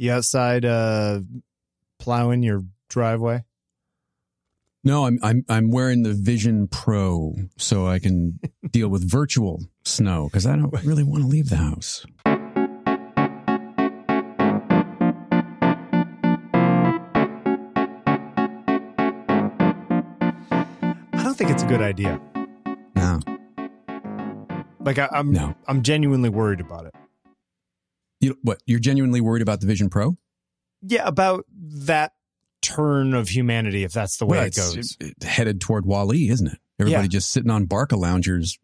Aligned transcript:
You 0.00 0.12
outside 0.12 0.64
uh, 0.64 1.20
plowing 1.98 2.42
your 2.42 2.62
driveway? 2.88 3.44
No, 4.82 5.04
I'm 5.04 5.18
I'm 5.22 5.44
I'm 5.46 5.70
wearing 5.70 6.04
the 6.04 6.14
Vision 6.14 6.68
Pro 6.68 7.34
so 7.58 7.86
I 7.86 7.98
can 7.98 8.40
deal 8.70 8.88
with 8.88 9.06
virtual 9.06 9.62
snow 9.84 10.24
because 10.24 10.46
I 10.46 10.56
don't 10.56 10.72
really 10.86 11.02
want 11.02 11.24
to 11.24 11.28
leave 11.28 11.50
the 11.50 11.56
house. 11.56 12.06
I 21.12 21.22
don't 21.22 21.36
think 21.36 21.50
it's 21.50 21.62
a 21.62 21.66
good 21.66 21.82
idea. 21.82 22.18
No, 22.94 23.20
Like 24.80 24.98
I, 24.98 25.10
I'm, 25.12 25.30
No. 25.30 25.54
I'm 25.68 25.82
genuinely 25.82 26.30
worried 26.30 26.60
about 26.60 26.86
it. 26.86 26.94
You 28.20 28.36
what? 28.42 28.62
You're 28.66 28.78
genuinely 28.80 29.20
worried 29.20 29.42
about 29.42 29.60
the 29.60 29.66
Vision 29.66 29.88
Pro? 29.88 30.16
Yeah, 30.82 31.06
about 31.06 31.44
that 31.54 32.12
turn 32.62 33.14
of 33.14 33.28
humanity, 33.28 33.84
if 33.84 33.92
that's 33.92 34.18
the 34.18 34.26
way 34.26 34.38
Well, 34.38 34.46
it 34.46 34.54
goes. 34.56 34.96
it- 35.00 35.22
headed 35.22 35.60
toward 35.60 35.86
WALL-E, 35.86 36.28
isn't 36.28 36.46
it? 36.46 36.58
Everybody 36.78 37.04
Yeah. 37.04 37.08
just 37.08 37.30
sitting 37.30 37.50
on 37.50 37.64
Barca 37.66 37.96
loungers, 37.96 38.58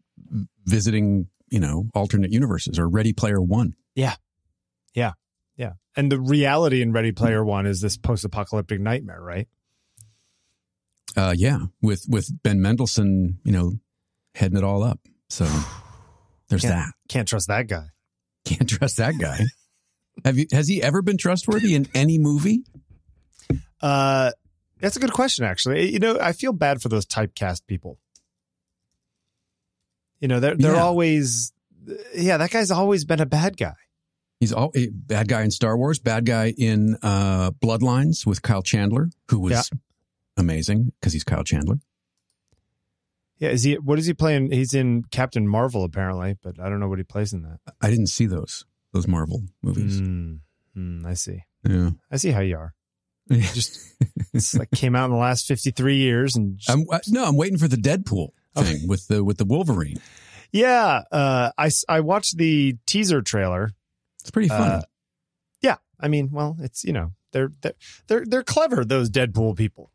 visiting 0.65 1.27
you 1.49 1.59
know 1.59 1.89
alternate 1.95 2.31
universes 2.31 2.77
or 2.79 2.87
Ready 2.87 3.13
Player 3.13 3.41
One. 3.41 3.75
Yeah, 3.95 4.15
yeah, 4.93 5.13
yeah. 5.55 5.73
And 5.95 6.11
the 6.11 6.19
reality 6.19 6.81
in 6.81 6.91
Ready 6.91 7.11
Player 7.11 7.43
One 7.43 7.65
is 7.65 7.81
this 7.81 7.97
post-apocalyptic 7.97 8.79
nightmare, 8.79 9.21
right? 9.21 9.47
Uh, 11.15 11.33
yeah, 11.35 11.59
with 11.81 12.05
with 12.07 12.29
Ben 12.43 12.61
Mendelsohn, 12.61 13.39
you 13.43 13.51
know, 13.51 13.73
heading 14.35 14.57
it 14.57 14.63
all 14.63 14.83
up. 14.83 14.99
So 15.29 15.45
there's 16.49 16.61
Can't- 16.61 16.73
that. 16.73 16.93
Can't 17.09 17.27
trust 17.27 17.47
that 17.47 17.67
guy. 17.67 17.87
Can't 18.47 18.69
trust 18.69 18.97
that 18.97 19.15
guy. 19.19 19.39
Have 20.25 20.37
you? 20.37 20.47
Has 20.51 20.67
he 20.67 20.81
ever 20.81 21.01
been 21.01 21.17
trustworthy 21.17 21.75
in 21.75 21.87
any 21.93 22.17
movie? 22.17 22.63
Uh, 23.81 24.31
that's 24.79 24.95
a 24.95 24.99
good 24.99 25.13
question, 25.13 25.45
actually. 25.45 25.91
You 25.91 25.99
know, 25.99 26.17
I 26.19 26.31
feel 26.33 26.53
bad 26.53 26.81
for 26.81 26.89
those 26.89 27.05
typecast 27.05 27.61
people. 27.67 27.99
You 30.19 30.27
know, 30.27 30.39
they're 30.39 30.55
they're 30.55 30.73
Yeah. 30.73 30.83
always, 30.83 31.51
yeah, 32.15 32.37
that 32.37 32.49
guy's 32.49 32.71
always 32.71 33.05
been 33.05 33.19
a 33.21 33.25
bad 33.25 33.57
guy. 33.57 33.73
He's 34.39 34.53
all 34.53 34.71
a 34.75 34.87
bad 34.89 35.27
guy 35.27 35.43
in 35.43 35.51
Star 35.51 35.77
Wars, 35.77 35.99
bad 35.99 36.25
guy 36.25 36.53
in 36.57 36.97
uh, 37.01 37.51
Bloodlines 37.51 38.25
with 38.25 38.41
Kyle 38.41 38.61
Chandler, 38.63 39.09
who 39.29 39.39
was 39.39 39.51
Yeah. 39.51 39.61
amazing 40.37 40.91
because 40.99 41.13
he's 41.13 41.23
Kyle 41.23 41.43
Chandler. 41.43 41.79
Yeah, 43.39 43.49
is 43.49 43.63
he? 43.63 43.75
What 43.75 43.99
is 43.99 44.05
he 44.07 44.13
playing? 44.13 44.51
He's 44.51 44.73
in 44.73 45.03
Captain 45.11 45.47
Marvel, 45.47 45.83
apparently, 45.83 46.37
but 46.41 46.59
I 46.59 46.69
don't 46.69 46.79
know 46.79 46.87
what 46.89 46.97
he 46.97 47.03
plays 47.03 47.33
in 47.33 47.43
that. 47.43 47.59
I 47.81 47.89
didn't 47.89 48.07
see 48.07 48.25
those 48.25 48.65
those 48.93 49.07
Marvel 49.07 49.43
movies. 49.61 50.01
Mm, 50.01 50.39
mm, 50.75 51.05
I 51.05 51.13
see. 51.13 51.43
Yeah, 51.67 51.91
I 52.11 52.17
see 52.17 52.31
how 52.31 52.39
you 52.41 52.57
are. 52.57 52.73
Just 53.29 53.79
it's 54.33 54.55
like 54.55 54.71
came 54.71 54.95
out 54.95 55.05
in 55.05 55.11
the 55.11 55.17
last 55.17 55.45
fifty 55.47 55.69
three 55.71 55.97
years, 55.97 56.35
and 56.35 56.57
just- 56.57 56.69
I'm, 56.69 56.85
no, 57.09 57.25
I'm 57.25 57.35
waiting 57.37 57.57
for 57.57 57.67
the 57.67 57.75
Deadpool 57.77 58.29
Okay. 58.55 58.73
thing 58.73 58.87
with 58.87 59.07
the 59.07 59.23
with 59.23 59.37
the 59.37 59.45
Wolverine. 59.45 59.99
yeah, 60.51 61.03
uh, 61.11 61.51
I 61.89 61.99
watched 61.99 62.37
the 62.37 62.77
teaser 62.87 63.21
trailer. 63.21 63.71
It's 64.21 64.31
pretty 64.31 64.47
fun. 64.49 64.61
Uh, 64.71 64.81
yeah, 65.61 65.75
I 65.99 66.07
mean, 66.07 66.29
well, 66.31 66.55
it's 66.59 66.83
you 66.83 66.93
know 66.93 67.11
they're 67.33 67.51
they're 67.61 67.73
they're, 68.07 68.23
they're 68.25 68.43
clever 68.43 68.83
those 68.85 69.09
Deadpool 69.11 69.55
people. 69.57 69.91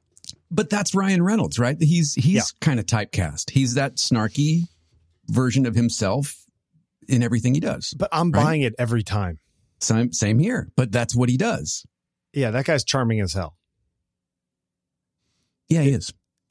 But 0.53 0.71
that's 0.71 0.95
Ryan 0.95 1.23
Reynolds, 1.23 1.59
right? 1.59 1.77
He's 1.81 2.15
he's 2.15 2.35
Yeah. 2.35 2.43
kind 2.61 2.79
of 2.79 2.87
typecast. 2.87 3.51
He's 3.51 3.75
that 3.75 3.97
snarky 3.97 4.69
version 5.29 5.67
of 5.67 5.75
himself 5.75 6.45
in 7.09 7.23
everything 7.23 7.55
he 7.55 7.61
does. 7.61 7.95
But 7.99 8.09
I'm 8.13 8.31
Right. 8.31 8.43
buying 8.45 8.63
it 8.63 8.75
every 8.79 9.03
time. 9.03 9.39
Same 9.81 10.13
same 10.13 10.39
here, 10.39 10.71
but 10.77 10.93
that's 10.93 11.15
what 11.17 11.29
he 11.29 11.37
does. 11.37 11.85
Yeah, 12.33 12.51
that 12.53 12.65
guy's 12.67 12.85
charming 12.85 13.21
as 13.21 13.33
hell. 13.33 13.57
Yeah, 15.69 15.83
he 15.83 15.91
is. 15.91 16.13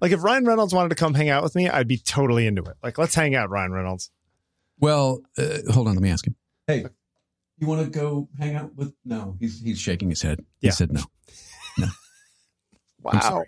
like 0.00 0.12
if 0.12 0.22
Ryan 0.22 0.44
Reynolds 0.44 0.72
wanted 0.72 0.90
to 0.90 0.94
come 0.94 1.14
hang 1.14 1.28
out 1.28 1.42
with 1.42 1.54
me, 1.54 1.68
I'd 1.68 1.88
be 1.88 1.98
totally 1.98 2.46
into 2.46 2.62
it. 2.62 2.76
Like, 2.82 2.96
let's 2.98 3.14
hang 3.14 3.34
out, 3.34 3.50
Ryan 3.50 3.72
Reynolds. 3.72 4.10
Well, 4.78 5.20
uh, 5.38 5.58
hold 5.70 5.88
on, 5.88 5.94
let 5.94 6.02
me 6.02 6.10
ask 6.10 6.26
him. 6.26 6.36
Hey, 6.66 6.86
you 7.58 7.66
want 7.66 7.84
to 7.84 7.90
go 7.90 8.28
hang 8.38 8.54
out 8.56 8.74
with? 8.74 8.94
No, 9.04 9.36
he's 9.40 9.60
he's 9.60 9.78
shaking 9.78 10.10
his 10.10 10.22
head. 10.22 10.44
He 10.60 10.70
said 10.70 10.92
no. 10.92 11.02
I'm 11.78 11.88
Wow. 13.04 13.44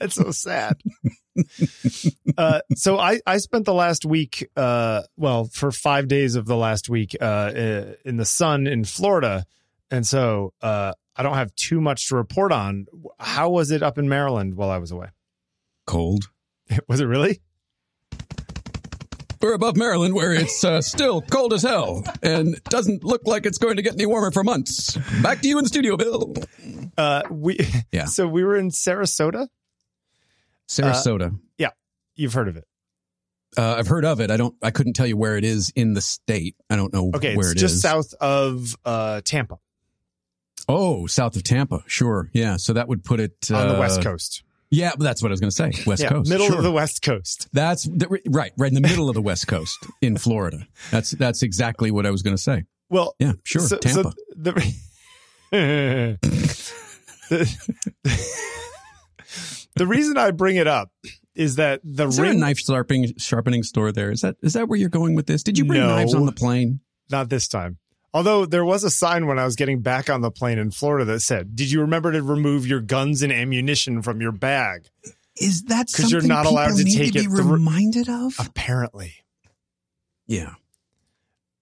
That's 0.00 0.14
so 0.14 0.30
sad. 0.30 0.80
uh, 2.38 2.60
so 2.74 2.98
I, 2.98 3.20
I 3.26 3.36
spent 3.38 3.64
the 3.64 3.74
last 3.74 4.04
week, 4.04 4.48
uh, 4.56 5.02
well, 5.16 5.44
for 5.44 5.70
five 5.70 6.08
days 6.08 6.34
of 6.34 6.46
the 6.46 6.56
last 6.56 6.88
week, 6.88 7.16
uh, 7.20 7.24
uh, 7.24 7.92
in 8.04 8.16
the 8.16 8.24
sun 8.24 8.66
in 8.66 8.84
Florida. 8.84 9.44
And 9.90 10.06
so, 10.06 10.52
uh, 10.62 10.94
I 11.16 11.22
don't 11.22 11.34
have 11.34 11.54
too 11.54 11.80
much 11.80 12.08
to 12.08 12.16
report 12.16 12.50
on. 12.50 12.86
How 13.20 13.50
was 13.50 13.70
it 13.70 13.82
up 13.82 13.98
in 13.98 14.08
Maryland 14.08 14.56
while 14.56 14.70
I 14.70 14.78
was 14.78 14.90
away? 14.90 15.08
Cold. 15.86 16.30
Was 16.88 17.00
it 17.00 17.04
really? 17.04 17.42
We're 19.44 19.52
above 19.52 19.76
Maryland, 19.76 20.14
where 20.14 20.32
it's 20.32 20.64
uh, 20.64 20.80
still 20.80 21.20
cold 21.20 21.52
as 21.52 21.60
hell, 21.62 22.02
and 22.22 22.58
doesn't 22.70 23.04
look 23.04 23.26
like 23.26 23.44
it's 23.44 23.58
going 23.58 23.76
to 23.76 23.82
get 23.82 23.92
any 23.92 24.06
warmer 24.06 24.30
for 24.30 24.42
months. 24.42 24.96
Back 25.22 25.42
to 25.42 25.48
you 25.48 25.58
in 25.58 25.64
the 25.64 25.68
studio, 25.68 25.98
Bill. 25.98 26.32
Uh, 26.96 27.24
we, 27.30 27.58
Yeah. 27.92 28.06
so 28.06 28.26
we 28.26 28.42
were 28.42 28.56
in 28.56 28.70
Sarasota. 28.70 29.48
Sarasota. 30.66 31.38
Yeah. 31.58 31.72
You've 32.16 32.32
heard 32.32 32.48
of 32.48 32.56
it. 32.56 32.64
Uh, 33.54 33.74
I've 33.78 33.86
heard 33.86 34.06
of 34.06 34.18
it. 34.20 34.30
I 34.30 34.38
don't. 34.38 34.54
I 34.62 34.70
couldn't 34.70 34.94
tell 34.94 35.06
you 35.06 35.18
where 35.18 35.36
it 35.36 35.44
is 35.44 35.70
in 35.76 35.92
the 35.92 36.00
state. 36.00 36.56
I 36.70 36.76
don't 36.76 36.94
know 36.94 37.10
Okay. 37.14 37.36
where 37.36 37.50
It's 37.52 37.56
it 37.56 37.58
just 37.58 37.74
is. 37.74 37.82
south 37.82 38.14
of, 38.22 38.74
uh, 38.86 39.20
Tampa 39.26 39.58
Oh, 40.70 41.06
south 41.06 41.36
of 41.36 41.42
Tampa. 41.42 41.84
Sure. 41.86 42.30
Yeah. 42.32 42.56
So 42.56 42.72
that 42.72 42.88
would 42.88 43.04
put 43.04 43.20
it 43.20 43.50
on 43.52 43.68
the 43.68 43.76
uh, 43.76 43.80
West 43.80 44.02
Coast. 44.02 44.42
Yeah, 44.70 44.92
that's 44.98 45.22
what 45.22 45.28
I 45.30 45.32
was 45.32 45.40
going 45.40 45.50
to 45.50 45.56
say. 45.56 45.72
West 45.86 46.02
yeah. 46.02 46.08
Coast. 46.08 46.28
Middle 46.30 46.46
Sure. 46.48 46.56
of 46.58 46.64
the 46.64 46.72
West 46.72 47.02
Coast. 47.02 47.48
That's 47.52 47.84
the, 47.84 48.08
right, 48.26 48.52
right 48.56 48.68
in 48.68 48.74
the 48.74 48.80
middle 48.80 49.08
of 49.08 49.14
the 49.14 49.22
West 49.22 49.46
Coast 49.46 49.78
in 50.02 50.16
Florida. 50.16 50.66
That's 50.90 51.12
that's 51.12 51.42
exactly 51.42 51.90
what 51.90 52.06
I 52.06 52.10
was 52.10 52.22
going 52.22 52.36
to 52.36 52.42
say. 52.42 52.64
Well, 52.90 53.14
Yeah, 53.18 53.32
sure. 53.44 53.62
So, 53.62 53.78
Tampa. 53.78 54.02
so 54.02 54.12
the, 54.36 54.74
the, 57.30 57.48
the 59.76 59.86
reason 59.86 60.16
I 60.18 60.30
bring 60.30 60.56
it 60.56 60.66
up 60.66 60.90
is 61.34 61.56
that 61.56 61.80
the 61.84 62.06
is 62.08 62.16
there 62.16 62.26
a 62.26 62.34
knife 62.34 62.58
sharpening 62.58 63.14
sharpening 63.18 63.62
store 63.62 63.92
there? 63.92 64.10
Is 64.10 64.20
that 64.22 64.36
is 64.42 64.52
that 64.54 64.68
where 64.68 64.78
you're 64.78 64.88
going 64.88 65.14
with 65.14 65.26
this? 65.26 65.42
Did 65.42 65.58
you 65.58 65.64
bring 65.64 65.80
No. 65.80 65.88
knives 65.88 66.14
on 66.14 66.26
the 66.26 66.32
plane? 66.32 66.80
not 67.10 67.28
this 67.28 67.48
time. 67.48 67.78
Although 68.14 68.46
there 68.46 68.64
was 68.64 68.84
a 68.84 68.90
sign 68.90 69.26
when 69.26 69.38
I 69.40 69.44
was 69.44 69.56
getting 69.56 69.80
back 69.80 70.08
on 70.08 70.20
the 70.20 70.30
plane 70.30 70.58
in 70.58 70.70
Florida 70.70 71.04
that 71.06 71.20
said, 71.20 71.56
"Did 71.56 71.70
you 71.70 71.80
remember 71.80 72.12
to 72.12 72.22
remove 72.22 72.66
your 72.66 72.80
guns 72.80 73.22
and 73.22 73.32
ammunition 73.32 74.00
from 74.02 74.20
your 74.20 74.30
bag?" 74.32 74.86
Is 75.36 75.64
that 75.64 75.88
'Cause 75.92 76.12
you're 76.12 76.22
not 76.22 76.46
allowed 76.46 76.76
to 76.76 76.84
take 76.84 77.16
it 77.16 77.24
through- 77.24 77.42
reminded 77.52 78.08
of? 78.08 78.34
Apparently, 78.38 79.14
Yeah. 80.28 80.54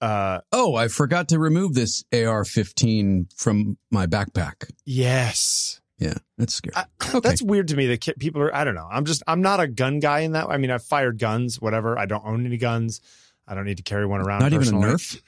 uh, 0.03 0.41
Oh, 0.53 0.75
I 0.75 0.89
forgot 0.89 1.29
to 1.31 1.39
remove 1.39 1.73
this 1.75 2.05
AR-15 2.13 3.29
from 3.35 3.79
my 3.91 4.07
backpack. 4.07 4.71
yes, 4.85 5.81
Yeah, 5.99 6.19
that's 6.37 6.55
scary. 6.55 6.75
I- 6.77 6.85
okay. 7.17 7.21
that's 7.27 7.41
weird 7.43 7.69
to 7.69 7.77
me. 7.77 7.87
That 7.87 8.01
ki- 8.03 8.15
people 8.19 8.43
are. 8.43 8.55
I 8.55 8.65
don't 8.65 8.75
know. 8.75 8.89
I'm 8.91 9.05
just. 9.07 9.23
I'm 9.27 9.41
not 9.41 9.61
a 9.61 9.69
gun 9.69 10.01
guy 10.01 10.21
in 10.21 10.33
that. 10.33 10.49
I 10.49 10.57
mean, 10.59 10.71
I've 10.71 10.83
fired 10.85 11.19
guns. 11.19 11.61
Whatever. 11.63 11.99
I 11.99 12.05
don't 12.07 12.25
own 12.27 12.45
any 12.45 12.57
guns. 12.59 13.01
I 13.49 13.55
don't 13.55 13.65
need 13.65 13.77
to 13.79 13.83
carry 13.85 14.05
one 14.07 14.21
around. 14.21 14.41
Not 14.41 14.53
even 14.53 14.69
a. 14.69 14.79
Nerf. 14.79 15.21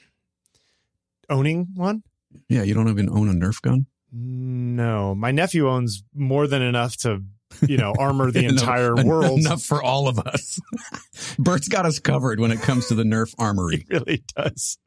Owning 1.29 1.67
one. 1.75 2.03
Yeah, 2.49 2.63
you 2.63 2.73
don't 2.73 2.89
even 2.89 3.09
own 3.09 3.29
a 3.29 3.33
Nerf 3.33 3.61
gun. 3.61 3.85
No, 4.11 5.13
my 5.15 5.31
nephew 5.31 5.69
owns 5.69 6.03
more 6.13 6.47
than 6.47 6.61
enough 6.61 6.95
to, 6.97 7.21
you 7.67 7.77
know, 7.77 7.93
armor 7.97 8.31
the 8.31 8.45
entire 8.45 8.97
en- 8.97 9.07
world. 9.07 9.39
Enough 9.39 9.63
for 9.63 9.81
all 9.83 10.07
of 10.07 10.19
us. 10.19 10.59
Bert's 11.39 11.67
got 11.67 11.85
us 11.85 11.99
covered 11.99 12.39
when 12.39 12.51
it 12.51 12.61
comes 12.61 12.87
to 12.87 12.95
the 12.95 13.03
Nerf 13.03 13.33
armory. 13.37 13.85
He 13.89 13.93
really 13.95 14.23
does. 14.35 14.77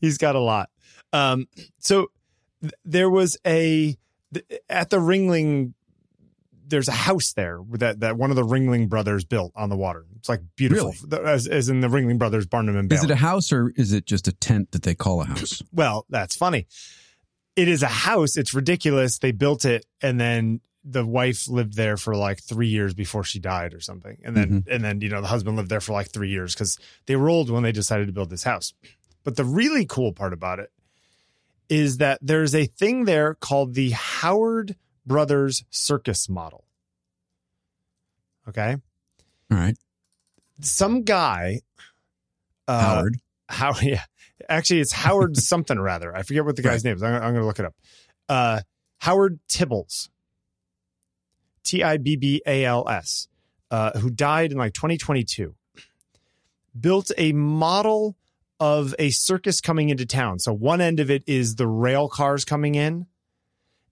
He's 0.00 0.18
got 0.18 0.34
a 0.34 0.40
lot. 0.40 0.68
Um, 1.12 1.46
so 1.78 2.08
th- 2.62 2.74
there 2.84 3.08
was 3.10 3.36
a 3.46 3.96
th- 4.32 4.46
at 4.68 4.90
the 4.90 4.98
Ringling. 4.98 5.74
There's 6.66 6.88
a 6.88 6.92
house 6.92 7.32
there 7.34 7.60
that 7.72 8.00
that 8.00 8.16
one 8.16 8.30
of 8.30 8.36
the 8.36 8.44
Ringling 8.44 8.88
brothers 8.88 9.24
built 9.24 9.52
on 9.54 9.68
the 9.68 9.76
water. 9.76 10.06
It's 10.16 10.28
like 10.28 10.40
beautiful, 10.56 10.94
as, 11.24 11.46
as 11.46 11.68
in 11.68 11.80
the 11.80 11.88
Ringling 11.88 12.18
brothers 12.18 12.46
Barnum 12.46 12.76
and 12.76 12.88
Bailey. 12.88 12.98
Is 12.98 13.04
it 13.04 13.10
a 13.10 13.16
house 13.16 13.52
or 13.52 13.72
is 13.76 13.92
it 13.92 14.06
just 14.06 14.28
a 14.28 14.32
tent 14.32 14.72
that 14.72 14.82
they 14.82 14.94
call 14.94 15.20
a 15.22 15.26
house? 15.26 15.62
well, 15.72 16.06
that's 16.08 16.36
funny. 16.36 16.66
It 17.56 17.68
is 17.68 17.82
a 17.82 17.88
house. 17.88 18.36
It's 18.36 18.54
ridiculous. 18.54 19.18
They 19.18 19.32
built 19.32 19.64
it, 19.64 19.86
and 20.02 20.20
then 20.20 20.60
the 20.82 21.06
wife 21.06 21.48
lived 21.48 21.76
there 21.76 21.96
for 21.96 22.14
like 22.16 22.42
three 22.42 22.68
years 22.68 22.94
before 22.94 23.24
she 23.24 23.38
died, 23.38 23.74
or 23.74 23.80
something. 23.80 24.18
And 24.24 24.36
then, 24.36 24.46
mm-hmm. 24.46 24.72
and 24.72 24.84
then 24.84 25.00
you 25.00 25.08
know, 25.08 25.20
the 25.20 25.28
husband 25.28 25.56
lived 25.56 25.68
there 25.68 25.80
for 25.80 25.92
like 25.92 26.10
three 26.10 26.30
years 26.30 26.54
because 26.54 26.78
they 27.06 27.16
were 27.16 27.28
old 27.28 27.50
when 27.50 27.62
they 27.62 27.72
decided 27.72 28.06
to 28.06 28.12
build 28.12 28.30
this 28.30 28.44
house. 28.44 28.74
But 29.22 29.36
the 29.36 29.44
really 29.44 29.86
cool 29.86 30.12
part 30.12 30.32
about 30.32 30.58
it 30.58 30.70
is 31.68 31.98
that 31.98 32.18
there's 32.22 32.54
a 32.54 32.66
thing 32.66 33.04
there 33.04 33.34
called 33.34 33.74
the 33.74 33.90
Howard 33.90 34.76
Brothers 35.06 35.64
Circus 35.70 36.28
Model. 36.28 36.64
Okay, 38.48 38.76
All 39.50 39.56
right. 39.58 39.76
some 40.60 41.02
guy, 41.02 41.60
uh, 42.68 42.80
Howard. 42.80 43.16
How? 43.48 43.72
Yeah, 43.82 44.02
actually, 44.48 44.80
it's 44.80 44.92
Howard 44.92 45.36
something 45.38 45.78
or 45.78 45.88
other. 45.88 46.14
I 46.14 46.22
forget 46.22 46.44
what 46.44 46.56
the 46.56 46.62
guy's 46.62 46.84
Right. 46.84 46.90
name 46.90 46.96
is. 46.96 47.02
I'm, 47.02 47.14
I'm 47.14 47.20
going 47.20 47.34
to 47.36 47.46
look 47.46 47.58
it 47.58 47.64
up. 47.64 47.74
Uh, 48.28 48.60
Howard 48.98 49.38
Tibbals, 49.48 50.08
T 51.64 51.82
I 51.82 51.96
B 51.98 52.16
B 52.16 52.42
A 52.46 52.64
L 52.64 52.86
S, 52.88 53.28
uh, 53.70 53.98
who 53.98 54.10
died 54.10 54.52
in 54.52 54.58
like 54.58 54.74
2022, 54.74 55.54
built 56.78 57.10
a 57.16 57.32
model 57.32 58.16
of 58.60 58.94
a 58.98 59.10
circus 59.10 59.60
coming 59.60 59.88
into 59.88 60.04
town. 60.06 60.38
So 60.38 60.52
one 60.52 60.80
end 60.80 61.00
of 61.00 61.10
it 61.10 61.22
is 61.26 61.54
the 61.56 61.66
rail 61.66 62.08
cars 62.08 62.44
coming 62.44 62.74
in, 62.74 63.06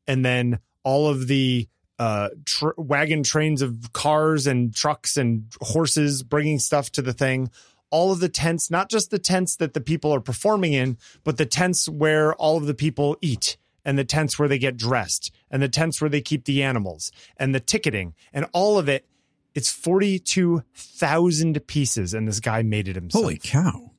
and 0.07 0.25
then 0.25 0.59
all 0.85 1.09
of 1.09 1.29
the 1.29 1.69
uh, 1.99 2.31
tr- 2.45 2.71
wagon 2.77 3.23
trains 3.23 3.63
of 3.63 3.93
cars 3.93 4.47
and 4.47 4.75
trucks 4.75 5.17
and 5.17 5.45
horses 5.61 6.23
bringing 6.23 6.59
stuff 6.59 6.91
to 6.91 7.03
the 7.03 7.13
thing. 7.13 7.51
All 7.91 8.11
of 8.11 8.21
the 8.21 8.29
tents, 8.29 8.71
not 8.71 8.91
just 8.91 9.11
the 9.11 9.19
tents 9.19 9.57
that 9.57 9.75
the 9.75 9.81
people 9.81 10.13
are 10.15 10.21
performing 10.21 10.73
in, 10.73 10.97
but 11.25 11.37
the 11.37 11.47
tents 11.47 11.89
where 11.89 12.35
all 12.35 12.57
of 12.57 12.67
the 12.67 12.75
people 12.75 13.17
eat 13.21 13.57
and 13.85 13.99
the 13.99 14.05
tents 14.05 14.39
where 14.39 14.49
they 14.49 14.59
get 14.59 14.77
dressed 14.77 15.33
and 15.51 15.63
the 15.63 15.69
tents 15.69 16.01
where 16.01 16.09
they 16.09 16.21
keep 16.21 16.45
the 16.45 16.63
animals 16.63 17.13
and 17.37 17.55
the 17.55 17.61
ticketing 17.61 18.15
and 18.33 18.47
all 18.53 18.79
of 18.79 18.89
it. 18.89 19.07
It's 19.55 19.71
42,000 19.71 21.67
pieces 21.67 22.15
and 22.15 22.27
this 22.27 22.41
guy 22.41 22.63
made 22.63 22.89
it 22.89 22.97
himself. 22.97 23.25
Holy 23.25 23.39
cow! 23.39 23.91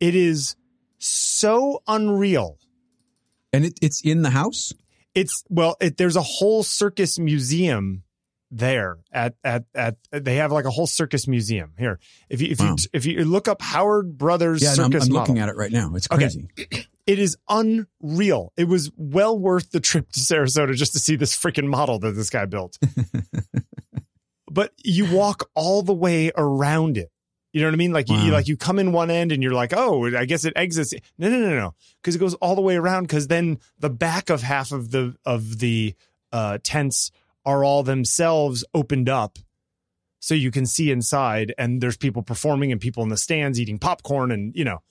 It 0.00 0.14
is 0.14 0.56
so 0.98 1.82
unreal. 1.86 2.58
And 3.52 3.64
it, 3.66 3.78
it's 3.80 4.00
in 4.00 4.22
the 4.22 4.30
house. 4.30 4.72
It's 5.18 5.44
well, 5.48 5.76
it, 5.80 5.96
there's 5.96 6.16
a 6.16 6.22
whole 6.22 6.62
circus 6.62 7.18
museum 7.18 8.04
there 8.50 8.96
at 9.12 9.34
at 9.44 9.64
at 9.74 9.96
they 10.10 10.36
have 10.36 10.52
like 10.52 10.64
a 10.64 10.70
whole 10.70 10.86
circus 10.86 11.28
museum 11.28 11.72
here. 11.78 11.98
If 12.30 12.40
you 12.40 12.48
if 12.50 12.60
Wow. 12.60 12.66
you 12.70 12.76
if 12.92 13.04
you 13.06 13.24
look 13.24 13.46
up 13.48 13.60
Howard 13.60 14.16
Brothers 14.16 14.62
Yeah, 14.62 14.74
no, 14.74 14.84
I'm, 14.84 14.94
I'm 14.94 15.08
looking 15.08 15.38
at 15.38 15.48
it 15.48 15.56
right 15.56 15.72
now. 15.72 15.92
It's 15.94 16.08
Okay. 16.10 16.22
crazy. 16.22 16.48
it 17.06 17.18
is 17.18 17.36
unreal. 17.48 18.52
It 18.56 18.64
was 18.68 18.90
well 18.96 19.38
worth 19.38 19.70
the 19.70 19.80
trip 19.80 20.10
to 20.12 20.20
Sarasota 20.20 20.74
just 20.74 20.92
to 20.94 20.98
see 20.98 21.16
this 21.16 21.36
freaking 21.36 21.66
model 21.68 21.98
that 21.98 22.12
this 22.12 22.30
guy 22.30 22.46
built. 22.46 22.78
but 24.50 24.72
you 24.82 25.04
walk 25.14 25.50
all 25.54 25.82
the 25.82 25.94
way 25.94 26.30
around 26.36 26.96
it. 26.96 27.10
You 27.58 27.64
know 27.64 27.70
what 27.70 27.74
I 27.74 27.78
mean? 27.78 27.92
Like 27.92 28.08
you, 28.08 28.16
you 28.18 28.30
like 28.30 28.46
you 28.46 28.56
come 28.56 28.78
in 28.78 28.92
one 28.92 29.10
end 29.10 29.32
and 29.32 29.42
you're 29.42 29.52
like, 29.52 29.72
oh, 29.76 30.06
I 30.16 30.26
guess 30.26 30.44
it 30.44 30.52
exits. 30.54 30.94
No, 31.18 31.28
no, 31.28 31.40
no, 31.40 31.56
no, 31.56 31.74
because 32.00 32.14
it 32.14 32.20
goes 32.20 32.34
all 32.34 32.54
the 32.54 32.62
way 32.62 32.76
around. 32.76 33.02
Because 33.04 33.26
then 33.26 33.58
the 33.80 33.90
back 33.90 34.30
of 34.30 34.42
half 34.42 34.70
of 34.70 34.92
the 34.92 35.16
of 35.24 35.58
the 35.58 35.94
uh, 36.30 36.58
tents 36.62 37.10
are 37.44 37.64
all 37.64 37.82
themselves 37.82 38.64
opened 38.74 39.08
up, 39.08 39.40
so 40.20 40.34
you 40.34 40.52
can 40.52 40.66
see 40.66 40.92
inside. 40.92 41.52
And 41.58 41.80
there's 41.80 41.96
people 41.96 42.22
performing 42.22 42.70
and 42.70 42.80
people 42.80 43.02
in 43.02 43.08
the 43.08 43.16
stands 43.16 43.58
eating 43.58 43.78
popcorn, 43.80 44.30
and 44.30 44.54
you 44.54 44.64
know, 44.64 44.82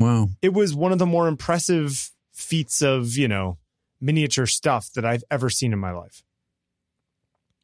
Wow. 0.00 0.30
it 0.42 0.52
was 0.52 0.74
one 0.74 0.90
of 0.90 0.98
the 0.98 1.06
more 1.06 1.28
impressive 1.28 2.10
feats 2.32 2.82
of 2.82 3.16
you 3.16 3.28
know 3.28 3.58
miniature 4.00 4.46
stuff 4.46 4.90
that 4.94 5.04
I've 5.04 5.22
ever 5.30 5.48
seen 5.48 5.72
in 5.72 5.78
my 5.78 5.92
life. 5.92 6.24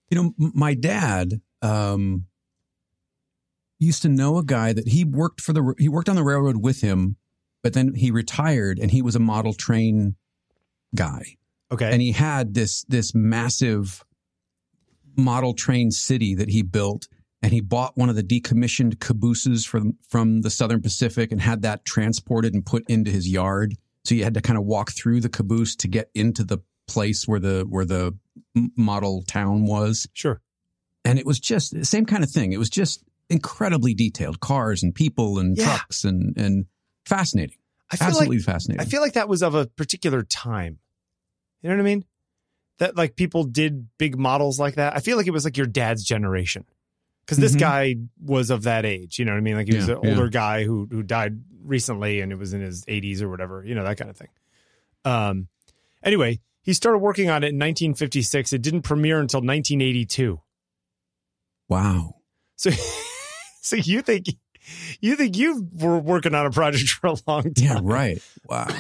You 0.09 0.17
know, 0.23 0.35
m- 0.41 0.53
my 0.55 0.75
dad 0.75 1.41
um, 1.63 2.27
used 3.85 4.03
to 4.03 4.09
know 4.09 4.39
a 4.39 4.45
guy 4.45 4.73
that 4.73 4.89
he 4.89 5.05
worked 5.05 5.41
for 5.41 5.53
the 5.53 5.75
he 5.79 5.89
worked 5.89 6.09
on 6.09 6.17
the 6.17 6.25
railroad 6.25 6.63
with 6.63 6.81
him, 6.81 7.17
but 7.63 7.73
then 7.73 7.95
he 7.95 8.11
retired 8.11 8.79
and 8.79 8.91
he 8.91 9.03
was 9.03 9.17
a 9.17 9.21
model 9.21 9.55
train 9.55 10.17
guy, 10.95 11.37
Okay, 11.71 11.91
and 11.91 12.01
he 12.03 12.13
had 12.13 12.55
this 12.55 12.85
this 12.85 13.15
massive 13.15 14.05
model 15.17 15.55
train 15.55 15.91
city 15.91 16.35
that 16.35 16.49
he 16.49 16.63
built. 16.63 17.09
And 17.45 17.53
he 17.53 17.61
bought 17.61 17.99
one 17.99 18.09
of 18.09 18.15
the 18.15 18.23
decommissioned 18.23 19.01
cabooses 19.01 19.67
from 19.67 19.99
from 20.09 20.43
the 20.43 20.51
Southern 20.51 20.81
Pacific 20.81 21.33
and 21.33 21.41
had 21.41 21.63
that 21.63 21.85
transported 21.85 22.55
and 22.55 22.65
put 22.65 22.89
into 22.89 23.11
his 23.11 23.29
yard. 23.29 23.75
So 24.05 24.15
you 24.15 24.23
had 24.23 24.35
to 24.35 24.41
kind 24.41 24.57
of 24.57 24.65
walk 24.65 24.93
through 24.93 25.21
the 25.21 25.29
caboose 25.29 25.75
to 25.77 25.89
get 25.89 26.09
into 26.15 26.45
the 26.45 26.59
place 26.87 27.27
where 27.27 27.41
the 27.41 27.67
where 27.69 27.85
the 27.85 28.17
model 28.77 29.23
town 29.23 29.67
was 29.67 30.07
sure. 30.13 30.41
and 31.05 31.19
it 31.19 31.27
was 31.27 31.41
just 31.41 31.73
the 31.73 31.85
same 31.85 32.07
kind 32.07 32.23
of 32.23 32.31
thing. 32.31 32.53
It 32.53 32.59
was 32.59 32.71
just 32.71 33.03
incredibly 33.31 33.95
detailed, 33.95 34.41
cars 34.41 34.83
and 34.83 34.95
people 34.95 35.39
and 35.39 35.57
Yeah. 35.57 35.65
trucks 35.65 36.05
and 36.05 36.37
and 36.37 36.67
fascinating, 37.07 37.57
I 37.91 37.97
feel 37.97 38.09
absolutely 38.09 38.39
like 38.39 38.45
fascinating. 38.45 38.81
I 38.81 38.89
feel 38.89 39.01
like 39.01 39.15
that 39.15 39.29
was 39.29 39.43
of 39.43 39.55
a 39.55 39.67
particular 39.67 40.23
time. 40.23 40.79
You 41.63 41.71
know 41.71 41.77
what 41.77 41.83
I 41.83 41.85
mean? 41.85 42.05
That 42.79 42.97
like 42.97 43.17
people 43.17 43.45
did 43.45 43.89
big 43.99 44.19
models 44.19 44.59
like 44.59 44.75
that. 44.75 44.97
I 44.97 45.01
feel 45.01 45.17
like 45.17 45.27
it 45.27 45.33
was 45.33 45.45
like 45.45 45.57
your 45.57 45.67
dad's 45.67 46.05
generation. 46.05 46.65
Because 47.25 47.39
this 47.39 47.55
Mhm. 47.55 47.61
guy 47.61 47.95
was 48.21 48.51
of 48.51 48.65
that 48.65 48.85
age, 48.85 49.19
you 49.21 49.25
know 49.25 49.31
what 49.31 49.39
I 49.39 49.43
mean? 49.43 49.55
Like 49.55 49.69
he 49.69 49.75
was 49.77 49.87
Yeah, 49.87 49.95
an 49.95 50.01
yeah. 50.03 50.11
older 50.11 50.29
guy 50.29 50.65
who 50.65 50.89
who 50.91 51.05
died 51.05 51.41
recently, 51.63 52.21
and 52.21 52.33
it 52.33 52.37
was 52.37 52.53
in 52.53 52.61
his 52.61 52.85
80s 52.89 53.23
or 53.23 53.29
whatever, 53.29 53.65
you 53.65 53.77
know 53.77 53.85
that 53.85 53.97
kind 53.97 54.11
of 54.11 54.17
thing. 54.17 54.29
Um, 55.05 55.47
anyway, 56.03 56.41
he 56.63 56.73
started 56.73 56.99
working 56.99 57.31
on 57.31 57.45
it 57.45 57.51
in 57.51 57.59
1956. 57.59 58.53
It 58.53 58.61
didn't 58.63 58.83
premiere 58.83 59.21
until 59.21 59.41
1982. 59.41 60.41
wow. 61.69 62.17
So, 62.57 62.71
so 63.65 63.77
you 63.77 64.03
think 64.03 64.27
you 65.01 65.17
think 65.17 65.37
you 65.37 65.67
were 65.73 65.99
working 65.99 66.35
on 66.35 66.47
a 66.47 66.51
project 66.51 66.89
for 66.91 67.09
a 67.09 67.17
long 67.27 67.43
time? 67.43 67.53
Yeah, 67.57 67.81
right. 67.83 68.23
Wow. 68.49 68.67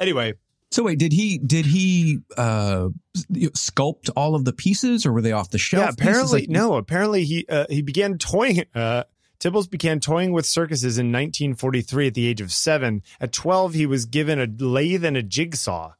Anyway, 0.00 0.34
So 0.72 0.82
wait, 0.82 0.98
did 0.98 1.12
he 1.12 1.38
did 1.38 1.66
he 1.66 2.18
uh 2.36 2.88
sculpt 3.16 4.10
all 4.16 4.34
of 4.34 4.44
the 4.44 4.52
pieces 4.52 5.06
or 5.06 5.12
were 5.12 5.22
they 5.22 5.30
off 5.30 5.50
the 5.50 5.58
shelf? 5.58 5.84
Yeah, 5.84 5.90
apparently? 5.90 6.40
Like- 6.40 6.48
no. 6.50 6.74
Apparently 6.74 7.24
he 7.24 7.46
uh, 7.48 7.66
he 7.70 7.80
began 7.80 8.18
toying. 8.18 8.64
Uh, 8.74 9.04
Tibbals 9.38 9.70
began 9.70 10.00
toying 10.00 10.32
with 10.32 10.46
circuses 10.46 10.98
in 10.98 11.06
1943 11.12 12.06
at 12.08 12.14
the 12.14 12.26
age 12.26 12.40
of 12.40 12.50
seven. 12.52 13.02
At 13.20 13.32
12, 13.32 13.74
he 13.74 13.86
was 13.86 14.06
given 14.06 14.40
a 14.40 14.46
lathe 14.46 15.04
and 15.04 15.16
a 15.16 15.22
jigsaw, 15.22 15.92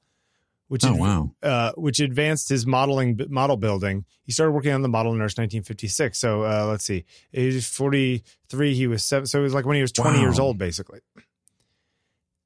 which 0.69 0.85
Oh 0.85 0.95
wow. 0.95 1.31
uh, 1.43 1.73
which 1.77 2.01
advanced 2.01 2.49
his 2.49 2.67
modeling 2.67 3.21
model 3.29 3.57
building. 3.57 4.05
He 4.25 4.33
started 4.33 4.53
working 4.53 4.73
on 4.73 4.83
the 4.83 4.89
model 4.89 5.13
in 5.13 5.19
1956. 5.19 6.19
So 6.19 6.43
uh, 6.45 6.67
let's 6.69 6.85
see, 6.85 7.05
age 7.35 7.65
43, 7.67 8.75
he 8.75 8.87
was 8.87 9.05
seven. 9.05 9.27
So 9.27 9.41
it 9.41 9.43
was 9.43 9.55
like 9.55 9.67
when 9.67 9.77
he 9.77 9.83
was 9.83 9.93
20 9.93 10.17
Wow. 10.17 10.23
years 10.23 10.39
old, 10.39 10.59
basically. 10.59 11.01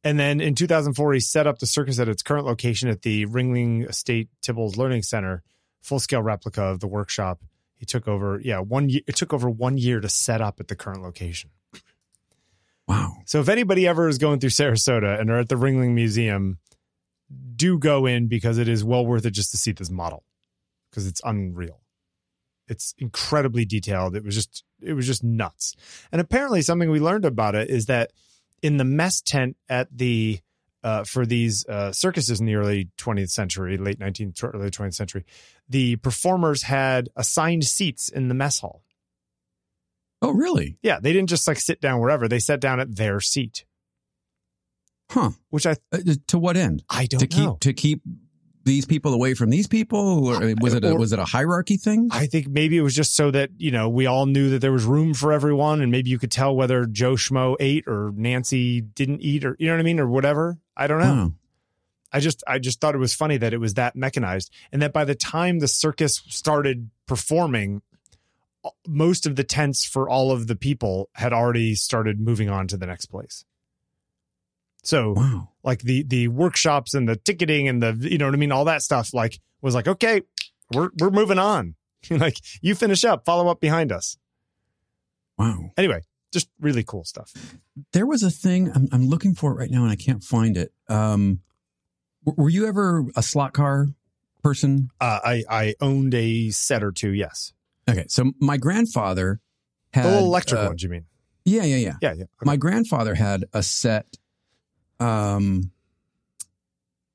And 0.04 0.18
then 0.18 0.40
in 0.40 0.54
2004, 0.54 1.12
he 1.14 1.20
set 1.20 1.46
up 1.46 1.58
the 1.58 1.66
circus 1.66 1.98
at 1.98 2.08
its 2.08 2.22
current 2.22 2.46
location 2.46 2.88
at 2.88 3.02
the 3.02 3.26
Ringling 3.26 3.88
Estate 3.88 4.28
Tibbals 4.42 4.76
Learning 4.76 5.02
Center, 5.02 5.42
full 5.82 5.98
scale 5.98 6.22
replica 6.22 6.62
of 6.62 6.80
the 6.80 6.86
workshop. 6.86 7.40
He 7.76 7.84
took 7.84 8.06
over, 8.08 8.40
yeah, 8.42 8.58
one 8.60 8.88
year. 8.88 9.00
It 9.06 9.16
took 9.16 9.32
over 9.32 9.48
one 9.50 9.76
year 9.76 10.00
to 10.00 10.08
set 10.08 10.40
up 10.40 10.60
at 10.60 10.68
the 10.68 10.76
current 10.76 11.02
location. 11.02 11.50
Wow. 12.86 13.18
So 13.26 13.40
if 13.40 13.48
anybody 13.48 13.86
ever 13.86 14.08
is 14.08 14.18
going 14.18 14.40
through 14.40 14.50
Sarasota 14.50 15.20
and 15.20 15.30
are 15.30 15.40
at 15.40 15.48
the 15.48 15.56
Ringling 15.56 15.92
Museum, 15.92 16.58
do 17.56 17.78
go 17.78 18.06
in 18.06 18.28
because 18.28 18.58
it 18.58 18.68
is 18.68 18.84
well 18.84 19.04
worth 19.04 19.26
it 19.26 19.32
just 19.32 19.50
to 19.50 19.56
see 19.56 19.72
this 19.72 19.90
model 19.90 20.24
because 20.90 21.06
it's 21.06 21.20
unreal. 21.24 21.80
It's 22.68 22.94
incredibly 22.98 23.64
detailed. 23.64 24.14
It 24.14 24.24
was 24.24 24.34
just 24.34 24.64
it 24.80 24.92
was 24.92 25.06
just 25.06 25.24
nuts. 25.24 25.74
And 26.12 26.20
apparently 26.20 26.62
something 26.62 26.90
we 26.90 27.00
learned 27.00 27.24
about 27.24 27.54
it 27.54 27.70
is 27.70 27.86
that 27.86 28.12
in 28.62 28.76
the 28.76 28.84
mess 28.84 29.20
tent 29.20 29.56
at 29.68 29.88
the 29.96 30.40
uh, 30.84 31.04
for 31.04 31.26
these 31.26 31.66
uh, 31.66 31.92
circuses 31.92 32.40
in 32.40 32.46
the 32.46 32.54
early 32.54 32.88
20th 32.98 33.30
century, 33.30 33.76
late 33.76 33.98
19th, 33.98 34.42
early 34.54 34.70
20th 34.70 34.94
century, 34.94 35.24
the 35.68 35.96
performers 35.96 36.62
had 36.62 37.08
assigned 37.16 37.64
seats 37.64 38.08
in 38.08 38.28
the 38.28 38.34
mess 38.34 38.60
hall. 38.60 38.82
Oh 40.22 40.30
really? 40.30 40.78
Yeah, 40.82 40.98
they 41.00 41.12
didn't 41.12 41.30
just 41.30 41.46
like 41.46 41.60
sit 41.60 41.80
down 41.80 42.00
wherever; 42.00 42.28
they 42.28 42.38
sat 42.38 42.60
down 42.60 42.80
at 42.80 42.96
their 42.96 43.20
seat, 43.20 43.64
Huh. 45.10 45.30
which 45.50 45.66
I 45.66 45.76
Uh, 45.92 45.98
to 46.28 46.38
what 46.38 46.56
end? 46.56 46.84
I 46.90 47.06
don't 47.06 47.20
to 47.20 47.26
keep 47.26 47.44
know. 47.44 47.56
to 47.60 47.72
keep 47.72 48.02
these 48.64 48.84
people 48.84 49.14
away 49.14 49.32
from 49.32 49.48
these 49.48 49.66
people 49.66 50.26
or 50.26 50.54
was 50.60 50.74
it 50.74 50.84
a, 50.84 50.90
Or- 50.90 50.98
was 50.98 51.12
it 51.14 51.18
a 51.18 51.24
hierarchy 51.24 51.78
thing? 51.78 52.08
I 52.10 52.26
think 52.26 52.48
maybe 52.48 52.76
it 52.76 52.82
was 52.82 52.94
just 52.94 53.16
so 53.16 53.30
that 53.30 53.50
you 53.56 53.70
know 53.70 53.88
we 53.88 54.04
all 54.06 54.26
knew 54.26 54.50
that 54.50 54.58
there 54.60 54.72
was 54.72 54.84
room 54.84 55.14
for 55.14 55.32
everyone, 55.32 55.80
and 55.80 55.90
maybe 55.90 56.10
you 56.10 56.18
could 56.18 56.30
tell 56.30 56.54
whether 56.54 56.84
Joe 56.84 57.14
Schmo 57.14 57.56
ate 57.58 57.84
or 57.86 58.12
Nancy 58.14 58.82
didn't 58.82 59.22
eat, 59.22 59.44
or 59.44 59.56
you 59.58 59.66
know 59.68 59.72
what 59.74 59.80
I 59.80 59.84
mean, 59.84 59.98
or 60.00 60.06
whatever. 60.08 60.58
I 60.76 60.86
don't 60.86 61.00
know. 61.00 61.14
Wow. 61.14 61.32
I 62.12 62.20
just 62.20 62.42
I 62.46 62.58
just 62.58 62.80
thought 62.80 62.94
it 62.94 62.98
was 62.98 63.14
funny 63.14 63.38
that 63.38 63.54
it 63.54 63.58
was 63.58 63.74
that 63.74 63.96
mechanized, 63.96 64.52
and 64.72 64.82
that 64.82 64.92
by 64.92 65.04
the 65.06 65.14
time 65.14 65.60
the 65.60 65.68
circus 65.68 66.22
started 66.28 66.90
performing, 67.06 67.80
most 68.86 69.24
of 69.24 69.36
the 69.36 69.44
tents 69.44 69.86
for 69.86 70.08
all 70.10 70.30
of 70.30 70.46
the 70.46 70.56
people 70.56 71.08
had 71.14 71.32
already 71.32 71.74
started 71.74 72.20
moving 72.20 72.50
on 72.50 72.66
to 72.68 72.76
the 72.76 72.86
next 72.86 73.06
place. 73.06 73.44
So 74.82 75.12
Wow. 75.12 75.50
like 75.64 75.80
the 75.80 76.02
the 76.04 76.28
workshops 76.28 76.94
and 76.94 77.08
the 77.08 77.16
ticketing 77.16 77.68
and 77.68 77.82
the 77.82 77.96
you 78.00 78.18
know 78.18 78.26
what 78.26 78.34
I 78.34 78.38
mean, 78.38 78.52
all 78.52 78.64
that 78.66 78.82
stuff 78.82 79.12
like 79.12 79.40
was 79.60 79.74
like 79.74 79.88
okay, 79.88 80.22
we're 80.72 80.90
we're 80.98 81.10
moving 81.10 81.38
on. 81.38 81.74
like 82.10 82.38
you 82.62 82.74
finish 82.74 83.04
up, 83.04 83.24
follow 83.24 83.48
up 83.48 83.60
behind 83.60 83.90
us. 83.92 84.16
Wow. 85.36 85.70
Anyway, 85.76 86.02
just 86.32 86.48
really 86.60 86.82
cool 86.84 87.04
stuff. 87.04 87.32
There 87.92 88.06
was 88.06 88.22
a 88.22 88.30
thing 88.30 88.70
I'm, 88.74 88.88
I'm 88.92 89.08
looking 89.08 89.34
for 89.34 89.52
it 89.52 89.54
right 89.56 89.70
now 89.70 89.82
and 89.82 89.90
I 89.90 89.96
can't 89.96 90.22
find 90.22 90.56
it. 90.56 90.72
Um, 90.88 91.40
were 92.24 92.48
you 92.50 92.66
ever 92.66 93.04
a 93.16 93.22
slot 93.22 93.52
car 93.52 93.88
person? 94.42 94.90
Uh, 95.00 95.20
I 95.24 95.44
I 95.50 95.74
owned 95.80 96.14
a 96.14 96.50
set 96.50 96.82
or 96.82 96.92
two. 96.92 97.10
Yes, 97.12 97.52
Okay, 97.88 98.04
so 98.08 98.32
my 98.38 98.56
grandfather 98.58 99.40
had 99.94 100.04
the 100.04 100.10
little 100.10 100.26
electric 100.26 100.60
uh, 100.60 100.66
ones. 100.66 100.82
You 100.82 100.90
mean? 100.90 101.06
Yeah, 101.44 101.64
yeah, 101.64 101.76
yeah. 101.76 101.94
Yeah, 102.02 102.12
yeah. 102.12 102.22
Okay. 102.24 102.28
My 102.44 102.56
grandfather 102.56 103.14
had 103.14 103.46
a 103.54 103.62
set 103.62 104.18
um, 105.00 105.70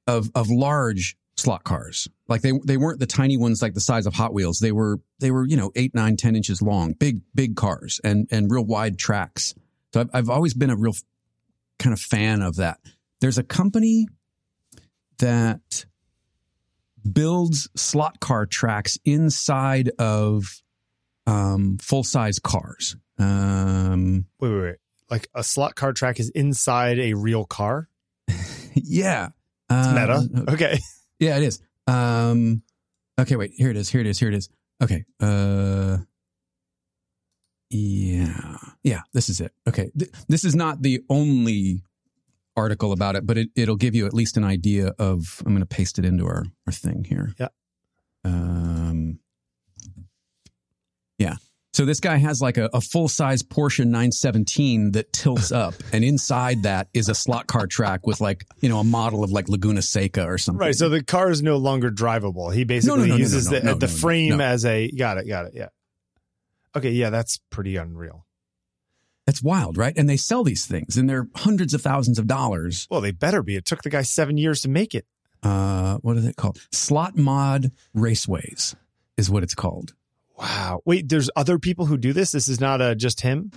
of 0.08 0.30
of 0.36 0.50
large 0.50 1.18
slot 1.36 1.64
cars. 1.64 2.08
Like 2.28 2.42
they 2.42 2.54
they 2.66 2.78
weren't 2.78 3.00
the 3.00 3.06
tiny 3.06 3.38
ones 3.38 3.62
like 3.62 3.74
the 3.74 3.82
size 3.82 4.06
of 4.06 4.14
Hot 4.14 4.34
Wheels. 4.34 4.60
They 4.60 4.72
were 4.72 5.00
they 5.20 5.32
were 5.32 5.46
you 5.46 5.58
know 5.58 5.72
eight, 5.76 5.94
nine, 5.94 6.18
ten 6.18 6.36
inches 6.36 6.62
long, 6.62 6.94
big 6.94 7.22
big 7.34 7.56
cars, 7.56 8.00
and 8.04 8.28
and 8.32 8.52
real 8.52 8.66
wide 8.66 8.98
tracks. 8.98 9.54
So 9.94 10.02
I've 10.02 10.10
I've 10.14 10.30
always 10.30 10.54
been 10.54 10.70
a 10.70 10.78
real 10.78 10.94
kind 11.80 11.94
of 11.94 12.00
fan 12.00 12.42
of 12.42 12.58
that. 12.58 12.80
There's 13.22 13.38
a 13.38 13.44
company 13.44 14.08
that 15.20 15.86
builds 17.10 17.70
slot 17.76 18.20
car 18.20 18.46
tracks 18.46 18.98
inside 19.06 19.92
of 20.00 20.62
um, 21.28 21.78
full 21.82 22.04
size 22.04 22.40
cars. 22.40 22.96
Um, 23.20 24.26
wait, 24.40 24.50
wait, 24.50 24.62
wait. 24.62 24.76
Like 25.10 25.28
a 25.36 25.44
slot 25.44 25.76
car 25.76 25.94
track 25.94 26.20
is 26.20 26.30
inside 26.30 27.00
a 27.00 27.14
real 27.14 27.46
car. 27.46 27.90
yeah, 28.74 29.30
It's 29.70 29.88
Um, 29.88 29.96
meta. 29.96 30.52
Okay. 30.54 30.80
Yeah, 31.20 31.38
it 31.38 31.44
is. 31.44 31.62
Um, 31.88 32.64
okay, 33.18 33.38
wait. 33.38 33.52
Here 33.56 33.70
it 33.70 33.78
is. 33.78 33.88
Here 33.88 34.02
it 34.02 34.08
is. 34.08 34.20
Here 34.20 34.28
it 34.28 34.34
is. 34.34 34.50
Okay. 34.82 35.06
Uh, 35.22 36.00
yeah, 37.70 38.58
yeah. 38.84 39.02
This 39.14 39.30
is 39.30 39.40
it. 39.40 39.54
Okay. 39.68 39.90
Th- 39.98 40.12
this 40.28 40.44
is 40.44 40.54
not 40.54 40.82
the 40.82 41.02
only 41.10 41.84
article 42.58 42.92
about 42.92 43.16
it, 43.16 43.26
but 43.26 43.38
it, 43.38 43.50
it'll 43.56 43.78
give 43.78 43.96
you 43.96 44.06
at 44.06 44.14
least 44.14 44.36
an 44.36 44.44
idea 44.44 44.88
of. 45.00 45.42
I'm 45.46 45.54
going 45.54 45.62
to 45.62 45.66
paste 45.66 45.98
it 45.98 46.04
into 46.04 46.26
our 46.26 46.44
our 46.68 46.74
thing 46.74 47.06
here. 47.08 47.34
Yeah. 47.40 47.48
Um. 48.26 49.20
Yeah. 51.18 51.36
So 51.74 51.86
this 51.86 52.00
guy 52.00 52.18
has 52.18 52.40
like 52.40 52.58
a, 52.58 52.70
a 52.72 52.80
full 52.80 53.08
size 53.08 53.42
Porsche 53.42 53.84
917 53.84 54.92
that 54.92 55.12
tilts 55.12 55.52
up, 55.52 55.74
and 55.92 56.04
inside 56.04 56.64
that 56.64 56.88
is 56.94 57.10
a 57.10 57.16
slot 57.16 57.48
car 57.48 57.66
track 57.66 58.06
with 58.06 58.22
like 58.22 58.46
you 58.62 58.70
know 58.70 58.80
a 58.80 58.84
model 58.84 59.24
of 59.24 59.32
like 59.32 59.50
Laguna 59.50 59.82
Seca 59.82 60.24
or 60.24 60.38
something. 60.38 60.60
Right. 60.60 60.76
So 60.76 60.90
the 60.90 61.04
car 61.04 61.32
is 61.32 61.42
no 61.42 61.58
longer 61.58 61.90
drivable. 61.90 62.54
He 62.54 62.64
basically 62.64 63.00
no, 63.00 63.06
no, 63.06 63.14
no, 63.14 63.16
uses 63.18 63.46
the, 63.46 63.76
the 63.80 63.88
frame 63.88 64.40
as 64.40 64.66
a. 64.66 64.90
Got 64.92 65.18
it. 65.18 65.28
Got 65.28 65.48
it. 65.48 65.54
Yeah. 65.56 65.70
Okay. 66.76 66.92
Yeah. 66.92 67.10
That's 67.10 67.40
pretty 67.50 67.76
unreal. 67.76 68.26
That's 69.26 69.42
wild, 69.42 69.78
right? 69.78 69.94
And 69.96 70.10
they 70.10 70.18
sell 70.18 70.44
these 70.44 70.66
things, 70.66 70.98
and 70.98 71.10
they're 71.10 71.28
hundreds 71.34 71.74
of 71.74 71.82
thousands 71.82 72.20
of 72.20 72.28
dollars. 72.28 72.88
Well, 72.92 73.02
they 73.02 73.12
better 73.12 73.42
be. 73.42 73.56
It 73.56 73.66
took 73.66 73.82
the 73.82 73.90
guy 73.90 74.02
seven 74.02 74.38
years 74.38 74.62
to 74.62 74.70
make 74.70 74.94
it. 74.94 75.06
Uh, 75.42 75.98
what 75.98 76.18
is 76.18 76.26
it 76.26 76.36
called? 76.36 76.60
Slot 76.72 77.18
Mod 77.18 77.72
Raceways 77.96 78.76
is 79.18 79.30
what 79.30 79.44
it's 79.44 79.56
called. 79.56 79.94
Wow. 80.38 80.82
Wait, 80.86 81.10
there's 81.10 81.30
other 81.36 81.60
people 81.60 81.86
who 81.86 81.98
do 81.98 82.14
this. 82.14 82.32
This 82.32 82.48
is 82.48 82.60
not 82.60 82.82
uh, 82.82 82.96
just 82.96 83.22
him. 83.22 83.52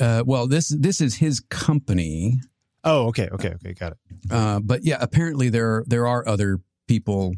Uh, 0.00 0.22
well, 0.26 0.46
this 0.46 0.68
this 0.68 1.00
is 1.00 1.16
his 1.16 1.40
company, 1.40 2.38
Oh, 2.84 3.06
okay. 3.08 3.28
Okay. 3.32 3.50
Okay. 3.54 3.74
Got 3.74 3.92
it. 3.92 3.98
uh, 4.30 4.60
but 4.60 4.84
yeah, 4.84 4.98
apparently 5.00 5.48
there 5.48 5.84
there 5.86 6.06
are 6.06 6.26
other 6.26 6.58
people 6.88 7.34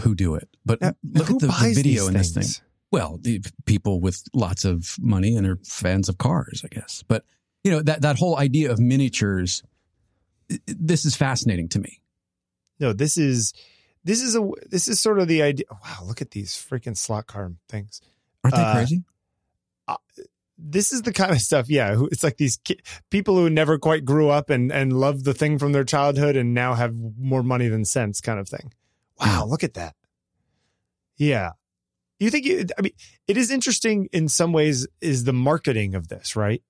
who 0.00 0.14
do 0.14 0.34
it. 0.34 0.48
But 0.64 0.80
Now, 0.80 0.92
look 1.04 1.30
at 1.30 1.38
the, 1.38 1.46
the 1.46 1.72
video 1.74 2.08
in 2.08 2.14
this 2.14 2.32
thing. 2.32 2.64
Well, 2.90 3.18
the 3.20 3.40
people 3.66 4.00
with 4.00 4.24
lots 4.34 4.64
of 4.64 4.96
money 5.00 5.36
and 5.36 5.46
are 5.46 5.58
fans 5.64 6.08
of 6.08 6.18
cars, 6.18 6.62
I 6.64 6.68
guess. 6.68 7.04
But 7.06 7.24
you 7.62 7.70
know 7.70 7.82
that 7.82 8.02
that 8.02 8.18
whole 8.18 8.36
idea 8.36 8.72
of 8.72 8.80
miniatures, 8.80 9.62
this 10.66 11.04
is 11.04 11.14
fascinating 11.14 11.68
to 11.70 11.78
me. 11.78 12.00
No, 12.80 12.92
this 12.92 13.16
is 13.16 13.52
this 14.04 14.22
is 14.22 14.34
a 14.36 14.48
this 14.68 14.88
is 14.88 15.00
sort 15.00 15.18
of 15.18 15.28
the 15.28 15.42
idea. 15.42 15.66
Wow, 15.70 16.04
look 16.06 16.20
at 16.22 16.30
these 16.30 16.52
freaking 16.54 16.96
slot 16.96 17.26
car 17.26 17.52
things. 17.68 18.00
Aren't 18.44 18.56
they 18.56 18.62
Uh, 18.62 18.74
crazy? 18.74 19.02
This 20.62 20.92
is 20.92 21.02
the 21.02 21.12
kind 21.12 21.30
of 21.32 21.40
stuff, 21.40 21.70
yeah. 21.70 21.96
It's 22.12 22.22
like 22.22 22.36
these 22.36 22.58
ki- 22.62 22.80
people 23.10 23.34
who 23.36 23.48
never 23.48 23.78
quite 23.78 24.04
grew 24.04 24.28
up 24.28 24.50
and 24.50 24.70
and 24.70 24.92
loved 24.92 25.24
the 25.24 25.32
thing 25.32 25.58
from 25.58 25.72
their 25.72 25.84
childhood 25.84 26.36
and 26.36 26.52
now 26.52 26.74
have 26.74 26.94
more 27.18 27.42
money 27.42 27.68
than 27.68 27.86
sense, 27.86 28.20
kind 28.20 28.38
of 28.38 28.46
thing. 28.46 28.72
Wow, 29.18 29.46
look 29.46 29.64
at 29.64 29.72
that. 29.74 29.94
Yeah, 31.16 31.52
you 32.18 32.28
think? 32.30 32.44
You, 32.44 32.66
I 32.78 32.82
mean, 32.82 32.92
it 33.26 33.38
is 33.38 33.50
interesting 33.50 34.08
in 34.12 34.28
some 34.28 34.52
ways. 34.52 34.86
Is 35.00 35.24
the 35.24 35.32
marketing 35.32 35.94
of 35.94 36.08
this 36.08 36.36
right? 36.36 36.62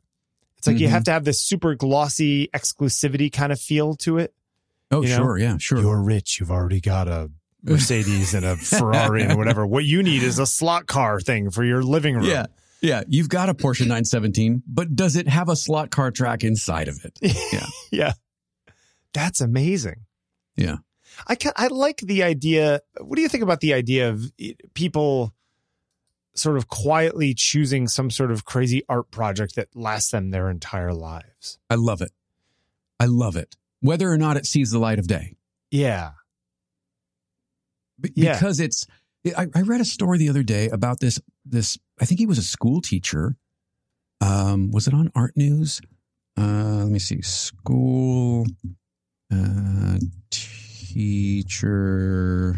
It's 0.58 0.66
like 0.68 0.78
you 0.78 0.86
Mhm. 0.86 0.90
have 0.90 1.04
to 1.04 1.10
have 1.12 1.24
this 1.24 1.40
super 1.42 1.74
glossy 1.74 2.48
exclusivity 2.54 3.32
kind 3.32 3.50
of 3.50 3.60
feel 3.60 3.96
to 3.96 4.18
it. 4.18 4.32
Oh, 4.90 5.02
you 5.02 5.08
know, 5.08 5.16
sure, 5.16 5.38
yeah, 5.38 5.56
sure. 5.58 5.80
You're 5.80 6.02
rich. 6.02 6.40
You've 6.40 6.50
already 6.50 6.80
got 6.80 7.06
a 7.08 7.30
Mercedes 7.62 8.34
and 8.34 8.44
a 8.44 8.56
Ferrari 8.56 9.22
and 9.22 9.38
whatever. 9.38 9.66
What 9.66 9.84
you 9.84 10.02
need 10.02 10.22
is 10.22 10.38
a 10.38 10.46
slot 10.46 10.86
car 10.86 11.20
thing 11.20 11.50
for 11.50 11.64
your 11.64 11.82
living 11.82 12.16
room. 12.16 12.24
Yeah. 12.24 12.46
Yeah. 12.80 13.02
You've 13.06 13.28
got 13.28 13.48
a 13.48 13.54
Porsche 13.54 13.80
917, 13.80 14.62
but 14.66 14.96
does 14.96 15.16
it 15.16 15.28
have 15.28 15.48
a 15.48 15.56
slot 15.56 15.90
car 15.90 16.10
track 16.10 16.44
inside 16.44 16.88
of 16.88 17.04
it? 17.04 17.18
Yeah. 17.52 17.66
yeah. 17.90 18.12
That's 19.12 19.40
amazing. 19.40 20.06
Yeah. 20.56 20.76
I 21.26 21.34
can, 21.34 21.52
I 21.56 21.66
like 21.66 21.98
the 21.98 22.22
idea. 22.22 22.80
What 23.00 23.16
do 23.16 23.22
you 23.22 23.28
think 23.28 23.42
about 23.42 23.60
the 23.60 23.74
idea 23.74 24.08
of 24.08 24.32
people 24.74 25.34
sort 26.34 26.56
of 26.56 26.68
quietly 26.68 27.34
choosing 27.34 27.88
some 27.88 28.10
sort 28.10 28.30
of 28.30 28.44
crazy 28.44 28.82
art 28.88 29.10
project 29.10 29.56
that 29.56 29.68
lasts 29.74 30.12
them 30.12 30.30
their 30.30 30.48
entire 30.48 30.94
lives? 30.94 31.58
I 31.68 31.74
love 31.74 32.00
it. 32.00 32.12
I 32.98 33.06
love 33.06 33.36
it. 33.36 33.56
Whether 33.80 34.10
or 34.10 34.18
not 34.18 34.36
it 34.36 34.46
sees 34.46 34.70
the 34.70 34.78
light 34.78 34.98
of 34.98 35.06
day. 35.06 35.34
Yeah. 35.70 36.10
Be- 38.00 38.12
Yeah. 38.14 38.34
Because 38.34 38.60
it's, 38.60 38.86
I, 39.36 39.46
I 39.54 39.62
read 39.62 39.80
a 39.80 39.84
story 39.84 40.18
the 40.18 40.28
other 40.28 40.42
day 40.42 40.68
about 40.68 41.00
this, 41.00 41.20
this, 41.44 41.78
I 42.00 42.04
think 42.04 42.20
he 42.20 42.26
was 42.26 42.38
a 42.38 42.42
school 42.42 42.80
teacher. 42.80 43.36
Um, 44.20 44.70
was 44.70 44.86
it 44.86 44.94
on 44.94 45.10
Art 45.14 45.36
News? 45.36 45.80
Uh, 46.38 46.82
let 46.84 46.88
me 46.88 46.98
see. 46.98 47.22
School, 47.22 48.46
uh, 49.32 49.98
teacher, 51.30 52.56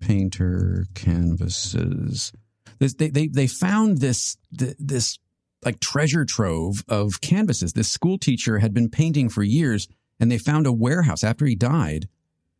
painter, 0.00 0.86
canvases. 0.94 2.32
This, 2.78 2.94
they, 2.94 3.08
they, 3.10 3.26
they 3.28 3.46
found 3.46 3.98
this, 3.98 4.36
this 4.50 5.18
like 5.64 5.80
treasure 5.80 6.24
trove 6.24 6.84
of 6.88 7.20
canvases. 7.20 7.72
This 7.72 7.90
school 7.90 8.18
teacher 8.18 8.58
had 8.58 8.72
been 8.74 8.88
painting 8.90 9.28
for 9.28 9.42
years 9.42 9.88
and 10.20 10.30
they 10.30 10.38
found 10.38 10.66
a 10.66 10.72
warehouse 10.72 11.22
after 11.24 11.46
he 11.46 11.54
died, 11.54 12.08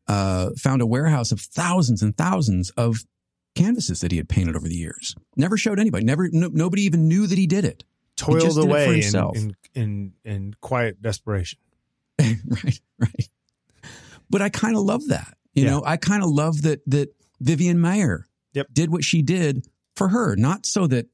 uh, 0.07 0.51
found 0.57 0.83
a 0.83 0.87
warehouse 0.87 1.33
of 1.33 1.41
thousands 1.41 2.03
and 2.03 2.17
thousands 2.17 2.71
of 2.71 3.05
canvases 3.55 4.01
that 4.01 4.11
he 4.13 4.17
had 4.19 4.29
painted 4.29 4.57
over 4.57 4.69
the 4.69 4.77
years. 4.77 5.15
Never 5.37 5.57
showed 5.57 5.79
anybody. 5.81 6.05
Never, 6.05 6.29
no, 6.33 6.49
nobody 6.53 6.83
even 6.83 7.09
knew 7.09 7.27
that 7.27 7.39
he 7.39 7.47
did 7.47 7.65
it. 7.65 7.85
Toiled 8.17 8.41
did 8.41 8.57
it 8.59 8.65
away 8.65 9.01
in, 9.01 9.15
in, 9.35 9.57
in, 9.75 10.13
in 10.25 10.55
quiet 10.61 11.01
desperation. 11.01 11.59
right, 12.21 12.81
right. 12.99 13.29
But 14.31 14.43
I 14.43 14.49
kind 14.49 14.77
of 14.77 14.83
love 14.83 15.07
that. 15.09 15.37
You 15.55 15.65
Yeah. 15.65 15.71
know, 15.71 15.83
I 15.85 15.97
kind 15.97 16.23
of 16.23 16.31
love 16.31 16.63
that 16.63 16.81
that 16.87 17.09
Vivian 17.41 17.79
Maier 17.79 18.25
Yep. 18.55 18.67
did 18.73 18.91
what 18.91 19.05
she 19.05 19.23
did 19.23 19.67
for 19.95 20.09
her, 20.09 20.35
not 20.37 20.67
so 20.67 20.87
that 20.89 21.07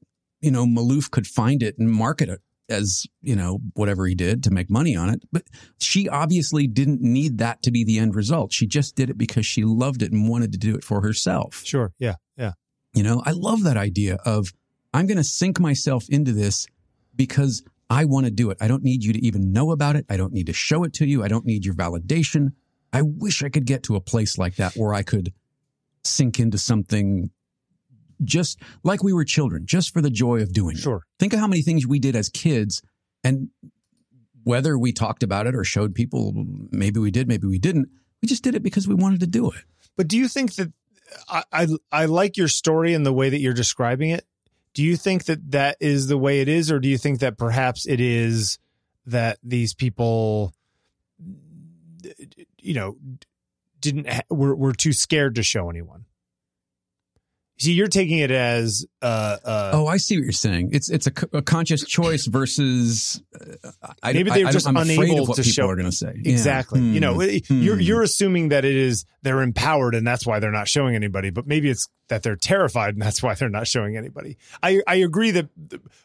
you 0.45 0.51
know 0.51 0.65
Maloof 0.65 1.09
could 1.09 1.25
find 1.25 1.63
it 1.63 1.75
and 1.79 1.91
market 1.91 2.29
it 2.29 2.39
as 2.69 3.05
you 3.21 3.35
know 3.35 3.59
whatever 3.73 4.05
he 4.05 4.13
did 4.13 4.43
to 4.43 4.51
make 4.51 4.69
money 4.69 4.95
on 4.95 5.09
it. 5.09 5.23
But 5.31 5.43
she 5.79 6.07
obviously 6.07 6.67
didn't 6.67 7.01
need 7.01 7.39
that 7.39 7.63
to 7.63 7.71
be 7.71 7.83
the 7.83 7.97
end 7.97 8.15
result. 8.15 8.53
She 8.53 8.67
just 8.67 8.95
did 8.95 9.09
it 9.09 9.17
because 9.17 9.45
she 9.45 9.63
loved 9.63 10.03
it 10.03 10.11
and 10.11 10.29
wanted 10.29 10.51
to 10.51 10.59
do 10.59 10.75
it 10.75 10.83
for 10.83 11.01
herself. 11.01 11.63
Sure. 11.65 11.93
Yeah. 11.97 12.15
Yeah. 12.37 12.53
You 12.93 13.01
know, 13.01 13.23
I 13.25 13.31
love 13.31 13.63
that 13.63 13.75
idea 13.75 14.19
of 14.23 14.53
I'm 14.93 15.07
going 15.07 15.17
to 15.17 15.23
sink 15.23 15.59
myself 15.59 16.05
into 16.09 16.31
this 16.31 16.67
because 17.15 17.63
I 17.89 18.05
want 18.05 18.25
to 18.25 18.31
do 18.31 18.51
it. 18.51 18.57
I 18.61 18.67
don't 18.67 18.83
need 18.83 19.03
you 19.03 19.13
to 19.13 19.25
even 19.25 19.51
know 19.51 19.71
about 19.71 19.95
it. 19.95 20.05
I 20.09 20.15
don't 20.15 20.31
need 20.31 20.45
to 20.45 20.53
show 20.53 20.83
it 20.83 20.93
to 20.93 21.05
you. 21.05 21.23
I 21.23 21.27
don't 21.27 21.45
need 21.45 21.65
your 21.65 21.75
validation. 21.75 22.49
I 22.93 23.01
wish 23.01 23.43
I 23.43 23.49
could 23.49 23.65
get 23.65 23.83
to 23.83 23.95
a 23.95 24.01
place 24.01 24.37
like 24.37 24.55
that 24.55 24.75
where 24.75 24.93
I 24.93 25.01
could 25.01 25.33
sink 26.03 26.39
into 26.39 26.57
something 26.57 27.31
just 28.23 28.59
like 28.83 29.03
we 29.03 29.13
were 29.13 29.25
children, 29.25 29.65
just 29.65 29.93
for 29.93 30.01
the 30.01 30.09
joy 30.09 30.41
of 30.41 30.53
doing 30.53 30.75
it. 30.77 30.81
Sure. 30.81 31.03
Think 31.19 31.33
of 31.33 31.39
how 31.39 31.47
many 31.47 31.61
things 31.61 31.85
we 31.85 31.99
did 31.99 32.15
as 32.15 32.29
kids 32.29 32.81
and 33.23 33.49
whether 34.43 34.77
we 34.77 34.91
talked 34.91 35.23
about 35.23 35.47
it 35.47 35.55
or 35.55 35.63
showed 35.63 35.95
people, 35.95 36.33
maybe 36.71 36.99
we 36.99 37.11
did, 37.11 37.27
maybe 37.27 37.47
we 37.47 37.59
didn't. 37.59 37.89
We 38.21 38.27
just 38.27 38.43
did 38.43 38.55
it 38.55 38.63
because 38.63 38.87
we 38.87 38.95
wanted 38.95 39.19
to 39.21 39.27
do 39.27 39.49
it. 39.51 39.63
But 39.97 40.07
do 40.07 40.17
you 40.17 40.27
think 40.27 40.55
that 40.55 40.71
I, 41.29 41.43
I 41.51 41.67
I 41.91 42.05
like 42.05 42.37
your 42.37 42.47
story 42.47 42.93
and 42.93 43.05
the 43.05 43.13
way 43.13 43.29
that 43.29 43.39
you're 43.39 43.53
describing 43.53 44.09
it? 44.09 44.25
Do 44.73 44.83
you 44.83 44.97
think 44.97 45.25
that 45.25 45.51
that 45.51 45.77
is 45.79 46.07
the 46.07 46.17
way 46.17 46.41
it 46.41 46.47
is, 46.47 46.71
or 46.71 46.79
do 46.79 46.89
you 46.89 46.97
think 46.97 47.19
that 47.19 47.37
perhaps 47.37 47.87
it 47.87 48.01
is 48.01 48.59
that 49.05 49.37
these 49.41 49.73
people, 49.73 50.53
you 52.59 52.73
know, 52.73 52.97
didn't 53.79 54.09
ha- 54.09 54.21
were 54.29 54.55
were 54.55 54.73
too 54.73 54.93
scared 54.93 55.35
to 55.35 55.43
show 55.43 55.69
anyone? 55.69 56.05
See, 57.57 57.71
you're 57.71 57.87
taking 57.87 58.19
it 58.19 58.31
as 58.31 58.85
uh, 59.01 59.37
uh, 59.45 59.71
Oh, 59.73 59.87
I 59.87 59.95
see 59.97 60.17
what 60.17 60.23
you're 60.23 60.31
saying. 60.33 60.71
It's 60.73 60.89
it's 60.89 61.07
a, 61.07 61.11
a 61.31 61.41
conscious 61.41 61.85
choice 61.85 62.25
versus 62.25 63.21
uh, 63.33 63.69
I, 64.03 64.11
Maybe 64.11 64.29
they're 64.29 64.47
I- 64.47 64.51
just 64.51 64.67
I'm 64.67 64.75
afraid 64.75 64.97
unable 64.99 65.21
of 65.23 65.29
what 65.29 65.35
to 65.37 65.41
people 65.43 65.53
show- 65.53 65.69
are 65.69 65.75
going 65.77 65.89
to 65.89 65.95
say. 65.95 66.19
Yeah. 66.21 66.31
exactly. 66.33 66.81
You 66.81 66.99
know, 66.99 67.13
Hmm. 67.13 67.61
you're 67.61 67.75
Hmm. 67.75 67.81
you're 67.81 68.01
assuming 68.01 68.49
that 68.49 68.65
it 68.65 68.75
is 68.75 69.05
they're 69.21 69.41
empowered 69.41 69.95
and 69.95 70.05
that's 70.05 70.25
why 70.27 70.39
they're 70.39 70.51
not 70.51 70.67
showing 70.67 70.95
anybody, 70.95 71.29
but 71.29 71.47
maybe 71.47 71.69
it's 71.69 71.87
that 72.09 72.23
they're 72.23 72.35
terrified 72.35 72.93
and 72.95 73.01
that's 73.01 73.23
why 73.23 73.35
they're 73.35 73.47
not 73.49 73.67
showing 73.67 73.95
anybody. 73.95 74.37
I 74.61 74.81
I 74.85 74.95
agree 74.95 75.31
that 75.31 75.47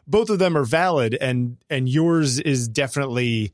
both 0.07 0.30
of 0.30 0.38
them 0.38 0.57
are 0.57 0.64
valid 0.64 1.19
and 1.21 1.57
and 1.69 1.88
yours 1.88 2.38
is 2.38 2.69
definitely 2.69 3.52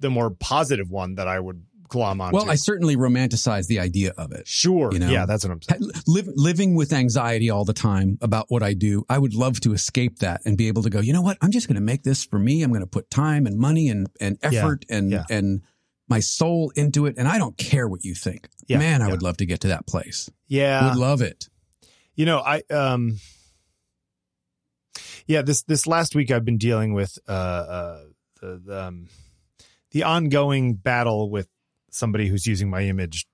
the 0.00 0.10
more 0.10 0.30
positive 0.30 0.90
one 0.90 1.14
that 1.16 1.26
I 1.28 1.38
would 1.40 1.62
glom 1.88 2.20
onto. 2.20 2.36
Well, 2.36 2.50
I 2.50 2.54
certainly 2.54 2.96
romanticize 2.96 3.66
the 3.66 3.80
idea 3.80 4.12
of 4.16 4.32
it. 4.32 4.46
sure. 4.46 4.92
you 4.92 4.98
know. 4.98 5.08
yeah, 5.10 5.26
that's 5.26 5.44
what 5.44 5.52
I'm 5.52 5.62
saying. 5.62 5.90
Liv- 6.06 6.28
living 6.34 6.74
with 6.76 6.92
anxiety 6.92 7.50
all 7.50 7.64
the 7.64 7.72
time 7.72 8.18
about 8.20 8.46
what 8.48 8.62
I 8.62 8.74
do, 8.74 9.04
I 9.08 9.18
would 9.18 9.34
love 9.34 9.60
to 9.60 9.72
escape 9.72 10.18
that 10.20 10.42
and 10.44 10.56
be 10.56 10.68
able 10.68 10.82
to 10.82 10.90
go. 10.90 11.00
You 11.00 11.12
know 11.12 11.22
what? 11.22 11.38
I'm 11.40 11.50
just 11.50 11.66
going 11.68 11.74
to 11.76 11.80
make 11.82 12.02
this 12.02 12.24
for 12.24 12.38
me. 12.38 12.62
I'm 12.62 12.70
going 12.70 12.80
to 12.82 12.86
put 12.86 13.10
time 13.10 13.46
and 13.46 13.58
money 13.58 13.88
and 13.88 14.08
and 14.20 14.38
Yeah, 14.42 14.48
effort 14.60 14.84
and 14.88 15.10
yeah. 15.10 15.24
and 15.30 15.62
my 16.08 16.20
soul 16.20 16.72
into 16.74 17.04
it, 17.06 17.16
and 17.18 17.28
I 17.28 17.36
don't 17.38 17.56
care 17.58 17.86
what 17.86 18.04
you 18.04 18.14
think. 18.14 18.48
Yeah, 18.66 18.78
Man, 18.78 19.02
I 19.02 19.06
yeah. 19.06 19.10
would 19.12 19.22
love 19.22 19.36
to 19.38 19.46
get 19.46 19.60
to 19.60 19.68
that 19.68 19.86
place. 19.86 20.30
Yeah. 20.46 20.88
would 20.88 20.98
love 20.98 21.20
it. 21.22 21.48
You 22.14 22.24
know, 22.26 22.38
I 22.40 22.62
um 22.70 23.18
yeah, 25.26 25.42
this 25.42 25.62
this 25.62 25.86
last 25.86 26.14
week 26.14 26.30
I've 26.30 26.44
been 26.44 26.58
dealing 26.58 26.94
with 26.94 27.18
uh 27.28 27.32
uh 27.32 28.00
the, 28.40 28.62
the 28.64 28.84
um 28.84 29.08
the 29.90 30.02
ongoing 30.04 30.74
battle 30.74 31.30
with 31.30 31.48
somebody 31.90 32.28
who's 32.28 32.46
using 32.46 32.70
my 32.70 32.82
image 32.82 33.26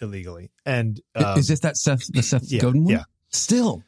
illegally. 0.00 0.50
And 0.66 1.00
um, 1.14 1.38
Is 1.38 1.48
this 1.48 1.60
that 1.60 1.76
Seth 1.76 2.06
the 2.12 2.22
Seth 2.22 2.50
yeah, 2.50 2.60
Godin 2.60 2.84
one? 2.84 2.92
yeah. 2.92 3.04
Still, 3.28 3.82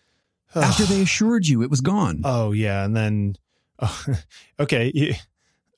after 0.54 0.84
they 0.84 1.02
assured 1.02 1.46
you 1.46 1.62
it 1.62 1.70
was 1.70 1.80
gone. 1.80 2.22
Oh 2.24 2.52
yeah, 2.52 2.84
and 2.84 2.96
then 2.96 3.36
oh, 3.80 4.06
okay, 4.60 5.16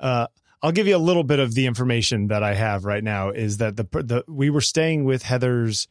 uh 0.01 0.27
I'll 0.63 0.73
give 0.73 0.87
you 0.87 0.97
a 0.97 0.99
little 0.99 1.23
bit 1.25 1.39
of 1.39 1.55
the 1.55 1.67
information 1.67 2.29
that 2.29 2.43
I 2.43 2.55
have 2.55 2.85
right 2.85 3.05
now 3.05 3.31
is 3.31 3.59
that 3.59 3.77
the 3.77 3.85
the 3.85 4.25
we 4.27 4.51
were 4.51 4.61
staying 4.61 5.05
with 5.05 5.23
Heather's 5.23 5.89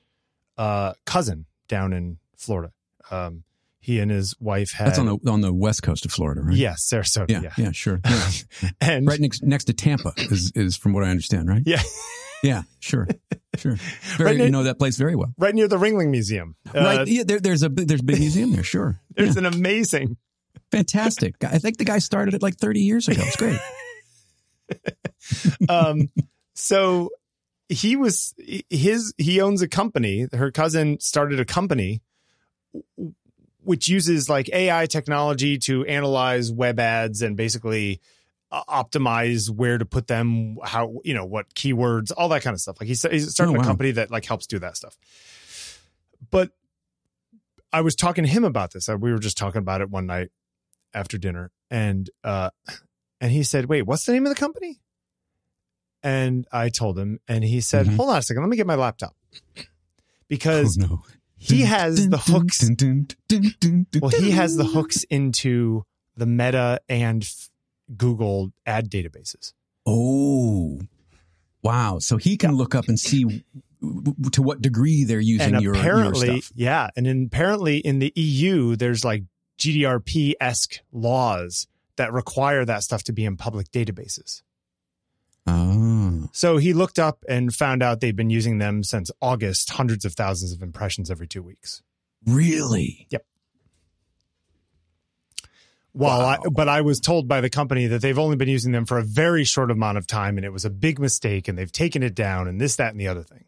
uh 0.58 0.94
cousin 1.06 1.46
down 1.68 1.94
in 1.94 2.18
Florida. 2.38 2.72
Um 3.12 3.44
he 3.86 4.00
and 4.00 4.10
his 4.10 4.36
wife 4.40 4.72
had 4.72 4.88
That's 4.88 5.00
on 5.00 5.06
the 5.06 5.18
on 5.32 5.42
the 5.42 5.54
west 5.54 5.84
coast 5.84 6.06
of 6.06 6.12
Florida, 6.12 6.42
right? 6.42 6.56
Yes, 6.56 6.88
Sarasota. 6.92 7.30
Yeah, 7.30 7.42
Yeah. 7.44 7.52
yeah, 7.58 7.72
sure. 7.72 8.00
Yeah. 8.04 8.30
And 8.82 9.08
right 9.08 9.20
next 9.20 9.44
next 9.44 9.66
to 9.66 9.74
Tampa 9.74 10.14
is 10.18 10.52
is 10.56 10.76
from 10.76 10.94
what 10.94 11.04
I 11.04 11.10
understand, 11.10 11.48
right? 11.48 11.62
Yeah. 11.66 11.82
yeah, 12.44 12.64
sure, 12.80 13.08
sure. 13.58 13.76
Very, 14.18 14.26
Right 14.26 14.38
near- 14.38 14.46
you 14.48 14.52
know 14.52 14.64
that 14.64 14.80
place 14.80 14.98
very 14.98 15.16
well. 15.16 15.34
right 15.38 15.54
near 15.54 15.68
the 15.68 15.78
Ringling 15.78 16.10
Museum. 16.10 16.56
Uh, 16.74 16.80
right? 16.80 17.08
Yeah, 17.08 17.24
there, 17.26 17.40
there's 17.40 17.62
a 17.64 17.70
big- 17.70 17.88
there's 17.88 18.02
a 18.02 18.04
big 18.04 18.20
museum 18.20 18.52
there. 18.54 18.64
Sure, 18.64 19.00
There's 19.16 19.36
Yeah, 19.36 19.46
an 19.48 19.54
amazing. 19.54 20.18
fantastic. 20.72 21.36
I 21.44 21.60
think 21.60 21.78
the 21.78 21.86
guy 21.86 22.00
started 22.00 22.34
it 22.34 22.42
like 22.42 22.56
30 22.58 22.82
years 22.82 23.08
ago. 23.08 23.22
It's 23.24 23.36
great. 23.38 23.60
Um, 25.70 26.10
so 26.54 27.10
he 27.70 27.96
was 27.96 28.34
his. 28.70 29.14
He 29.18 29.42
owns 29.42 29.62
a 29.62 29.68
company. 29.68 30.28
Her 30.32 30.52
cousin 30.52 31.00
started 31.00 31.40
a 31.40 31.46
company 31.46 32.02
which 33.66 33.88
uses 33.88 34.30
like 34.30 34.50
AI 34.54 34.86
technology 34.86 35.58
to 35.60 35.86
analyze 35.86 36.52
web 36.52 36.80
ads 36.80 37.22
and 37.22 37.36
basically 37.36 38.00
uh, 38.52 38.64
optimize 38.70 39.50
where 39.50 39.78
to 39.78 39.86
put 39.86 40.08
them, 40.08 40.58
how 40.64 41.00
you 41.04 41.14
know 41.14 41.26
what 41.26 41.54
keywords, 41.56 42.12
all 42.16 42.30
that 42.30 42.42
kind 42.44 42.54
of 42.54 42.62
stuff. 42.62 42.78
Like 42.80 42.88
he's 42.88 43.02
he's 43.04 43.32
starting 43.32 43.58
Oh, 43.58 43.62
a 43.62 43.64
company 43.64 43.92
that 43.92 44.12
like 44.12 44.26
helps 44.26 44.48
do 44.48 44.60
that 44.60 44.78
stuff. 44.78 44.98
But 46.32 46.52
I 47.74 47.82
was 47.82 47.96
talking 47.96 48.24
to 48.24 48.30
him 48.30 48.44
about 48.46 48.72
this. 48.72 48.88
Uh, 48.88 48.98
We 48.98 49.12
were 49.12 49.20
just 49.20 49.38
talking 49.38 49.60
about 49.60 49.82
it 49.82 49.90
one 49.90 50.06
night 50.06 50.30
after 50.94 51.18
dinner, 51.18 51.52
and 51.70 52.10
uh, 52.24 52.52
and 53.20 53.32
he 53.32 53.44
said, 53.44 53.66
"Wait, 53.66 53.82
what's 53.82 54.06
the 54.06 54.14
name 54.14 54.26
of 54.26 54.30
the 54.34 54.40
company?" 54.40 54.80
And 56.04 56.46
I 56.52 56.70
told 56.70 57.00
him, 57.00 57.20
and 57.28 57.44
he 57.44 57.60
said, 57.62 57.88
Mhm. 57.88 57.96
"Hold 57.96 58.10
on 58.12 58.18
a 58.18 58.22
second, 58.22 58.44
let 58.44 58.50
me 58.50 58.58
get 58.58 58.68
my 58.68 58.76
laptop." 58.76 59.16
Because 60.28 60.78
oh 60.82 60.86
no. 60.88 61.04
He 61.46 61.62
has 61.62 62.10
the 62.10 62.18
hooks 62.18 62.68
well, 64.02 64.12
he 64.12 64.32
has 64.32 64.56
the 64.56 64.66
hooks 64.66 65.04
into 65.04 65.84
the 66.18 66.26
Meta 66.26 66.80
and 66.90 67.24
f- 67.24 67.50
Google 67.96 68.52
ad 68.66 68.90
databases. 68.90 69.54
Oh, 69.86 70.80
wow! 71.62 72.00
So 72.00 72.18
he 72.18 72.38
can 72.38 72.56
look 72.56 72.74
up 72.74 72.88
and 72.88 73.00
see 73.00 73.44
to 74.32 74.42
what 74.42 74.62
degree 74.62 75.04
they're 75.04 75.20
using 75.20 75.56
and 75.56 75.64
your, 75.64 75.76
your 75.76 76.16
stuff. 76.16 76.52
yeah, 76.56 76.90
and 76.96 77.06
in, 77.06 77.26
apparently 77.26 77.78
in 77.78 78.00
the 78.00 78.12
EU, 78.16 78.76
there's 78.76 79.06
like 79.06 79.24
GDRP 79.60 80.34
esque 80.42 80.80
laws 80.92 81.68
that 81.98 82.12
require 82.12 82.66
that 82.66 82.84
stuff 82.84 83.04
to 83.04 83.14
be 83.14 83.26
in 83.26 83.38
public 83.38 83.72
databases. 83.72 84.42
Oh, 85.48 86.28
So 86.34 86.58
he 86.58 86.74
looked 86.74 86.98
up 86.98 87.24
and 87.30 87.54
found 87.54 87.84
out 87.84 88.00
they've 88.02 88.16
been 88.16 88.30
using 88.32 88.58
them 88.58 88.84
since 88.84 89.12
August, 89.22 89.70
hundreds 89.72 90.04
of 90.06 90.14
thousands 90.14 90.52
of 90.52 90.62
impressions 90.64 91.12
every 91.12 91.28
two 91.28 91.44
weeks. 91.44 91.82
really? 92.26 93.08
While 95.92 96.20
Wow. 96.20 96.26
I, 96.46 96.50
but 96.50 96.68
I 96.68 96.82
was 96.82 97.00
told 97.00 97.28
by 97.28 97.40
the 97.40 97.50
company 97.50 97.88
that 97.88 98.02
they've 98.02 98.20
only 98.20 98.36
been 98.36 98.50
using 98.50 98.74
them 98.74 98.86
for 98.86 98.98
a 98.98 99.04
very 99.04 99.46
short 99.46 99.72
amount 99.72 99.98
of 99.98 100.06
time, 100.06 100.36
and 100.38 100.46
it 100.46 100.52
was 100.52 100.66
a 100.66 100.70
big 100.70 101.00
mistake, 101.00 101.48
and 101.48 101.58
they've 101.58 101.72
taken 101.72 102.04
it 102.04 102.14
down, 102.14 102.50
and 102.50 102.60
this, 102.60 102.76
that, 102.76 102.92
and 102.92 103.00
the 103.00 103.08
other 103.08 103.24
thing. 103.24 103.46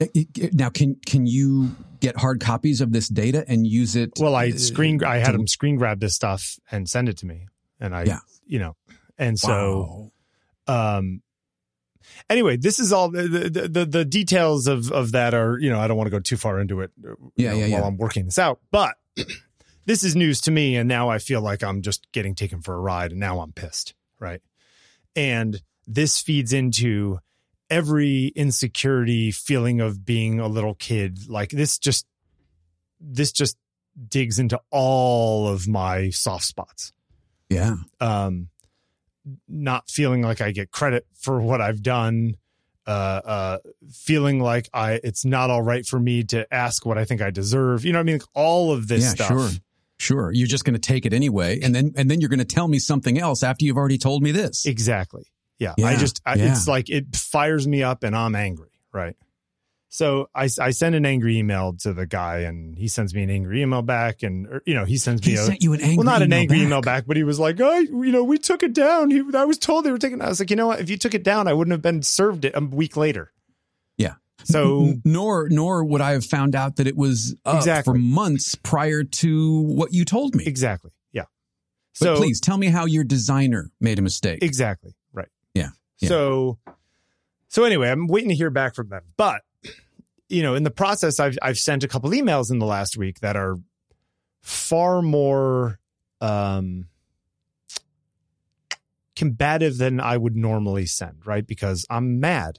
Eh, 0.00 0.06
eh, 0.14 0.24
eh, 0.42 0.48
now, 0.52 0.68
can 0.70 0.94
can 1.06 1.26
you 1.26 1.74
get 1.98 2.16
hard 2.16 2.40
copies 2.40 2.80
of 2.80 2.92
this 2.92 3.08
data 3.08 3.44
and 3.48 3.66
use 3.66 3.96
it? 3.96 4.12
Well, 4.20 4.36
I 4.36 4.50
screen, 4.50 5.02
I 5.02 5.16
had 5.18 5.32
to- 5.32 5.38
them 5.38 5.48
screen 5.48 5.74
grab 5.76 5.98
this 5.98 6.14
stuff 6.14 6.56
and 6.70 6.88
send 6.88 7.08
it 7.08 7.16
to 7.18 7.26
me, 7.26 7.46
and 7.80 7.96
I, 7.96 8.04
Yeah. 8.04 8.20
you 8.46 8.60
know, 8.60 8.76
and 9.18 9.36
so, 9.36 9.48
Wow. 9.80 10.11
Um, 10.66 11.22
anyway, 12.28 12.56
this 12.56 12.78
is 12.78 12.92
all 12.92 13.10
the 13.10 13.22
the, 13.22 13.68
the 13.68 13.84
the 13.86 14.04
details 14.04 14.66
of 14.66 14.90
of 14.92 15.12
that 15.12 15.34
are, 15.34 15.58
you 15.58 15.70
know, 15.70 15.80
I 15.80 15.88
don't 15.88 15.96
want 15.96 16.06
to 16.06 16.10
go 16.10 16.20
too 16.20 16.36
far 16.36 16.60
into 16.60 16.80
it, 16.80 16.90
uh, 17.06 17.14
Yeah, 17.36 17.50
know, 17.52 17.58
yeah, 17.58 17.68
while 17.68 17.80
yeah. 17.82 17.86
I'm 17.86 17.96
working 17.96 18.24
this 18.24 18.38
out, 18.38 18.60
but 18.70 18.94
this 19.86 20.04
is 20.04 20.14
news 20.16 20.40
to 20.42 20.50
me, 20.50 20.76
and 20.76 20.88
now 20.88 21.08
I 21.08 21.18
feel 21.18 21.40
like 21.40 21.62
I'm 21.62 21.82
just 21.82 22.10
getting 22.12 22.34
taken 22.34 22.62
for 22.62 22.74
a 22.74 22.80
ride, 22.80 23.10
and 23.12 23.20
now 23.20 23.40
I'm 23.40 23.52
pissed, 23.52 23.94
right? 24.18 24.40
And 25.14 25.60
this 25.86 26.20
feeds 26.20 26.52
into 26.52 27.18
every 27.68 28.26
insecurity 28.28 29.30
feeling 29.30 29.80
of 29.80 30.04
being 30.04 30.40
a 30.40 30.46
little 30.46 30.74
kid. 30.74 31.28
Like 31.28 31.50
this 31.50 31.78
just 31.78 32.06
this 33.00 33.32
just 33.32 33.56
digs 34.08 34.38
into 34.38 34.60
all 34.70 35.48
of 35.48 35.66
my 35.66 36.10
soft 36.10 36.44
spots. 36.44 36.92
Yeah. 37.48 37.76
Um 38.00 38.48
not 39.48 39.88
feeling 39.88 40.22
like 40.22 40.40
I 40.40 40.52
get 40.52 40.70
credit 40.70 41.06
for 41.18 41.40
what 41.40 41.60
I've 41.60 41.82
done. 41.82 42.36
Uh 42.84 43.20
uh 43.24 43.58
feeling 43.92 44.40
like 44.40 44.68
I 44.74 44.98
it's 45.04 45.24
not 45.24 45.50
all 45.50 45.62
right 45.62 45.86
for 45.86 46.00
me 46.00 46.24
to 46.24 46.52
ask 46.52 46.84
what 46.84 46.98
I 46.98 47.04
think 47.04 47.22
I 47.22 47.30
deserve. 47.30 47.84
You 47.84 47.92
know 47.92 47.98
what 47.98 48.02
I 48.02 48.04
mean? 48.04 48.14
Like 48.16 48.28
all 48.34 48.72
of 48.72 48.88
this 48.88 49.04
yeah, 49.04 49.10
stuff. 49.10 49.28
sure. 49.28 49.50
Sure. 49.98 50.32
You're 50.32 50.48
just 50.48 50.64
going 50.64 50.74
to 50.74 50.80
take 50.80 51.06
it 51.06 51.12
anyway, 51.12 51.60
and 51.60 51.72
then 51.72 51.92
and 51.94 52.10
then 52.10 52.20
you're 52.20 52.28
going 52.28 52.40
to 52.40 52.44
tell 52.44 52.66
me 52.66 52.80
something 52.80 53.20
else 53.20 53.44
after 53.44 53.64
you've 53.64 53.76
already 53.76 53.98
told 53.98 54.20
me 54.20 54.32
this. 54.32 54.66
Exactly. 54.66 55.32
Yeah. 55.62 55.74
I 55.86 55.96
just, 55.96 56.20
I, 56.26 56.34
yeah. 56.34 56.50
it's 56.50 56.66
like 56.66 56.90
it 56.90 57.14
fires 57.14 57.68
me 57.68 57.84
up 57.84 58.02
and 58.02 58.16
I'm 58.16 58.34
angry. 58.34 58.70
Right. 58.92 59.14
So 59.94 60.30
I, 60.34 60.48
I 60.58 60.70
send 60.70 60.94
an 60.94 61.04
angry 61.04 61.36
email 61.36 61.74
to 61.80 61.92
the 61.92 62.06
guy 62.06 62.38
and 62.38 62.78
he 62.78 62.88
sends 62.88 63.14
me 63.14 63.24
an 63.24 63.28
angry 63.28 63.60
email 63.60 63.82
back 63.82 64.22
and, 64.22 64.46
or, 64.46 64.62
you 64.64 64.72
know, 64.72 64.86
he 64.86 64.96
sends 64.96 65.20
me 65.22 65.32
he 65.32 65.38
a, 65.38 65.42
sent 65.42 65.62
you 65.62 65.74
an 65.74 65.82
angry 65.82 65.98
well, 65.98 66.06
not 66.06 66.22
an 66.22 66.32
angry 66.32 66.56
back. 66.56 66.64
email 66.66 66.80
back, 66.80 67.04
but 67.06 67.18
he 67.18 67.24
was 67.24 67.38
like, 67.38 67.60
oh, 67.60 67.78
you 67.78 68.10
know, 68.10 68.24
we 68.24 68.38
took 68.38 68.62
it 68.62 68.72
down. 68.72 69.10
He, 69.10 69.22
I 69.34 69.44
was 69.44 69.58
told 69.58 69.84
they 69.84 69.90
were 69.90 69.98
taking 69.98 70.20
it. 70.20 70.24
I 70.24 70.30
was 70.30 70.40
like, 70.40 70.48
you 70.48 70.56
know 70.56 70.68
what? 70.68 70.80
If 70.80 70.88
you 70.88 70.96
took 70.96 71.12
it 71.12 71.22
down, 71.22 71.46
I 71.46 71.52
wouldn't 71.52 71.72
have 71.72 71.82
been 71.82 72.02
served 72.02 72.46
it 72.46 72.54
a 72.56 72.60
week 72.64 72.96
later. 72.96 73.32
Yeah. 73.98 74.14
So 74.44 74.94
nor 75.04 75.50
nor 75.50 75.84
would 75.84 76.00
I 76.00 76.12
have 76.12 76.24
found 76.24 76.56
out 76.56 76.76
that 76.76 76.86
it 76.86 76.96
was 76.96 77.36
up 77.44 77.56
Exactly. 77.56 77.92
for 77.92 77.98
months 77.98 78.54
prior 78.54 79.04
to 79.04 79.60
what 79.60 79.92
you 79.92 80.06
told 80.06 80.34
me. 80.34 80.46
exactly. 80.46 80.92
Yeah. 81.12 81.24
But 82.00 82.06
so 82.06 82.16
please 82.16 82.40
tell 82.40 82.56
me 82.56 82.68
how 82.68 82.86
your 82.86 83.04
designer 83.04 83.70
made 83.78 83.98
a 83.98 84.02
mistake. 84.02 84.38
Exactly. 84.42 84.94
Right. 85.12 85.28
Yeah. 85.52 85.68
Yeah. 85.98 86.08
So 86.08 86.58
so 87.48 87.64
anyway, 87.64 87.90
I'm 87.90 88.06
waiting 88.06 88.30
to 88.30 88.34
hear 88.34 88.48
back 88.48 88.74
from 88.74 88.88
them. 88.88 89.02
But 89.18 89.42
you 90.32 90.42
know, 90.42 90.54
in 90.54 90.62
the 90.62 90.70
process 90.70 91.20
I've 91.20 91.38
I've 91.42 91.58
sent 91.58 91.84
a 91.84 91.88
couple 91.88 92.10
emails 92.10 92.50
in 92.50 92.58
the 92.58 92.66
last 92.66 92.96
week 92.96 93.20
that 93.20 93.36
are 93.36 93.56
far 94.42 95.02
more 95.02 95.78
um 96.20 96.86
combative 99.14 99.78
than 99.78 100.00
I 100.00 100.16
would 100.16 100.36
normally 100.36 100.86
send, 100.86 101.26
right? 101.26 101.46
Because 101.46 101.84
I'm 101.90 102.18
mad 102.20 102.58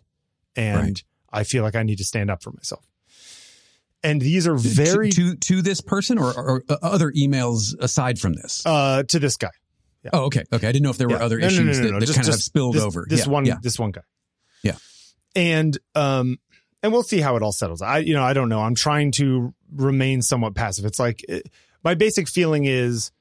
and 0.55 0.77
Right. 0.81 1.03
I 1.31 1.43
feel 1.43 1.63
like 1.63 1.75
I 1.75 1.83
need 1.83 1.97
to 1.97 2.03
stand 2.03 2.29
up 2.29 2.43
for 2.43 2.51
myself. 2.51 2.85
And 4.03 4.21
these 4.21 4.45
are 4.47 4.55
To- 4.57 4.59
very 4.67 5.09
to 5.11 5.35
to 5.35 5.61
this 5.61 5.81
person 5.81 6.17
or, 6.17 6.31
or, 6.37 6.63
or 6.69 6.77
other 6.81 7.11
emails 7.11 7.73
aside 7.79 8.19
from 8.19 8.33
this. 8.33 8.61
uh 8.65 9.03
to 9.03 9.19
this 9.19 9.37
guy. 9.37 9.51
oh, 10.11 10.25
okay, 10.25 10.43
okay. 10.51 10.67
I 10.67 10.71
didn't 10.71 10.83
know 10.83 10.89
if 10.91 10.97
there 10.97 11.07
were 11.07 11.15
Yeah. 11.17 11.25
other 11.25 11.39
No, 11.39 11.47
issues 11.47 11.79
no, 11.79 11.85
no, 11.85 11.91
that, 11.93 11.99
that 12.01 12.05
Just- 12.07 12.17
kind 12.19 12.29
of 12.29 12.35
spilled 12.35 12.75
this, 12.75 12.83
over. 12.83 13.05
This 13.09 13.25
yeah, 13.25 13.31
one, 13.31 13.45
yeah. 13.45 13.55
this 13.61 13.79
one 13.79 13.91
guy. 13.91 14.01
Yeah. 14.61 14.75
And 15.35 15.77
um, 15.95 16.37
and 16.83 16.91
we'll 16.91 17.01
see 17.01 17.21
how 17.21 17.37
it 17.37 17.41
all 17.41 17.53
settles. 17.53 17.81
I, 17.81 17.99
you 17.99 18.13
know, 18.13 18.21
I 18.21 18.33
don't 18.33 18.49
know. 18.49 18.59
I'm 18.59 18.75
trying 18.75 19.11
to 19.13 19.53
remain 19.73 20.21
somewhat 20.21 20.53
passive. 20.53 20.85
It's 20.85 20.99
like 20.99 21.23
it, 21.29 21.49
my 21.83 21.95
basic 21.95 22.27
feeling 22.27 22.65
is, 22.65 23.11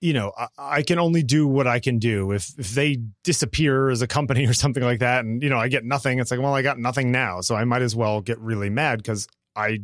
you 0.00 0.12
know, 0.12 0.32
I, 0.38 0.46
I, 0.56 0.82
can 0.82 1.00
only 1.00 1.24
do 1.24 1.48
what 1.48 1.66
I 1.66 1.80
can 1.80 1.98
do. 1.98 2.30
If 2.30 2.56
if 2.58 2.70
they 2.70 2.98
disappear 3.24 3.90
as 3.90 4.02
a 4.02 4.06
company 4.06 4.46
or 4.48 4.54
something 4.54 4.82
like 4.82 5.00
that, 5.00 5.24
and 5.24 5.42
you 5.42 5.50
know, 5.50 5.58
I 5.58 5.68
get 5.68 5.84
nothing, 5.84 6.20
it's 6.20 6.30
like, 6.30 6.40
well, 6.40 6.54
I 6.54 6.62
got 6.62 6.78
nothing 6.78 7.10
now, 7.10 7.40
so 7.40 7.56
I 7.56 7.64
might 7.64 7.82
as 7.82 7.96
well 7.96 8.20
get 8.20 8.38
really 8.38 8.70
mad 8.70 8.98
because 8.98 9.26
I 9.56 9.80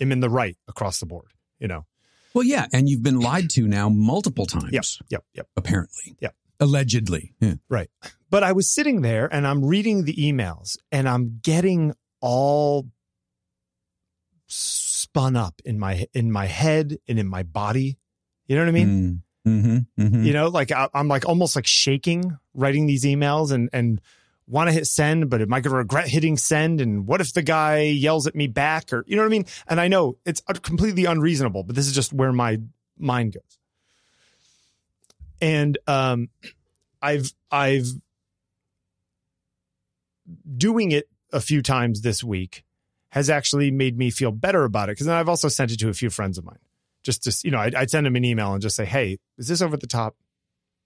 am 0.00 0.12
in 0.12 0.20
the 0.20 0.30
right 0.30 0.56
across 0.68 1.00
the 1.00 1.06
board. 1.06 1.32
You 1.58 1.68
know. 1.68 1.86
Well, 2.34 2.44
yeah, 2.44 2.66
and 2.72 2.88
you've 2.88 3.02
been 3.02 3.20
lied 3.20 3.50
to 3.50 3.66
now 3.66 3.88
multiple 3.88 4.46
times. 4.46 4.72
Yep, 4.72 4.84
yep, 5.08 5.24
yep. 5.34 5.48
Apparently. 5.56 6.16
Yep. 6.20 6.34
Allegedly. 6.60 7.32
Yeah. 7.40 7.54
Right. 7.68 7.90
But 8.30 8.42
I 8.42 8.52
was 8.52 8.72
sitting 8.72 9.02
there 9.02 9.32
and 9.32 9.46
I'm 9.46 9.64
reading 9.64 10.04
the 10.04 10.14
emails 10.14 10.76
and 10.90 11.08
I'm 11.08 11.38
getting 11.42 11.94
all 12.20 12.86
spun 14.46 15.36
up 15.36 15.60
in 15.64 15.78
my 15.78 16.06
in 16.12 16.30
my 16.32 16.46
head 16.46 16.98
and 17.08 17.18
in 17.18 17.26
my 17.26 17.42
body. 17.42 17.98
You 18.46 18.56
know 18.56 18.62
what 18.62 18.68
I 18.68 18.72
mean? 18.72 19.22
Mm, 19.46 19.50
mm-hmm, 19.50 20.02
mm-hmm. 20.02 20.24
You 20.24 20.32
know, 20.32 20.48
like 20.48 20.72
I, 20.72 20.88
I'm 20.94 21.08
like 21.08 21.26
almost 21.26 21.56
like 21.56 21.66
shaking 21.66 22.38
writing 22.54 22.86
these 22.86 23.04
emails 23.04 23.52
and 23.52 23.68
and 23.72 24.00
want 24.46 24.68
to 24.68 24.72
hit 24.72 24.86
send, 24.86 25.30
but 25.30 25.40
am 25.40 25.52
I 25.52 25.60
going 25.60 25.72
to 25.72 25.78
regret 25.78 26.08
hitting 26.08 26.36
send? 26.36 26.80
And 26.80 27.06
what 27.06 27.20
if 27.20 27.32
the 27.32 27.42
guy 27.42 27.80
yells 27.80 28.26
at 28.26 28.34
me 28.34 28.46
back? 28.46 28.92
Or 28.92 29.04
you 29.06 29.16
know 29.16 29.22
what 29.22 29.28
I 29.28 29.30
mean? 29.30 29.46
And 29.66 29.80
I 29.80 29.88
know 29.88 30.18
it's 30.26 30.42
completely 30.62 31.04
unreasonable, 31.04 31.62
but 31.64 31.76
this 31.76 31.86
is 31.86 31.94
just 31.94 32.12
where 32.12 32.32
my 32.32 32.58
mind 32.98 33.34
goes. 33.34 33.58
And 35.44 35.76
um, 35.86 36.30
I've 37.02 37.34
I've 37.50 37.86
doing 40.56 40.90
it 40.90 41.06
a 41.34 41.40
few 41.40 41.60
times 41.60 42.00
this 42.00 42.24
week 42.24 42.64
has 43.10 43.28
actually 43.28 43.70
made 43.70 43.98
me 43.98 44.10
feel 44.10 44.30
better 44.30 44.64
about 44.64 44.88
it 44.88 44.92
because 44.92 45.04
then 45.04 45.16
I've 45.16 45.28
also 45.28 45.48
sent 45.48 45.70
it 45.70 45.78
to 45.80 45.90
a 45.90 45.92
few 45.92 46.08
friends 46.08 46.38
of 46.38 46.46
mine. 46.46 46.60
Just 47.02 47.24
to 47.24 47.40
you 47.44 47.50
know, 47.50 47.58
I'd, 47.58 47.74
I'd, 47.74 47.90
send 47.90 48.06
them 48.06 48.16
an 48.16 48.24
email 48.24 48.54
and 48.54 48.62
just 48.62 48.74
say, 48.74 48.86
"Hey, 48.86 49.18
is 49.36 49.46
this 49.46 49.60
over 49.60 49.76
the 49.76 49.86
top? 49.86 50.16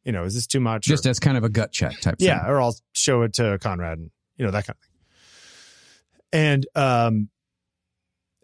You 0.02 0.10
know, 0.10 0.24
is 0.24 0.34
this 0.34 0.48
too 0.48 0.58
much?" 0.58 0.86
Just 0.86 1.06
or, 1.06 1.10
as 1.10 1.20
kind 1.20 1.36
of 1.36 1.44
a 1.44 1.48
gut 1.48 1.70
check 1.70 2.00
type. 2.00 2.16
Yeah, 2.18 2.40
thing. 2.40 2.50
or 2.50 2.60
I'll 2.60 2.74
show 2.94 3.22
it 3.22 3.34
to 3.34 3.60
Conrad 3.60 3.98
and 3.98 4.10
you 4.36 4.44
know 4.44 4.50
that 4.50 4.66
kind 4.66 4.76
of 4.76 4.80
thing. 4.80 4.90
And 6.32 6.66
um, 6.74 7.28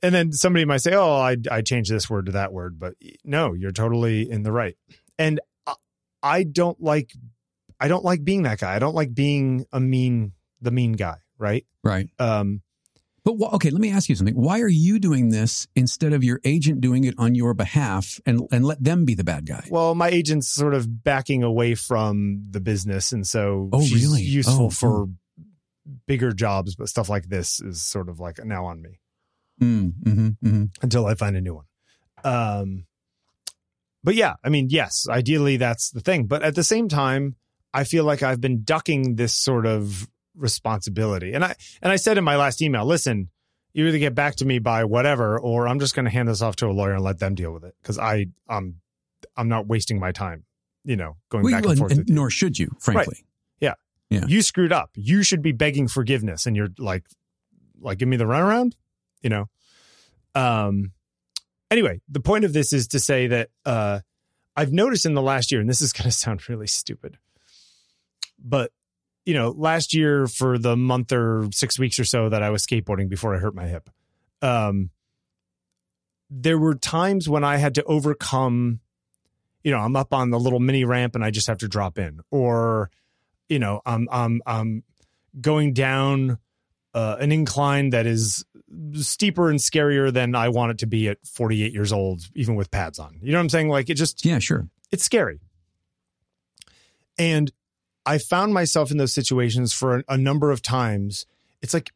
and 0.01 0.15
then 0.15 0.31
somebody 0.31 0.65
might 0.65 0.83
say, 0.83 0.95
"Oh, 0.95 1.15
I 1.15 1.39
I 1.51 1.63
changed 1.63 1.91
this 1.91 2.09
word 2.09 2.27
to 2.27 2.33
that 2.33 2.53
word," 2.53 2.79
but 2.79 2.95
no, 3.25 3.53
you're 3.53 3.73
totally 3.73 4.31
in 4.31 4.45
the 4.45 4.53
right. 4.53 4.77
And 5.19 5.41
I, 6.25 6.43
don't 6.43 6.81
like 6.81 7.13
I 7.81 7.89
don't 7.89 8.05
like 8.05 8.25
being 8.25 8.43
that 8.43 8.59
guy. 8.59 8.75
I 8.75 8.79
don't 8.79 8.95
like 8.95 9.15
being 9.15 9.67
a 9.73 9.81
mean 9.81 10.33
the 10.61 10.71
mean 10.71 10.93
guy, 10.93 11.19
right? 11.39 11.65
Right. 11.83 12.09
Um, 12.19 12.63
but 13.25 13.37
wh- 13.39 13.55
okay, 13.55 13.71
let 13.71 13.81
me 13.81 13.91
ask 13.91 14.09
you 14.09 14.15
something. 14.15 14.35
Why 14.35 14.61
are 14.61 14.69
you 14.69 14.99
doing 14.99 15.31
this 15.31 15.67
instead 15.75 16.13
of 16.13 16.23
your 16.23 16.41
agent 16.45 16.81
doing 16.81 17.05
it 17.05 17.15
on 17.17 17.35
your 17.35 17.55
behalf 17.55 18.21
and 18.27 18.43
and 18.53 18.65
let 18.65 18.83
them 18.83 19.05
be 19.05 19.15
the 19.15 19.25
bad 19.25 19.47
guy? 19.47 19.67
Well, 19.71 19.95
my 19.95 20.09
agent's 20.09 20.49
sort 20.49 20.75
of 20.75 21.03
backing 21.03 21.43
away 21.43 21.75
from 21.75 22.47
the 22.51 22.61
business, 22.61 23.13
and 23.13 23.27
so 23.27 23.71
oh, 23.73 23.83
she's 23.83 24.05
really? 24.05 24.23
useful 24.23 24.67
oh, 24.67 24.71
for 24.71 25.03
oh. 25.03 25.09
bigger 26.07 26.33
jobs, 26.33 26.77
but 26.77 26.89
stuff 26.89 27.09
like 27.09 27.29
this 27.29 27.61
is 27.61 27.83
sort 27.83 28.11
of 28.11 28.21
like 28.21 28.45
now 28.45 28.67
on 28.67 28.83
me 28.83 29.01
mm, 29.61 29.93
mm-hmm, 30.03 30.29
mm-hmm. 30.47 30.65
until 30.83 31.07
I 31.07 31.15
find 31.15 31.37
a 31.37 31.41
new 31.41 31.55
one. 31.55 31.67
Um, 32.25 32.85
but 34.05 34.15
yeah, 34.15 34.35
I 34.45 34.51
mean, 34.51 34.69
yes, 34.71 35.07
ideally 35.09 35.57
that's 35.57 35.91
the 35.91 36.01
thing, 36.01 36.27
but 36.27 36.43
at 36.43 36.55
the 36.55 36.63
same 36.63 36.89
time, 36.89 37.37
I 37.73 37.83
feel 37.83 38.05
like 38.05 38.23
I've 38.23 38.41
been 38.41 38.63
ducking 38.63 39.17
this 39.17 39.35
sort 39.35 39.67
of 39.67 40.09
responsibility. 40.37 41.33
And 41.33 41.45
I 41.45 41.57
and 41.83 41.91
I 41.91 41.97
said 41.97 42.19
in 42.19 42.25
my 42.25 42.37
last 42.37 42.63
email, 42.63 42.85
listen, 42.85 43.31
you 43.73 43.87
either 43.87 43.99
get 43.99 44.15
back 44.15 44.37
to 44.37 44.45
me 44.45 44.61
by 44.61 44.85
whatever, 44.85 45.41
or 45.41 45.67
I'm 45.67 45.81
just 45.81 45.95
going 45.95 46.05
to 46.05 46.11
hand 46.11 46.29
this 46.29 46.43
off 46.43 46.55
to 46.57 46.67
a 46.67 46.73
lawyer 46.73 46.93
and 46.93 47.03
let 47.03 47.19
them 47.19 47.35
deal 47.35 47.53
with 47.53 47.65
it 47.65 47.75
because 47.83 47.99
I 47.99 48.27
I'm 48.49 48.77
I'm 49.37 49.49
not 49.49 49.67
wasting 49.67 49.99
my 49.99 50.13
time, 50.13 50.45
you 50.85 50.97
know, 50.97 51.17
going 51.31 51.45
well, 51.45 51.53
back 51.53 51.67
and 51.67 51.79
forth. 51.79 51.93
And, 51.93 52.09
nor 52.09 52.31
should 52.31 52.59
you, 52.59 52.71
frankly. 52.79 53.25
Right. 53.61 53.75
Yeah. 54.11 54.21
Yeah. 54.21 54.27
You 54.29 54.43
screwed 54.43 54.73
up. 54.73 54.91
You 54.95 55.23
should 55.23 55.43
be 55.43 55.53
begging 55.53 55.89
forgiveness, 55.89 56.47
and 56.47 56.55
you're 56.55 56.69
like, 56.79 57.05
like, 57.81 57.99
give 57.99 58.09
me 58.09 58.17
the 58.17 58.25
runaround, 58.25 58.75
you 59.23 59.31
know. 59.31 59.47
Um. 60.35 60.93
Anyway, 61.75 62.01
the 62.09 62.21
point 62.21 62.45
of 62.45 62.53
this 62.53 62.73
is 62.73 62.87
to 62.87 63.01
say 63.01 63.27
that 63.27 63.49
uh, 63.67 63.99
I've 64.55 64.73
noticed 64.73 65.07
in 65.07 65.15
the 65.15 65.23
last 65.23 65.51
year, 65.51 65.61
and 65.61 65.69
this 65.69 65.81
is 65.81 65.93
going 65.93 66.05
to 66.05 66.13
sound 66.13 66.49
really 66.49 66.69
stupid, 66.69 67.19
but 68.39 68.71
you 69.25 69.35
know, 69.35 69.51
last 69.51 69.93
year 69.93 70.29
for 70.29 70.57
the 70.57 70.77
month 70.77 71.11
or 71.11 71.49
six 71.51 71.77
weeks 71.77 71.99
or 71.99 72.05
so 72.05 72.29
that 72.29 72.45
I 72.45 72.51
was 72.51 72.65
skateboarding 72.65 73.09
before 73.09 73.35
I 73.35 73.39
hurt 73.39 73.57
my 73.57 73.67
hip, 73.67 73.91
um, 74.41 74.91
there 76.31 76.59
were 76.59 76.77
times 76.77 77.29
when 77.29 77.43
I 77.43 77.57
had 77.57 77.75
to 77.75 77.83
overcome, 77.83 78.79
you 79.65 79.73
know, 79.73 79.79
I'm 79.79 79.97
up 79.97 80.15
on 80.15 80.31
the 80.31 80.39
little 80.39 80.61
mini 80.61 80.85
ramp 80.85 81.17
and 81.17 81.25
I 81.25 81.33
just 81.33 81.49
have 81.49 81.59
to 81.59 81.69
drop 81.69 81.99
in, 81.99 82.21
or, 82.31 82.89
you 83.49 83.59
know, 83.59 83.81
I'm 83.85 84.07
I'm 84.13 84.43
I'm 84.47 84.85
going 85.41 85.73
down 85.73 86.39
uh, 86.95 87.17
an 87.21 87.33
incline 87.33 87.91
that 87.91 88.07
is 88.07 88.45
steeper 88.95 89.51
and 89.51 89.59
scarier 89.59 90.13
than 90.13 90.35
I 90.35 90.49
want 90.49 90.73
it 90.73 90.79
to 90.79 90.87
be 90.87 91.09
at 91.09 91.19
48 91.27 91.73
years 91.73 91.93
old, 91.93 92.23
even 92.35 92.55
with 92.55 92.71
pads 92.71 92.99
on. 92.99 93.19
You 93.23 93.33
know 93.33 93.39
what 93.39 93.43
I'm 93.43 93.49
saying? 93.49 93.69
Like 93.69 93.91
it 93.91 93.95
just 93.95 94.25
yeah, 94.25 94.39
sure, 94.39 94.69
it's 94.91 95.05
scary. 95.05 95.41
And 97.19 97.53
I 98.07 98.19
found 98.19 98.53
myself 98.53 98.91
in 98.91 98.97
those 98.97 99.15
situations 99.15 99.73
for 99.73 99.99
a, 99.99 100.05
a 100.11 100.19
number 100.19 100.51
of 100.51 100.63
times. 100.63 101.27
It's 101.63 101.75
like 101.75 101.93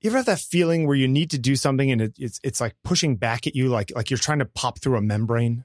you 0.00 0.10
ever 0.10 0.18
have 0.18 0.26
that 0.26 0.40
feeling 0.40 0.86
where 0.86 0.96
you 0.96 1.08
need 1.08 1.30
to 1.30 1.38
do 1.38 1.56
something 1.56 1.90
and 1.90 2.00
it, 2.00 2.14
it's 2.18 2.40
it's 2.42 2.60
like 2.60 2.74
pushing 2.84 3.16
back 3.16 3.46
at 3.46 3.54
you, 3.54 3.68
like 3.68 3.92
like 3.94 4.10
you're 4.10 4.18
trying 4.18 4.38
to 4.38 4.44
pop 4.44 4.80
through 4.80 4.96
a 4.96 5.02
membrane. 5.02 5.64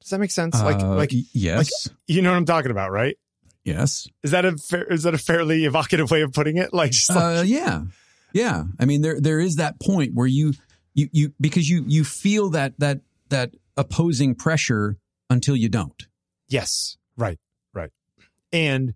Does 0.00 0.10
that 0.10 0.18
make 0.18 0.30
sense? 0.30 0.60
Like 0.60 0.80
uh, 0.80 0.94
like 0.94 1.10
yes, 1.32 1.88
like, 1.88 1.96
you 2.06 2.22
know 2.22 2.30
what 2.30 2.36
I'm 2.36 2.46
talking 2.46 2.70
about, 2.70 2.90
right? 2.90 3.16
Yes. 3.64 4.08
Is 4.22 4.30
that 4.30 4.44
a 4.44 4.56
fair, 4.56 4.84
is 4.84 5.02
that 5.02 5.14
a 5.14 5.18
fairly 5.18 5.64
evocative 5.64 6.10
way 6.10 6.22
of 6.22 6.32
putting 6.32 6.56
it? 6.56 6.72
Like, 6.72 6.92
like 7.08 7.18
uh, 7.18 7.42
yeah, 7.44 7.82
yeah. 8.32 8.64
I 8.78 8.84
mean, 8.84 9.02
there 9.02 9.20
there 9.20 9.40
is 9.40 9.56
that 9.56 9.80
point 9.80 10.14
where 10.14 10.26
you 10.26 10.54
you 10.94 11.08
you 11.12 11.34
because 11.40 11.68
you 11.68 11.84
you 11.86 12.04
feel 12.04 12.50
that 12.50 12.74
that 12.78 13.00
that 13.28 13.52
opposing 13.76 14.34
pressure 14.34 14.96
until 15.30 15.56
you 15.56 15.68
don't. 15.68 16.06
Yes. 16.48 16.96
Right. 17.16 17.38
Right. 17.74 17.90
And 18.52 18.94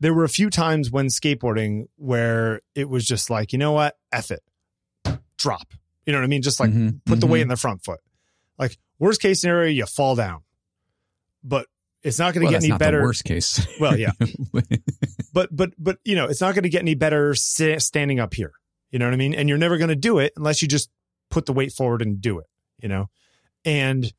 there 0.00 0.12
were 0.12 0.24
a 0.24 0.28
few 0.28 0.50
times 0.50 0.90
when 0.90 1.06
skateboarding 1.06 1.86
where 1.96 2.60
it 2.74 2.88
was 2.88 3.04
just 3.04 3.30
like, 3.30 3.52
you 3.52 3.58
know 3.58 3.72
what? 3.72 3.96
F 4.10 4.30
it. 4.30 4.42
Drop. 5.36 5.72
You 6.06 6.12
know 6.12 6.18
what 6.18 6.24
I 6.24 6.28
mean? 6.28 6.42
Just 6.42 6.58
like 6.58 6.70
mm-hmm, 6.70 6.98
put 7.04 7.20
the 7.20 7.26
mm-hmm. 7.26 7.32
weight 7.32 7.42
in 7.42 7.48
the 7.48 7.56
front 7.56 7.84
foot. 7.84 8.00
Like 8.58 8.76
worst 8.98 9.22
case 9.22 9.40
scenario, 9.40 9.70
you 9.70 9.86
fall 9.86 10.16
down. 10.16 10.42
But 11.44 11.66
it's 12.02 12.18
not 12.18 12.34
going 12.34 12.46
to 12.46 12.52
well, 12.52 12.60
get 12.60 12.68
any 12.68 12.78
better. 12.78 13.02
worst 13.02 13.24
case. 13.24 13.66
well, 13.80 13.98
yeah. 13.98 14.12
but 15.32 15.54
but 15.54 15.72
but 15.78 15.98
you 16.04 16.16
know, 16.16 16.26
it's 16.26 16.40
not 16.40 16.54
going 16.54 16.64
to 16.64 16.68
get 16.68 16.82
any 16.82 16.94
better 16.94 17.34
standing 17.34 18.20
up 18.20 18.34
here. 18.34 18.52
You 18.90 18.98
know 18.98 19.06
what 19.06 19.14
I 19.14 19.16
mean? 19.16 19.34
And 19.34 19.48
you're 19.48 19.58
never 19.58 19.78
going 19.78 19.88
to 19.88 19.96
do 19.96 20.18
it 20.18 20.32
unless 20.36 20.62
you 20.62 20.68
just 20.68 20.90
put 21.30 21.46
the 21.46 21.52
weight 21.52 21.72
forward 21.72 22.02
and 22.02 22.20
do 22.20 22.38
it, 22.38 22.46
you 22.80 22.88
know? 22.88 23.08
And 23.64 24.12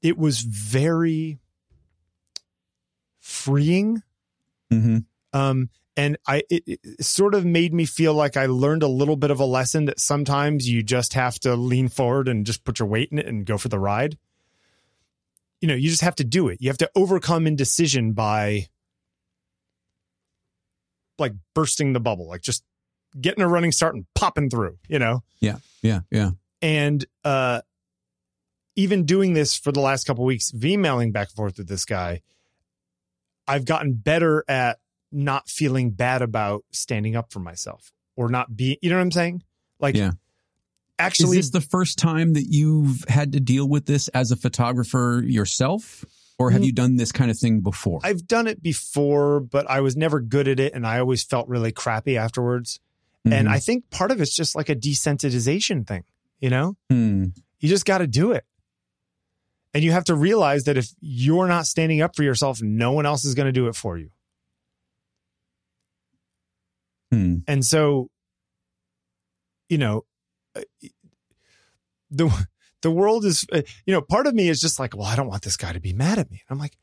it 0.00 0.16
was 0.16 0.40
very 0.40 1.40
freeing. 3.18 4.02
Mm-hmm. 4.72 4.98
Um, 5.32 5.70
and 5.96 6.16
I, 6.26 6.44
it, 6.48 6.62
it, 6.66 7.04
sort 7.04 7.34
of 7.34 7.44
made 7.44 7.74
me 7.74 7.84
feel 7.84 8.14
like 8.14 8.36
I 8.36 8.46
learned 8.46 8.82
a 8.82 8.88
little 8.88 9.16
bit 9.16 9.30
of 9.30 9.40
a 9.40 9.44
lesson 9.44 9.86
that 9.86 9.98
sometimes 9.98 10.68
you 10.68 10.82
just 10.82 11.14
have 11.14 11.38
to 11.40 11.56
lean 11.56 11.88
forward 11.88 12.28
and 12.28 12.46
just 12.46 12.64
put 12.64 12.78
your 12.78 12.88
weight 12.88 13.08
in 13.10 13.18
it 13.18 13.26
and 13.26 13.44
go 13.44 13.58
for 13.58 13.68
the 13.68 13.78
ride. 13.78 14.16
You 15.60 15.68
know, 15.68 15.74
you 15.74 15.88
just 15.88 16.02
have 16.02 16.16
to 16.16 16.24
do 16.24 16.48
it. 16.48 16.58
You 16.60 16.68
have 16.68 16.78
to 16.78 16.90
overcome 16.94 17.46
indecision 17.46 18.12
by 18.12 18.68
like 21.18 21.32
bursting 21.54 21.92
the 21.92 22.00
bubble, 22.00 22.28
like 22.28 22.42
just 22.42 22.62
getting 23.18 23.42
a 23.42 23.48
running 23.48 23.72
start 23.72 23.94
and 23.94 24.04
popping 24.14 24.50
through, 24.50 24.78
you 24.88 24.98
know? 24.98 25.22
Yeah. 25.40 25.56
Yeah. 25.82 26.00
Yeah. 26.10 26.30
And, 26.60 27.04
uh, 27.24 27.62
even 28.74 29.06
doing 29.06 29.32
this 29.32 29.56
for 29.56 29.72
the 29.72 29.80
last 29.80 30.06
couple 30.06 30.24
weeks, 30.26 30.50
V-mailing 30.50 31.12
back 31.12 31.28
and 31.28 31.36
forth 31.36 31.56
with 31.56 31.68
this 31.68 31.86
guy, 31.86 32.20
I've 33.48 33.64
gotten 33.64 33.94
better 33.94 34.44
at 34.48 34.78
not 35.10 35.48
feeling 35.48 35.92
bad 35.92 36.20
about 36.20 36.64
standing 36.72 37.16
up 37.16 37.32
for 37.32 37.38
myself 37.38 37.92
or 38.16 38.28
not 38.28 38.54
being, 38.54 38.76
you 38.82 38.90
know 38.90 38.96
what 38.96 39.02
I'm 39.02 39.12
saying? 39.12 39.42
Like, 39.80 39.96
yeah. 39.96 40.10
Actually, 40.98 41.38
is 41.38 41.50
this 41.50 41.62
the 41.62 41.68
first 41.68 41.98
time 41.98 42.34
that 42.34 42.46
you've 42.48 43.04
had 43.08 43.32
to 43.32 43.40
deal 43.40 43.68
with 43.68 43.86
this 43.86 44.08
as 44.08 44.30
a 44.30 44.36
photographer 44.36 45.22
yourself? 45.24 46.04
Or 46.38 46.50
have 46.50 46.62
you 46.62 46.72
done 46.72 46.96
this 46.96 47.12
kind 47.12 47.30
of 47.30 47.38
thing 47.38 47.60
before? 47.60 48.00
I've 48.04 48.26
done 48.26 48.46
it 48.46 48.62
before, 48.62 49.40
but 49.40 49.70
I 49.70 49.80
was 49.80 49.96
never 49.96 50.20
good 50.20 50.48
at 50.48 50.60
it. 50.60 50.74
And 50.74 50.86
I 50.86 50.98
always 50.98 51.22
felt 51.22 51.48
really 51.48 51.72
crappy 51.72 52.18
afterwards. 52.18 52.78
Mm-hmm. 53.26 53.32
And 53.32 53.48
I 53.48 53.58
think 53.58 53.88
part 53.90 54.10
of 54.10 54.20
it's 54.20 54.36
just 54.36 54.54
like 54.54 54.68
a 54.68 54.76
desensitization 54.76 55.86
thing, 55.86 56.04
you 56.38 56.50
know? 56.50 56.76
Hmm. 56.90 57.28
You 57.58 57.70
just 57.70 57.86
got 57.86 57.98
to 57.98 58.06
do 58.06 58.32
it. 58.32 58.44
And 59.72 59.82
you 59.82 59.92
have 59.92 60.04
to 60.04 60.14
realize 60.14 60.64
that 60.64 60.76
if 60.76 60.90
you're 61.00 61.48
not 61.48 61.66
standing 61.66 62.02
up 62.02 62.14
for 62.14 62.22
yourself, 62.22 62.60
no 62.60 62.92
one 62.92 63.06
else 63.06 63.24
is 63.24 63.34
going 63.34 63.46
to 63.46 63.52
do 63.52 63.68
it 63.68 63.74
for 63.74 63.96
you. 63.96 64.10
Mm-hmm. 67.12 67.36
And 67.48 67.64
so, 67.64 68.10
you 69.70 69.78
know, 69.78 70.04
the 72.10 72.46
the 72.82 72.90
world 72.90 73.24
is, 73.24 73.46
uh, 73.52 73.62
you 73.84 73.92
know, 73.92 74.00
part 74.00 74.26
of 74.26 74.34
me 74.34 74.48
is 74.48 74.60
just 74.60 74.78
like, 74.78 74.96
well, 74.96 75.06
I 75.06 75.16
don't 75.16 75.28
want 75.28 75.42
this 75.42 75.56
guy 75.56 75.72
to 75.72 75.80
be 75.80 75.92
mad 75.92 76.18
at 76.18 76.30
me. 76.30 76.42
I'm 76.48 76.58
like, 76.58 76.76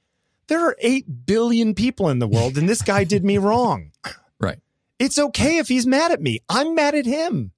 there 0.47 0.65
are 0.65 0.75
eight 0.79 1.25
billion 1.25 1.73
people 1.73 2.09
in 2.09 2.19
the 2.19 2.27
world, 2.27 2.57
and 2.57 2.67
this 2.67 2.81
guy 2.81 3.03
did 3.03 3.23
me 3.23 3.37
wrong. 3.39 3.91
Right. 4.39 4.59
It's 4.99 5.17
okay 5.17 5.57
if 5.57 5.67
he's 5.67 5.87
mad 5.87 6.11
at 6.11 6.21
me. 6.21 6.39
I'm 6.49 6.75
mad 6.75 6.95
at 6.95 7.05
him. 7.05 7.51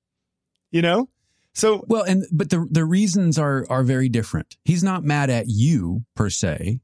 You 0.72 0.82
know. 0.82 1.10
So 1.54 1.86
well, 1.88 2.04
and 2.04 2.26
but 2.32 2.50
the 2.50 2.68
the 2.70 2.84
reasons 2.86 3.40
are 3.40 3.66
are 3.70 3.84
very 3.84 4.10
different. 4.10 4.58
He's 4.66 4.84
not 4.84 5.04
mad 5.04 5.30
at 5.30 5.46
you 5.48 6.04
per 6.16 6.30
se. 6.30 6.82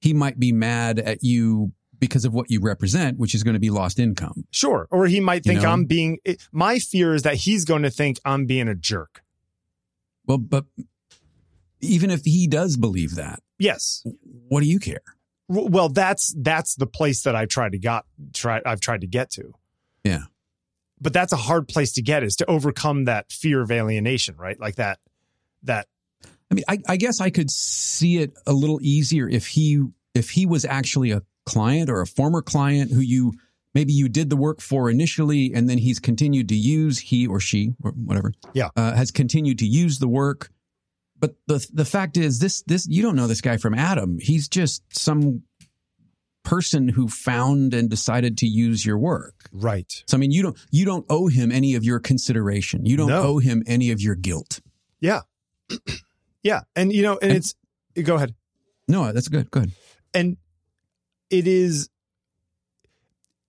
He 0.00 0.12
might 0.12 0.40
be 0.40 0.50
mad 0.50 0.98
at 0.98 1.22
you 1.22 1.72
because 2.02 2.24
of 2.24 2.34
what 2.34 2.50
you 2.50 2.58
represent, 2.60 3.16
which 3.16 3.32
is 3.32 3.44
going 3.44 3.54
to 3.54 3.60
be 3.60 3.70
lost 3.70 4.00
income. 4.00 4.44
Sure. 4.50 4.88
Or 4.90 5.06
he 5.06 5.20
might 5.20 5.44
think 5.44 5.60
You 5.60 5.66
know? 5.66 5.72
I'm 5.72 5.84
being, 5.84 6.18
my 6.50 6.80
fear 6.80 7.14
is 7.14 7.22
that 7.22 7.36
he's 7.36 7.64
going 7.64 7.82
to 7.82 7.90
think 7.90 8.18
I'm 8.24 8.44
being 8.44 8.66
a 8.66 8.74
jerk. 8.74 9.22
Well, 10.26 10.38
but 10.38 10.64
even 11.80 12.10
if 12.10 12.24
he 12.24 12.48
does 12.48 12.76
believe 12.76 13.14
that, 13.14 13.40
Yes. 13.56 14.04
what 14.48 14.64
do 14.64 14.66
you 14.66 14.80
care? 14.80 15.02
Well, 15.46 15.90
that's, 15.90 16.34
that's 16.36 16.74
the 16.74 16.88
place 16.88 17.22
that 17.22 17.36
I 17.36 17.46
try 17.46 17.68
to 17.68 17.78
got, 17.78 18.04
try, 18.34 18.60
I've 18.66 18.80
tried 18.80 19.02
to 19.02 19.06
get 19.06 19.30
to. 19.34 19.54
Yeah. 20.02 20.24
But 21.00 21.12
that's 21.12 21.32
a 21.32 21.36
hard 21.36 21.68
place 21.68 21.92
to 21.92 22.02
get 22.02 22.24
is 22.24 22.34
to 22.36 22.50
overcome 22.50 23.04
that 23.04 23.30
fear 23.30 23.60
of 23.60 23.70
alienation, 23.70 24.34
right? 24.36 24.58
Like 24.58 24.74
that, 24.74 24.98
that, 25.62 25.86
I 26.50 26.54
mean, 26.54 26.64
I, 26.66 26.78
I 26.88 26.96
guess 26.96 27.20
I 27.20 27.30
could 27.30 27.48
see 27.48 28.18
it 28.18 28.32
a 28.44 28.52
little 28.52 28.80
easier 28.82 29.28
if 29.28 29.46
he 29.46 29.84
if 30.14 30.30
he 30.30 30.44
was 30.44 30.66
actually 30.66 31.12
a 31.12 31.22
client 31.46 31.88
or 31.90 32.00
a 32.00 32.06
former 32.06 32.42
client 32.42 32.90
who 32.92 33.00
you 33.00 33.32
maybe 33.74 33.92
you 33.92 34.08
did 34.08 34.28
the 34.30 34.36
work 34.36 34.60
for 34.60 34.90
initially, 34.90 35.52
and 35.54 35.68
then 35.68 35.78
he's 35.78 35.98
continued 35.98 36.48
to 36.50 36.54
use 36.54 36.98
he 36.98 37.26
or 37.26 37.40
she 37.40 37.74
or 37.82 37.92
whatever, 37.92 38.32
Yeah. 38.52 38.68
uh, 38.76 38.94
has 38.94 39.10
continued 39.10 39.58
to 39.60 39.66
use 39.66 39.98
the 39.98 40.08
work. 40.08 40.50
But 41.18 41.36
the 41.46 41.66
the 41.72 41.84
fact 41.84 42.16
is, 42.16 42.38
this 42.40 42.62
this 42.62 42.86
you 42.88 43.02
don't 43.02 43.16
know 43.16 43.26
this 43.28 43.40
guy 43.40 43.56
from 43.56 43.74
Adam. 43.74 44.18
He's 44.20 44.48
just 44.48 44.82
some 44.96 45.42
person 46.44 46.88
who 46.88 47.06
found 47.08 47.72
and 47.72 47.88
decided 47.88 48.36
to 48.38 48.46
use 48.46 48.84
your 48.84 48.98
work. 48.98 49.48
right. 49.52 50.02
So 50.08 50.16
I 50.16 50.20
mean, 50.20 50.32
you 50.32 50.42
don't 50.42 50.58
you 50.72 50.84
don't 50.84 51.06
owe 51.08 51.28
him 51.28 51.52
any 51.52 51.74
of 51.76 51.84
your 51.84 52.00
consideration. 52.00 52.84
You 52.84 52.96
don't 52.96 53.08
No. 53.08 53.22
owe 53.22 53.38
him 53.38 53.62
any 53.66 53.90
of 53.92 54.00
your 54.00 54.16
guilt. 54.16 54.60
Yeah. 55.00 55.20
yeah. 56.42 56.62
And, 56.76 56.92
you 56.92 57.02
know, 57.02 57.18
and 57.22 57.30
And- 57.30 57.36
it's, 57.38 57.54
go 58.02 58.16
ahead. 58.16 58.34
No, 58.88 59.12
that's 59.12 59.28
good. 59.28 59.50
Good. 59.52 59.70
and 60.12 60.36
it 61.32 61.48
is 61.48 61.88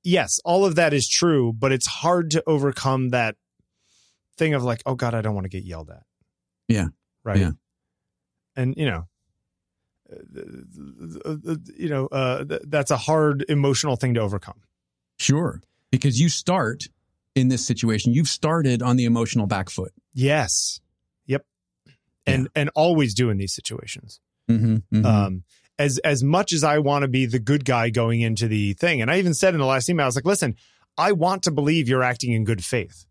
yes 0.03 0.39
all 0.43 0.65
of 0.65 0.75
that 0.75 0.93
is 0.93 1.07
true 1.07 1.53
but 1.53 1.71
it's 1.71 1.85
hard 1.85 2.31
to 2.31 2.43
overcome 2.47 3.09
that 3.09 3.35
thing 4.37 4.53
of 4.53 4.63
like 4.63 4.81
oh 4.85 4.95
god 4.95 5.13
i 5.13 5.21
don't 5.21 5.35
want 5.35 5.45
to 5.45 5.49
get 5.49 5.63
yelled 5.63 5.89
at. 5.89 6.03
Yeah. 6.67 6.87
right? 7.23 7.37
Yeah. 7.39 7.51
and 8.55 8.73
you 8.75 8.85
know 8.85 9.07
you 11.75 11.89
know 11.89 12.07
uh, 12.07 12.43
that's 12.67 12.91
a 12.91 12.97
hard 12.97 13.45
emotional 13.49 13.95
thing 13.95 14.13
to 14.13 14.19
overcome. 14.19 14.61
Sure. 15.17 15.61
Because 15.91 16.19
you 16.19 16.29
start 16.29 16.83
in 17.35 17.47
this 17.47 17.65
situation, 17.65 18.13
you've 18.13 18.27
started 18.27 18.81
on 18.81 18.95
the 18.95 19.05
emotional 19.05 19.47
back 19.47 19.69
foot. 19.69 19.91
yes. 20.13 20.79
Yep. 21.25 21.45
And 22.25 22.47
and 22.55 22.69
always 22.75 23.13
do 23.13 23.29
in 23.29 23.37
these 23.37 23.53
situations. 23.53 24.19
Mm-hmm, 24.49 25.05
um 25.05 25.43
as 25.79 25.97
as 25.99 26.23
much 26.23 26.53
as 26.53 26.63
i 26.63 26.77
want 26.77 27.01
to 27.03 27.07
be 27.07 27.25
the 27.25 27.39
good 27.39 27.65
guy 27.65 27.89
going 27.89 28.21
into 28.21 28.47
the 28.47 28.73
thing 28.73 29.01
and 29.01 29.09
i 29.11 29.17
even 29.17 29.33
said 29.33 29.53
in 29.53 29.59
the 29.59 29.65
last 29.65 29.89
email 29.89 30.03
i 30.03 30.07
was 30.07 30.15
like 30.15 30.25
listen 30.25 30.55
i 30.97 31.11
want 31.11 31.43
to 31.43 31.51
believe 31.51 31.87
you're 31.89 32.03
acting 32.03 32.31
in 32.31 32.43
good 32.43 32.63
faith 32.63 33.05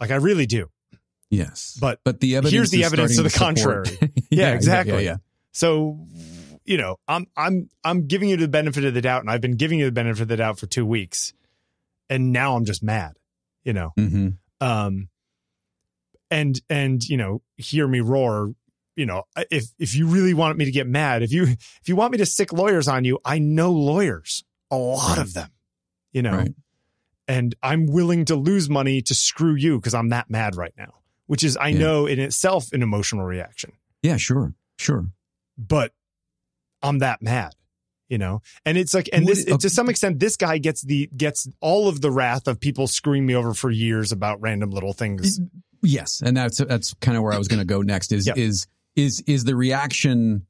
like 0.00 0.10
i 0.10 0.16
really 0.16 0.46
do 0.46 0.68
yes. 1.30 1.76
but 1.80 2.00
But 2.04 2.20
the 2.20 2.36
evidence 2.36 2.52
here's 2.52 2.70
the 2.70 2.80
is 2.80 2.86
evidence 2.86 3.16
to 3.16 3.22
the 3.22 3.30
support- 3.30 3.56
contrary. 3.56 3.84
yeah, 4.30 4.48
Yeah, 4.48 4.54
exactly. 4.54 5.04
Yeah, 5.04 5.10
yeah. 5.12 5.16
so 5.52 6.06
you 6.64 6.76
know 6.78 6.96
i'm 7.06 7.26
i'm 7.36 7.68
i'm 7.84 8.06
giving 8.06 8.28
you 8.28 8.36
the 8.36 8.48
benefit 8.48 8.84
of 8.84 8.94
the 8.94 9.00
doubt 9.02 9.20
and 9.22 9.30
i've 9.30 9.40
been 9.40 9.56
giving 9.56 9.78
you 9.78 9.84
the 9.84 9.92
benefit 9.92 10.22
of 10.22 10.28
the 10.28 10.36
doubt 10.36 10.58
for 10.58 10.66
two 10.66 10.86
weeks 10.86 11.32
and 12.10 12.32
now 12.32 12.56
i'm 12.56 12.64
just 12.64 12.82
mad 12.82 13.12
you 13.64 13.72
know 13.72 13.90
Mm-hmm. 13.98 14.28
um 14.60 15.08
and 16.30 16.60
and 16.70 17.04
you 17.04 17.16
know 17.16 17.42
hear 17.56 17.86
me 17.86 18.00
roar 18.00 18.52
you 18.96 19.06
know 19.06 19.24
if 19.50 19.64
if 19.78 19.94
you 19.94 20.06
really 20.06 20.34
want 20.34 20.56
me 20.58 20.64
to 20.64 20.70
get 20.70 20.86
mad 20.86 21.22
if 21.22 21.32
you 21.32 21.44
if 21.44 21.82
you 21.88 21.96
want 21.96 22.12
me 22.12 22.18
to 22.18 22.26
sick 22.26 22.52
lawyers 22.52 22.86
on 22.88 23.04
you 23.04 23.18
i 23.24 23.38
know 23.38 23.72
lawyers 23.72 24.44
a 24.70 24.76
lot 24.76 25.18
of 25.18 25.34
them 25.34 25.48
you 26.12 26.22
know 26.22 26.36
Right. 26.36 26.54
and 27.28 27.54
i'm 27.62 27.86
willing 27.86 28.24
to 28.26 28.36
lose 28.36 28.68
money 28.70 29.02
to 29.02 29.14
screw 29.14 29.54
you 29.54 29.78
because 29.78 29.94
i'm 29.94 30.10
that 30.10 30.30
mad 30.30 30.56
right 30.56 30.74
now 30.78 30.94
which 31.26 31.42
is 31.42 31.56
i 31.56 31.68
Yeah. 31.68 31.78
know 31.78 32.06
in 32.06 32.18
itself 32.20 32.72
an 32.72 32.82
emotional 32.82 33.24
reaction 33.24 33.72
Yeah, 34.02 34.16
sure. 34.16 34.54
Sure. 34.78 35.06
but 35.58 35.92
i'm 36.82 36.98
that 37.00 37.20
mad 37.22 37.54
you 38.08 38.18
know 38.18 38.42
and 38.64 38.76
it's 38.78 38.94
like 38.94 39.08
and 39.12 39.26
this 39.26 39.44
it- 39.44 39.58
to 39.60 39.70
some 39.70 39.88
extent 39.88 40.20
this 40.20 40.36
guy 40.36 40.58
gets 40.58 40.82
the 40.82 41.08
gets 41.16 41.48
all 41.60 41.88
of 41.88 42.00
the 42.00 42.10
wrath 42.10 42.46
of 42.46 42.60
people 42.60 42.86
screwing 42.86 43.24
me 43.26 43.34
over 43.34 43.54
for 43.54 43.70
years 43.70 44.12
about 44.12 44.40
random 44.40 44.70
little 44.70 44.92
things 44.92 45.40
Yes, 45.86 46.22
and 46.24 46.34
that's 46.34 46.56
that's 46.64 46.94
kind 47.02 47.14
of 47.14 47.22
where 47.22 47.34
I 47.34 47.36
was 47.36 47.46
going 47.46 47.58
to 47.58 47.66
go 47.66 47.82
next. 47.82 48.10
Is 48.10 48.26
Yeah. 48.26 48.32
is 48.38 48.66
is 48.96 49.22
is 49.26 49.44
the 49.44 49.56
reaction 49.56 50.46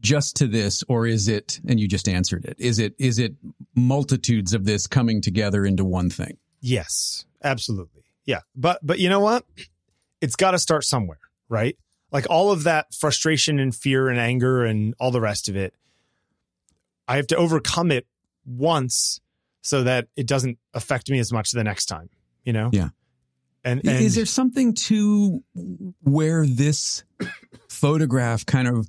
just 0.00 0.36
to 0.36 0.46
this, 0.46 0.84
or 0.88 1.06
is 1.06 1.28
it? 1.28 1.60
And 1.66 1.80
you 1.80 1.88
just 1.88 2.08
answered 2.08 2.44
it. 2.44 2.56
Is 2.58 2.78
it 2.78 2.94
is 2.98 3.18
it 3.18 3.34
multitudes 3.74 4.54
of 4.54 4.64
this 4.64 4.86
coming 4.86 5.20
together 5.20 5.64
into 5.64 5.84
one 5.84 6.10
thing? 6.10 6.36
Yes, 6.60 7.24
absolutely. 7.42 8.02
Yeah. 8.24 8.40
But 8.54 8.80
but 8.82 8.98
you 8.98 9.08
know 9.08 9.20
what? 9.20 9.44
It's 10.20 10.36
got 10.36 10.52
to 10.52 10.58
start 10.58 10.84
somewhere, 10.84 11.20
right? 11.48 11.76
Like 12.12 12.26
all 12.30 12.50
of 12.52 12.64
that 12.64 12.94
frustration 12.94 13.58
and 13.58 13.74
fear 13.74 14.08
and 14.08 14.18
anger 14.18 14.64
and 14.64 14.94
all 14.98 15.10
the 15.10 15.20
rest 15.20 15.48
of 15.48 15.56
it. 15.56 15.74
I 17.08 17.16
have 17.16 17.26
to 17.28 17.36
overcome 17.36 17.92
it 17.92 18.06
once 18.44 19.20
so 19.62 19.82
that 19.82 20.08
it 20.16 20.26
doesn't 20.26 20.58
affect 20.74 21.10
me 21.10 21.18
as 21.18 21.32
much 21.32 21.50
the 21.50 21.64
next 21.64 21.86
time, 21.86 22.08
you 22.44 22.52
know? 22.52 22.70
Yeah. 22.72 22.88
And, 23.66 23.80
and 23.86 24.02
is 24.04 24.14
there 24.14 24.24
something 24.26 24.74
to 24.74 25.42
where 26.02 26.46
this 26.46 27.04
photograph 27.68 28.46
kind 28.46 28.68
of 28.68 28.88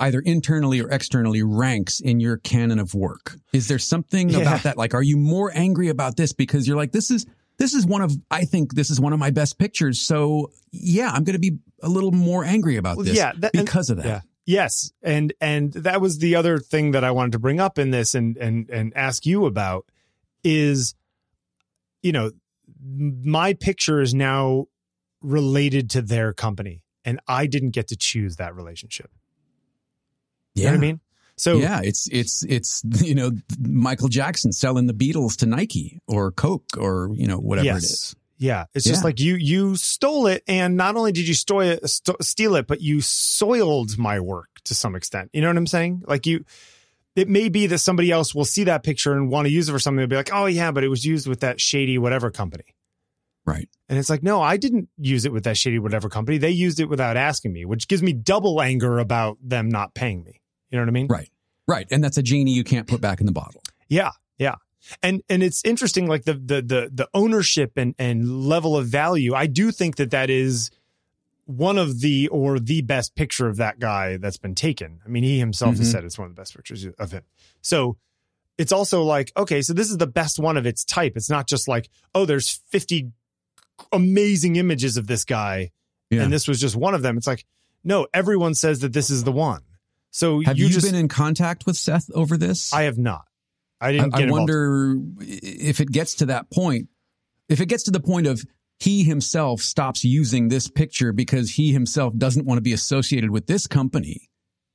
either 0.00 0.20
internally 0.20 0.80
or 0.80 0.90
externally 0.90 1.42
ranks 1.42 2.00
in 2.00 2.20
your 2.20 2.36
canon 2.38 2.78
of 2.78 2.94
work? 2.94 3.34
Is 3.52 3.68
there 3.68 3.78
something 3.78 4.30
Yeah. 4.30 4.38
about 4.40 4.62
that? 4.62 4.76
Like, 4.76 4.94
are 4.94 5.02
you 5.02 5.16
more 5.16 5.50
angry 5.54 5.88
about 5.88 6.16
this 6.16 6.32
because 6.32 6.66
you're 6.66 6.76
like, 6.76 6.92
this 6.92 7.10
is 7.10 7.26
this 7.58 7.74
is 7.74 7.86
one 7.86 8.02
of 8.02 8.12
I 8.30 8.44
think 8.44 8.74
this 8.74 8.90
is 8.90 9.00
one 9.00 9.12
of 9.12 9.18
my 9.18 9.30
best 9.30 9.58
pictures. 9.58 10.00
So 10.00 10.50
yeah, 10.72 11.10
I'm 11.12 11.24
going 11.24 11.34
to 11.34 11.38
be 11.50 11.58
a 11.82 11.88
little 11.88 12.10
more 12.12 12.44
angry 12.44 12.76
about 12.76 12.96
Well, 12.96 13.06
this 13.06 13.16
yeah, 13.16 13.32
that- 13.38 13.54
and- 13.54 13.64
because 13.66 13.90
of 13.90 13.98
that. 13.98 14.06
Yeah. 14.06 14.20
Yes, 14.46 14.92
and 15.02 15.32
and 15.40 15.72
that 15.72 16.02
was 16.02 16.18
the 16.18 16.34
other 16.36 16.58
thing 16.58 16.90
that 16.90 17.02
I 17.02 17.12
wanted 17.12 17.32
to 17.32 17.38
bring 17.38 17.60
up 17.60 17.78
in 17.78 17.90
this 17.90 18.14
and 18.14 18.36
and 18.36 18.68
and 18.68 18.92
ask 18.94 19.24
you 19.24 19.46
about 19.46 19.86
is 20.44 20.94
you 22.02 22.12
know 22.12 22.30
my 22.84 23.54
picture 23.54 24.00
is 24.00 24.14
now 24.14 24.66
related 25.22 25.90
to 25.90 26.02
their 26.02 26.32
company 26.32 26.82
and 27.04 27.20
I 27.26 27.46
didn't 27.46 27.70
get 27.70 27.88
to 27.88 27.96
choose 27.96 28.36
that 28.36 28.54
relationship. 28.54 29.10
You 30.54 30.64
know 30.64 30.70
what 30.70 30.76
I 30.76 30.80
mean? 30.80 31.00
So 31.36 31.56
yeah, 31.56 31.80
it's 31.82 32.08
it's 32.12 32.44
it's 32.44 32.82
you 33.02 33.14
know 33.14 33.32
Michael 33.58 34.08
Jackson 34.08 34.52
selling 34.52 34.86
the 34.86 34.94
Beatles 34.94 35.36
to 35.38 35.46
Nike 35.46 35.98
or 36.06 36.30
Coke 36.30 36.76
or 36.78 37.10
you 37.14 37.26
know 37.26 37.38
whatever 37.38 37.64
Yes. 37.66 37.82
it 37.84 37.86
is. 37.90 38.16
Yeah, 38.36 38.64
it's 38.74 38.84
just 38.84 39.04
like 39.04 39.20
you 39.20 39.36
you 39.36 39.76
stole 39.76 40.26
it, 40.26 40.42
and 40.46 40.76
not 40.76 40.96
only 40.96 41.12
did 41.12 41.26
you 41.26 41.34
st- 41.34 41.80
steal 42.20 42.56
it, 42.56 42.66
but 42.66 42.80
you 42.80 43.00
soiled 43.00 43.96
my 43.96 44.18
work 44.20 44.48
to 44.64 44.74
some 44.74 44.96
extent. 44.96 45.30
You 45.32 45.40
know 45.40 45.48
what 45.48 45.56
I'm 45.56 45.68
saying? 45.68 46.02
Like 46.06 46.26
you, 46.26 46.44
it 47.16 47.28
may 47.28 47.48
be 47.48 47.66
that 47.66 47.78
somebody 47.78 48.10
else 48.10 48.34
will 48.34 48.44
see 48.44 48.64
that 48.64 48.82
picture 48.82 49.12
and 49.12 49.30
want 49.30 49.46
to 49.46 49.52
use 49.52 49.68
it 49.68 49.72
for 49.72 49.78
something. 49.78 49.98
They'll 49.98 50.08
be 50.08 50.16
like, 50.16 50.32
"Oh 50.32 50.46
yeah, 50.46 50.70
but 50.70 50.84
it 50.84 50.88
was 50.88 51.04
used 51.04 51.26
with 51.26 51.40
that 51.40 51.60
shady 51.60 51.98
whatever 51.98 52.30
company." 52.30 52.74
Right. 53.46 53.68
And 53.88 53.98
it's 53.98 54.08
like, 54.08 54.22
no, 54.22 54.40
I 54.40 54.56
didn't 54.56 54.88
use 54.96 55.24
it 55.24 55.32
with 55.32 55.44
that 55.44 55.56
shady 55.56 55.78
whatever 55.78 56.08
company. 56.08 56.38
They 56.38 56.50
used 56.50 56.80
it 56.80 56.86
without 56.86 57.16
asking 57.16 57.52
me, 57.52 57.64
which 57.64 57.88
gives 57.88 58.02
me 58.02 58.12
double 58.12 58.62
anger 58.62 58.98
about 58.98 59.36
them 59.42 59.68
not 59.68 59.94
paying 59.94 60.24
me. 60.24 60.40
You 60.70 60.78
know 60.78 60.82
what 60.82 60.88
I 60.88 60.92
mean? 60.92 61.06
Right. 61.08 61.28
Right. 61.68 61.86
And 61.90 62.02
that's 62.02 62.16
a 62.16 62.22
genie 62.22 62.52
you 62.52 62.64
can't 62.64 62.86
put 62.86 63.00
back 63.00 63.20
in 63.20 63.26
the 63.26 63.32
bottle. 63.32 63.62
Yeah, 63.88 64.10
yeah. 64.38 64.56
And 65.02 65.22
and 65.28 65.42
it's 65.42 65.62
interesting 65.64 66.06
like 66.06 66.24
the 66.24 66.34
the 66.34 66.62
the 66.62 66.90
the 66.92 67.08
ownership 67.14 67.72
and 67.76 67.94
and 67.98 68.46
level 68.46 68.76
of 68.76 68.86
value. 68.86 69.34
I 69.34 69.46
do 69.46 69.70
think 69.70 69.96
that 69.96 70.10
that 70.10 70.28
is 70.28 70.70
one 71.46 71.76
of 71.78 72.00
the 72.00 72.28
or 72.28 72.58
the 72.58 72.80
best 72.82 73.14
picture 73.14 73.46
of 73.48 73.56
that 73.56 73.78
guy 73.78 74.16
that's 74.16 74.38
been 74.38 74.54
taken. 74.54 75.00
I 75.04 75.08
mean, 75.08 75.22
he 75.24 75.38
himself 75.38 75.76
has 75.76 75.88
Mhm. 75.88 75.92
said 75.92 76.04
it's 76.04 76.18
one 76.18 76.26
of 76.30 76.34
the 76.34 76.40
best 76.40 76.54
pictures 76.56 76.86
of 76.98 77.12
him. 77.12 77.22
So 77.60 77.98
it's 78.56 78.72
also 78.72 79.02
like, 79.02 79.30
okay, 79.36 79.60
so 79.62 79.72
this 79.74 79.90
is 79.90 79.98
the 79.98 80.06
best 80.06 80.38
one 80.38 80.56
of 80.56 80.64
its 80.64 80.84
type. 80.84 81.12
It's 81.16 81.28
not 81.28 81.46
just 81.48 81.68
like, 81.68 81.90
oh, 82.14 82.24
there's 82.24 82.60
50 82.70 83.10
amazing 83.92 84.56
images 84.56 84.96
of 84.96 85.06
this 85.06 85.24
guy 85.24 85.70
Yeah. 86.10 86.22
and 86.22 86.32
this 86.32 86.46
was 86.48 86.60
just 86.60 86.76
one 86.76 86.94
of 86.94 87.02
them. 87.02 87.16
It's 87.16 87.26
like, 87.26 87.44
no, 87.82 88.06
everyone 88.14 88.54
says 88.54 88.80
that 88.80 88.92
this 88.92 89.10
is 89.10 89.24
the 89.24 89.32
one. 89.32 89.62
So 90.10 90.40
Have 90.42 90.56
you, 90.58 90.68
just 90.68 90.86
been 90.86 90.94
in 90.94 91.08
contact 91.08 91.66
with 91.66 91.76
Seth 91.76 92.08
over 92.14 92.36
this? 92.36 92.72
I 92.72 92.82
have 92.82 92.98
not. 92.98 93.24
I 93.80 93.88
I, 93.88 93.92
didn't 93.92 94.14
I 94.14 94.22
involved. 94.22 94.30
wonder 94.48 94.96
if 95.20 95.80
it 95.80 95.90
gets 95.90 96.14
to 96.16 96.26
that 96.26 96.50
point. 96.50 96.88
If 97.48 97.60
it 97.60 97.66
gets 97.66 97.82
to 97.84 97.90
the 97.90 98.00
point 98.00 98.26
of 98.28 98.44
he 98.78 99.04
himself 99.04 99.60
stops 99.60 100.04
using 100.04 100.48
this 100.48 100.68
picture 100.68 101.12
because 101.12 101.52
he 101.52 101.72
himself 101.72 102.16
doesn't 102.16 102.44
want 102.46 102.58
to 102.58 102.62
be 102.62 102.72
associated 102.72 103.30
with 103.30 103.46
this 103.46 103.66
company, 103.66 104.28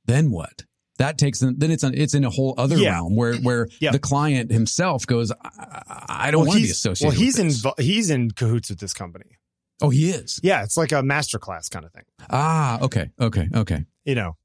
then 0.06 0.30
what? 0.30 0.64
That 0.98 1.16
takes 1.16 1.40
then 1.40 1.56
it's 1.70 1.82
it's 1.84 2.12
in 2.14 2.24
a 2.24 2.30
whole 2.30 2.54
other 2.58 2.76
Yeah. 2.76 2.90
realm 2.92 3.16
where 3.16 3.34
where 3.36 3.68
Yeah. 3.80 3.90
the 3.92 3.98
client 3.98 4.50
himself 4.50 5.06
goes, 5.06 5.32
I, 5.32 6.04
I 6.26 6.30
don't 6.30 6.46
want 6.46 6.58
to 6.58 6.64
be 6.66 6.70
associated. 6.70 7.16
Well, 7.16 7.20
he's 7.24 7.38
in 7.38 7.72
he's 7.78 8.10
in 8.10 8.30
cahoots 8.32 8.68
with 8.70 8.80
this 8.80 8.92
company. 8.92 9.38
Oh, 9.82 9.88
he 9.88 10.10
is. 10.10 10.40
Yeah, 10.42 10.62
it's 10.62 10.76
like 10.76 10.92
a 10.92 10.96
masterclass 10.96 11.70
kind 11.70 11.86
of 11.86 11.92
thing. 11.92 12.04
Ah, 12.28 12.78
okay, 12.82 13.10
okay, 13.18 13.48
okay. 13.54 13.86
you 14.04 14.14
know. 14.14 14.36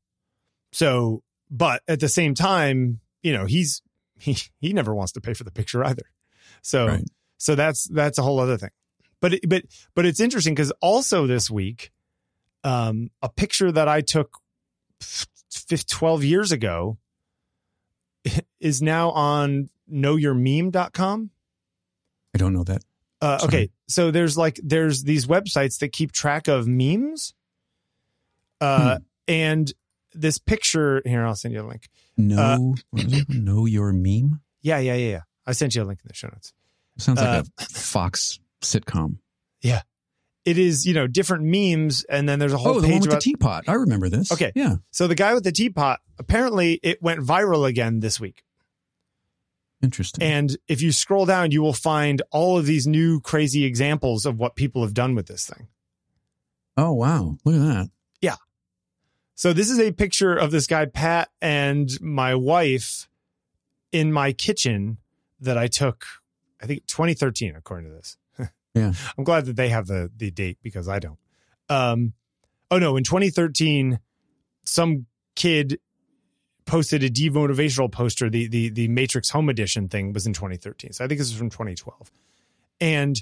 So, 0.71 1.23
but 1.51 1.81
at 1.87 1.99
the 1.99 2.07
same 2.09 2.35
time, 2.35 2.99
you 3.21 3.33
know, 3.33 3.45
he's 3.45 3.81
he 4.17 4.37
he 4.59 4.71
never 4.73 4.95
wants 4.95 5.11
to 5.13 5.21
pay 5.21 5.33
for 5.33 5.43
the 5.43 5.51
picture 5.51 5.83
either. 5.83 6.03
So, 6.61 6.87
Right. 6.87 7.03
so 7.37 7.55
that's 7.55 7.85
that's 7.89 8.17
a 8.17 8.23
whole 8.23 8.39
other 8.39 8.57
thing. 8.57 8.69
But 9.21 9.34
it, 9.36 9.49
but 9.49 9.63
but 9.95 10.06
it's 10.06 10.19
interesting 10.19 10.54
because 10.54 10.71
also 10.82 11.25
this 11.28 11.49
week, 11.49 11.91
um, 12.63 13.10
a 13.21 13.30
picture 13.30 13.71
that 13.71 13.88
I 13.88 14.01
took 14.01 14.38
f- 15.01 15.28
fif- 15.51 15.88
12 15.88 16.23
years 16.23 16.51
ago 16.51 16.97
is 18.60 18.82
now 18.82 19.12
on 19.12 19.69
knowyourmeme.com. 19.91 21.30
I 22.34 22.38
don't 22.38 22.54
know 22.54 22.63
that. 22.65 22.84
Uh, 23.21 23.39
okay, 23.45 23.69
so 23.88 24.12
there's 24.12 24.38
like 24.38 24.60
there's 24.62 25.04
these 25.04 25.25
websites 25.25 25.80
that 25.80 25.93
keep 25.93 26.12
track 26.12 26.47
of 26.47 26.67
memes, 26.67 27.34
uh, 28.62 28.97
and 29.28 29.71
this 30.13 30.38
picture 30.38 31.01
here. 31.06 31.25
I'll 31.25 31.36
send 31.36 31.54
you 31.54 31.62
a 31.62 31.67
link. 31.67 31.88
No, 32.17 32.38
Uh, 32.38 32.58
what 32.91 33.06
is 33.06 33.13
it? 33.21 33.30
know 33.30 33.65
your 33.65 33.93
meme. 33.93 34.41
Yeah, 34.62 34.80
yeah, 34.80 34.95
yeah, 34.95 35.10
yeah. 35.12 35.21
I 35.47 35.54
sent 35.54 35.75
you 35.75 35.84
a 35.84 35.86
link 35.86 35.99
in 36.04 36.08
the 36.08 36.13
show 36.13 36.28
notes. 36.28 36.54
Sounds 36.97 37.19
like 37.19 37.28
Uh, 37.28 37.43
a 37.60 37.63
Fox 37.65 38.39
sitcom. 38.61 39.17
Yeah. 39.61 39.81
It 40.45 40.57
is, 40.59 40.85
you 40.85 40.93
know, 40.93 41.07
different 41.07 41.43
memes, 41.45 42.03
and 42.03 42.29
then 42.29 42.37
there's 42.37 42.53
a 42.53 42.57
whole 42.57 42.75
Oh, 42.75 42.79
the 42.79 42.87
one 42.87 42.91
page 42.91 43.01
with 43.01 43.07
about. 43.09 43.23
the 43.23 43.29
teapot. 43.31 43.63
I 43.67 43.73
remember 43.73 44.09
this. 44.09 44.31
Okay. 44.31 44.51
yeah, 44.55 44.75
so 44.91 45.07
the 45.07 45.15
guy 45.15 45.33
with 45.33 45.43
the 45.43 45.51
teapot, 45.51 46.01
apparently, 46.19 46.79
it 46.83 47.01
went 47.01 47.19
viral 47.21 47.67
again 47.67 47.99
this 47.99 48.19
week. 48.19 48.43
interesting. 49.81 50.23
And 50.23 50.55
if 50.67 50.81
you 50.83 50.91
scroll 50.91 51.25
down, 51.25 51.49
you 51.51 51.61
will 51.63 51.73
find 51.73 52.21
all 52.31 52.57
of 52.59 52.65
these 52.67 52.85
new 52.85 53.19
crazy 53.21 53.65
examples 53.65 54.25
of 54.27 54.37
what 54.37 54.55
people 54.55 54.83
have 54.83 54.93
done 54.93 55.15
with 55.15 55.25
this 55.27 55.47
thing. 55.47 55.67
oh 56.77 56.93
wow, 56.93 57.37
look 57.43 57.55
at 57.55 57.59
that. 57.61 57.89
Yeah. 58.21 58.35
So 59.33 59.51
this 59.51 59.69
is 59.71 59.79
a 59.79 59.91
picture 59.91 60.35
of 60.35 60.51
this 60.51 60.67
guy 60.67 60.85
Pat 60.85 61.29
and 61.41 61.89
my 62.01 62.35
wife 62.35 63.07
in 63.91 64.11
my 64.13 64.31
kitchen 64.31 64.97
that 65.39 65.57
I 65.57 65.67
took 65.67 66.05
I 66.61 66.67
think 66.67 66.85
2013 66.87 67.55
according 67.55 67.89
to 67.89 67.95
this. 67.95 68.17
Yeah. 68.75 68.93
I'm 69.17 69.23
glad 69.23 69.45
that 69.45 69.55
they 69.55 69.69
have 69.69 69.88
the 69.88 70.11
the 70.15 70.29
date 70.31 70.57
because 70.61 70.88
I 70.88 70.99
don't. 70.99 71.17
Um 71.69 72.13
oh 72.69 72.77
no, 72.77 72.97
in 72.97 73.03
2013 73.03 73.99
some 74.65 75.05
kid 75.35 75.79
posted 76.65 77.03
a 77.03 77.09
demotivational 77.09 77.91
poster 77.91 78.29
the 78.29 78.47
the 78.47 78.69
the 78.69 78.88
Matrix 78.88 79.29
Home 79.29 79.49
Edition 79.49 79.88
thing 79.88 80.13
was 80.13 80.27
in 80.27 80.33
2013. 80.33 80.93
So 80.93 81.05
I 81.05 81.07
think 81.07 81.19
this 81.19 81.27
is 81.27 81.38
from 81.38 81.49
2012. 81.49 82.11
And 82.81 83.15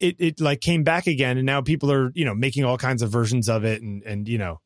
it 0.00 0.16
it 0.18 0.40
like 0.40 0.60
came 0.60 0.84
back 0.84 1.06
again 1.06 1.38
and 1.38 1.46
now 1.46 1.62
people 1.62 1.90
are, 1.90 2.10
you 2.14 2.24
know, 2.24 2.34
making 2.34 2.64
all 2.64 2.76
kinds 2.76 3.00
of 3.02 3.10
versions 3.10 3.48
of 3.48 3.64
it 3.64 3.82
and 3.82 4.02
and 4.02 4.28
you 4.28 4.38
know 4.38 4.60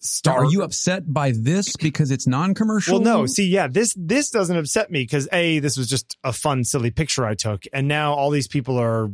So 0.00 0.32
are 0.32 0.46
you 0.46 0.62
upset 0.62 1.12
by 1.12 1.32
this 1.32 1.76
because 1.76 2.10
it's 2.10 2.26
non-commercial? 2.26 3.00
Well, 3.00 3.18
no. 3.20 3.26
See, 3.26 3.46
yeah, 3.46 3.68
this 3.68 3.94
this 3.96 4.30
doesn't 4.30 4.56
upset 4.56 4.90
me 4.90 5.02
because 5.02 5.28
a 5.32 5.58
this 5.58 5.76
was 5.76 5.88
just 5.88 6.16
a 6.24 6.32
fun, 6.32 6.64
silly 6.64 6.90
picture 6.90 7.24
I 7.24 7.34
took, 7.34 7.64
and 7.72 7.86
now 7.86 8.14
all 8.14 8.30
these 8.30 8.48
people 8.48 8.78
are. 8.78 9.10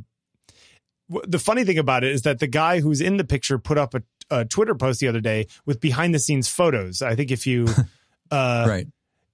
The 1.09 1.38
funny 1.38 1.64
thing 1.64 1.79
about 1.79 2.05
it 2.05 2.12
is 2.12 2.23
that 2.23 2.40
the 2.40 2.47
guy 2.47 2.81
who's 2.81 3.01
in 3.01 3.16
the 3.16 3.25
picture 3.25 3.59
put 3.59 3.79
up 3.79 3.95
a, 3.95 4.03
a 4.31 4.45
Twitter 4.45 4.75
post 4.75 4.99
the 5.01 5.09
other 5.09 5.21
day 5.21 5.47
with 5.64 5.81
behind 5.81 6.14
the 6.14 6.19
scenes 6.19 6.49
photos. 6.49 7.01
I 7.01 7.14
think 7.14 7.31
if 7.31 7.47
you, 7.47 7.66
uh, 8.31 8.66
right. 8.69 8.87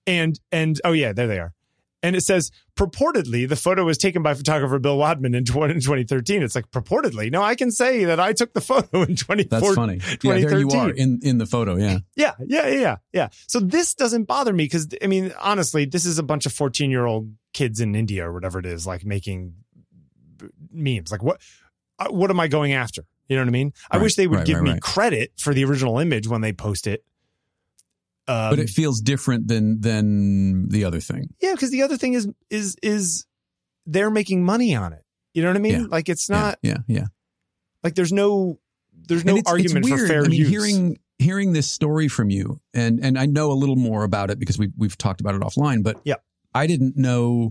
and 0.07 0.39
and 0.51 0.81
oh 0.85 0.93
yeah, 0.93 1.13
there 1.13 1.29
they 1.29 1.39
are. 1.39 1.55
And 2.03 2.17
it 2.17 2.23
says 2.23 2.51
purportedly 2.77 3.49
the 3.49 3.57
photo 3.57 3.85
was 3.85 3.97
taken 3.97 4.23
by 4.23 4.35
photographer 4.35 4.79
Bill 4.79 4.99
Wadman 4.99 5.35
in 5.35 5.45
20, 5.45 5.75
in 5.75 5.81
2013. 5.81 6.43
It's 6.43 6.55
like 6.55 6.71
purportedly. 6.71 7.31
No, 7.31 7.43
I 7.43 7.55
can 7.55 7.71
say 7.71 8.05
that 8.05 8.19
I 8.19 8.33
took 8.33 8.55
the 8.55 8.61
photo 8.61 9.03
in 9.03 9.15
2014. 9.17 9.49
That's 9.49 9.75
funny. 9.75 10.01
Yeah, 10.23 10.47
there 10.49 10.59
you 10.59 10.71
are 10.71 10.91
in 10.91 11.21
in 11.23 11.39
the 11.39 11.47
photo. 11.47 11.77
Yeah. 11.77 11.99
Yeah, 12.17 12.33
yeah, 12.45 12.67
yeah, 12.69 12.97
yeah. 13.13 13.29
So 13.47 13.61
this 13.61 13.95
doesn't 13.95 14.25
bother 14.25 14.53
me 14.53 14.65
because 14.65 14.89
I 15.03 15.07
mean, 15.07 15.33
honestly, 15.41 15.85
this 15.85 16.05
is 16.05 16.19
a 16.19 16.23
bunch 16.23 16.47
of 16.47 16.53
fourteen-year-old 16.53 17.33
kids 17.53 17.81
in 17.81 17.95
India 17.95 18.27
or 18.29 18.33
whatever 18.33 18.59
it 18.59 18.67
is, 18.67 18.87
like 18.87 19.05
making 19.05 19.55
memes. 20.73 21.13
Like 21.13 21.23
what? 21.23 21.41
uh, 21.99 22.09
What 22.09 22.31
am 22.31 22.41
I 22.41 22.49
going 22.49 22.73
after? 22.73 23.05
You 23.29 23.37
know 23.37 23.43
what 23.43 23.49
I 23.49 23.53
mean? 23.53 23.73
I 23.91 23.99
wish 23.99 24.17
they 24.17 24.27
would 24.27 24.39
right, 24.39 24.47
give 24.47 24.57
right, 24.57 24.65
me 24.65 24.71
right. 24.73 24.83
credit 24.83 25.33
for 25.39 25.55
the 25.55 25.65
original 25.65 25.99
image 25.99 26.27
when 26.29 26.41
they 26.41 26.53
post 26.53 26.87
it. 26.87 27.05
Um, 28.29 28.51
but 28.51 28.59
it 28.61 28.71
feels 28.71 29.01
different 29.01 29.49
than 29.49 29.81
than 29.81 30.69
the 30.69 30.85
other 30.85 31.01
thing. 31.01 31.35
yeah, 31.41 31.53
because 31.53 31.71
the 31.71 31.83
other 31.83 31.97
thing 31.97 32.13
is 32.15 32.29
is 32.51 32.77
is 32.83 33.27
they're 33.87 34.11
making 34.11 34.45
money 34.45 34.75
on 34.77 34.93
it. 34.93 35.03
You 35.35 35.43
know 35.43 35.49
what 35.49 35.57
I 35.57 35.61
mean? 35.61 35.73
Yeah. 35.81 35.87
Like 35.89 36.09
it's 36.09 36.31
not 36.31 36.59
Yeah. 36.63 36.79
Yeah. 36.87 37.07
like 37.83 37.95
there's 37.97 38.13
no 38.13 38.61
there's 39.09 39.25
no 39.25 39.37
it's, 39.37 39.51
argument 39.51 39.87
it's 39.87 40.01
for 40.01 40.07
fair 40.07 40.25
I 40.25 40.29
mean, 40.29 40.39
use. 40.41 40.49
hearing 40.49 40.99
hearing 41.19 41.53
this 41.53 41.69
story 41.69 42.07
from 42.09 42.31
you, 42.31 42.61
and 42.75 43.05
and 43.05 43.19
I 43.19 43.27
know 43.27 43.51
a 43.51 43.55
little 43.55 43.77
more 43.77 44.05
about 44.05 44.31
it 44.31 44.39
because 44.39 44.57
we 44.59 44.71
we've 44.77 44.97
talked 44.97 45.21
about 45.21 45.35
it 45.35 45.41
offline. 45.41 45.83
But 45.83 46.01
Yeah. 46.05 46.17
I 46.55 46.67
didn't 46.69 46.97
know 46.97 47.51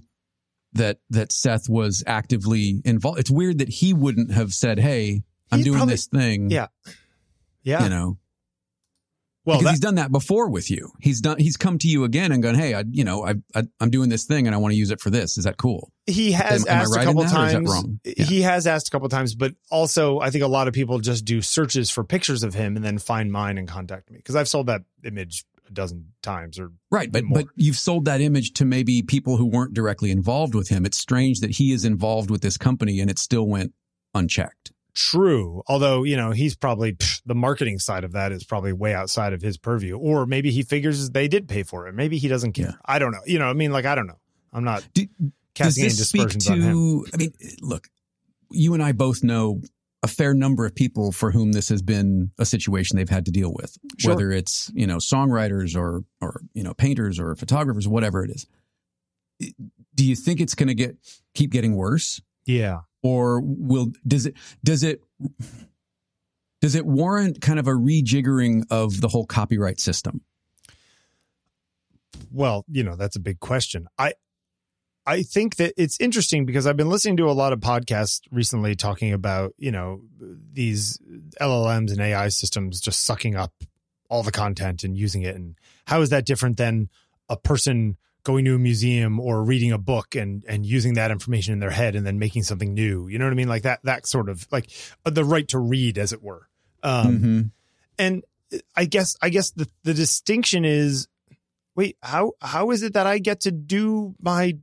that 0.74 1.00
that 1.10 1.34
Seth 1.34 1.68
was 1.68 2.02
actively 2.08 2.82
involved. 2.86 3.20
It's 3.20 3.32
weird 3.32 3.58
that 3.58 3.68
he 3.68 3.94
wouldn't 3.94 4.32
have 4.32 4.54
said, 4.54 4.80
"Hey, 4.80 5.24
I'm 5.52 5.60
He's 5.60 5.66
doing 5.66 5.78
probably- 5.80 5.94
this 5.96 6.08
thing." 6.08 6.50
Yeah. 6.50 6.68
yeah, 7.64 7.84
You 7.84 7.90
know, 7.90 8.18
well, 9.46 9.58
because 9.58 9.64
that- 9.66 9.72
he's 9.72 9.80
done 9.80 9.96
that 9.96 10.12
before 10.12 10.50
with 10.50 10.70
you. 10.70 10.92
He's 11.00 11.22
done. 11.22 11.38
He's 11.40 11.58
come 11.58 11.78
to 11.80 11.88
you 11.88 12.04
again 12.04 12.32
and 12.32 12.44
gone, 12.44 12.56
"Hey, 12.56 12.74
I, 12.74 12.84
you 12.90 13.04
know, 13.04 13.26
I, 13.26 13.36
I 13.56 13.64
I'm 13.80 13.90
doing 13.90 14.10
this 14.10 14.26
thing 14.26 14.46
and 14.48 14.56
I 14.56 14.58
want 14.60 14.74
to 14.74 14.78
use 14.78 14.92
it 14.92 15.00
for 15.02 15.10
this. 15.10 15.38
Is 15.38 15.46
that 15.46 15.58
cool?" 15.58 15.92
he 16.08 16.32
has 16.34 16.66
Am- 16.68 16.74
am 16.76 16.82
asked 16.82 16.96
right 16.96 17.02
a 17.04 17.06
couple 17.06 17.24
that, 17.24 17.36
or 17.38 17.46
is 17.46 17.54
that 17.54 17.66
times. 17.66 18.00
Yeah. 18.06 18.26
He 18.26 18.42
has 18.42 18.68
asked 18.68 18.88
a 18.88 18.92
couple 18.92 19.08
times, 19.10 19.36
but 19.36 19.54
also 19.70 20.20
I 20.20 20.30
think 20.30 20.44
a 20.44 20.48
lot 20.48 20.68
of 20.68 20.74
people 20.74 21.00
just 21.00 21.26
do 21.26 21.42
searches 21.42 21.90
for 21.90 22.04
pictures 22.04 22.44
of 22.44 22.54
him 22.54 22.76
and 22.76 22.84
then 22.84 22.98
find 22.98 23.32
mine 23.32 23.58
and 23.58 23.68
contact 23.68 24.10
me 24.12 24.18
because 24.18 24.36
I've 24.36 24.48
sold 24.50 24.68
that 24.68 24.82
image 25.04 25.46
a 25.70 25.72
dozen 25.72 26.08
times 26.22 26.60
or 26.60 26.72
Right, 26.90 27.12
but 27.12 27.24
more. 27.24 27.40
but 27.44 27.48
you've 27.56 27.78
sold 27.78 28.06
that 28.06 28.20
image 28.20 28.54
to 28.54 28.66
maybe 28.66 29.02
people 29.04 29.38
who 29.38 29.46
weren't 29.46 29.74
directly 29.74 30.12
involved 30.12 30.54
with 30.56 30.68
him. 30.70 30.86
It's 30.86 30.98
strange 30.98 31.40
that 31.40 31.52
he 31.52 31.72
is 31.72 31.86
involved 31.86 32.30
with 32.30 32.42
this 32.42 32.58
company 32.58 33.00
and 33.00 33.10
it 33.10 33.18
still 33.20 33.48
went 33.48 33.74
unchecked. 34.14 34.71
True. 34.94 35.64
Although 35.68 36.04
you 36.04 36.16
know 36.18 36.32
he's 36.32 36.56
probably 36.56 36.94
pff, 36.94 37.22
the 37.26 37.36
marketing 37.36 37.80
side 37.80 38.04
of 38.04 38.12
that 38.14 38.32
is 38.32 38.44
probably 38.44 38.74
way 38.74 38.94
outside 38.94 39.34
of 39.34 39.42
his 39.42 39.58
purview, 39.58 39.98
or 39.98 40.26
maybe 40.26 40.52
he 40.52 40.64
figures 40.64 41.10
they 41.12 41.28
did 41.28 41.48
pay 41.48 41.64
for 41.64 41.88
it. 41.88 41.94
Maybe 41.96 42.18
he 42.18 42.28
doesn't 42.28 42.54
care. 42.54 42.68
Yeah. 42.68 42.76
I 42.86 43.00
don't 43.00 43.12
know. 43.12 43.22
You 43.26 43.40
know, 43.40 43.46
I 43.48 43.54
mean, 43.54 43.72
like 43.72 43.86
I 43.86 43.96
don't 43.96 44.08
know. 44.08 44.20
I'm 44.54 44.64
not 44.64 44.88
Do, 44.94 45.06
does 45.06 45.32
casting 45.56 45.84
any 45.86 45.90
this 45.94 46.10
speak 46.10 46.22
dispersions 46.30 46.50
on 46.50 46.62
him. 46.62 46.74
to? 46.74 47.06
I 47.14 47.18
mean, 47.18 47.34
look, 47.62 47.88
you 48.52 48.74
and 48.74 48.84
I 48.84 48.92
both 48.92 49.24
know 49.24 49.62
a 50.04 50.08
fair 50.08 50.34
number 50.34 50.66
of 50.66 50.74
people 50.74 51.12
for 51.12 51.32
whom 51.32 51.52
this 51.52 51.70
has 51.70 51.82
been 51.82 52.32
a 52.40 52.46
situation 52.46 52.98
they've 52.98 53.08
had 53.08 53.26
to 53.26 53.32
deal 53.32 53.54
with, 53.54 53.78
Sure. 53.98 54.14
whether 54.16 54.32
it's 54.32 54.72
you 54.74 54.88
know 54.88 54.98
songwriters 54.98 55.76
or 55.78 56.04
or 56.20 56.42
you 56.54 56.64
know 56.64 56.74
painters 56.74 57.20
or 57.20 57.36
photographers, 57.36 57.88
whatever 57.88 58.24
it 58.26 58.32
is. 58.32 58.48
Do 59.96 60.06
you 60.06 60.16
think 60.16 60.40
it's 60.40 60.56
going 60.56 60.68
to 60.68 60.76
get 60.76 60.98
keep 61.34 61.52
getting 61.52 61.76
worse? 61.76 62.22
Yeah. 62.46 62.82
or 63.04 63.42
will 63.44 63.92
does 64.08 64.26
it 64.26 64.36
does 64.64 64.84
it 64.84 65.02
does 66.62 66.76
it 66.76 66.86
warrant 66.86 67.42
kind 67.42 67.60
of 67.60 67.68
a 67.68 67.72
rejiggering 67.72 68.66
of 68.70 69.02
the 69.02 69.08
whole 69.08 69.26
copyright 69.26 69.80
system? 69.80 70.22
Well, 72.32 72.66
you 72.70 72.84
know, 72.84 72.96
that's 72.96 73.16
a 73.16 73.20
big 73.20 73.40
question. 73.40 73.88
I 73.98 74.14
I 75.06 75.24
think 75.24 75.56
that 75.56 75.74
it's 75.78 76.00
interesting 76.00 76.46
because 76.46 76.68
I've 76.68 76.78
been 76.78 76.90
listening 76.90 77.18
to 77.18 77.30
a 77.30 77.34
lot 77.34 77.54
of 77.54 77.60
podcasts 77.60 78.22
recently 78.32 78.76
talking 78.76 79.14
about, 79.14 79.54
you 79.58 79.72
know, 79.72 80.02
these 80.54 81.00
LLMs 81.42 81.92
and 81.92 82.00
AI 82.00 82.28
systems 82.30 82.80
just 82.80 83.04
sucking 83.04 83.36
up 83.36 83.52
all 84.10 84.22
the 84.24 84.32
content 84.32 84.84
and 84.84 84.96
using 84.96 85.24
it 85.24 85.36
and 85.36 85.56
how 85.88 86.02
is 86.02 86.10
that 86.10 86.26
different 86.26 86.58
than 86.58 86.90
a 87.30 87.38
person 87.38 87.98
going 88.24 88.46
to 88.46 88.56
a 88.56 88.60
museum 88.60 89.20
or 89.20 89.44
reading 89.44 89.72
a 89.72 89.78
book 89.78 90.16
and 90.16 90.44
and 90.48 90.66
using 90.66 90.94
that 90.94 91.12
information 91.12 91.54
in 91.54 91.60
their 91.60 91.72
head 91.72 91.96
and 91.96 92.06
then 92.06 92.20
making 92.20 92.44
something 92.44 92.74
new. 92.74 93.08
You 93.08 93.18
know 93.20 93.26
what 93.26 93.32
I 93.32 93.36
mean? 93.36 93.50
Like 93.50 93.64
that 93.64 93.80
that 93.84 94.08
sort 94.08 94.30
of 94.30 94.48
like 94.52 94.70
uh, 95.06 95.10
the 95.10 95.26
right 95.26 95.48
to 95.50 95.60
read 95.60 95.98
as 95.98 96.14
it 96.14 96.22
were. 96.22 96.48
Um 96.84 97.20
Mhm. 97.20 97.52
and 97.98 98.24
I 98.76 98.86
guess 98.86 99.16
I 99.22 99.30
guess 99.30 99.52
the 99.52 99.68
the 99.84 99.94
distinction 99.94 100.66
is 100.66 101.08
wait 101.76 101.98
how 102.02 102.34
how 102.42 102.72
is 102.72 102.84
it 102.84 102.94
that 102.94 103.08
I 103.08 103.18
get 103.20 103.40
to 103.42 103.52
do 103.52 104.16
my 104.22 104.58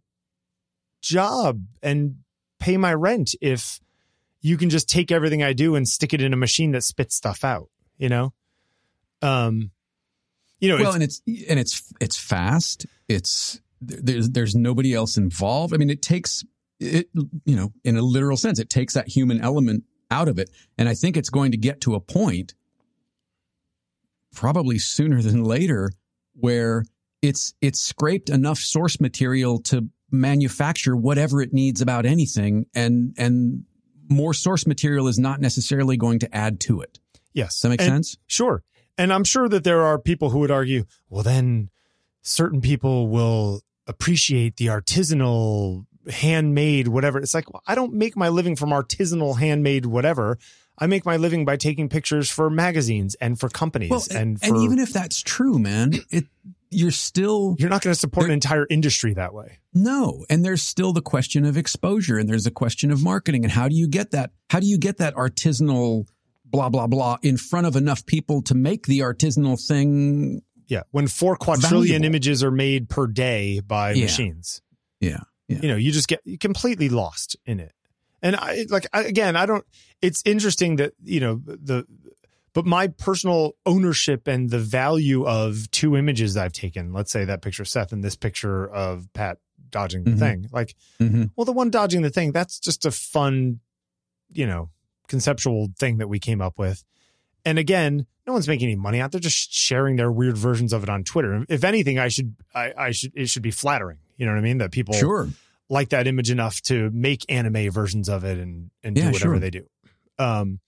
job 1.01 1.63
and 1.83 2.17
pay 2.59 2.77
my 2.77 2.93
rent 2.93 3.35
if 3.41 3.81
you 4.41 4.57
can 4.57 4.69
just 4.69 4.89
take 4.89 5.11
everything 5.11 5.43
I 5.43 5.53
do 5.53 5.75
and 5.75 5.89
stick 5.89 6.13
it 6.13 6.21
in 6.21 6.33
a 6.33 6.37
machine 6.37 6.73
that 6.73 6.83
spits 6.83 7.17
stuff 7.17 7.45
out 7.45 7.69
you 7.97 8.09
know 8.09 8.33
um 9.23 9.71
you 10.61 10.69
know 10.69 10.77
Well, 10.77 10.95
it's, 11.01 11.21
and 11.27 11.35
it's 11.37 11.49
and 11.51 11.59
it's 11.59 11.93
it's 12.01 12.17
fast. 12.17 12.87
It's 13.09 13.61
there's 13.81 14.31
there's 14.31 14.55
nobody 14.55 14.95
else 14.95 15.17
involved. 15.17 15.73
I 15.75 15.77
mean, 15.77 15.91
it 15.91 16.03
takes 16.03 16.45
it, 16.81 17.09
you 17.45 17.57
know, 17.57 17.73
in 17.85 17.97
a 17.97 18.03
literal 18.03 18.37
sense, 18.37 18.59
it 18.59 18.71
takes 18.71 18.95
that 18.95 19.09
human 19.09 19.41
element 19.41 19.85
out 20.11 20.29
of 20.29 20.39
it. 20.39 20.51
And 20.77 20.89
I 20.89 20.95
think 20.95 21.17
it's 21.17 21.29
going 21.31 21.51
to 21.53 21.57
get 21.59 21.81
to 21.83 21.95
a 21.95 22.01
point, 22.01 22.55
probably 24.35 24.79
sooner 24.79 25.23
than 25.23 25.45
later, 25.45 25.91
where 26.35 26.85
it's 27.23 27.55
it's 27.61 27.81
scraped 27.81 28.31
enough 28.31 28.59
source 28.59 29.01
material 29.01 29.59
to 29.63 29.89
manufacture 30.11 30.97
whatever 30.97 31.43
it 31.43 31.53
needs 31.53 31.81
about 31.81 32.07
anything, 32.07 32.67
and 32.75 33.15
and 33.19 33.65
more 34.09 34.33
source 34.33 34.67
material 34.67 35.07
is 35.09 35.19
not 35.19 35.41
necessarily 35.41 35.97
going 35.97 36.19
to 36.21 36.35
add 36.35 36.61
to 36.61 36.81
it. 36.81 36.99
Yes, 37.35 37.57
Does 37.57 37.63
that 37.63 37.69
make 37.71 37.81
And- 37.83 37.89
sense? 37.91 38.17
Sure. 38.27 38.63
And 38.99 39.13
I'm 39.13 39.25
sure 39.25 39.49
that 39.49 39.65
there 39.65 39.83
are 39.83 39.99
people 39.99 40.31
who 40.31 40.41
would 40.41 40.51
argue, 40.51 40.85
well, 41.09 41.23
then 41.23 41.71
certain 42.23 42.61
people 42.61 43.09
will 43.09 43.63
appreciate 43.87 44.57
the 44.57 44.67
artisanal, 44.67 45.87
handmade, 46.11 46.89
whatever. 46.89 47.19
It's 47.19 47.33
like, 47.33 47.51
well, 47.53 47.63
I 47.67 47.75
don't 47.75 47.95
make 47.95 48.17
my 48.17 48.29
living 48.29 48.57
from 48.57 48.71
artisanal, 48.71 49.39
handmade, 49.39 49.87
whatever. 49.87 50.39
I 50.77 50.87
make 50.87 51.07
my 51.07 51.17
living 51.17 51.45
by 51.45 51.57
taking 51.57 51.89
pictures 51.89 52.31
for 52.31 52.51
magazines 52.51 53.15
and 53.17 53.39
for 53.39 53.49
companies. 53.49 53.91
Well, 53.91 54.05
and 54.11 54.39
and, 54.43 54.57
for, 54.57 54.57
even 54.57 54.79
if 54.79 54.93
that's 54.93 55.23
true, 55.23 55.59
man, 55.59 55.93
it 56.11 56.27
you're 56.71 56.91
still 56.91 57.57
you're 57.59 57.71
not 57.71 57.83
going 57.83 57.95
to 57.95 57.99
support 57.99 58.27
an 58.27 58.33
entire 58.33 58.67
industry 58.69 59.15
that 59.15 59.33
way. 59.33 59.59
No, 59.75 60.25
and 60.29 60.45
there's 60.45 60.63
still 60.63 60.93
the 60.93 61.03
question 61.03 61.45
of 61.45 61.57
exposure 61.57 62.19
and 62.19 62.29
there's 62.29 62.47
a 62.47 62.51
question 62.51 62.91
of 62.91 63.03
marketing 63.03 63.45
and 63.45 63.53
how 63.53 63.69
do 63.69 63.75
you 63.75 63.89
get 63.89 64.11
that 64.11 64.31
how 64.51 64.61
do 64.61 64.67
you 64.67 64.79
get 64.79 64.99
that 64.99 65.15
artisanal 65.15 66.07
blah 66.51 66.69
blah 66.69 66.87
blah 66.87 67.17
in 67.23 67.37
front 67.37 67.67
of 67.67 67.77
enough 67.77 68.05
people 68.07 68.43
to 68.43 68.55
make 68.55 68.87
the 68.87 69.01
artisanal 69.01 69.59
thing 69.61 70.43
Yeah. 70.69 70.83
When 70.91 71.07
four 71.09 71.37
quadrillion 71.37 72.03
Valuable. 72.03 72.07
images 72.07 72.43
are 72.45 72.51
made 72.51 72.89
per 72.89 73.07
day 73.07 73.61
by 73.61 73.93
Yeah. 73.93 74.05
machines. 74.05 74.63
yeah 75.01 75.21
yeah 75.49 75.59
you 75.63 75.69
know 75.69 75.77
you 75.77 75.93
just 75.93 76.09
get 76.09 76.21
completely 76.41 76.89
lost 76.89 77.37
in 77.47 77.59
it 77.61 77.73
and 78.21 78.35
i 78.37 78.67
like 78.69 78.87
I, 78.93 79.05
again 79.05 79.37
i 79.37 79.47
don't 79.47 79.65
it's 80.03 80.23
interesting 80.27 80.77
that 80.77 80.93
you 81.05 81.21
know 81.21 81.41
the 81.45 81.87
but 82.53 82.67
my 82.67 82.89
personal 82.89 83.53
ownership 83.65 84.27
and 84.27 84.51
the 84.51 84.59
value 84.59 85.25
of 85.27 85.71
two 85.71 85.97
images 85.97 86.35
that 86.35 86.45
i've 86.45 86.53
taken 86.53 86.93
let's 86.93 87.13
say 87.13 87.25
that 87.25 87.41
picture 87.43 87.63
of 87.63 87.69
seth 87.69 87.93
and 87.93 88.03
this 88.03 88.17
picture 88.17 88.67
of 88.69 89.07
pat 89.15 89.39
dodging 89.71 90.03
the 90.05 90.11
Mhm. 90.13 90.19
thing 90.19 90.49
like 90.53 90.75
Mhm. 91.01 91.31
well 91.37 91.45
the 91.45 91.53
one 91.53 91.71
dodging 91.71 92.03
the 92.03 92.11
thing 92.11 92.33
that's 92.33 92.59
just 92.59 92.85
a 92.85 92.91
fun 92.91 93.61
you 94.33 94.47
know 94.47 94.71
conceptual 95.09 95.69
thing 95.79 95.99
that 95.99 96.09
we 96.09 96.19
came 96.19 96.41
up 96.41 96.59
with 96.59 96.85
and 97.45 97.59
again 97.59 98.07
no 98.27 98.33
one's 98.33 98.47
making 98.49 98.67
any 98.69 98.77
money 98.77 99.01
out 99.01 99.11
there 99.13 99.21
just 99.21 99.53
sharing 99.53 99.97
their 99.97 100.13
weird 100.13 100.37
versions 100.37 100.73
of 100.73 100.83
it 100.83 100.89
on 100.89 101.03
twitter 101.05 101.45
if 101.49 101.65
anything 101.65 101.99
i 101.99 102.09
should 102.09 102.35
i, 102.55 102.73
I 102.77 102.91
should 102.93 103.13
it 103.15 103.29
should 103.29 103.43
be 103.43 103.51
flattering 103.51 103.99
you 104.17 104.27
know 104.27 104.33
what 104.33 104.39
i 104.39 104.43
mean 104.43 104.59
that 104.59 104.71
people 104.71 104.95
sure 104.95 105.29
like 105.71 105.91
that 105.91 106.07
image 106.07 106.31
enough 106.31 106.61
to 106.63 106.91
make 106.91 107.25
anime 107.29 107.71
versions 107.71 108.09
of 108.09 108.25
it 108.25 108.39
and 108.39 108.71
and 108.83 108.95
do 108.97 109.03
whatever 109.07 109.35
sure. 109.35 109.39
they 109.39 109.51
do. 109.51 109.67
Um, 110.19 110.61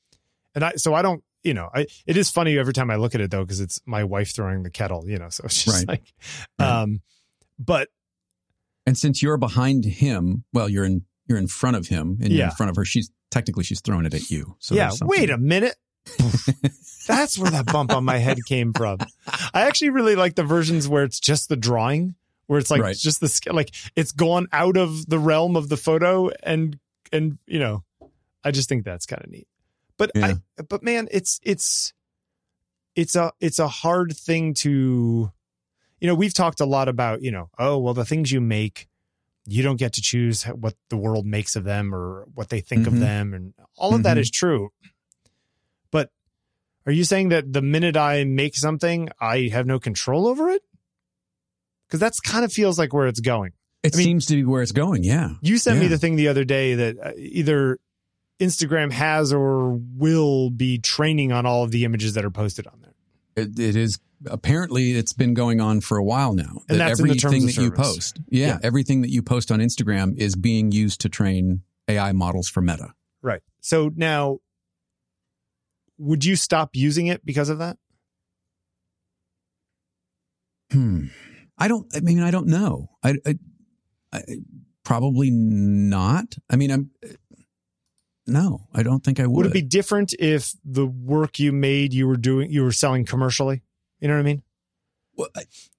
and 0.55 0.63
I 0.63 0.73
so 0.77 0.93
I 0.93 1.01
don't 1.03 1.25
you 1.43 1.55
know 1.55 1.71
I 1.75 1.87
it 2.07 2.19
is 2.19 2.31
funny 2.31 2.59
every 2.59 2.73
time 2.75 2.91
I 2.91 2.97
look 2.97 3.15
at 3.15 3.21
it 3.23 3.31
though 3.31 3.43
because 3.43 3.61
it's 3.61 3.81
my 3.87 4.05
wife 4.05 4.35
throwing 4.35 4.63
the 4.63 4.69
kettle 4.71 5.09
you 5.09 5.19
know 5.19 5.31
so 5.31 5.45
it's 5.45 5.65
just 5.65 5.79
Right. 5.79 5.89
like 5.89 6.03
Right. 6.59 6.83
um, 6.83 7.01
but 7.59 7.89
and 8.87 8.97
since 8.99 9.23
you're 9.23 9.39
behind 9.39 9.85
him 9.87 10.45
well 10.53 10.69
you're 10.69 10.85
in 10.85 11.07
you're 11.27 11.39
in 11.39 11.49
front 11.49 11.77
of 11.77 11.87
him 11.87 12.19
and 12.21 12.31
you're 12.33 12.45
in 12.45 12.51
front 12.51 12.69
of 12.69 12.77
her 12.77 12.85
she's 12.85 13.11
technically 13.31 13.65
she's 13.65 13.81
throwing 13.81 14.05
it 14.07 14.15
at 14.15 14.31
you 14.31 14.57
so 14.59 14.75
yeah 14.75 14.91
wait 15.03 15.31
a 15.31 15.39
minute. 15.39 15.77
That's 17.07 17.39
where 17.39 17.51
that 17.51 17.67
bump 17.67 17.93
on 17.93 18.05
my 18.05 18.19
head 18.19 18.39
came 18.47 18.73
from. 18.73 18.99
I 19.53 19.63
actually 19.63 19.91
really 19.91 20.17
like 20.17 20.35
the 20.35 20.45
versions 20.45 20.89
where 20.89 21.05
it's 21.05 21.21
just 21.21 21.49
the 21.49 21.57
drawing, 21.57 22.15
where 22.47 22.59
it's 22.59 22.71
like 22.71 22.83
Right. 22.83 22.97
just 22.97 23.21
the 23.21 23.53
like 23.53 23.75
it's 23.97 24.13
gone 24.13 24.47
out 24.53 24.77
of 24.77 25.07
the 25.07 25.19
realm 25.19 25.57
of 25.57 25.69
the 25.69 25.77
photo 25.77 26.31
and 26.43 26.79
and 27.13 27.39
you 27.47 27.59
know, 27.59 27.85
I 28.45 28.51
just 28.51 28.69
think 28.69 28.85
that's 28.85 29.07
kind 29.07 29.23
of 29.25 29.31
neat. 29.31 29.49
But 29.99 30.13
Yeah. 30.15 30.35
I 30.59 30.63
but 30.63 30.83
man, 30.83 31.09
it's 31.11 31.41
it's 31.43 31.93
it's 32.95 33.17
a 33.17 33.33
it's 33.41 33.59
a 33.59 33.69
hard 33.69 34.17
thing 34.17 34.55
to 34.55 35.33
you 36.01 36.07
know, 36.07 36.15
we've 36.15 36.33
talked 36.35 36.61
a 36.61 36.67
lot 36.67 36.89
about, 36.89 37.23
you 37.23 37.31
know, 37.31 37.51
oh, 37.59 37.79
well 37.79 37.95
the 37.95 38.05
things 38.07 38.33
you 38.33 38.41
make 38.41 38.89
you 39.53 39.63
don't 39.63 39.77
get 39.79 39.93
to 39.95 40.01
choose 40.03 40.45
what 40.45 40.75
the 40.91 40.97
world 40.97 41.27
makes 41.27 41.57
of 41.57 41.65
them 41.65 41.95
or 41.95 42.27
what 42.35 42.49
they 42.51 42.61
think 42.61 42.87
of 42.87 42.93
Mhm. 42.95 43.01
them 43.01 43.35
and 43.35 43.55
all 43.77 43.95
of 43.95 44.03
that 44.05 44.17
Mhm. 44.17 44.21
is 44.21 44.31
true. 44.31 44.71
But 45.91 46.11
are 46.87 46.93
you 46.93 47.05
saying 47.05 47.31
that 47.31 47.53
the 47.53 47.63
minute 47.63 47.97
I 47.97 48.25
make 48.25 48.57
something, 48.57 49.09
I 49.21 49.49
have 49.53 49.67
no 49.67 49.79
control 49.81 50.27
over 50.27 50.51
it? 50.51 50.63
Because 51.87 52.01
that's 52.01 52.21
kind 52.21 52.45
of 52.45 52.53
feels 52.53 52.79
like 52.79 52.93
where 52.93 53.07
it's 53.09 53.21
going. 53.21 53.53
it 53.83 53.95
I 53.95 53.97
mean- 53.97 54.05
seems 54.05 54.27
to 54.27 54.37
be 54.37 54.45
where 54.45 54.61
it's 54.61 54.73
going 54.73 55.05
yeah 55.05 55.31
You 55.41 55.57
sent 55.57 55.81
me 55.81 55.87
the 55.87 55.97
thing 55.97 56.17
the 56.17 56.29
other 56.29 56.45
day 56.45 56.75
that 56.75 56.99
uh, 57.03 57.13
either 57.17 57.79
Instagram 58.39 58.93
has 58.93 59.33
or 59.33 59.73
will 59.97 60.51
be 60.51 60.77
training 60.79 61.33
on 61.33 61.47
all 61.47 61.65
of 61.65 61.71
the 61.71 61.87
images 61.87 62.13
that 62.13 62.23
are 62.27 62.31
posted 62.31 62.67
on 62.67 62.83
there. 62.83 62.95
it, 63.43 63.59
it 63.59 63.77
is 63.77 63.99
apparently 64.27 64.93
it's 64.93 65.13
been 65.13 65.35
going 65.35 65.61
on 65.61 65.81
for 65.81 65.97
a 65.97 66.05
while 66.05 66.35
now. 66.35 66.63
And 66.69 66.81
that 66.81 66.89
that's 66.89 67.01
in 67.01 67.07
the 67.09 67.13
everything 67.25 67.47
that 67.47 67.57
you 67.57 67.71
post, 67.71 68.21
yeah, 68.29 68.47
Yeah. 68.47 68.59
everything 68.63 69.01
that 69.03 69.11
you 69.11 69.23
post 69.23 69.51
on 69.51 69.61
Instagram 69.61 70.17
is 70.17 70.37
being 70.37 70.73
used 70.73 71.01
to 71.03 71.09
train 71.09 71.63
AI 71.89 72.13
models 72.13 72.49
for 72.49 72.61
Meta. 72.61 72.93
Right. 73.23 73.43
So 73.61 73.91
now, 73.95 74.39
would 75.99 76.25
you 76.25 76.37
stop 76.37 76.71
using 76.75 77.07
it 77.09 77.25
because 77.25 77.49
of 77.49 77.59
that? 77.59 77.77
Hmm. 80.73 81.07
I 81.59 81.69
don't. 81.69 81.87
I 81.95 82.01
mean, 82.01 82.21
I 82.23 82.31
don't 82.31 82.47
know. 82.47 82.91
I, 83.03 83.17
I, 83.27 83.39
I 84.13 84.23
probably 84.85 85.31
not. 85.31 86.37
I 86.49 86.57
mean, 86.57 86.71
I'm. 86.71 86.91
No, 88.27 88.69
I 88.73 88.83
don't 88.83 89.03
think 89.05 89.19
I 89.19 89.27
would. 89.27 89.37
Would 89.37 89.47
it 89.47 89.53
be 89.53 89.63
different 89.63 90.15
if 90.19 90.53
the 90.65 90.87
work 90.87 91.39
you 91.39 91.53
made 91.53 91.93
you 91.93 92.07
were 92.07 92.17
doing 92.17 92.51
you 92.51 92.63
were 92.63 92.73
selling 92.73 93.05
commercially? 93.05 93.63
You 94.01 94.09
know 94.09 94.15
what 94.15 94.21
I 94.21 94.25
mean? 94.25 94.43
Well, 95.17 95.29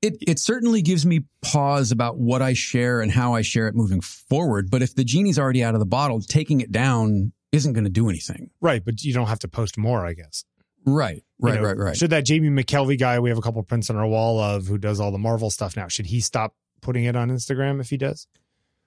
it 0.02 0.18
it 0.22 0.40
certainly 0.40 0.82
gives 0.82 1.06
me 1.06 1.22
pause 1.42 1.92
about 1.92 2.18
what 2.18 2.42
I 2.42 2.54
share 2.54 3.02
and 3.02 3.12
how 3.12 3.34
I 3.34 3.42
share 3.42 3.68
it 3.68 3.76
moving 3.76 4.02
forward. 4.02 4.70
But 4.70 4.82
if 4.82 4.94
the 4.96 5.04
genie's 5.04 5.40
already 5.40 5.64
out 5.64 5.74
of 5.74 5.80
the 5.80 5.86
bottle, 5.86 6.22
taking 6.22 6.62
it 6.62 6.72
down 6.72 7.32
isn't 7.52 7.74
going 7.74 7.84
to 7.86 7.90
do 7.90 8.08
anything. 8.10 8.50
Right, 8.62 8.84
but 8.84 9.04
you 9.04 9.14
don't 9.14 9.28
have 9.28 9.40
to 9.40 9.48
post 9.48 9.78
more, 9.78 10.06
I 10.06 10.14
guess. 10.14 10.46
Right. 10.86 11.18
You 11.18 11.24
Right. 11.40 11.56
know, 11.56 11.62
right. 11.68 11.78
Right. 11.78 11.98
Should 11.98 12.12
that 12.12 12.26
Jamie 12.26 12.50
McKelvie 12.50 13.00
guy 13.00 13.20
we 13.20 13.30
have 13.30 13.38
a 13.38 13.42
couple 13.42 13.62
prints 13.64 13.90
on 13.90 13.96
our 13.96 14.08
wall 14.08 14.40
of 14.40 14.68
who 14.68 14.78
does 14.78 15.00
all 15.00 15.12
the 15.12 15.18
Marvel 15.18 15.50
stuff 15.50 15.76
now? 15.76 15.88
Should 15.88 16.06
he 16.08 16.20
stop 16.22 16.56
putting 16.82 17.04
it 17.06 17.16
on 17.16 17.30
Instagram 17.30 17.80
if 17.82 17.90
he 17.90 17.98
does? 17.98 18.28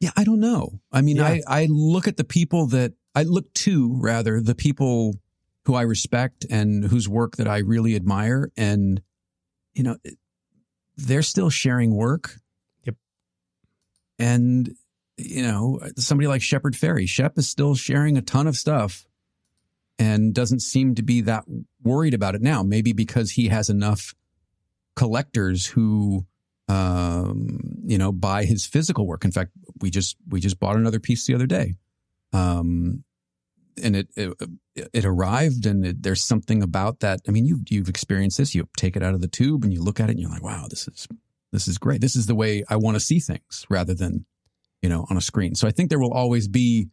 Yeah, 0.00 0.10
I 0.16 0.24
don't 0.24 0.40
know. 0.40 0.80
I 0.92 1.00
mean, 1.02 1.16
Yeah. 1.16 1.26
I, 1.26 1.42
I 1.46 1.66
look 1.70 2.06
at 2.08 2.16
the 2.16 2.24
people 2.24 2.66
that 2.68 2.92
I 3.14 3.22
look 3.24 3.52
to 3.54 3.96
rather 4.00 4.40
the 4.40 4.54
people 4.54 5.14
who 5.66 5.74
I 5.74 5.82
respect 5.82 6.44
and 6.50 6.84
whose 6.84 7.08
work 7.08 7.36
that 7.36 7.48
I 7.48 7.58
really 7.58 7.94
admire. 7.96 8.50
And, 8.56 9.00
you 9.74 9.82
know, 9.82 9.96
they're 10.96 11.22
still 11.22 11.50
sharing 11.50 11.94
work. 11.94 12.36
Yep. 12.84 12.96
And, 14.18 14.74
you 15.16 15.42
know, 15.42 15.80
somebody 15.96 16.28
like 16.28 16.42
Shepard 16.42 16.74
Fairey, 16.74 17.08
Shep 17.08 17.38
is 17.38 17.48
still 17.48 17.74
sharing 17.74 18.16
a 18.16 18.22
ton 18.22 18.46
of 18.46 18.56
stuff 18.56 19.06
and 19.98 20.34
doesn't 20.34 20.60
seem 20.60 20.94
to 20.96 21.02
be 21.02 21.22
that 21.22 21.44
worried 21.82 22.14
about 22.14 22.34
it 22.34 22.42
now. 22.42 22.62
Maybe 22.62 22.92
because 22.92 23.32
he 23.32 23.48
has 23.48 23.68
enough 23.68 24.14
collectors 24.96 25.66
who 25.66 26.26
um, 26.68 27.58
you 27.84 27.98
know, 27.98 28.12
buy 28.12 28.44
his 28.44 28.66
physical 28.66 29.06
work. 29.06 29.24
In 29.24 29.32
fact, 29.32 29.50
we 29.80 29.90
just 29.90 30.16
we 30.28 30.40
just 30.40 30.58
bought 30.58 30.76
another 30.76 31.00
piece 31.00 31.26
the 31.26 31.34
other 31.34 31.46
day, 31.46 31.74
um, 32.32 33.04
and 33.82 33.96
it 33.96 34.08
it, 34.16 34.32
it 34.74 35.04
arrived, 35.04 35.66
and 35.66 35.84
it, 35.84 36.02
there's 36.02 36.24
something 36.24 36.62
about 36.62 37.00
that. 37.00 37.20
I 37.28 37.30
mean, 37.30 37.46
you 37.46 37.62
you've 37.68 37.88
experienced 37.88 38.38
this. 38.38 38.54
You 38.54 38.68
take 38.76 38.96
it 38.96 39.02
out 39.02 39.14
of 39.14 39.20
the 39.20 39.28
tube, 39.28 39.64
and 39.64 39.72
you 39.72 39.82
look 39.82 40.00
at 40.00 40.08
it, 40.08 40.12
and 40.12 40.20
you're 40.20 40.30
like, 40.30 40.42
wow, 40.42 40.66
this 40.68 40.88
is 40.88 41.08
this 41.52 41.68
is 41.68 41.78
great. 41.78 42.00
This 42.00 42.16
is 42.16 42.26
the 42.26 42.34
way 42.34 42.64
I 42.68 42.76
want 42.76 42.96
to 42.96 43.00
see 43.00 43.20
things, 43.20 43.66
rather 43.68 43.94
than 43.94 44.26
you 44.82 44.88
know 44.88 45.06
on 45.10 45.16
a 45.16 45.20
screen. 45.20 45.54
So 45.54 45.68
I 45.68 45.70
think 45.70 45.90
there 45.90 46.00
will 46.00 46.12
always 46.12 46.48
be, 46.48 46.88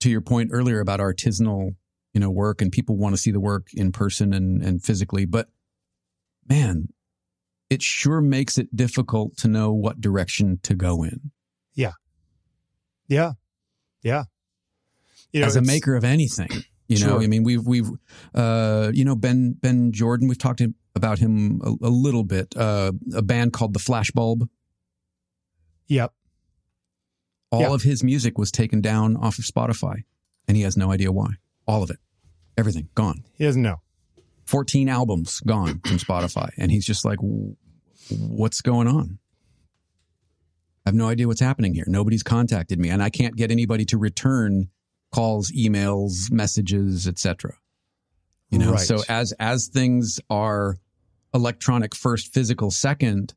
to 0.00 0.10
your 0.10 0.20
point 0.20 0.50
earlier 0.52 0.80
about 0.80 1.00
artisanal, 1.00 1.76
you 2.12 2.20
know, 2.20 2.30
work, 2.30 2.62
and 2.62 2.70
people 2.72 2.96
want 2.96 3.14
to 3.14 3.20
see 3.20 3.30
the 3.30 3.40
work 3.40 3.68
in 3.72 3.92
person 3.92 4.32
and 4.32 4.62
and 4.62 4.82
physically, 4.82 5.24
but 5.24 5.48
man 6.48 6.88
it 7.70 7.82
sure 7.82 8.20
makes 8.20 8.58
it 8.58 8.76
difficult 8.76 9.36
to 9.38 9.48
know 9.48 9.72
what 9.72 10.00
direction 10.00 10.58
to 10.62 10.74
go 10.74 11.02
in 11.02 11.32
Yeah. 11.74 11.92
Yeah. 13.08 13.32
Yeah. 14.02 14.24
You 15.34 15.40
know, 15.40 15.46
as 15.46 15.56
a 15.56 15.60
maker 15.62 15.94
of 15.96 16.04
anything. 16.04 16.48
You 16.88 16.98
know, 17.00 17.06
Sure. 17.18 17.22
I 17.22 17.26
mean, 17.26 17.42
we've 17.44 17.66
we've 17.66 17.88
uh, 18.34 18.90
you 18.94 19.04
know 19.04 19.16
Benn 19.16 19.52
Benn 19.54 19.90
Jordan. 19.92 20.28
We've 20.28 20.38
talked 20.38 20.62
about 20.94 21.18
him 21.18 21.60
a, 21.64 21.70
a 21.86 21.88
little 21.90 22.24
bit. 22.24 22.54
Uh, 22.56 22.92
a 23.14 23.22
band 23.22 23.52
called 23.52 23.72
the 23.74 23.80
Flashbulb. 23.80 24.48
Yep. 25.88 26.12
All 27.50 27.60
Yeah. 27.62 27.72
of 27.74 27.82
his 27.82 28.02
music 28.04 28.38
was 28.38 28.50
taken 28.50 28.80
down 28.80 29.16
off 29.16 29.38
of 29.38 29.44
Spotify, 29.44 30.04
and 30.48 30.56
he 30.56 30.62
has 30.62 30.76
no 30.76 30.90
idea 30.92 31.10
why. 31.12 31.30
All 31.66 31.82
of 31.82 31.90
it, 31.90 31.98
everything 32.56 32.88
gone. 32.94 33.24
He 33.34 33.44
doesn't 33.44 33.62
know. 33.62 33.80
14 34.46 34.88
albums 34.88 35.40
gone 35.40 35.80
from 35.86 35.96
Spotify. 35.96 36.50
And 36.58 36.70
he's 36.70 36.84
just 36.84 37.04
like, 37.04 37.18
what's 38.10 38.60
going 38.60 38.86
on? 38.88 39.18
I 40.84 40.90
have 40.90 40.94
no 40.94 41.08
idea 41.08 41.26
what's 41.26 41.40
happening 41.40 41.72
here. 41.72 41.84
Nobody's 41.86 42.22
contacted 42.22 42.78
me, 42.78 42.90
and 42.90 43.02
I 43.02 43.08
can't 43.08 43.36
get 43.36 43.50
anybody 43.50 43.86
to 43.86 43.96
return 43.96 44.68
calls, 45.14 45.52
emails, 45.52 46.30
messages, 46.30 47.06
etc. 47.06 47.54
You 48.50 48.58
know, 48.58 48.72
Right. 48.72 48.80
so 48.80 48.96
as 49.08 49.32
as 49.38 49.68
things 49.68 50.18
are 50.28 50.76
electronic 51.32 51.94
first, 51.94 52.32
physical 52.34 52.70
second, 52.70 53.34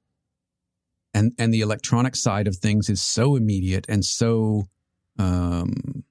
and 1.13 1.33
and 1.37 1.53
the 1.53 1.61
electronic 1.61 2.15
side 2.15 2.47
of 2.47 2.55
things 2.57 2.89
is 2.89 3.01
so 3.01 3.35
immediate 3.35 3.85
and 3.89 4.03
so 4.03 4.65
um, 5.19 6.03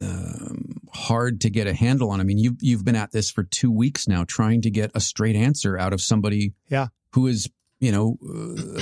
um, 0.00 0.76
hard 0.92 1.40
to 1.42 1.50
get 1.50 1.66
a 1.66 1.74
handle 1.74 2.10
on. 2.10 2.20
I 2.20 2.24
mean, 2.24 2.38
you've 2.38 2.56
you've 2.60 2.84
been 2.84 2.96
at 2.96 3.12
this 3.12 3.30
for 3.30 3.42
two 3.44 3.70
weeks 3.70 4.06
now, 4.06 4.24
trying 4.24 4.62
to 4.62 4.70
get 4.70 4.90
a 4.94 5.00
straight 5.00 5.36
answer 5.36 5.78
out 5.78 5.92
of 5.92 6.00
somebody, 6.00 6.52
Yeah. 6.68 6.88
who 7.12 7.26
is 7.26 7.48
you 7.80 7.92
know 7.92 8.16
uh, 8.26 8.80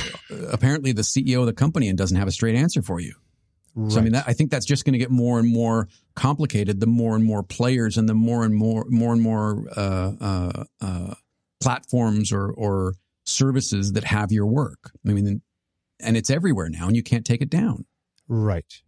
apparently 0.52 0.92
the 0.92 1.02
CEO 1.02 1.40
of 1.40 1.46
the 1.46 1.52
company 1.52 1.88
and 1.88 1.98
doesn't 1.98 2.16
have 2.16 2.28
a 2.28 2.32
straight 2.32 2.56
answer 2.56 2.82
for 2.82 3.00
you. 3.00 3.14
So 3.88 3.98
I 3.98 4.02
mean, 4.02 4.12
that, 4.12 4.24
I 4.26 4.34
think 4.34 4.52
that's 4.52 4.66
just 4.66 4.84
going 4.84 4.92
to 4.92 4.98
get 4.98 5.10
more 5.10 5.40
and 5.40 5.48
more 5.48 5.88
complicated. 6.14 6.78
The 6.78 6.86
more 6.86 7.16
and 7.16 7.24
more 7.24 7.42
players, 7.42 7.96
and 7.96 8.08
the 8.08 8.14
more 8.14 8.44
and 8.44 8.54
more, 8.54 8.84
more 8.88 9.12
and 9.12 9.20
more 9.20 9.64
uh, 9.76 10.12
uh, 10.20 10.64
uh, 10.80 11.14
platforms 11.60 12.32
or 12.32 12.52
or 12.52 12.94
services 13.24 13.92
that 13.94 14.04
have 14.04 14.30
your 14.30 14.46
work. 14.46 14.92
I 15.06 15.12
mean, 15.12 15.42
and 16.00 16.16
it's 16.16 16.30
everywhere 16.30 16.68
now, 16.68 16.86
and 16.86 16.94
you 16.94 17.02
can't 17.02 17.26
take 17.26 17.40
it 17.42 17.50
down. 17.50 17.86
right. 18.28 18.82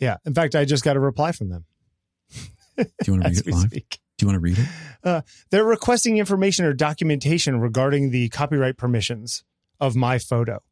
Yeah. 0.00 0.16
In 0.24 0.34
fact, 0.34 0.54
I 0.54 0.64
just 0.64 0.82
got 0.82 0.96
a 0.96 1.00
reply 1.00 1.32
from 1.32 1.50
them 1.50 1.64
Do 2.76 2.84
you 3.06 3.12
want 3.12 3.22
to 3.24 3.28
read 3.30 3.38
it 3.38 3.46
live? 3.46 3.70
speak. 3.70 3.98
Do 4.18 4.24
you 4.24 4.28
want 4.28 4.36
to 4.36 4.40
read 4.40 4.58
it? 4.58 5.24
They're 5.50 5.64
requesting 5.64 6.18
information 6.18 6.64
or 6.64 6.72
documentation 6.72 7.60
regarding 7.60 8.10
the 8.10 8.28
copyright 8.28 8.76
permissions 8.76 9.44
of 9.80 9.96
my 9.96 10.18
photo. 10.18 10.62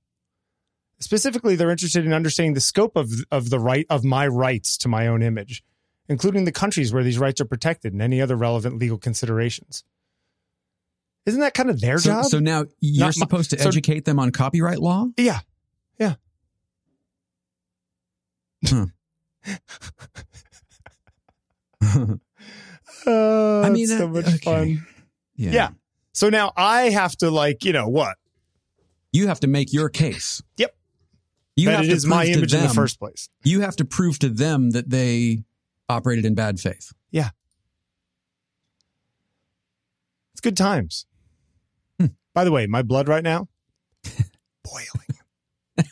Specifically, 1.03 1.57
they're 1.57 1.71
interested 1.71 2.07
in 2.07 2.13
understanding 2.13 2.55
the 2.55 2.61
scope 2.61 2.97
of 2.97 3.11
of 3.31 3.51
the 3.51 3.59
right 3.59 3.87
of 3.91 4.05
my 4.05 4.27
rights 4.27 4.77
to 4.79 4.89
my 4.89 5.07
own 5.09 5.23
image, 5.23 5.63
including 6.09 6.45
the 6.45 6.53
countries 6.53 6.93
where 6.93 7.03
these 7.03 7.19
rights 7.19 7.41
are 7.41 7.45
protected 7.45 7.93
and 7.93 8.01
any 8.01 8.21
other 8.21 8.37
relevant 8.37 8.79
legal 8.79 8.99
considerations. 8.99 9.85
Isn't 11.27 11.41
that 11.41 11.55
kind 11.55 11.71
of 11.71 11.81
their 11.81 11.99
So, 11.99 12.11
job? 12.11 12.25
so 12.27 12.39
now 12.39 12.67
you're 12.81 13.01
Not 13.07 13.17
my- 13.17 13.25
supposed 13.25 13.51
to 13.51 13.59
so- 13.59 13.69
educate 13.69 14.05
them 14.05 14.19
on 14.19 14.31
copyright 14.31 14.79
law. 14.81 15.07
yeah. 15.17 15.41
Yeah. 15.99 16.15
Uh, 18.67 18.87
I 23.65 23.71
mean, 23.71 23.87
so 23.87 24.09
much 24.09 24.27
okay. 24.27 24.37
fun. 24.39 24.87
Yeah. 25.37 25.71
So 26.13 26.29
now 26.29 26.53
I 26.57 26.91
have 26.91 27.17
to 27.19 27.31
like, 27.31 27.65
you 27.65 27.73
know, 27.73 27.89
what? 27.89 28.17
you 29.15 29.27
have 29.29 29.41
to 29.41 29.47
make 29.47 29.73
your 29.75 29.89
case. 29.91 30.43
Yep. 30.57 30.75
You 31.57 31.67
that 31.67 31.77
have 31.77 31.85
it 31.85 31.89
to 31.89 31.95
is 31.95 32.07
my 32.07 32.25
prove 32.25 32.33
to 32.35 32.39
image 32.39 32.55
in 32.55 32.61
the 32.61 32.67
them- 32.69 32.75
first 32.75 32.99
place. 32.99 33.29
You 33.45 33.61
have 33.61 33.77
to 33.77 33.85
prove 33.85 34.19
to 34.21 34.29
them 34.29 34.71
that 34.71 34.89
they 34.91 35.45
operated 35.89 36.25
in 36.25 36.35
bad 36.35 36.59
faith. 36.61 36.93
Yeah. 37.11 37.31
It's 40.33 40.41
good 40.41 40.57
times. 40.57 41.07
Hmm. 42.01 42.07
By 42.35 42.45
the 42.45 42.53
way, 42.53 42.67
my 42.67 42.83
blood 42.83 43.07
right 43.09 43.23
now 43.23 43.49
boiling. 44.65 45.09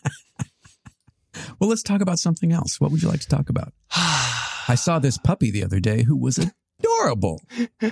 Well, 1.58 1.68
let's 1.68 1.82
talk 1.82 2.00
about 2.00 2.18
something 2.18 2.52
else. 2.52 2.80
What 2.80 2.90
would 2.90 3.02
you 3.02 3.08
like 3.08 3.20
to 3.20 3.28
talk 3.28 3.50
about? 3.50 3.74
I 3.94 4.76
saw 4.76 4.98
this 4.98 5.18
puppy 5.18 5.50
the 5.50 5.62
other 5.62 5.78
day 5.78 6.04
who 6.04 6.16
was 6.16 6.38
adorable. 6.38 7.42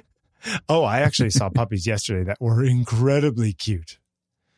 oh, 0.70 0.84
I 0.84 1.00
actually 1.00 1.28
saw 1.30 1.50
puppies 1.50 1.86
yesterday 1.86 2.24
that 2.24 2.38
were 2.40 2.64
incredibly 2.64 3.52
cute. 3.52 3.98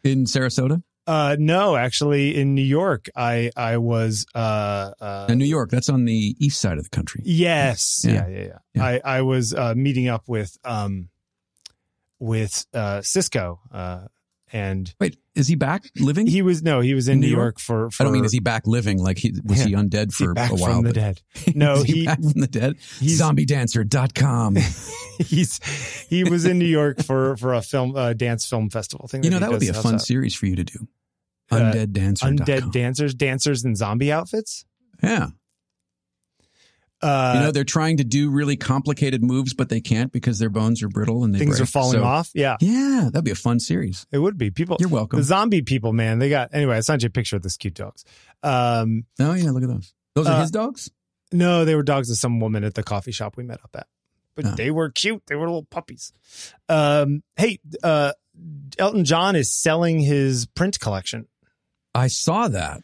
in 0.04 0.26
Sarasota, 0.26 0.84
Uh, 1.06 1.36
no, 1.38 1.76
actually, 1.76 2.36
in 2.36 2.54
New 2.54 2.62
York, 2.62 3.08
I 3.16 3.50
I 3.56 3.78
was 3.78 4.26
uh, 4.34 4.92
uh, 5.00 5.26
in 5.28 5.38
New 5.38 5.44
York. 5.44 5.70
That's 5.70 5.88
on 5.88 6.04
the 6.04 6.36
east 6.38 6.60
side 6.60 6.78
of 6.78 6.84
the 6.84 6.90
country. 6.90 7.22
Yes. 7.24 8.04
Yeah. 8.06 8.12
Yeah, 8.12 8.28
yeah, 8.28 8.38
yeah. 8.44 8.58
Yeah. 8.74 8.84
I, 8.84 9.00
I 9.18 9.22
was 9.22 9.54
uh, 9.54 9.74
meeting 9.74 10.08
up 10.08 10.28
with 10.28 10.56
um 10.64 11.08
with 12.18 12.66
uh 12.74 13.00
Cisco 13.02 13.60
uh 13.72 14.06
and 14.52 14.94
Wait, 15.00 15.16
is 15.34 15.46
he 15.48 15.54
back 15.54 15.84
living? 15.96 16.26
he 16.26 16.42
was 16.42 16.62
no, 16.62 16.80
he 16.80 16.94
was 16.94 17.08
in, 17.08 17.20
New 17.20 17.28
New 17.28 17.36
York, 17.36 17.58
for, 17.60 17.90
for 17.90 18.02
I 18.02 18.04
don't 18.04 18.12
mean 18.12 18.24
is 18.24 18.32
he 18.32 18.40
back 18.40 18.66
living? 18.66 18.98
Like 18.98 19.18
he 19.18 19.32
was 19.44 19.62
he 19.62 19.74
undead 19.74 20.16
he 20.16 20.24
for 20.26 20.34
back 20.34 20.50
a 20.50 20.54
while? 20.54 20.74
from 20.74 20.84
the 20.84 20.92
dead. 20.92 21.20
No, 21.54 21.82
he, 21.82 21.92
he- 22.00 22.06
back 22.06 22.20
from 22.20 22.40
the 22.40 22.46
dead. 22.48 22.76
Zombiedancer.com. 23.00 24.56
He's 25.18 26.06
he 26.08 26.24
was 26.24 26.44
in 26.46 26.58
New 26.58 26.64
York 26.66 27.02
for 27.02 27.36
for 27.36 27.54
a 27.54 27.62
film 27.62 27.94
uh, 27.94 28.12
dance 28.14 28.46
film 28.46 28.70
festival 28.70 29.06
thing. 29.08 29.22
you 29.22 29.30
know 29.30 29.38
that 29.38 29.50
would 29.50 29.60
be 29.60 29.68
a 29.68 29.74
fun 29.74 29.98
series 29.98 30.34
for 30.34 30.46
you 30.46 30.56
to 30.56 30.64
do. 30.64 30.88
Uh, 31.50 31.56
Undeaddancer.com. 31.56 32.36
Undead 32.38 32.72
dancers, 32.72 33.14
dancers 33.14 33.64
in 33.64 33.74
zombie 33.76 34.10
outfits. 34.12 34.64
Yeah. 35.02 35.28
Uh, 37.02 37.32
you 37.36 37.40
know, 37.40 37.50
they're 37.50 37.64
trying 37.64 37.96
to 37.96 38.04
do 38.04 38.30
really 38.30 38.56
complicated 38.56 39.22
moves, 39.22 39.54
but 39.54 39.68
they 39.70 39.80
can't 39.80 40.12
because 40.12 40.38
their 40.38 40.50
bones 40.50 40.82
are 40.82 40.88
brittle 40.88 41.24
and 41.24 41.34
they 41.34 41.38
things 41.38 41.56
break. 41.58 41.62
are 41.62 41.70
falling 41.70 41.98
So, 41.98 42.04
off. 42.04 42.30
Yeah, 42.34 42.56
Yeah, 42.60 43.08
that'd 43.12 43.24
be 43.24 43.30
a 43.30 43.34
fun 43.34 43.58
series. 43.60 44.06
it 44.12 44.18
would 44.18 44.36
be. 44.36 44.50
People, 44.50 44.76
You're 44.80 44.88
welcome. 44.90 45.18
the 45.18 45.22
zombie 45.22 45.62
people, 45.62 45.92
man, 45.92 46.18
they 46.18 46.28
got 46.28 46.50
anyway. 46.52 46.76
I 46.76 46.80
sent 46.80 47.02
you 47.02 47.06
a 47.06 47.10
picture 47.10 47.36
of 47.36 47.42
this 47.42 47.56
cute 47.56 47.74
dogs. 47.74 48.04
Um, 48.42 49.04
Oh 49.18 49.32
yeah, 49.32 49.50
look 49.50 49.62
at 49.62 49.68
those. 49.70 49.94
Those 50.14 50.26
are 50.26 50.34
Uh, 50.34 50.40
his 50.42 50.50
dogs. 50.50 50.90
No, 51.32 51.64
they 51.64 51.74
were 51.74 51.82
dogs 51.82 52.10
of 52.10 52.16
some 52.18 52.40
woman 52.40 52.64
at 52.64 52.74
the 52.74 52.82
coffee 52.82 53.12
shop 53.12 53.36
we 53.36 53.44
met 53.44 53.60
up 53.64 53.70
at. 53.74 53.86
But 54.34 54.46
Oh. 54.46 54.54
they 54.56 54.70
were 54.70 54.90
cute. 54.90 55.22
They 55.26 55.36
were 55.36 55.46
little 55.46 55.64
puppies. 55.70 56.12
Um, 56.68 57.22
hey, 57.36 57.60
uh, 57.82 58.12
Elton 58.78 59.04
John 59.04 59.36
is 59.36 59.52
selling 59.52 60.00
his 60.00 60.46
print 60.46 60.80
collection. 60.80 61.26
I 61.94 62.06
saw 62.08 62.48
that. 62.48 62.82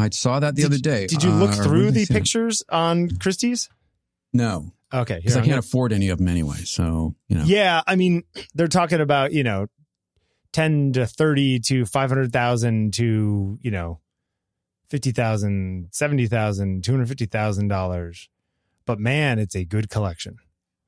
I 0.00 0.08
saw 0.10 0.40
that 0.40 0.56
the 0.56 0.62
Did 0.62 0.72
other 0.72 0.78
day. 0.78 1.06
Did 1.06 1.22
you 1.22 1.30
Uh, 1.30 1.36
look 1.38 1.50
when 1.50 1.62
through 1.62 1.90
the 1.92 2.04
see 2.04 2.12
it? 2.12 2.16
pictures 2.16 2.62
on 2.68 3.10
Christie's? 3.18 3.68
No, 4.32 4.72
Okay, 4.92 5.16
because 5.16 5.36
I 5.36 5.44
can't 5.44 5.58
afford 5.58 5.92
any 5.92 6.08
of 6.08 6.18
them 6.18 6.26
anyway. 6.28 6.58
So 6.64 7.14
you 7.28 7.36
know, 7.36 7.44
Yeah, 7.44 7.82
I 7.86 7.94
mean, 7.96 8.24
they're 8.54 8.66
talking 8.68 9.00
about 9.00 9.32
you 9.32 9.44
know, 9.44 9.66
ten 10.52 10.92
to 10.94 11.06
thirty 11.06 11.60
to 11.66 11.84
five 11.86 12.10
hundred 12.10 12.32
thousand 12.32 12.94
to 12.94 13.58
you 13.60 13.70
know, 13.70 14.00
fifty 14.88 15.12
thousand, 15.12 15.88
seventy 15.92 16.26
thousand, 16.26 16.82
two 16.84 16.90
hundred 16.92 17.08
fifty 17.08 17.26
thousand 17.26 17.68
dollars. 17.68 18.28
But 18.86 18.98
man, 18.98 19.38
it's 19.38 19.54
a 19.54 19.64
good 19.64 19.88
collection. 19.90 20.38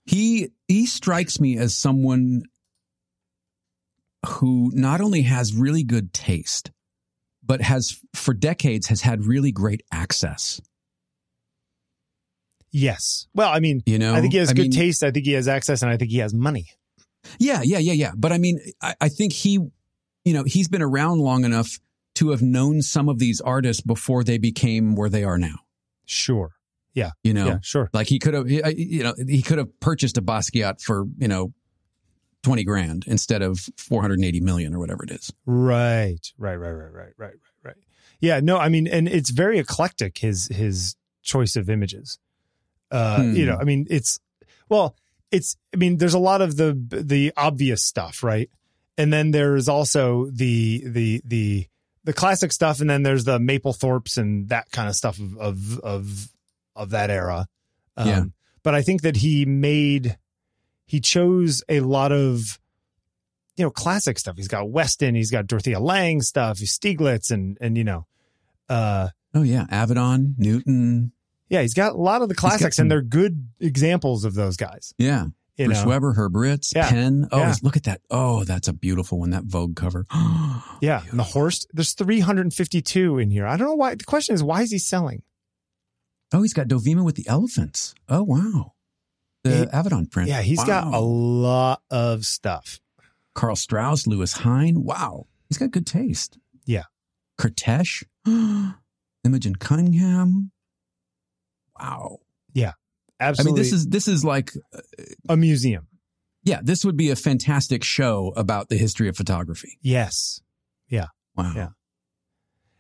he 0.04 0.48
he 0.66 0.86
strikes 0.86 1.38
me 1.38 1.56
as 1.56 1.76
someone 1.76 2.42
who 4.26 4.70
not 4.74 5.00
only 5.00 5.22
has 5.22 5.54
really 5.54 5.82
good 5.82 6.12
taste, 6.12 6.70
but 7.42 7.60
has 7.60 8.00
for 8.14 8.34
decades 8.34 8.86
has 8.88 9.00
had 9.00 9.24
really 9.24 9.52
great 9.52 9.82
access. 9.92 10.60
Yes. 12.70 13.26
Well, 13.34 13.50
I 13.52 13.60
mean, 13.60 13.82
You 13.84 13.98
know, 13.98 14.14
I 14.14 14.20
think 14.20 14.32
he 14.32 14.38
has 14.38 14.50
I 14.50 14.54
good 14.54 14.62
mean, 14.62 14.70
taste. 14.70 15.02
I 15.02 15.10
think 15.10 15.26
he 15.26 15.32
has 15.32 15.46
access, 15.48 15.82
and 15.82 15.90
I 15.90 15.96
think 15.96 16.10
he 16.10 16.18
has 16.18 16.32
money. 16.32 16.66
Yeah, 17.38 17.60
yeah, 17.62 17.78
yeah, 17.78 17.92
yeah. 17.92 18.12
But 18.16 18.32
I 18.32 18.38
mean, 18.38 18.60
I, 18.80 18.94
I 19.00 19.08
think 19.08 19.32
he, 19.32 19.52
you 20.24 20.32
know, 20.32 20.44
he's 20.44 20.68
been 20.68 20.82
around 20.82 21.18
long 21.20 21.44
enough 21.44 21.78
to 22.16 22.30
have 22.30 22.42
known 22.42 22.82
some 22.82 23.08
of 23.08 23.18
these 23.18 23.40
artists 23.40 23.82
before 23.82 24.24
they 24.24 24.38
became 24.38 24.96
where 24.96 25.08
they 25.08 25.22
are 25.24 25.38
now. 25.38 25.56
Sure. 26.06 26.52
Yeah. 26.94 27.10
You 27.22 27.32
know, 27.34 27.46
Yeah, 27.46 27.58
sure. 27.62 27.88
like 27.92 28.06
he 28.08 28.18
could 28.18 28.34
have, 28.34 28.50
you 28.50 29.02
know, 29.02 29.14
he 29.26 29.40
could 29.42 29.58
have 29.58 29.78
purchased 29.80 30.18
a 30.18 30.22
Basquiat 30.22 30.80
for 30.82 31.04
you 31.18 31.28
know 31.28 31.52
20 32.42 32.64
grand 32.64 33.04
instead 33.06 33.42
of 33.42 33.60
480 33.76 34.40
million 34.40 34.74
or 34.74 34.78
whatever 34.78 35.04
it 35.04 35.10
is. 35.10 35.32
Right. 35.46 36.20
Right, 36.38 36.56
right, 36.56 36.70
right, 36.70 36.92
right, 36.92 37.12
right, 37.16 37.34
right, 37.62 37.76
Yeah, 38.20 38.40
no, 38.40 38.58
I 38.58 38.68
mean 38.68 38.86
and 38.86 39.08
it's 39.08 39.30
very 39.30 39.58
eclectic 39.58 40.18
his 40.18 40.48
his 40.48 40.96
choice 41.22 41.56
of 41.56 41.70
images. 41.70 42.18
Uh, 42.90 43.22
hmm. 43.22 43.34
you 43.34 43.46
know, 43.46 43.56
I 43.60 43.64
mean 43.64 43.86
it's 43.90 44.20
well, 44.68 44.96
it's 45.30 45.56
I 45.72 45.76
mean 45.76 45.98
there's 45.98 46.14
a 46.14 46.18
lot 46.18 46.42
of 46.42 46.56
the 46.56 46.78
the 46.90 47.32
obvious 47.36 47.82
stuff, 47.82 48.22
right? 48.22 48.50
And 48.98 49.12
then 49.12 49.30
there's 49.30 49.68
also 49.68 50.28
the 50.30 50.82
the 50.86 51.22
the 51.24 51.66
the 52.04 52.12
classic 52.12 52.52
stuff 52.52 52.80
and 52.80 52.90
then 52.90 53.02
there's 53.02 53.24
the 53.24 53.38
Mapplethorpes 53.38 54.18
and 54.18 54.48
that 54.48 54.70
kind 54.72 54.88
of 54.88 54.96
stuff 54.96 55.18
of 55.18 55.38
of 55.38 55.78
of, 55.80 56.28
of 56.74 56.90
that 56.90 57.10
era. 57.10 57.46
Um, 57.96 58.08
yeah. 58.08 58.24
but 58.62 58.74
I 58.74 58.82
think 58.82 59.02
that 59.02 59.16
he 59.16 59.44
made 59.44 60.18
he 60.86 61.00
chose 61.00 61.62
a 61.68 61.80
lot 61.80 62.12
of 62.12 62.58
you 63.56 63.64
know 63.64 63.70
classic 63.70 64.18
stuff. 64.18 64.36
He's 64.36 64.48
got 64.48 64.70
Weston, 64.70 65.14
he's 65.14 65.30
got 65.30 65.46
Dorothea 65.46 65.78
Lange 65.80 66.20
stuff, 66.22 66.58
he's 66.58 66.76
Stieglitz, 66.78 67.30
and 67.30 67.56
and 67.60 67.76
you 67.76 67.84
know, 67.84 68.06
uh, 68.68 69.08
Oh 69.34 69.42
yeah, 69.42 69.64
Avedon, 69.70 70.34
Newton, 70.38 71.12
yeah, 71.48 71.62
he's 71.62 71.74
got 71.74 71.92
a 71.92 71.96
lot 71.96 72.22
of 72.22 72.28
the 72.28 72.34
classics, 72.34 72.76
some- 72.76 72.84
and 72.84 72.90
they're 72.90 73.02
good 73.02 73.48
examples 73.60 74.24
of 74.24 74.34
those 74.34 74.56
guys. 74.56 74.92
yeah, 74.98 75.26
You 75.56 75.66
Bruce 75.66 75.82
know, 75.82 75.88
Weber, 75.88 76.12
Herb 76.14 76.34
Ritts, 76.36 76.72
Yeah. 76.74 76.88
Penn. 76.88 77.28
Oh, 77.32 77.38
Yeah. 77.38 77.54
look 77.62 77.76
at 77.76 77.84
that! 77.84 78.00
Oh, 78.10 78.44
that's 78.44 78.68
a 78.68 78.72
beautiful 78.72 79.18
one. 79.20 79.30
That 79.30 79.44
Vogue 79.44 79.76
cover. 79.76 80.06
yeah, 80.80 81.02
and 81.10 81.18
the 81.18 81.22
horse. 81.24 81.66
There's 81.72 81.92
352 81.94 83.18
in 83.18 83.30
here. 83.30 83.46
I 83.46 83.56
don't 83.56 83.68
know 83.68 83.74
why. 83.74 83.94
The 83.94 84.04
question 84.04 84.34
is, 84.34 84.42
why 84.42 84.62
is 84.62 84.70
he 84.70 84.78
selling? 84.78 85.22
Oh, 86.34 86.40
he's 86.42 86.54
got 86.54 86.68
Dovima 86.68 87.04
with 87.04 87.16
the 87.16 87.26
elephants. 87.28 87.94
Oh 88.08 88.22
wow, 88.22 88.71
the 89.44 89.56
He- 89.58 89.64
Avedon 89.66 90.10
print. 90.10 90.28
Yeah, 90.28 90.42
he's 90.42 90.62
got 90.64 90.92
a 90.92 91.00
lot 91.00 91.82
of 91.90 92.24
stuff. 92.24 92.80
Carl 93.34 93.56
Strauss, 93.56 94.06
Lewis 94.06 94.32
Hine. 94.34 94.84
Wow, 94.84 95.26
he's 95.48 95.58
got 95.58 95.70
good 95.70 95.86
taste. 95.86 96.38
Yeah. 96.66 96.84
Kertész, 97.40 98.04
Imogen 99.24 99.56
Cunningham. 99.56 100.50
Wow. 101.78 102.18
Yeah. 102.52 102.72
Absolutely. 103.18 103.50
I 103.50 103.54
mean, 103.54 103.62
this 103.62 103.72
is 103.72 103.86
this 103.86 104.08
is 104.08 104.24
like, 104.24 104.52
uh, 104.74 104.80
a 105.28 105.36
museum. 105.36 105.86
yeah, 106.44 106.60
this 106.62 106.84
would 106.84 106.96
be 106.96 107.10
a 107.10 107.16
fantastic 107.16 107.84
show 107.84 108.32
about 108.36 108.68
the 108.68 108.76
history 108.76 109.08
of 109.08 109.16
photography. 109.16 109.78
Yes. 109.80 110.40
Yeah. 110.88 111.06
Wow. 111.36 111.52
Yeah. 111.54 111.68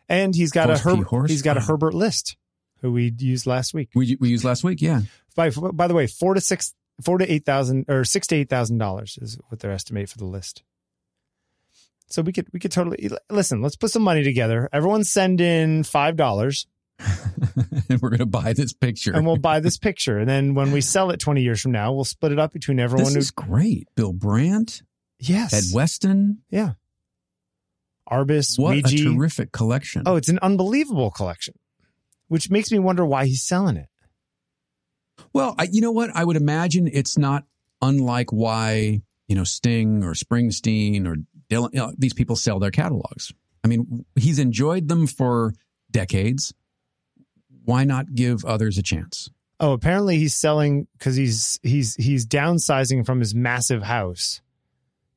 And 0.08 0.34
he's 0.34 0.50
got 0.50 0.66
Horst 0.68 0.84
a 0.84 0.96
P. 0.96 1.02
Herb, 1.10 1.28
he's 1.30 1.42
got 1.42 1.56
a 1.56 1.60
Herbert 1.60 1.94
List, 1.94 2.36
who 2.80 2.92
we 2.92 3.14
used 3.18 3.46
last 3.46 3.72
week. 3.72 3.90
We 3.94 4.16
we 4.20 4.28
used 4.28 4.44
last 4.44 4.62
week. 4.64 4.82
Yeah. 4.82 5.02
By 5.34 5.50
by 5.50 5.86
the 5.88 5.94
way, 5.94 6.06
four 6.06 6.34
to 6.34 6.40
six, 6.40 6.74
four 7.02 7.18
to 7.18 7.30
eight 7.32 7.44
thousand, 7.44 7.86
or 7.88 8.04
six 8.04 8.26
to 8.28 8.36
eight 8.36 8.48
thousand 8.48 8.78
dollars 8.78 9.18
is 9.20 9.38
what 9.48 9.60
their 9.60 9.70
estimate 9.72 10.08
for 10.08 10.18
the 10.18 10.26
list. 10.26 10.62
So 12.08 12.20
we 12.22 12.32
could 12.32 12.48
we 12.52 12.60
could 12.60 12.72
totally 12.72 13.08
listen. 13.30 13.62
Let's 13.62 13.76
put 13.76 13.90
some 13.90 14.02
money 14.02 14.22
together. 14.22 14.68
Everyone 14.72 15.02
send 15.04 15.40
in 15.40 15.82
five 15.82 16.16
dollars, 16.16 16.66
and 17.88 18.00
we're 18.02 18.10
gonna 18.10 18.26
buy 18.26 18.52
this 18.52 18.72
picture. 18.74 19.14
and 19.14 19.24
we'll 19.26 19.36
buy 19.38 19.60
this 19.60 19.78
picture. 19.88 20.18
And 20.18 20.28
then 20.28 20.54
when 20.54 20.72
we 20.72 20.80
sell 20.82 21.10
it 21.10 21.20
twenty 21.20 21.40
years 21.42 21.60
from 21.62 21.72
now, 21.72 21.92
we'll 21.92 22.04
split 22.04 22.32
it 22.32 22.38
up 22.38 22.52
between 22.52 22.78
everyone 22.80 23.04
this 23.04 23.14
who. 23.14 23.20
is 23.20 23.30
great. 23.30 23.88
Bill 23.94 24.12
Brandt, 24.12 24.82
yes, 25.18 25.54
Ed 25.54 25.74
Weston. 25.74 26.42
yeah. 26.50 26.72
Arbus, 28.10 28.58
What 28.58 28.76
a 28.76 28.82
terrific 28.82 29.52
collection. 29.52 30.02
Oh, 30.04 30.16
it's 30.16 30.28
an 30.28 30.38
unbelievable 30.42 31.10
collection, 31.10 31.54
which 32.28 32.50
makes 32.50 32.70
me 32.70 32.78
wonder 32.78 33.06
why 33.06 33.24
he's 33.24 33.42
selling 33.42 33.76
it. 33.78 33.86
Well, 35.32 35.54
I, 35.58 35.68
you 35.70 35.80
know 35.80 35.92
what? 35.92 36.10
I 36.14 36.24
would 36.24 36.36
imagine 36.36 36.88
it's 36.92 37.16
not 37.16 37.44
unlike 37.80 38.32
why 38.32 39.02
you 39.28 39.36
know 39.36 39.44
Sting 39.44 40.04
or 40.04 40.12
Springsteen 40.12 41.06
or 41.06 41.16
Dylan. 41.50 41.70
You 41.72 41.80
know, 41.80 41.92
these 41.96 42.14
people 42.14 42.36
sell 42.36 42.58
their 42.58 42.70
catalogs. 42.70 43.32
I 43.64 43.68
mean, 43.68 44.04
he's 44.16 44.38
enjoyed 44.38 44.88
them 44.88 45.06
for 45.06 45.54
decades. 45.90 46.52
Why 47.64 47.84
not 47.84 48.14
give 48.14 48.44
others 48.44 48.76
a 48.78 48.82
chance? 48.82 49.30
Oh, 49.60 49.72
apparently 49.72 50.18
he's 50.18 50.34
selling 50.34 50.88
because 50.98 51.14
he's 51.14 51.60
he's 51.62 51.94
he's 51.94 52.26
downsizing 52.26 53.06
from 53.06 53.20
his 53.20 53.34
massive 53.34 53.82
house 53.82 54.40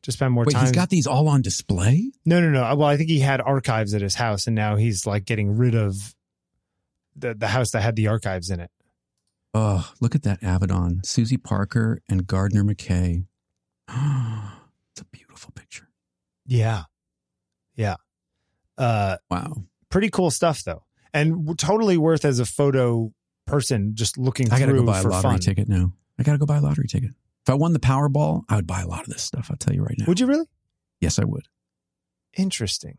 to 0.03 0.11
spend 0.11 0.33
more 0.33 0.45
Wait, 0.45 0.53
time. 0.53 0.61
he's 0.61 0.71
got 0.71 0.89
these 0.89 1.07
all 1.07 1.27
on 1.27 1.41
display. 1.41 2.11
no, 2.25 2.39
no, 2.39 2.49
no. 2.49 2.63
Uh, 2.63 2.75
well, 2.75 2.87
I 2.87 2.95
think 2.95 3.09
he 3.09 3.19
had 3.19 3.41
archives 3.41 3.95
at 3.95 4.01
his 4.01 4.13
house, 4.13 4.45
and 4.45 4.55
now 4.55 4.75
he's 4.75 5.07
like 5.07 5.25
getting 5.25 5.57
rid 5.57 5.73
of 5.73 6.15
the 7.15 7.33
the 7.33 7.47
house 7.47 7.71
that 7.71 7.81
had 7.81 7.95
the 7.95 8.07
archives 8.07 8.51
in 8.51 8.59
it. 8.59 8.69
Oh, 9.57 9.89
look 10.01 10.15
at 10.15 10.23
that 10.23 10.41
Avedon, 10.41 11.05
Suzy 11.05 11.37
Parker 11.37 12.01
and 12.09 12.27
Gardner 12.27 12.61
McKay. 12.63 13.25
it's 13.87 15.01
a 15.01 15.05
beautiful 15.13 15.51
picture. 15.55 15.87
Yeah, 16.45 16.83
yeah. 17.75 17.95
Uh, 18.77 19.15
Wow. 19.31 19.63
pretty 19.89 20.09
cool 20.09 20.29
stuff 20.29 20.61
though, 20.65 20.83
and 21.13 21.57
totally 21.57 21.97
worth 21.97 22.25
as 22.25 22.39
a 22.39 22.45
photo 22.45 23.13
person 23.47 23.95
just 23.95 24.17
looking 24.17 24.47
I 24.51 24.59
got 24.59 24.65
to 24.65 24.71
through 24.73 24.81
go 24.81 24.85
buy 24.87 24.99
a 24.99 25.03
lottery 25.03 25.21
fun. 25.31 25.39
ticket 25.39 25.69
now. 25.69 25.93
I 26.19 26.23
got 26.23 26.33
to 26.33 26.37
go 26.37 26.45
buy 26.45 26.57
a 26.57 26.61
lottery 26.61 26.87
ticket. 26.87 27.11
If 27.45 27.49
I 27.49 27.53
won 27.53 27.71
the 27.71 27.79
Powerball, 27.79 28.43
I 28.49 28.57
would 28.57 28.67
buy 28.67 28.81
a 28.81 28.87
lot 28.87 29.01
of 29.03 29.07
this 29.07 29.23
stuff. 29.23 29.47
I'll 29.49 29.55
tell 29.57 29.73
you 29.73 29.83
right 29.83 29.95
now. 29.97 30.05
Would 30.07 30.19
you 30.19 30.25
really? 30.27 30.47
Yes, 30.99 31.17
I 31.17 31.23
would. 31.23 31.47
Interesting. 32.35 32.97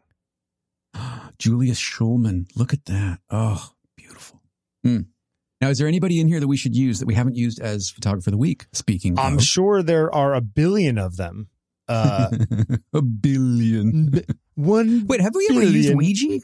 Julius 1.39 1.79
Shulman. 1.81 2.47
Look 2.57 2.73
at 2.73 2.87
that. 2.87 3.19
Oh, 3.29 3.73
beautiful. 3.97 4.41
Hmm. 4.83 5.01
Now, 5.61 5.71
is 5.71 5.79
there 5.79 5.89
anybody 5.89 6.21
in 6.21 6.29
here 6.29 6.39
that 6.41 6.49
we 6.49 6.57
should 6.57 6.77
use 6.77 6.99
that 6.99 7.07
we 7.07 7.15
haven't 7.15 7.37
used 7.37 7.61
as 7.61 7.89
photographer 7.89 8.29
of 8.29 8.33
the 8.33 8.39
week? 8.39 8.67
Speaking 8.73 9.19
I'm 9.19 9.37
of. 9.37 9.43
sure 9.43 9.83
there 9.83 10.15
are 10.15 10.35
a 10.35 10.41
billion 10.41 10.99
of 10.99 11.17
them. 11.17 11.49
Uh, 11.89 12.29
a 12.93 13.01
billion. 13.03 14.11
b- 14.11 14.25
one 14.55 15.07
Wait, 15.07 15.21
have 15.21 15.35
we 15.35 15.47
ever 15.51 15.63
used. 15.63 15.91
Weegee? 15.91 16.41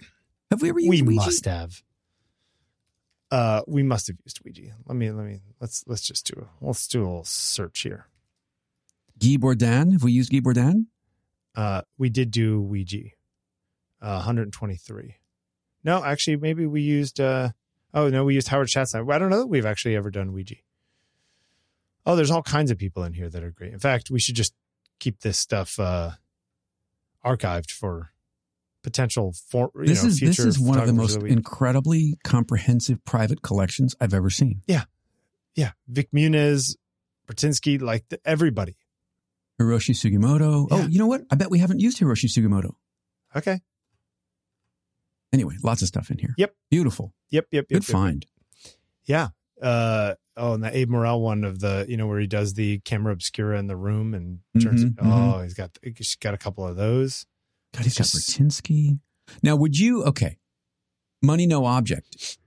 Have 0.50 0.62
we 0.62 0.70
ever 0.70 0.80
used 0.80 0.90
we 0.90 1.00
Weegee? 1.02 1.06
We 1.08 1.16
must 1.16 1.44
have. 1.44 1.82
Uh, 3.30 3.62
we 3.66 3.82
must 3.82 4.06
have 4.06 4.16
used 4.24 4.42
Weegee. 4.44 4.72
Let 4.86 4.96
me 4.96 5.10
let 5.10 5.26
me 5.26 5.40
let's 5.60 5.84
let's 5.86 6.02
just 6.02 6.26
do 6.26 6.42
a 6.42 6.64
let's 6.64 6.86
do 6.86 7.00
a 7.00 7.04
little 7.04 7.24
search 7.24 7.80
here. 7.80 8.06
Guy 9.18 9.36
Bourdin. 9.36 9.92
Have 9.92 10.02
we 10.02 10.12
used 10.12 10.30
Guy 10.32 10.40
Bourdin? 10.40 10.86
Uh, 11.54 11.82
we 11.98 12.08
did 12.08 12.30
do 12.30 12.62
Weegee, 12.62 13.12
uh, 14.00 14.16
123. 14.16 15.16
No, 15.84 16.02
actually, 16.04 16.36
maybe 16.36 16.66
we 16.66 16.80
used. 16.82 17.20
Uh, 17.20 17.50
oh 17.94 18.08
no, 18.08 18.24
we 18.24 18.34
used 18.34 18.48
Howard 18.48 18.68
Chatside. 18.68 19.08
I 19.08 19.18
don't 19.18 19.30
know 19.30 19.40
that 19.40 19.46
we've 19.46 19.66
actually 19.66 19.96
ever 19.96 20.10
done 20.10 20.32
Weegee. 20.32 20.62
Oh, 22.04 22.16
there's 22.16 22.30
all 22.30 22.42
kinds 22.42 22.70
of 22.70 22.78
people 22.78 23.04
in 23.04 23.12
here 23.12 23.28
that 23.28 23.42
are 23.44 23.50
great. 23.50 23.72
In 23.72 23.78
fact, 23.78 24.10
we 24.10 24.18
should 24.18 24.34
just 24.34 24.54
keep 24.98 25.20
this 25.20 25.38
stuff 25.38 25.78
uh, 25.78 26.10
archived 27.24 27.70
for 27.70 28.10
potential 28.82 29.32
for 29.48 29.70
you 29.76 29.84
This 29.86 30.02
know 30.02 30.08
is 30.08 30.18
future. 30.18 30.44
this 30.44 30.56
is 30.56 30.58
one 30.58 30.78
of 30.78 30.86
the 30.86 30.92
most 30.92 31.16
incredibly 31.22 32.18
comprehensive 32.24 33.04
private 33.04 33.42
collections 33.42 33.94
I've 34.00 34.14
ever 34.14 34.30
seen. 34.30 34.62
Yeah, 34.66 34.84
yeah, 35.54 35.72
Vik 35.88 36.10
Muniz, 36.10 36.76
Burtynsky, 37.28 37.80
like 37.80 38.08
the, 38.08 38.18
everybody. 38.24 38.76
Hiroshi 39.60 39.94
Sugimoto. 39.94 40.66
Yeah. 40.70 40.76
Oh, 40.76 40.86
you 40.88 40.98
know 40.98 41.06
what? 41.06 41.22
I 41.30 41.36
bet 41.36 41.50
we 41.50 41.60
haven't 41.60 41.78
used 41.80 42.00
Hiroshi 42.00 42.24
Sugimoto. 42.24 42.72
Okay. 43.36 43.60
Anyway, 45.32 45.56
lots 45.62 45.82
of 45.82 45.88
stuff 45.88 46.10
in 46.10 46.18
here. 46.18 46.34
Yep. 46.36 46.54
Beautiful. 46.70 47.14
Yep. 47.30 47.46
Yep. 47.50 47.66
Yep. 47.70 47.80
Good 47.80 47.88
yep. 47.88 47.92
find. 47.92 48.26
Yeah. 49.06 49.28
Uh, 49.60 50.14
oh, 50.36 50.54
and 50.54 50.62
the 50.64 50.76
Abe 50.76 50.90
Morell 50.90 51.20
one 51.20 51.44
of 51.44 51.60
the, 51.60 51.86
you 51.88 51.96
know, 51.96 52.06
where 52.06 52.18
he 52.20 52.26
does 52.26 52.54
the 52.54 52.78
camera 52.80 53.12
obscura 53.12 53.58
in 53.58 53.66
the 53.66 53.76
room 53.76 54.12
and 54.14 54.40
turns 54.60 54.84
Mhm, 54.84 54.88
it. 54.88 54.94
Oh, 55.00 55.40
he's 55.42 55.54
got, 55.54 55.78
he's 55.82 56.16
got 56.16 56.34
a 56.34 56.38
couple 56.38 56.66
of 56.66 56.76
those. 56.76 57.26
God, 57.74 57.84
he's 57.84 57.96
got 57.96 58.04
Just- 58.08 58.38
Burtynsky. 58.38 58.98
Now, 59.42 59.56
would 59.56 59.78
you? 59.78 60.02
Okay, 60.04 60.38
money 61.22 61.46
no 61.46 61.64
object. 61.64 62.38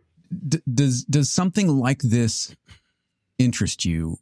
D- 0.48 0.60
does 0.72 1.04
does 1.06 1.32
something 1.32 1.68
like 1.70 2.00
this 2.02 2.54
interest 3.40 3.86
you 3.86 4.18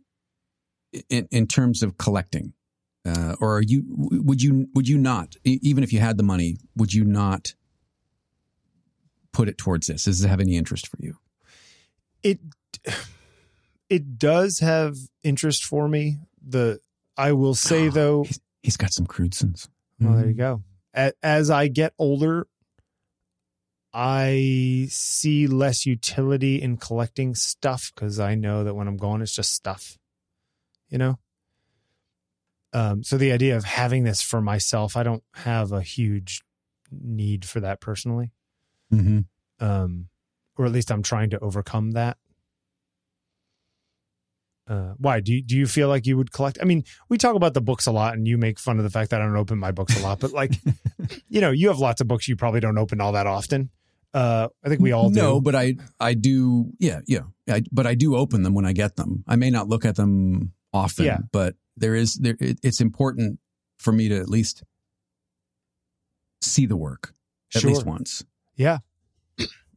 in, 1.09 1.27
in 1.31 1.47
terms 1.47 1.81
of 1.83 1.97
collecting, 1.97 2.53
uh, 3.05 3.35
or 3.41 3.57
are 3.57 3.61
you? 3.61 3.83
Would 3.87 4.41
you? 4.43 4.67
Would 4.75 4.87
you 4.87 4.97
not? 4.97 5.35
Even 5.43 5.83
if 5.83 5.91
you 5.91 5.99
had 5.99 6.15
the 6.17 6.23
money, 6.23 6.57
would 6.75 6.93
you 6.93 7.03
not 7.03 7.55
put 9.33 9.49
it 9.49 9.57
towards 9.57 9.87
this? 9.87 10.05
Does 10.05 10.23
it 10.23 10.29
have 10.29 10.39
any 10.39 10.55
interest 10.55 10.87
for 10.87 10.97
you? 10.99 11.17
It, 12.23 12.39
it 13.89 14.17
does 14.17 14.59
have 14.59 14.95
interest 15.23 15.65
for 15.65 15.89
me. 15.89 16.19
The, 16.45 16.79
I 17.17 17.33
will 17.33 17.55
say 17.55 17.89
though, 17.89 18.23
he's, 18.23 18.39
he's 18.61 18.77
got 18.77 18.93
some 18.93 19.05
Crewdsons. 19.05 19.67
well, 19.99 20.15
there 20.15 20.27
you 20.27 20.33
go. 20.33 20.63
A- 20.95 21.13
As 21.21 21.49
I 21.49 21.67
get 21.67 21.93
older, 21.99 22.47
I 23.93 24.87
see 24.89 25.45
less 25.47 25.85
utility 25.85 26.61
in 26.61 26.77
collecting 26.77 27.35
stuff 27.35 27.91
because 27.93 28.19
I 28.19 28.33
know 28.35 28.63
that 28.63 28.73
when 28.73 28.87
I'm 28.87 28.97
gone, 28.97 29.21
it's 29.21 29.35
just 29.35 29.53
stuff, 29.53 29.97
you 30.89 30.97
know? 30.97 31.19
Um, 32.73 33.03
so 33.03 33.17
the 33.19 33.31
idea 33.31 33.55
of 33.55 33.65
having 33.65 34.03
this 34.03 34.23
for 34.23 34.41
myself, 34.41 34.97
I 34.97 35.03
don't 35.03 35.21
have 35.35 35.71
a 35.71 35.81
huge 35.81 36.41
need 36.91 37.45
for 37.45 37.59
that 37.59 37.81
personally. 37.81 38.31
Mm-hmm. 38.93 39.65
Um, 39.65 40.07
or 40.57 40.65
at 40.65 40.71
least 40.71 40.91
I'm 40.91 41.03
trying 41.03 41.29
to 41.31 41.39
overcome 41.39 41.91
that. 41.91 42.17
Uh, 44.65 44.93
why 44.97 45.19
do 45.19 45.33
you, 45.33 45.41
do 45.41 45.57
you 45.57 45.67
feel 45.67 45.89
like 45.89 46.05
you 46.05 46.15
would 46.15 46.31
collect? 46.31 46.57
I 46.61 46.63
mean, 46.65 46.83
we 47.09 47.17
talk 47.17 47.35
about 47.35 47.53
the 47.53 47.61
books 47.61 47.85
a 47.85 47.91
lot, 47.91 48.13
and 48.13 48.25
you 48.27 48.37
make 48.37 48.59
fun 48.59 48.77
of 48.77 48.83
the 48.83 48.89
fact 48.89 49.09
that 49.11 49.21
I 49.21 49.25
don't 49.25 49.35
open 49.35 49.59
my 49.59 49.71
books 49.71 49.99
a 49.99 50.03
lot. 50.03 50.19
But 50.19 50.31
like, 50.31 50.53
you 51.27 51.41
know, 51.41 51.51
you 51.51 51.67
have 51.67 51.79
lots 51.79 51.99
of 51.99 52.07
books 52.07 52.27
you 52.29 52.35
probably 52.37 52.61
don't 52.61 52.77
open 52.77 53.01
all 53.01 53.11
that 53.11 53.27
often. 53.27 53.69
Uh, 54.13 54.47
I 54.63 54.69
think 54.69 54.79
we 54.79 54.91
all 54.93 55.09
do. 55.09 55.19
No, 55.19 55.41
but 55.41 55.55
I 55.55 55.75
I 55.99 56.13
do. 56.13 56.71
Yeah, 56.79 57.01
yeah. 57.07 57.21
I, 57.49 57.63
but 57.71 57.87
I 57.87 57.95
do 57.95 58.15
open 58.15 58.43
them 58.43 58.53
when 58.53 58.63
I 58.65 58.71
get 58.71 58.95
them. 58.95 59.23
I 59.27 59.35
may 59.35 59.49
not 59.49 59.67
look 59.67 59.85
at 59.85 59.95
them 59.95 60.53
often, 60.71 61.05
Yeah. 61.05 61.17
but 61.31 61.55
there 61.75 61.95
is 61.95 62.13
there. 62.15 62.37
It, 62.39 62.59
it's 62.63 62.79
important 62.79 63.39
for 63.79 63.91
me 63.91 64.07
to 64.09 64.17
at 64.17 64.29
least 64.29 64.63
see 66.41 66.65
the 66.67 66.77
work 66.77 67.13
at 67.55 67.61
Sure. 67.61 67.71
least 67.71 67.85
once. 67.85 68.23
Yeah. 68.55 68.79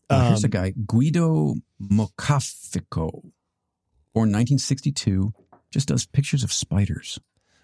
Uh, 0.09 0.29
here's 0.29 0.45
Um, 0.45 0.49
a 0.49 0.49
guy, 0.49 0.71
Guido 0.87 1.55
Mocafico, 1.83 3.11
born 4.15 4.31
1962, 4.31 5.33
just 5.71 5.89
does 5.89 6.07
pictures 6.07 6.45
of 6.45 6.53
spiders. 6.53 7.19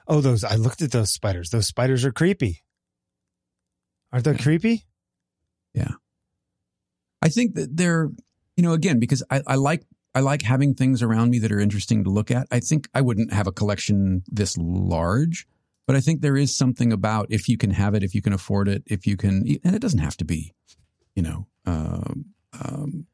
Oh, 0.08 0.20
those! 0.20 0.42
I 0.42 0.56
looked 0.56 0.82
at 0.82 0.90
those 0.90 1.12
spiders. 1.12 1.50
Those 1.50 1.66
spiders 1.68 2.04
are 2.04 2.10
creepy. 2.12 2.62
Aren't 4.12 4.24
they 4.24 4.36
creepy? 4.36 4.84
Yeah. 5.72 5.92
I 7.22 7.28
think 7.28 7.54
that 7.54 7.76
they're, 7.76 8.10
you 8.56 8.62
know, 8.64 8.72
again, 8.72 8.98
because 8.98 9.22
I, 9.30 9.42
I 9.46 9.54
like 9.54 9.84
I 10.14 10.20
like 10.20 10.42
having 10.42 10.74
things 10.74 11.02
around 11.02 11.30
me 11.30 11.38
that 11.38 11.52
are 11.52 11.60
interesting 11.60 12.02
to 12.04 12.10
look 12.10 12.30
at. 12.30 12.48
I 12.50 12.58
think 12.60 12.88
I 12.92 13.00
wouldn't 13.00 13.32
have 13.32 13.46
a 13.46 13.52
collection 13.52 14.24
this 14.26 14.56
large, 14.58 15.46
but 15.86 15.94
I 15.96 16.00
think 16.00 16.20
there 16.20 16.36
is 16.36 16.54
something 16.54 16.92
about 16.92 17.28
if 17.30 17.48
you 17.48 17.56
can 17.56 17.70
have 17.70 17.94
it, 17.94 18.02
if 18.02 18.14
you 18.14 18.20
can 18.20 18.32
afford 18.32 18.68
it, 18.68 18.82
if 18.86 19.06
you 19.06 19.16
can, 19.16 19.46
and 19.64 19.74
it 19.76 19.80
doesn't 19.80 20.00
have 20.00 20.16
to 20.18 20.24
be, 20.24 20.52
you 21.14 21.22
know, 21.22 21.46
um, 21.66 22.26
um, 22.64 23.06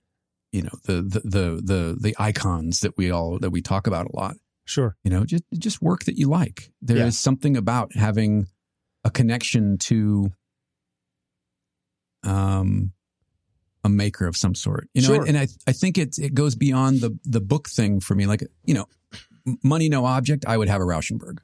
you 0.52 0.62
know, 0.62 0.70
the, 0.84 1.02
the 1.02 1.20
the 1.24 1.60
the 1.62 1.96
the 2.00 2.16
icons 2.18 2.80
that 2.80 2.96
we 2.96 3.10
all 3.10 3.38
that 3.38 3.50
we 3.50 3.60
talk 3.62 3.86
about 3.86 4.06
a 4.06 4.16
lot. 4.16 4.36
Sure. 4.64 4.96
You 5.04 5.10
know, 5.10 5.24
just 5.24 5.44
just 5.58 5.80
work 5.82 6.04
that 6.04 6.16
you 6.18 6.28
like. 6.28 6.70
There 6.82 6.96
is 6.98 7.02
Yeah. 7.04 7.10
something 7.10 7.56
about 7.56 7.94
having 7.94 8.46
a 9.04 9.10
connection 9.10 9.78
to 9.78 10.30
um, 12.22 12.92
a 13.84 13.88
maker 13.88 14.26
of 14.26 14.36
some 14.36 14.54
sort. 14.54 14.88
You 14.94 15.02
know, 15.02 15.08
Sure. 15.08 15.20
and, 15.20 15.28
and 15.28 15.38
I 15.38 15.46
I 15.66 15.72
think 15.72 15.98
it 15.98 16.18
it 16.18 16.34
goes 16.34 16.54
beyond 16.54 17.00
the 17.00 17.18
the 17.24 17.40
book 17.40 17.68
thing 17.68 18.00
for 18.00 18.14
me. 18.14 18.26
Like 18.26 18.42
you 18.64 18.74
know, 18.74 18.86
money 19.62 19.88
no 19.88 20.04
object. 20.04 20.44
I 20.46 20.56
would 20.56 20.68
have 20.68 20.80
a 20.80 20.84
Rauschenberg, 20.84 21.38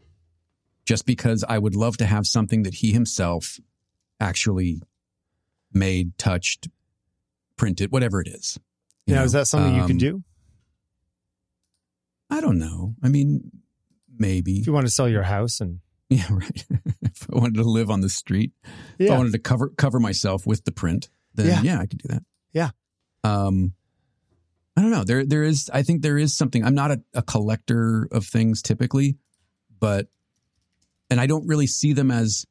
just 0.84 1.06
because 1.06 1.44
I 1.48 1.58
would 1.58 1.74
love 1.76 1.96
to 1.98 2.06
have 2.06 2.26
something 2.26 2.62
that 2.64 2.74
he 2.74 2.92
himself 2.92 3.58
actually 4.20 4.80
made, 5.74 6.16
touched, 6.18 6.68
printed, 7.56 7.92
whatever 7.92 8.20
it 8.20 8.28
is. 8.28 8.58
You 9.06 9.14
now, 9.14 9.20
know, 9.20 9.24
is 9.26 9.32
that 9.32 9.46
something 9.46 9.74
you 9.74 9.86
can 9.86 9.98
do 9.98 10.22
I 12.30 12.40
don't 12.40 12.58
know. 12.58 12.94
I 13.02 13.08
mean, 13.08 13.50
maybe. 14.18 14.58
if 14.58 14.66
you 14.66 14.72
want 14.72 14.86
to 14.86 14.92
sell 14.92 15.08
your 15.08 15.22
house 15.22 15.60
and 15.60 15.80
Yeah, 16.08 16.26
right. 16.30 16.64
if 17.02 17.26
I 17.32 17.38
wanted 17.38 17.54
to 17.54 17.62
live 17.62 17.90
on 17.90 18.00
the 18.00 18.08
street, 18.08 18.52
if 18.98 19.10
I 19.10 19.16
wanted 19.16 19.32
to 19.32 19.38
cover 19.38 19.68
cover 19.70 19.98
myself 20.00 20.46
with 20.46 20.64
the 20.64 20.72
print, 20.72 21.08
then 21.34 21.46
Yeah. 21.46 21.62
yeah, 21.62 21.80
I 21.80 21.86
could 21.86 21.98
do 21.98 22.08
that. 22.08 22.22
Yeah. 22.52 22.70
Um, 23.22 23.72
I 24.76 24.82
don't 24.82 24.90
know. 24.90 25.04
There, 25.04 25.24
there 25.24 25.44
is. 25.44 25.70
I 25.72 25.82
think 25.82 26.02
there 26.02 26.18
is 26.18 26.36
something. 26.36 26.64
I'm 26.64 26.74
not 26.74 26.90
a, 26.90 27.02
a 27.14 27.22
collector 27.22 28.08
of 28.10 28.26
things 28.26 28.60
typically, 28.60 29.16
but 29.78 30.08
and 31.10 31.20
I 31.20 31.26
don't 31.26 31.46
really 31.46 31.66
see 31.66 31.92
them 31.92 32.10
as 32.10 32.44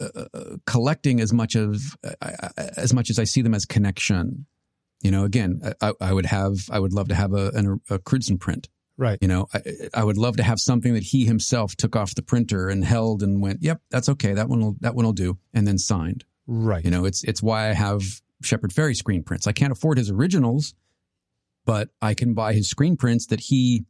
uh, 0.00 0.24
uh, 0.34 0.56
collecting 0.66 1.20
as 1.20 1.32
much 1.32 1.54
of 1.54 1.80
uh, 2.04 2.48
as 2.76 2.92
much 2.92 3.10
as 3.10 3.18
I 3.18 3.24
see 3.24 3.42
them 3.42 3.54
as 3.54 3.64
connection. 3.64 4.46
You 5.02 5.10
know, 5.10 5.24
again, 5.24 5.60
I, 5.80 5.92
I 6.00 6.12
would 6.12 6.26
have. 6.26 6.56
I 6.70 6.78
would 6.78 6.92
love 6.94 7.08
to 7.08 7.14
have 7.14 7.34
a, 7.34 7.50
an, 7.54 7.80
a 7.90 7.98
Crewdson 7.98 8.40
print. 8.40 8.68
right. 8.96 9.18
You 9.20 9.28
know, 9.28 9.48
I, 9.52 9.60
I 9.92 10.04
would 10.04 10.16
love 10.16 10.36
to 10.38 10.42
have 10.42 10.58
something 10.58 10.94
that 10.94 11.02
he 11.02 11.26
himself 11.26 11.76
took 11.76 11.94
off 11.94 12.14
the 12.14 12.22
printer 12.22 12.68
and 12.70 12.84
held 12.84 13.22
and 13.22 13.42
went, 13.42 13.62
"Yep, 13.62 13.82
that's 13.90 14.08
okay. 14.10 14.32
That 14.34 14.48
one 14.48 14.60
will 14.60 14.76
that 14.80 14.94
one 14.94 15.04
will 15.04 15.12
do," 15.12 15.38
and 15.52 15.66
then 15.66 15.76
signed. 15.78 16.24
Right. 16.46 16.84
You 16.84 16.90
know, 16.90 17.04
it's 17.04 17.22
it's 17.24 17.42
why 17.42 17.68
I 17.68 17.74
have 17.74 18.02
Shepard 18.42 18.70
Fairey 18.72 18.96
screen 18.96 19.22
prints. 19.22 19.46
I 19.46 19.52
can't 19.52 19.72
afford 19.72 19.98
his 19.98 20.10
originals, 20.10 20.74
but 21.66 21.90
I 22.00 22.14
can 22.14 22.32
buy 22.34 22.52
his 22.54 22.68
screen 22.68 22.96
prints 22.96 23.26
that 23.26 23.40
he 23.40 23.84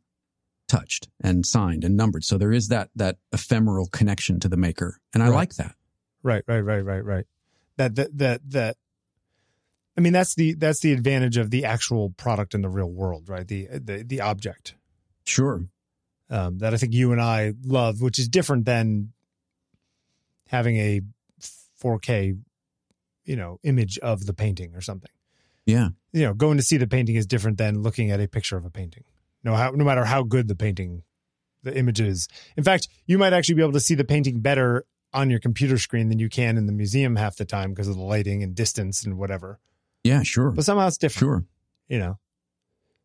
touched 0.68 1.08
and 1.22 1.44
signed 1.46 1.84
and 1.84 1.96
numbered. 1.96 2.24
So 2.24 2.38
there 2.38 2.52
is 2.52 2.68
that 2.68 2.90
that 2.96 3.18
ephemeral 3.32 3.86
connection 3.86 4.40
to 4.40 4.48
the 4.48 4.56
maker, 4.56 4.98
and 5.12 5.22
I 5.22 5.28
Right. 5.28 5.34
like 5.36 5.54
that. 5.56 5.76
Right, 6.24 6.42
right, 6.48 6.60
right, 6.60 6.84
right, 6.84 7.04
right. 7.04 7.26
That 7.76 7.94
that 7.94 8.18
that 8.18 8.50
that. 8.50 8.76
I 9.96 10.00
mean, 10.00 10.12
that's 10.12 10.34
the 10.34 10.54
that's 10.54 10.80
the 10.80 10.92
advantage 10.92 11.36
of 11.36 11.50
the 11.50 11.64
actual 11.66 12.10
product 12.10 12.54
in 12.54 12.62
the 12.62 12.68
real 12.68 12.90
world, 12.90 13.28
right? 13.28 13.46
The 13.46 13.68
the 13.72 14.02
the 14.02 14.20
object 14.22 14.74
Sure. 15.24 15.64
um, 16.30 16.58
that 16.58 16.74
I 16.74 16.76
think 16.78 16.92
you 16.94 17.12
and 17.12 17.20
I 17.20 17.52
love, 17.64 18.00
which 18.00 18.18
is 18.18 18.28
different 18.28 18.64
than 18.64 19.12
having 20.48 20.76
a 20.76 21.00
4K, 21.82 22.38
you 23.24 23.36
know, 23.36 23.58
image 23.62 23.98
of 23.98 24.26
the 24.26 24.34
painting 24.34 24.74
or 24.74 24.80
something. 24.80 25.10
Yeah. 25.66 25.88
You 26.12 26.22
know, 26.26 26.34
going 26.34 26.58
to 26.58 26.62
see 26.62 26.76
the 26.76 26.86
painting 26.86 27.16
is 27.16 27.26
different 27.26 27.58
than 27.58 27.82
looking 27.82 28.10
at 28.10 28.20
a 28.20 28.28
picture 28.28 28.56
of 28.56 28.64
a 28.64 28.70
painting. 28.70 29.04
No, 29.42 29.54
how, 29.54 29.70
no 29.70 29.84
matter 29.84 30.04
how 30.04 30.22
good 30.22 30.48
the 30.48 30.54
painting, 30.54 31.02
the 31.62 31.76
image 31.76 32.00
is. 32.00 32.28
In 32.56 32.64
fact, 32.64 32.88
you 33.06 33.16
might 33.18 33.32
actually 33.32 33.54
be 33.54 33.62
able 33.62 33.72
to 33.72 33.80
see 33.80 33.94
the 33.94 34.04
painting 34.04 34.40
better 34.40 34.84
on 35.14 35.30
your 35.30 35.38
computer 35.38 35.78
screen 35.78 36.08
than 36.10 36.18
you 36.18 36.28
can 36.28 36.58
in 36.58 36.66
the 36.66 36.72
museum 36.72 37.16
half 37.16 37.36
the 37.36 37.44
time 37.44 37.70
because 37.70 37.88
of 37.88 37.96
the 37.96 38.02
lighting 38.02 38.42
and 38.42 38.54
distance 38.54 39.04
and 39.04 39.16
whatever. 39.16 39.60
Yeah. 40.02 40.22
Sure. 40.22 40.50
But 40.50 40.64
somehow 40.64 40.86
it's 40.88 40.98
different. 40.98 41.20
Sure. 41.20 41.44
You 41.88 41.98
know, 41.98 42.18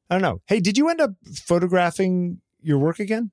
I 0.10 0.16
don't 0.16 0.22
know. 0.22 0.42
Hey, 0.48 0.60
did 0.60 0.78
you 0.78 0.90
end 0.90 1.00
up 1.00 1.12
photographing 1.36 2.42
your 2.62 2.80
work 2.80 3.00
again? 3.00 3.32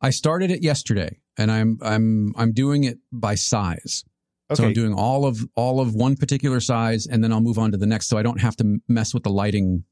I 0.00 0.10
started 0.10 0.50
it 0.50 0.62
yesterday, 0.62 1.18
and 1.38 1.50
I'm 1.50 1.78
I'm 1.82 2.34
I'm 2.36 2.52
doing 2.52 2.84
it 2.84 2.98
by 3.10 3.34
size. 3.34 4.04
Okay. 4.50 4.62
So 4.62 4.66
I'm 4.66 4.74
doing 4.74 4.92
all 4.92 5.24
of 5.24 5.38
all 5.54 5.80
of 5.80 5.94
one 5.94 6.16
particular 6.16 6.60
size, 6.60 7.06
and 7.06 7.24
then 7.24 7.32
I'll 7.32 7.40
move 7.40 7.58
on 7.58 7.72
to 7.72 7.78
the 7.78 7.86
next. 7.86 8.08
So 8.08 8.18
I 8.18 8.22
don't 8.22 8.40
have 8.40 8.56
to 8.56 8.78
mess 8.88 9.14
with 9.14 9.22
the 9.22 9.30
lighting. 9.30 9.84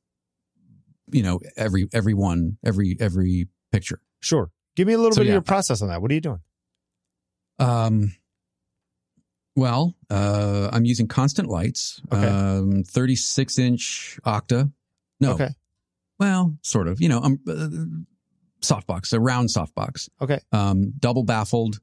You 1.11 1.23
know, 1.23 1.41
every 1.57 1.89
every 1.93 2.15
one, 2.15 2.59
every 2.65 2.97
every 3.01 3.49
picture. 3.73 4.01
Sure. 4.21 4.51
Give 4.77 4.87
me 4.87 4.93
a 4.95 4.99
little 4.99 5.13
So, 5.13 5.21
bit 5.21 5.27
yeah. 5.27 5.33
of 5.33 5.35
your 5.37 5.43
process 5.43 5.83
on 5.83 5.89
that. 5.89 6.03
What 6.03 6.11
are 6.11 6.15
you 6.15 6.21
doing? 6.21 6.41
Um. 7.59 8.15
Well, 9.57 9.95
uh, 10.11 10.69
I'm 10.73 10.85
using 10.85 11.07
constant 11.07 11.49
lights. 11.49 12.01
Okay. 12.13 12.27
Um, 12.27 12.83
36 12.83 13.59
inch 13.59 14.19
octa. 14.27 14.73
No. 15.21 15.35
Okay. 15.35 15.51
Well, 16.19 16.57
sort 16.63 16.89
of. 16.89 17.01
You 17.01 17.09
know, 17.09 17.21
um, 17.21 17.39
uh, 17.49 17.69
softbox, 18.65 19.13
a 19.13 19.21
round 19.21 19.51
softbox. 19.51 20.09
Okay. 20.21 20.41
um, 20.53 20.93
double 20.99 21.23
baffled, 21.23 21.79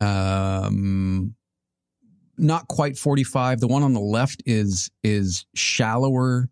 um, 0.00 1.34
not 2.36 2.68
quite 2.68 2.96
45. 2.96 3.60
The 3.60 3.66
one 3.66 3.82
on 3.82 3.94
the 3.94 4.00
left 4.00 4.42
is 4.46 4.90
is 5.02 5.46
shallower 5.54 6.48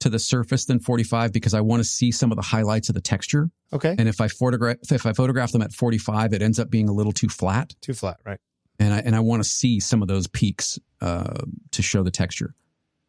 to 0.00 0.08
the 0.10 0.18
surface 0.18 0.64
than 0.64 0.80
45 0.80 1.32
because 1.32 1.54
I 1.54 1.60
want 1.60 1.80
to 1.80 1.88
see 1.88 2.10
some 2.10 2.32
of 2.32 2.36
the 2.36 2.42
highlights 2.42 2.88
of 2.88 2.94
the 2.94 3.00
texture. 3.00 3.50
Okay. 3.72 3.94
And 3.98 4.08
if 4.08 4.20
I 4.20 4.28
photograph 4.28 4.76
if 4.90 5.06
I 5.06 5.12
photograph 5.12 5.52
them 5.52 5.62
at 5.62 5.72
45, 5.72 6.32
it 6.32 6.42
ends 6.42 6.58
up 6.58 6.70
being 6.70 6.88
a 6.88 6.92
little 6.92 7.12
too 7.12 7.28
flat, 7.28 7.74
Too 7.80 7.94
flat, 7.94 8.18
right? 8.26 8.38
and 8.78 8.92
I 8.94 8.98
and 9.00 9.14
I 9.14 9.20
want 9.20 9.42
to 9.42 9.48
see 9.48 9.78
some 9.80 10.02
of 10.02 10.08
those 10.08 10.26
peaks 10.26 10.78
uh, 11.00 11.42
to 11.72 11.82
show 11.82 12.02
the 12.02 12.10
texture. 12.10 12.54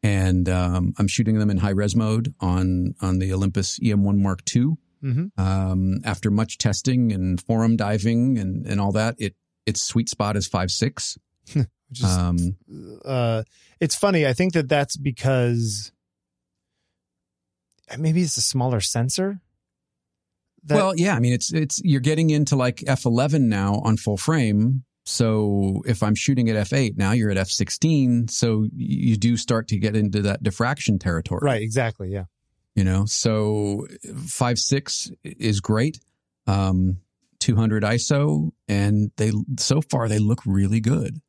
And 0.03 0.49
um, 0.49 0.93
I'm 0.97 1.07
shooting 1.07 1.37
them 1.37 1.49
in 1.51 1.57
high 1.57 1.69
res 1.71 1.95
mode 1.95 2.33
on 2.39 2.95
on 3.01 3.19
the 3.19 3.33
Olympus 3.33 3.79
EM1 3.79 4.17
Mark 4.17 4.39
II 4.55 4.73
Mm-hmm. 5.03 5.41
um, 5.43 5.97
after 6.05 6.29
much 6.29 6.59
testing 6.59 7.11
and 7.11 7.41
forum 7.41 7.75
diving 7.75 8.37
and, 8.37 8.67
and 8.67 8.79
all 8.79 8.91
that, 8.91 9.15
it 9.17 9.33
its 9.65 9.81
sweet 9.81 10.07
spot 10.09 10.37
is 10.37 10.45
five 10.47 10.69
six. 10.69 11.17
Is, 11.55 12.03
Um, 12.05 12.37
uh, 13.03 13.41
it's 13.79 13.95
funny. 13.95 14.25
I 14.27 14.33
think 14.33 14.53
that 14.53 14.69
that's 14.69 14.95
because 14.97 15.91
maybe 17.97 18.21
it's 18.21 18.37
a 18.37 18.41
smaller 18.41 18.79
sensor. 18.81 19.41
That, 20.63 20.75
well, 20.75 20.95
yeah, 20.95 21.15
I 21.15 21.19
mean 21.19 21.33
it's 21.33 21.51
it's 21.51 21.81
you're 21.83 22.01
getting 22.01 22.29
into 22.29 22.55
like 22.55 22.83
f 22.87 23.05
eleven 23.05 23.49
now 23.49 23.75
on 23.83 23.97
full 23.97 24.17
frame. 24.17 24.83
So 25.05 25.81
if 25.87 26.03
I'm 26.03 26.13
shooting 26.13 26.49
at 26.49 26.55
f 26.55 26.73
eight 26.73 26.97
now, 26.97 27.13
you're 27.13 27.31
at 27.31 27.37
f 27.37 27.49
sixteen. 27.49 28.27
So 28.27 28.67
you 28.75 29.17
do 29.17 29.37
start 29.37 29.67
to 29.69 29.77
get 29.79 29.95
into 29.95 30.21
that 30.23 30.43
diffraction 30.43 30.99
territory, 30.99 31.41
right, 31.43 31.61
exactly. 31.61 32.09
Yeah. 32.11 32.25
You 32.75 32.83
know, 32.83 33.05
so 33.05 33.87
five 34.27 34.59
six 34.59 35.11
is 35.23 35.59
great. 35.59 35.99
Um, 36.47 36.97
200 37.39 37.83
ISO, 37.83 38.51
and 38.67 39.11
they 39.17 39.31
so 39.57 39.81
far 39.81 40.07
they 40.07 40.19
look 40.19 40.41
really 40.45 40.79
good. 40.79 41.19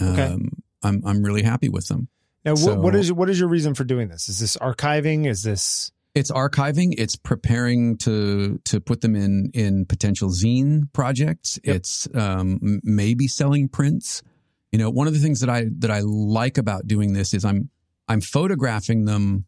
Okay. 0.00 0.22
Um, 0.22 0.50
I'm 0.82 1.02
I'm 1.06 1.22
really 1.22 1.42
happy 1.42 1.70
with 1.70 1.88
them. 1.88 2.08
Now, 2.44 2.52
what, 2.52 2.58
So- 2.58 2.80
what 2.80 2.94
is 2.94 3.10
what 3.12 3.30
is 3.30 3.40
your 3.40 3.48
reason 3.48 3.72
for 3.74 3.84
doing 3.84 4.08
this? 4.08 4.28
Is 4.28 4.38
this 4.38 4.56
archiving? 4.58 5.26
Is 5.26 5.42
this 5.42 5.90
It's 6.14 6.30
archiving. 6.30 6.94
It's 6.96 7.16
preparing 7.16 7.96
to 7.98 8.60
to 8.66 8.80
put 8.80 9.00
them 9.00 9.16
in 9.16 9.50
in 9.52 9.84
potential 9.84 10.30
zine 10.30 10.92
projects. 10.92 11.58
Yep. 11.64 11.76
It's 11.76 12.08
um, 12.14 12.80
maybe 12.84 13.26
selling 13.26 13.68
prints. 13.68 14.22
You 14.70 14.78
know, 14.78 14.90
one 14.90 15.08
of 15.08 15.12
the 15.12 15.18
things 15.18 15.40
that 15.40 15.50
I 15.50 15.66
that 15.78 15.90
I 15.90 16.00
like 16.00 16.56
about 16.56 16.86
doing 16.86 17.14
this 17.14 17.34
is 17.34 17.44
I'm 17.44 17.68
I'm 18.06 18.20
photographing 18.20 19.06
them 19.06 19.46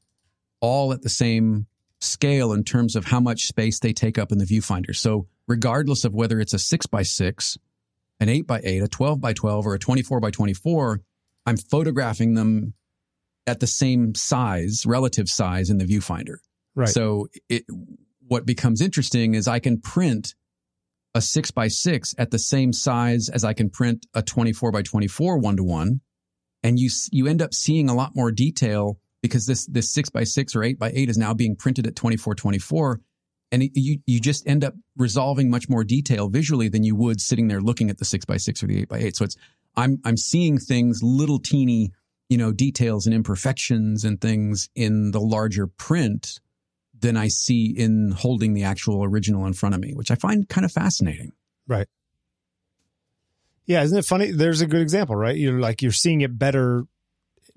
all 0.61 0.93
at 0.93 1.03
the 1.03 1.09
same 1.09 1.67
scale 2.01 2.53
in 2.53 2.65
terms 2.65 2.97
of 2.97 3.05
how 3.05 3.21
much 3.21 3.47
space 3.47 3.79
they 3.79 3.93
take 3.93 4.19
up 4.19 4.33
in 4.33 4.39
the 4.39 4.45
viewfinder. 4.45 4.95
So 4.95 5.29
regardless 5.47 6.05
of 6.05 6.15
whether 6.15 6.41
it's 6.41 6.53
a 6.53 6.59
six 6.59 6.87
by 6.87 7.03
six, 7.03 7.57
an 8.19 8.29
eight 8.29 8.47
by 8.47 8.61
eight, 8.65 8.83
a 8.83 8.89
twelve 8.89 9.21
by 9.21 9.33
twelve, 9.35 9.67
or 9.67 9.75
a 9.75 9.79
twenty 9.79 10.03
four 10.03 10.19
by 10.19 10.33
twenty 10.33 10.55
four, 10.55 11.01
I'm 11.47 11.57
photographing 11.57 12.35
them 12.35 12.75
at 13.47 13.61
the 13.61 13.69
same 13.69 14.17
size, 14.17 14.85
relative 14.85 15.29
size 15.29 15.71
in 15.71 15.79
the 15.79 15.85
viewfinder. 15.85 16.39
Right? 16.77 16.89
So 16.89 17.27
it, 17.49 17.65
what 18.29 18.47
becomes 18.47 18.81
interesting 18.81 19.35
is 19.35 19.49
I 19.49 19.59
can 19.59 19.81
print 19.81 20.35
a 21.15 21.21
six 21.21 21.51
by 21.51 21.69
six 21.69 22.15
at 22.19 22.31
the 22.31 22.39
same 22.39 22.73
size 22.73 23.29
as 23.29 23.43
I 23.43 23.55
can 23.55 23.71
print 23.71 24.07
a 24.15 24.23
24 24.23 24.71
by 24.71 24.83
24 24.83 25.39
one 25.39 25.57
to 25.57 25.65
one. 25.65 26.01
And 26.63 26.79
you, 26.79 26.91
you 27.11 27.27
end 27.27 27.43
up 27.43 27.55
seeing 27.55 27.89
a 27.89 27.95
lot 27.95 28.15
more 28.15 28.31
detail 28.31 28.99
because 29.23 29.47
this, 29.47 29.67
this 29.67 29.93
six 29.93 30.11
by 30.11 30.25
six 30.25 30.55
or 30.55 30.63
eight 30.63 30.79
by 30.79 30.93
eight 30.95 31.09
is 31.09 31.17
now 31.17 31.33
being 31.33 31.57
printed 31.57 31.87
at 31.87 31.97
24, 31.97 32.35
24. 32.35 33.01
And 33.53 33.63
you, 33.75 34.01
you 34.07 34.21
just 34.21 34.47
end 34.47 34.65
up 34.65 34.75
resolving 34.97 35.49
much 35.49 35.69
more 35.69 35.85
detail 35.85 36.29
visually 36.29 36.69
than 36.69 36.83
you 36.83 36.97
would 36.97 37.21
sitting 37.21 37.49
there 37.49 37.61
looking 37.61 37.89
at 37.89 37.99
the 37.99 38.05
six 38.05 38.25
by 38.25 38.37
six 38.37 38.63
or 38.63 38.67
the 38.67 38.81
eight 38.81 38.89
by 38.89 38.99
eight. 38.99 39.17
So 39.17 39.25
it's, 39.25 39.37
I'm, 39.77 39.99
I'm 40.05 40.17
seeing 40.17 40.59
things, 40.59 41.03
little 41.03 41.39
teeny, 41.39 41.93
you 42.29 42.37
know, 42.37 42.53
details 42.53 43.07
and 43.07 43.15
imperfections 43.15 44.05
and 44.05 44.21
things 44.21 44.69
in 44.75 45.13
the 45.13 45.21
larger 45.21 45.67
print 45.67 46.41
than 47.07 47.17
I 47.17 47.29
see 47.29 47.67
in 47.67 48.11
holding 48.11 48.55
the 48.55 48.65
actual 48.65 49.05
original 49.05 49.47
in 49.47 49.53
front 49.53 49.75
of 49.75 49.81
me, 49.81 49.95
which 49.95 50.11
I 50.11 50.15
find 50.17 50.49
kind 50.49 50.65
of 50.65 50.73
fascinating. 50.73 51.33
Right. 51.67 51.89
Yeah, 53.65 53.83
isn't 53.83 53.99
it 53.99 54.05
funny? 54.05 54.31
There's 54.31 54.61
a 54.61 54.67
good 54.67 54.83
example, 54.83 55.17
right? 55.17 55.37
You're 55.37 55.59
like 55.59 55.83
you're 55.83 55.93
seeing 55.93 56.21
it 56.21 56.39
better 56.39 56.85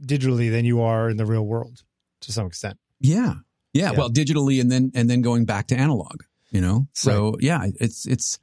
digitally 0.02 0.50
than 0.50 0.66
you 0.66 0.82
are 0.82 1.10
in 1.10 1.18
the 1.18 1.26
real 1.26 1.46
world 1.46 1.84
to 2.22 2.32
some 2.32 2.48
extent. 2.48 2.78
Yeah. 3.00 3.36
Yeah. 3.74 3.92
Yeah. 3.92 3.98
Well, 3.98 4.10
digitally 4.10 4.62
and 4.62 4.72
then, 4.72 4.92
and 4.96 5.10
then 5.10 5.22
going 5.22 5.46
back 5.46 5.68
to 5.68 5.76
analog, 5.76 6.24
you 6.50 6.62
know? 6.62 6.88
So 6.94 7.38
yeah, 7.40 7.66
it's, 7.80 8.08
it's, 8.08 8.40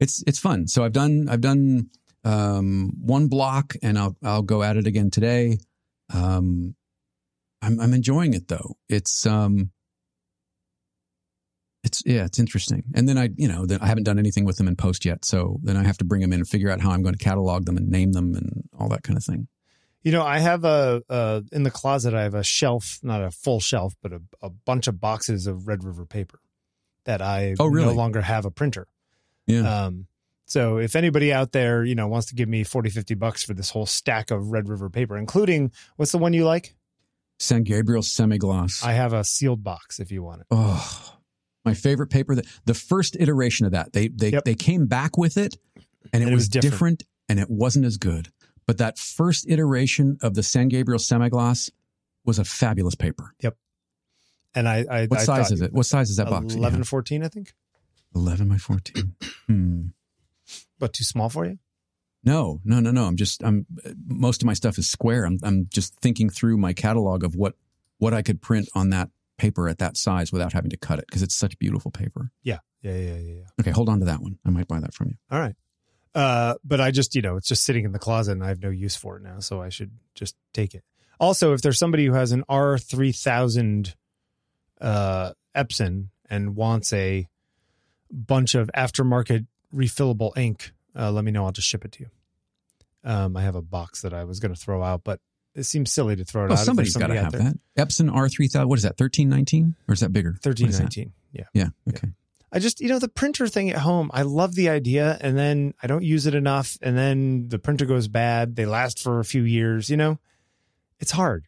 it's, 0.00 0.22
it's 0.26 0.38
fun. 0.38 0.68
So 0.68 0.84
I've 0.84 0.92
done, 0.92 1.28
I've 1.28 1.40
done, 1.40 1.90
um, 2.24 2.92
one 3.00 3.28
block, 3.28 3.74
and 3.82 3.98
I'll 3.98 4.16
I'll 4.22 4.42
go 4.42 4.62
at 4.62 4.78
it 4.78 4.86
again 4.86 5.10
today. 5.10 5.58
Um, 6.12 6.74
I'm 7.60 7.78
I'm 7.78 7.92
enjoying 7.92 8.32
it 8.32 8.48
though. 8.48 8.78
It's 8.88 9.26
um, 9.26 9.72
it's 11.84 12.02
yeah, 12.06 12.24
it's 12.24 12.38
interesting. 12.38 12.82
And 12.94 13.08
then 13.08 13.18
I 13.18 13.28
you 13.36 13.46
know 13.48 13.66
then 13.66 13.78
I 13.80 13.86
haven't 13.86 14.04
done 14.04 14.18
anything 14.18 14.44
with 14.44 14.56
them 14.56 14.66
in 14.68 14.76
post 14.76 15.04
yet, 15.04 15.24
so 15.24 15.58
then 15.62 15.76
I 15.76 15.84
have 15.84 15.98
to 15.98 16.04
bring 16.04 16.20
them 16.22 16.32
in 16.32 16.40
and 16.40 16.48
figure 16.48 16.70
out 16.70 16.80
how 16.80 16.90
I'm 16.90 17.02
going 17.02 17.14
to 17.14 17.22
catalog 17.24 17.66
them 17.66 17.76
and 17.76 17.88
name 17.88 18.12
them 18.12 18.34
and 18.34 18.68
all 18.78 18.88
that 18.88 19.02
kind 19.02 19.16
of 19.16 19.24
thing. 19.24 19.48
You 20.02 20.12
know, 20.12 20.22
I 20.22 20.38
have 20.38 20.64
a, 20.64 21.02
a 21.08 21.42
in 21.52 21.62
the 21.62 21.70
closet. 21.70 22.12
I 22.14 22.22
have 22.22 22.34
a 22.34 22.42
shelf, 22.44 22.98
not 23.02 23.22
a 23.22 23.30
full 23.30 23.60
shelf, 23.60 23.94
but 24.02 24.12
a, 24.12 24.20
a 24.42 24.50
bunch 24.50 24.86
of 24.86 25.00
boxes 25.00 25.46
of 25.46 25.66
Red 25.68 25.82
River 25.84 26.04
paper 26.04 26.40
that 27.04 27.22
I 27.22 27.54
Oh, 27.58 27.66
really? 27.66 27.86
no 27.86 27.92
longer 27.94 28.20
have 28.20 28.44
a 28.44 28.50
printer. 28.50 28.86
Yeah. 29.46 29.84
Um, 29.86 30.06
so 30.46 30.76
if 30.76 30.94
anybody 30.94 31.32
out 31.32 31.52
there, 31.52 31.84
you 31.84 31.94
know, 31.94 32.06
wants 32.06 32.26
to 32.28 32.34
give 32.34 32.50
me 32.50 32.64
40, 32.64 32.90
50 32.90 33.14
bucks 33.14 33.42
for 33.44 33.54
this 33.54 33.70
whole 33.70 33.86
stack 33.86 34.30
of 34.30 34.50
Red 34.52 34.68
River 34.68 34.90
paper, 34.90 35.16
including 35.16 35.72
what's 35.96 36.12
the 36.12 36.18
one 36.18 36.34
you 36.34 36.44
like? 36.44 36.74
San 37.38 37.62
Gabriel 37.62 38.02
semi-gloss. 38.02 38.84
I 38.84 38.92
have 38.92 39.12
a 39.14 39.24
sealed 39.24 39.64
box 39.64 40.00
if 40.00 40.12
you 40.12 40.22
want 40.22 40.42
it. 40.42 40.46
Oh, 40.50 41.14
my 41.64 41.74
favorite 41.74 42.08
paper. 42.08 42.34
That 42.34 42.46
the 42.64 42.74
first 42.74 43.16
iteration 43.18 43.66
of 43.66 43.72
that, 43.72 43.92
they 43.92 44.08
they 44.08 44.30
Yep. 44.30 44.44
they 44.44 44.54
came 44.54 44.86
back 44.86 45.16
with 45.16 45.36
it, 45.36 45.56
and 46.12 46.22
it, 46.22 46.22
And 46.22 46.22
it 46.24 46.26
was, 46.26 46.42
was 46.42 46.48
different. 46.48 46.72
different. 46.72 47.02
and 47.28 47.40
it 47.40 47.50
wasn't 47.50 47.84
as 47.86 47.96
good. 47.96 48.28
But 48.66 48.78
that 48.78 48.98
first 48.98 49.46
iteration 49.48 50.18
of 50.22 50.34
the 50.34 50.42
San 50.42 50.68
Gabriel 50.68 50.98
semi-gloss 50.98 51.70
was 52.24 52.38
a 52.38 52.44
fabulous 52.44 52.94
paper. 52.94 53.34
Yep 53.42 53.56
and 54.54 54.68
I, 54.68 54.84
I 54.90 55.06
What 55.06 55.20
I 55.20 55.24
size 55.24 55.50
is 55.50 55.60
it? 55.60 55.72
What 55.72 55.86
size 55.86 56.10
is 56.10 56.16
that 56.16 56.30
box? 56.30 56.54
11, 56.54 56.80
have? 56.80 56.88
14, 56.88 57.24
I 57.24 57.28
think. 57.28 57.52
11 58.14 58.48
by 58.48 58.56
14. 58.56 59.14
hmm. 59.46 59.82
But 60.78 60.92
too 60.92 61.04
small 61.04 61.28
for 61.28 61.44
you? 61.44 61.58
No, 62.22 62.60
no, 62.64 62.80
no, 62.80 62.90
no. 62.90 63.04
I'm 63.04 63.16
just 63.16 63.42
I'm 63.42 63.66
most 64.06 64.42
of 64.42 64.46
my 64.46 64.54
stuff 64.54 64.78
is 64.78 64.88
square. 64.88 65.24
I'm 65.26 65.38
I'm 65.42 65.66
just 65.70 65.94
thinking 65.96 66.30
through 66.30 66.56
my 66.56 66.72
catalog 66.72 67.22
of 67.24 67.34
what 67.34 67.54
what 67.98 68.14
I 68.14 68.22
could 68.22 68.40
print 68.40 68.68
on 68.74 68.90
that 68.90 69.10
paper 69.38 69.68
at 69.68 69.78
that 69.78 69.96
size 69.96 70.32
without 70.32 70.52
having 70.52 70.70
to 70.70 70.76
cut 70.76 70.98
it 70.98 71.06
because 71.08 71.22
it's 71.22 71.34
such 71.34 71.58
beautiful 71.58 71.90
paper. 71.90 72.30
Yeah. 72.42 72.58
Yeah, 72.82 72.96
yeah, 72.96 73.16
yeah, 73.16 73.34
yeah. 73.36 73.44
Okay, 73.60 73.70
hold 73.70 73.88
on 73.88 74.00
to 74.00 74.06
that 74.06 74.20
one. 74.20 74.38
I 74.44 74.50
might 74.50 74.68
buy 74.68 74.78
that 74.80 74.92
from 74.92 75.08
you. 75.08 75.14
All 75.30 75.40
right. 75.40 75.54
Uh, 76.14 76.54
but 76.62 76.80
I 76.80 76.90
just, 76.90 77.14
you 77.14 77.22
know, 77.22 77.36
it's 77.36 77.48
just 77.48 77.64
sitting 77.64 77.84
in 77.84 77.92
the 77.92 77.98
closet 77.98 78.32
and 78.32 78.44
I 78.44 78.48
have 78.48 78.62
no 78.62 78.70
use 78.70 78.94
for 78.94 79.16
it 79.16 79.22
now. 79.22 79.40
So 79.40 79.60
I 79.60 79.68
should 79.68 79.92
just 80.14 80.36
take 80.52 80.74
it. 80.74 80.84
Also, 81.18 81.54
if 81.54 81.62
there's 81.62 81.78
somebody 81.78 82.06
who 82.06 82.12
has 82.12 82.32
an 82.32 82.44
R3000 82.48 83.94
uh, 84.80 85.32
Epson 85.56 86.08
and 86.28 86.56
wants 86.56 86.92
a 86.92 87.26
bunch 88.10 88.54
of 88.54 88.70
aftermarket 88.76 89.46
refillable 89.74 90.36
ink, 90.36 90.72
uh, 90.96 91.10
let 91.10 91.24
me 91.24 91.32
know. 91.32 91.46
I'll 91.46 91.52
just 91.52 91.68
ship 91.68 91.84
it 91.84 91.92
to 91.92 92.00
you. 92.04 92.10
Um, 93.02 93.36
I 93.36 93.42
have 93.42 93.54
a 93.54 93.62
box 93.62 94.02
that 94.02 94.14
I 94.14 94.24
was 94.24 94.40
going 94.40 94.54
to 94.54 94.60
throw 94.60 94.82
out, 94.82 95.02
but 95.04 95.20
it 95.54 95.64
seems 95.64 95.92
silly 95.92 96.16
to 96.16 96.24
throw 96.24 96.44
it 96.44 96.48
Well, 96.50 96.58
out. 96.58 96.64
somebody's 96.64 96.94
there's 96.94 97.06
got 97.08 97.14
to 97.14 97.20
have 97.20 97.32
that. 97.32 97.58
Epson 97.76 98.10
R3000. 98.10 98.66
What 98.66 98.78
is 98.78 98.82
that? 98.82 98.98
1319 98.98 99.74
or 99.88 99.94
is 99.94 100.00
that 100.00 100.12
bigger? 100.12 100.30
What 100.42 100.58
is 100.58 100.78
that? 100.78 100.84
1319. 100.84 101.12
Yeah. 101.32 101.44
Yeah. 101.52 101.68
Okay. 101.88 102.08
I 102.52 102.58
just, 102.60 102.80
you 102.80 102.88
know, 102.88 102.98
the 103.00 103.08
printer 103.08 103.48
thing 103.48 103.70
at 103.70 103.78
home, 103.78 104.10
I 104.14 104.22
love 104.22 104.54
the 104.54 104.68
idea 104.68 105.18
and 105.20 105.36
then 105.36 105.74
I 105.82 105.86
don't 105.88 106.04
use 106.04 106.26
it 106.26 106.34
enough 106.34 106.78
and 106.82 106.96
then 106.96 107.48
the 107.48 107.58
printer 107.58 107.84
goes 107.86 108.06
bad. 108.08 108.54
They 108.56 108.66
last 108.66 109.00
for 109.02 109.18
a 109.20 109.24
few 109.24 109.42
years, 109.42 109.90
you 109.90 109.96
know? 109.96 110.18
It's 111.00 111.10
hard. 111.10 111.46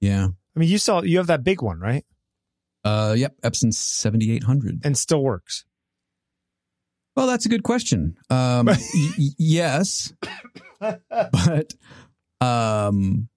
Yeah. 0.00 0.28
I 0.28 0.58
mean, 0.58 0.68
you 0.70 0.78
saw, 0.78 1.02
you 1.02 1.18
have 1.18 1.26
that 1.26 1.44
big 1.44 1.60
one, 1.62 1.80
right? 1.80 2.04
Uh. 2.84 3.14
Yep. 3.18 3.40
Epson 3.42 3.72
7800. 3.74 4.80
And 4.84 4.96
still 4.96 5.22
works. 5.22 5.64
Well, 7.16 7.26
that's 7.26 7.44
a 7.46 7.48
good 7.48 7.62
question. 7.62 8.16
Um. 8.30 8.66
y- 8.94 9.28
yes, 9.38 10.12
but 10.80 11.74
um, 12.40 13.28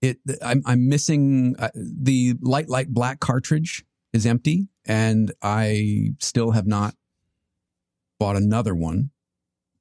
it. 0.00 0.18
I'm 0.42 0.62
I'm 0.66 0.88
missing 0.88 1.56
uh, 1.58 1.70
the 1.74 2.34
light 2.40 2.68
light 2.68 2.88
black 2.88 3.20
cartridge 3.20 3.84
is 4.12 4.26
empty, 4.26 4.68
and 4.86 5.32
I 5.42 6.14
still 6.20 6.50
have 6.52 6.66
not 6.66 6.94
bought 8.18 8.36
another 8.36 8.74
one. 8.74 9.10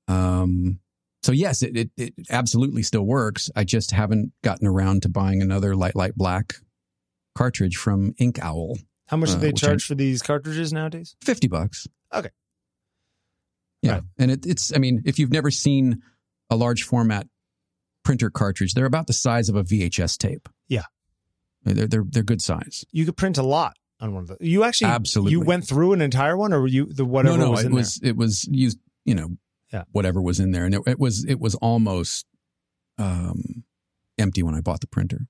Um. 0.08 0.80
So 1.24 1.32
yes, 1.32 1.62
it, 1.62 1.78
it 1.78 1.91
it 1.97 2.14
absolutely 2.32 2.82
still 2.84 3.04
works. 3.04 3.49
I 3.56 3.64
just 3.64 3.91
haven't 3.91 4.32
gotten 4.43 4.66
around 4.68 5.04
to 5.04 5.10
buying 5.10 5.41
another 5.41 5.76
light 5.76 5.95
light 5.95 6.16
black 6.16 6.56
cartridge 7.36 7.78
from 7.78 8.14
Ink 8.18 8.39
Owl. 8.41 8.78
How 9.08 9.18
much 9.18 9.30
do 9.30 9.36
Uh, 9.36 9.39
they 9.39 9.47
which 9.49 9.64
I- 9.64 9.68
charge 9.68 9.86
for 9.86 9.95
these 9.95 10.22
cartridges 10.24 10.74
nowadays? 10.74 11.16
Fifty 11.24 11.47
bucks. 11.47 11.88
Okay. 12.14 12.30
Yeah, 13.84 13.93
Right. 13.93 14.04
and 14.20 14.32
it, 14.32 14.45
it's. 14.45 14.74
I 14.76 14.80
mean, 14.80 15.02
if 15.06 15.20
you've 15.20 15.32
never 15.32 15.52
seen 15.52 16.02
a 16.49 16.56
large 16.56 16.84
format 16.84 17.28
printer 18.04 18.30
cartridge, 18.30 18.74
they're 18.74 18.86
about 18.86 19.08
the 19.08 19.14
size 19.14 19.49
of 19.49 19.56
a 19.56 19.64
VHS 19.64 20.18
tape. 20.18 20.47
Yeah. 20.68 20.84
they're 21.64 21.88
they're 21.88 22.04
they're 22.08 22.24
good 22.24 22.41
size. 22.41 22.84
You 22.91 23.06
could 23.06 23.18
print 23.18 23.38
a 23.38 23.43
lot 23.43 23.76
on 23.99 24.14
one 24.14 24.24
of 24.24 24.30
those. 24.30 24.38
You 24.41 24.64
actually, 24.64 24.91
Absolutely. 24.91 25.32
you 25.34 25.41
went 25.41 25.68
through 25.68 25.93
an 25.93 26.02
entire 26.02 26.36
one 26.36 26.54
or 26.54 26.62
were 26.62 26.68
you 26.68 26.86
the 26.86 27.06
whatever 27.06 27.38
no, 27.38 27.45
no, 27.45 27.52
was 27.52 27.64
it 27.66 27.72
was 27.72 27.99
it 28.04 28.16
was 28.18 28.47
used. 28.52 28.80
You 29.06 29.16
know, 29.16 29.30
Yeah. 29.72 29.84
whatever 29.91 30.22
was 30.22 30.39
in 30.39 30.52
there, 30.52 30.66
and 30.66 30.76
it, 30.76 30.82
it 30.88 30.99
was 30.99 31.26
it 31.26 31.39
was 31.39 31.56
almost 31.56 32.26
um, 32.97 33.64
empty 34.18 34.43
when 34.43 34.56
I 34.56 34.62
bought 34.62 34.82
the 34.82 34.88
printer. 34.88 35.28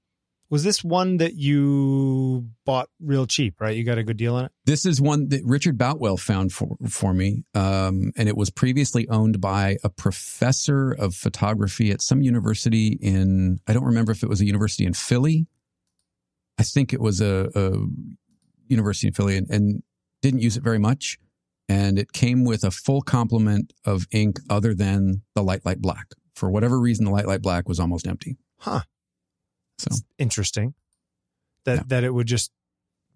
Was 0.52 0.66
this 0.66 0.84
one 0.84 1.16
that 1.18 1.36
you 1.36 2.49
bought 2.66 2.89
real 2.99 3.26
cheap, 3.26 3.62
right? 3.62 3.74
You 3.74 3.86
got 3.86 3.97
a 3.97 4.04
good 4.04 4.18
deal 4.18 4.36
on 4.36 4.45
it? 4.45 4.52
This 4.66 4.86
is 4.86 4.99
one 4.99 5.30
that 5.30 5.41
Richard 5.45 5.78
Boutwell 5.78 6.18
found 6.18 6.52
for 6.52 6.76
for 6.89 7.14
me, 7.14 7.45
um, 7.56 8.12
and 8.18 8.28
it 8.28 8.36
was 8.36 8.49
previously 8.49 9.08
owned 9.08 9.39
by 9.39 9.78
a 9.82 9.89
professor 9.89 10.91
of 10.91 11.16
photography 11.16 11.89
at 11.89 12.02
some 12.02 12.22
university 12.22 12.99
in. 13.02 13.60
I 13.66 13.72
don't 13.72 13.86
remember 13.86 14.12
if 14.12 14.24
it 14.24 14.30
was 14.30 14.41
a 14.41 14.45
university 14.45 14.86
in 14.86 14.93
Philly. 14.93 15.47
I 16.60 16.64
think 16.64 16.91
it 16.91 16.99
was 16.99 17.22
a, 17.22 17.49
a 17.56 17.72
university 18.68 19.08
in 19.08 19.14
Philly, 19.14 19.38
and, 19.38 19.49
and 19.49 19.84
didn't 20.22 20.41
use 20.41 20.58
it 20.58 20.64
very 20.64 20.80
much. 20.80 21.18
And 21.70 21.97
it 21.97 22.12
came 22.12 22.43
with 22.43 22.66
a 22.66 22.72
full 22.72 23.02
complement 23.02 23.72
of 23.86 24.06
ink, 24.12 24.41
other 24.49 24.76
than 24.76 25.22
the 25.34 25.43
light 25.43 25.66
light 25.66 25.80
black. 25.80 26.08
For 26.36 26.52
whatever 26.52 26.78
reason, 26.78 27.06
the 27.06 27.12
light 27.12 27.26
light 27.26 27.41
black 27.41 27.70
was 27.70 27.80
almost 27.80 28.06
empty. 28.06 28.36
Huh. 28.58 28.82
So 29.82 29.96
Interesting. 30.18 30.74
That, 31.66 31.76
Yeah. 31.78 31.84
that 31.88 32.04
it 32.04 32.14
would 32.14 32.28
just 32.28 32.52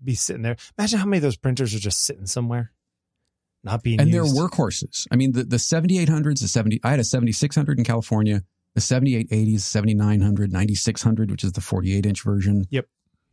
be 0.03 0.13
sitting 0.15 0.41
there. 0.43 0.57
Imagine 0.77 0.99
how 0.99 1.05
many 1.05 1.17
of 1.17 1.23
those 1.23 1.37
printers 1.37 1.73
are 1.73 1.79
just 1.79 2.03
sitting 2.03 2.25
somewhere, 2.27 2.71
not 3.63 3.81
being 3.81 3.99
and 3.99 4.09
used. 4.09 4.35
they're 4.35 4.43
workhorses. 4.47 5.07
I 5.11 5.15
mean, 5.15 5.31
the, 5.31 5.43
the 5.43 5.57
7800s, 5.57 6.41
the 6.41 6.47
70, 6.47 6.79
I 6.83 6.91
had 6.91 6.99
a 6.99 7.03
7600 7.03 7.79
in 7.79 7.85
California, 7.85 8.43
the 8.75 8.81
7880s, 8.81 9.61
7900, 9.61 10.51
9600, 10.51 11.31
which 11.31 11.43
is 11.43 11.53
the 11.53 11.61
48 11.61 12.05
inch 12.05 12.21
version. 12.23 12.65
Yep. 12.69 12.87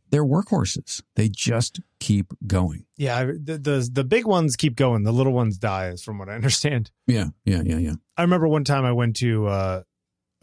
They're 0.09 0.23
workhorses. 0.25 1.01
They 1.15 1.27
just 1.27 1.79
keep 1.99 2.27
going. 2.45 2.85
Yeah, 2.97 3.23
the, 3.25 3.57
the 3.57 3.89
the 3.91 4.03
big 4.03 4.25
ones 4.27 4.55
keep 4.55 4.75
going. 4.75 5.01
The 5.03 5.11
little 5.11 5.33
ones 5.33 5.57
die, 5.57 5.87
is 5.89 6.03
from 6.03 6.19
what 6.19 6.29
I 6.29 6.35
understand. 6.35 6.91
Yeah. 7.07 7.29
Yeah. 7.45 7.63
Yeah. 7.65 7.77
Yeah. 7.79 7.93
I 8.15 8.21
remember 8.21 8.47
one 8.47 8.63
time 8.63 8.85
I 8.85 8.91
went 8.91 9.15
to 9.17 9.47
uh, 9.47 9.83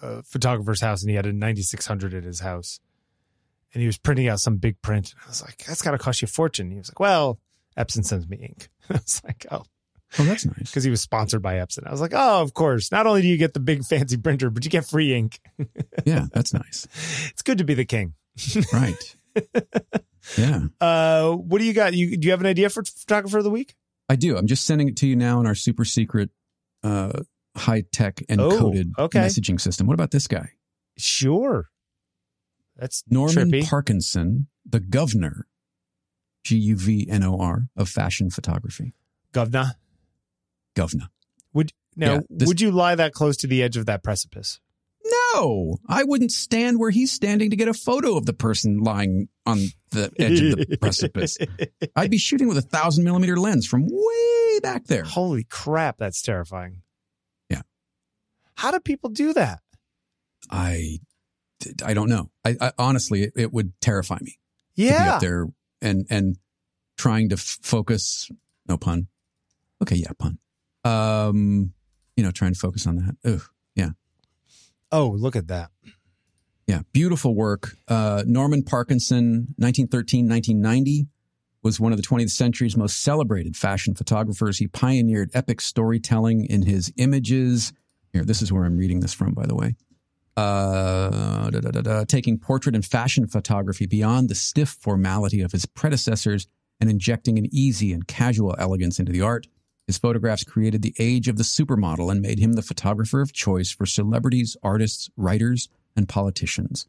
a 0.02 0.22
photographer's 0.22 0.80
house 0.80 1.02
and 1.02 1.10
he 1.10 1.16
had 1.16 1.26
a 1.26 1.32
9600 1.32 2.14
at 2.14 2.24
his 2.24 2.40
house, 2.40 2.80
and 3.72 3.80
he 3.80 3.86
was 3.86 3.98
printing 3.98 4.28
out 4.28 4.40
some 4.40 4.56
big 4.56 4.80
print. 4.82 5.12
And 5.12 5.22
I 5.24 5.28
was 5.28 5.42
like, 5.42 5.64
"That's 5.66 5.82
got 5.82 5.92
to 5.92 5.98
cost 5.98 6.22
you 6.22 6.26
a 6.26 6.28
fortune." 6.28 6.70
He 6.70 6.78
was 6.78 6.88
like, 6.90 7.00
"Well, 7.00 7.38
Epson 7.78 8.04
sends 8.04 8.28
me 8.28 8.36
ink." 8.38 8.68
I 8.90 8.94
was 8.94 9.20
like, 9.24 9.46
"Oh," 9.50 9.64
Oh, 10.18 10.24
that's 10.24 10.44
nice. 10.44 10.56
because 10.58 10.82
he 10.82 10.90
was 10.90 11.00
sponsored 11.00 11.40
by 11.40 11.54
Epson. 11.54 11.86
I 11.86 11.92
was 11.92 12.00
like, 12.00 12.12
"Oh, 12.14 12.42
of 12.42 12.52
course. 12.52 12.90
Not 12.90 13.06
only 13.06 13.22
do 13.22 13.28
you 13.28 13.36
get 13.36 13.54
the 13.54 13.60
big 13.60 13.84
fancy 13.84 14.16
printer, 14.16 14.50
but 14.50 14.64
you 14.64 14.70
get 14.70 14.84
free 14.86 15.14
ink. 15.14 15.40
Yeah. 16.04 16.26
That's 16.32 16.52
nice. 16.52 16.86
it's 17.30 17.42
good 17.42 17.58
to 17.58 17.64
be 17.64 17.74
the 17.74 17.84
king." 17.84 18.14
Right. 18.72 19.16
Yeah. 20.36 20.62
Uh, 20.80 21.32
what 21.32 21.58
do 21.58 21.64
you 21.64 21.72
got? 21.72 21.94
You 21.94 22.16
do 22.16 22.26
you 22.26 22.32
have 22.32 22.40
an 22.40 22.46
idea 22.46 22.68
for 22.70 22.82
photographer 22.84 23.38
of 23.38 23.44
the 23.44 23.50
week? 23.50 23.74
I 24.08 24.16
do. 24.16 24.36
I'm 24.36 24.46
just 24.46 24.64
sending 24.66 24.88
it 24.88 24.96
to 24.98 25.06
you 25.06 25.16
now 25.16 25.40
in 25.40 25.46
our 25.46 25.54
super 25.54 25.84
secret, 25.84 26.30
uh, 26.82 27.20
high 27.56 27.82
tech 27.92 28.16
encoded 28.28 28.92
Oh, 28.98 29.04
okay. 29.04 29.20
messaging 29.20 29.60
system. 29.60 29.86
What 29.86 29.94
about 29.94 30.10
this 30.10 30.26
guy? 30.26 30.50
Sure. 30.96 31.68
That's 32.76 33.02
Norman 33.08 33.50
trippy. 33.50 33.66
Parkinson, 33.68 34.48
the 34.64 34.80
governor, 34.80 35.46
G 36.44 36.56
U 36.56 36.76
V 36.76 37.06
N 37.10 37.22
O 37.24 37.38
R, 37.38 37.68
of 37.76 37.88
fashion 37.88 38.30
photography. 38.30 38.94
Governor. 39.32 39.74
Governor. 40.74 41.08
Would 41.52 41.72
Now, 41.96 42.14
Yeah, 42.14 42.20
this- 42.30 42.46
would 42.48 42.60
you 42.60 42.70
lie 42.70 42.94
that 42.94 43.12
close 43.12 43.36
to 43.38 43.46
the 43.46 43.62
edge 43.62 43.76
of 43.76 43.86
that 43.86 44.02
precipice? 44.02 44.60
No, 45.34 45.78
I 45.88 46.04
wouldn't 46.04 46.30
stand 46.30 46.78
where 46.78 46.90
he's 46.90 47.10
standing 47.10 47.50
to 47.50 47.56
get 47.56 47.66
a 47.68 47.74
photo 47.74 48.16
of 48.16 48.26
the 48.26 48.32
person 48.32 48.78
lying 48.78 49.28
on 49.44 49.58
the 49.90 50.10
edge 50.18 50.40
of 50.40 50.56
the 50.68 50.76
precipice. 50.80 51.36
I'd 51.96 52.10
be 52.10 52.18
shooting 52.18 52.46
with 52.48 52.58
a 52.58 52.62
thousand 52.62 53.04
millimeter 53.04 53.36
lens 53.36 53.66
from 53.66 53.86
way 53.88 54.60
back 54.62 54.84
there. 54.86 55.02
Holy 55.04 55.42
crap, 55.44 55.98
that's 55.98 56.22
terrifying. 56.22 56.82
How 58.60 58.70
do 58.70 58.78
people 58.80 59.08
do 59.10 59.32
that? 59.32 59.60
I, 60.50 60.98
I 61.84 61.94
don't 61.94 62.08
know. 62.10 62.30
I, 62.44 62.56
I 62.60 62.72
honestly, 62.78 63.22
it, 63.22 63.32
it 63.36 63.52
would 63.54 63.72
terrify 63.80 64.18
me 64.20 64.38
to 64.76 64.82
Yeah. 64.82 65.14
up 65.14 65.20
there 65.22 65.46
and 65.80 66.06
and 66.10 66.36
trying 66.98 67.30
to 67.30 67.36
f- 67.36 67.58
focus. 67.62 68.30
No 68.68 68.76
pun. 68.76 69.06
Okay, 69.82 69.96
yeah, 69.96 70.10
pun. 70.18 70.38
Um, 70.84 71.72
you 72.16 72.22
know, 72.22 72.30
trying 72.30 72.52
to 72.52 72.58
focus 72.58 72.86
on 72.86 72.96
that. 72.96 73.16
Ugh, 73.24 73.42
Yeah. 73.74 73.90
Oh, 74.92 75.08
look 75.08 75.36
at 75.36 75.48
that. 75.48 75.70
Yeah, 76.66 76.82
beautiful 76.92 77.34
work. 77.34 77.76
Uh, 77.88 78.22
Norman 78.26 78.62
Parkinson, 78.62 79.54
1913, 79.56 80.28
1990, 80.28 81.06
was 81.62 81.80
one 81.80 81.92
of 81.92 81.96
the 82.00 82.06
20th 82.06 82.30
century's 82.30 82.76
most 82.76 83.02
celebrated 83.02 83.56
fashion 83.56 83.94
photographers. 83.94 84.58
He 84.58 84.66
pioneered 84.68 85.30
epic 85.34 85.60
storytelling 85.62 86.44
in 86.44 86.62
his 86.66 86.92
images. 86.96 87.72
Here, 88.12 88.24
this 88.24 88.42
is 88.42 88.52
where 88.52 88.64
I'm 88.64 88.76
reading 88.76 89.00
this 89.00 89.12
from, 89.12 89.34
by 89.34 89.46
the 89.46 89.54
way. 89.54 89.76
Uh, 90.36 91.50
da, 91.50 91.60
da, 91.60 91.80
da, 91.80 92.04
taking 92.04 92.38
portrait 92.38 92.74
and 92.74 92.84
fashion 92.84 93.26
photography 93.26 93.86
beyond 93.86 94.28
the 94.28 94.34
stiff 94.34 94.70
formality 94.80 95.42
of 95.42 95.52
his 95.52 95.66
predecessors 95.66 96.46
and 96.80 96.88
injecting 96.88 97.38
an 97.38 97.46
easy 97.52 97.92
and 97.92 98.06
casual 98.06 98.54
elegance 98.58 98.98
into 98.98 99.12
the 99.12 99.20
art. 99.20 99.46
His 99.86 99.98
photographs 99.98 100.44
created 100.44 100.82
the 100.82 100.94
age 100.98 101.28
of 101.28 101.36
the 101.36 101.42
supermodel 101.42 102.10
and 102.10 102.22
made 102.22 102.38
him 102.38 102.54
the 102.54 102.62
photographer 102.62 103.20
of 103.20 103.32
choice 103.32 103.70
for 103.70 103.86
celebrities, 103.86 104.56
artists, 104.62 105.10
writers, 105.16 105.68
and 105.96 106.08
politicians. 106.08 106.86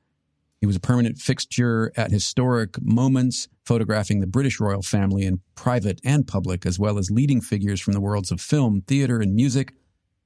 He 0.61 0.67
was 0.67 0.75
a 0.75 0.79
permanent 0.79 1.17
fixture 1.17 1.91
at 1.97 2.11
historic 2.11 2.79
moments, 2.79 3.47
photographing 3.65 4.19
the 4.19 4.27
British 4.27 4.59
royal 4.59 4.83
family 4.83 5.25
in 5.25 5.41
private 5.55 5.99
and 6.03 6.27
public, 6.27 6.67
as 6.67 6.77
well 6.77 6.99
as 6.99 7.09
leading 7.09 7.41
figures 7.41 7.81
from 7.81 7.93
the 7.93 7.99
worlds 7.99 8.31
of 8.31 8.39
film, 8.39 8.83
theater, 8.85 9.19
and 9.19 9.33
music. 9.33 9.73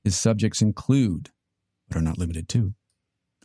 His 0.06 0.16
subjects 0.16 0.62
include, 0.62 1.32
but 1.90 1.98
are 1.98 2.02
not 2.02 2.20
limited 2.20 2.48
to, 2.50 2.76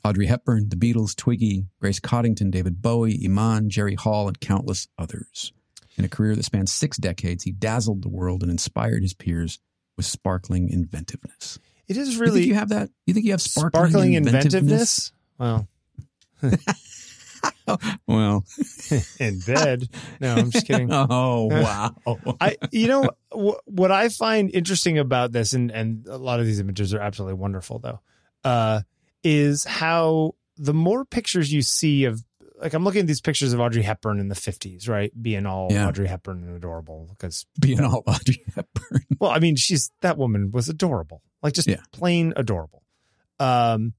Audrey 0.05 0.27
Hepburn, 0.27 0.69
the 0.69 0.77
Beatles, 0.77 1.17
Twiggy, 1.17 1.65
Grace 1.81 1.99
Coddington, 1.99 2.51
David 2.51 2.83
Bowie, 2.83 3.19
Iman, 3.25 3.71
Jerry 3.71 3.95
Hall, 3.95 4.29
and 4.29 4.39
countless 4.41 4.87
others. 4.99 5.55
In 5.97 6.05
a 6.05 6.09
career 6.09 6.37
that 6.37 6.45
spans 6.45 6.71
six 6.71 6.99
decades, 6.99 7.45
he 7.45 7.51
dazzled 7.51 8.03
the 8.03 8.11
world 8.11 8.43
and 8.43 8.51
inspired 8.51 9.03
his 9.03 9.15
peers 9.15 9.59
with 9.97 10.05
sparkling 10.05 10.69
inventiveness. 10.69 11.59
It 11.89 11.97
is 11.97 12.15
You 12.15 12.21
really 12.21 12.41
think 12.41 12.49
you 12.49 12.55
have 12.55 12.69
that? 12.69 12.91
You 13.07 13.15
think 13.15 13.25
you 13.25 13.33
have 13.33 13.41
sparkling, 13.41 13.91
sparkling 13.91 14.13
inventiveness? 14.13 14.55
inventiveness. 14.55 15.13
Well, 15.39 15.69
Well, 18.07 18.45
in 19.21 19.39
bed. 19.41 19.89
No, 20.21 20.35
I'm 20.35 20.51
just 20.51 20.67
kidding. 20.67 20.89
oh 20.93 21.45
wow! 21.45 21.95
I, 22.41 22.57
you 22.73 22.89
know, 22.89 23.11
wh- 23.33 23.61
what 23.69 23.93
I 23.93 24.09
find 24.09 24.51
interesting 24.53 24.99
about 24.99 25.31
this, 25.31 25.53
and 25.53 25.71
and 25.71 26.07
a 26.09 26.17
lot 26.17 26.41
of 26.41 26.47
these 26.47 26.59
images 26.59 26.93
are 26.95 27.01
absolutely 27.01 27.35
wonderful, 27.35 27.79
though, 27.79 28.01
uh, 28.43 28.81
is 29.23 29.63
how 29.65 30.35
the 30.57 30.75
more 30.75 31.05
pictures 31.05 31.53
you 31.53 31.63
see 31.63 32.05
of, 32.07 32.23
like, 32.61 32.75
I'm 32.75 32.83
looking 32.85 33.03
at 33.03 33.07
these 33.07 33.21
pictures 33.21 33.53
of 33.53 33.61
Audrey 33.61 33.83
Hepburn 33.83 34.19
in 34.19 34.27
the 34.29 34.35
50s, 34.35 34.89
right, 34.89 35.13
being 35.23 35.47
all 35.47 35.69
Yeah. 35.71 35.87
Audrey 35.87 36.09
Hepburn 36.09 36.43
and 36.43 36.57
adorable, 36.57 37.07
because, 37.11 37.47
Being 37.61 37.81
all 37.85 38.03
Audrey 38.07 38.43
Hepburn. 38.55 39.05
well, 39.21 39.31
I 39.31 39.39
mean, 39.39 39.55
she's 39.57 39.93
that 40.03 40.19
woman 40.19 40.51
was 40.51 40.69
adorable, 40.69 41.23
like 41.43 41.55
just 41.55 41.69
Yeah. 41.69 41.83
plain 41.93 42.33
adorable. 42.37 42.83
Um, 43.39 43.95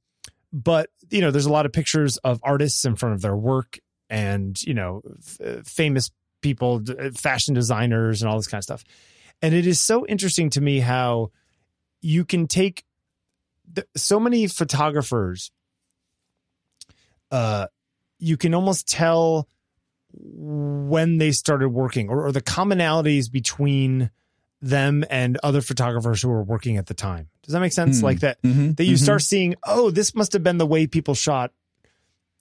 but 0.51 0.89
you 1.09 1.21
know, 1.21 1.31
there's 1.31 1.45
a 1.45 1.51
lot 1.51 1.65
of 1.65 1.73
pictures 1.73 2.17
of 2.17 2.39
artists 2.43 2.85
in 2.85 2.95
front 2.95 3.15
of 3.15 3.21
their 3.21 3.35
work, 3.35 3.79
and 4.09 4.61
you 4.63 4.73
know, 4.73 5.01
f- 5.19 5.65
famous 5.65 6.11
people, 6.41 6.81
uh, 6.99 7.11
fashion 7.11 7.53
designers, 7.53 8.21
and 8.21 8.29
all 8.29 8.37
this 8.37 8.47
kind 8.47 8.59
of 8.59 8.63
stuff. 8.63 8.83
And 9.41 9.53
it 9.53 9.65
is 9.65 9.79
so 9.79 10.05
interesting 10.05 10.49
to 10.51 10.61
me 10.61 10.79
how 10.79 11.31
you 12.01 12.25
can 12.25 12.47
take 12.47 12.83
the, 13.71 13.85
so 13.95 14.19
many 14.19 14.47
photographers. 14.47 15.51
Uh, 17.29 17.67
you 18.19 18.37
can 18.37 18.53
almost 18.53 18.87
tell 18.87 19.47
when 20.13 21.17
they 21.17 21.31
started 21.31 21.69
working, 21.69 22.09
or, 22.09 22.25
or 22.25 22.31
the 22.31 22.41
commonalities 22.41 23.31
between 23.31 24.11
them 24.61 25.03
and 25.09 25.37
other 25.43 25.61
photographers 25.61 26.21
who 26.21 26.29
were 26.29 26.43
working 26.43 26.77
at 26.77 26.85
the 26.85 26.93
time. 26.93 27.29
Does 27.43 27.53
that 27.53 27.59
make 27.59 27.73
sense? 27.73 27.99
Hmm. 27.99 28.05
Like 28.05 28.19
that 28.19 28.41
Mhm, 28.43 28.77
that 28.77 28.85
you 28.85 28.95
mhm. 28.95 29.03
start 29.03 29.21
seeing, 29.23 29.55
oh, 29.65 29.89
this 29.91 30.13
must 30.13 30.33
have 30.33 30.43
been 30.43 30.57
the 30.57 30.67
way 30.67 30.87
people 30.87 31.15
shot, 31.15 31.51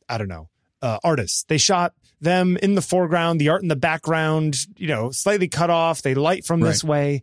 I 0.09 0.19
don't 0.19 0.29
know, 0.29 0.49
uh, 0.83 0.99
artists. 1.03 1.45
They 1.45 1.59
shot 1.59 1.95
them 2.21 2.59
in 2.59 2.75
the 2.75 2.83
foreground, 2.83 3.41
the 3.41 3.49
art 3.49 3.63
in 3.63 3.69
the 3.69 3.77
background, 3.77 4.57
you 4.77 4.89
know, 4.89 5.11
slightly 5.11 5.49
cut 5.49 5.71
off. 5.71 6.03
They 6.03 6.15
light 6.15 6.45
from 6.45 6.61
this 6.61 6.85
way. 6.85 7.23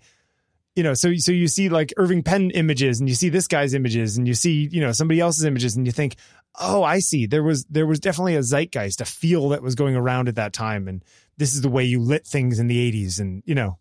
You 0.75 0.83
know, 0.83 0.93
so 0.93 1.15
so 1.15 1.31
you 1.31 1.47
see 1.47 1.69
like 1.69 1.91
Irving 1.97 2.21
Penn 2.23 2.51
images 2.51 2.99
and 2.99 3.09
you 3.09 3.15
see 3.15 3.29
this 3.29 3.47
guy's 3.47 3.73
images 3.73 4.17
and 4.17 4.27
you 4.27 4.35
see, 4.35 4.67
you 4.71 4.79
know, 4.79 4.91
somebody 4.91 5.19
else's 5.19 5.43
images 5.45 5.75
and 5.75 5.85
you 5.87 5.91
think, 5.91 6.15
oh, 6.59 6.83
I 6.83 6.99
see. 6.99 7.25
There 7.25 7.43
was 7.43 7.65
there 7.65 7.87
was 7.87 7.99
definitely 7.99 8.35
a 8.35 8.43
zeitgeist, 8.43 9.01
a 9.01 9.05
feel 9.05 9.49
that 9.49 9.63
was 9.63 9.75
going 9.75 9.95
around 9.95 10.27
at 10.27 10.35
that 10.35 10.53
time. 10.53 10.87
And 10.87 11.03
this 11.37 11.53
is 11.53 11.61
the 11.61 11.69
way 11.69 11.83
you 11.83 11.99
lit 11.99 12.25
things 12.27 12.59
in 12.59 12.67
the 12.67 12.91
80s. 12.91 13.19
And, 13.19 13.41
you 13.45 13.55
know, 13.55 13.79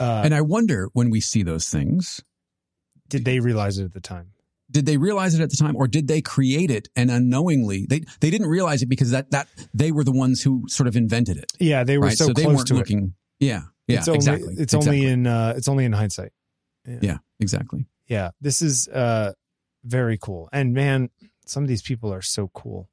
uh, 0.00 0.22
And 0.24 0.34
I 0.34 0.40
wonder 0.40 0.88
when 0.92 1.10
we 1.10 1.20
see 1.20 1.42
those 1.42 1.68
things, 1.68 2.22
did 3.08 3.24
they 3.24 3.40
realize 3.40 3.78
it 3.78 3.84
at 3.84 3.92
the 3.92 4.00
time? 4.00 4.30
did 4.70 4.86
they 4.86 4.96
realize 4.96 5.34
it 5.34 5.42
at 5.42 5.50
the 5.50 5.56
time, 5.56 5.76
or 5.76 5.86
did 5.86 6.08
they 6.08 6.20
create 6.22 6.70
it 6.70 6.88
and 6.96 7.10
unknowingly 7.10 7.86
they 7.88 8.00
they 8.20 8.30
didn't 8.30 8.48
realize 8.48 8.82
it 8.82 8.86
because 8.88 9.10
that 9.10 9.30
that 9.30 9.46
they 9.74 9.92
were 9.92 10.02
the 10.02 10.10
ones 10.10 10.42
who 10.42 10.64
sort 10.68 10.88
of 10.88 10.96
invented 10.96 11.36
it, 11.36 11.52
Yeah, 11.60 11.84
they 11.84 11.98
were 11.98 12.06
right? 12.06 12.16
so, 12.18 12.32
they 12.32 12.42
close 12.42 12.56
weren't 12.56 12.68
to 12.68 12.74
it. 12.74 12.78
looking. 12.78 13.14
Yeah, 13.38 13.64
yeah, 13.86 13.98
it's 13.98 14.08
only, 14.08 14.16
exactly. 14.16 14.54
It's 14.58 14.72
exactly. 14.74 15.00
only 15.00 15.06
in 15.12 15.26
uh, 15.26 15.52
it's 15.56 15.68
only 15.68 15.84
in 15.84 15.92
hindsight. 15.92 16.32
yeah, 16.86 17.18
exactly. 17.38 17.86
Yeah, 18.08 18.30
this 18.40 18.62
is 18.62 18.88
uh 18.88 19.32
very 19.84 20.16
cool. 20.18 20.48
And 20.50 20.72
man, 20.72 21.10
some 21.46 21.62
of 21.62 21.68
these 21.68 21.82
people 21.82 22.12
are 22.12 22.22
so 22.22 22.48
cool. 22.54 22.88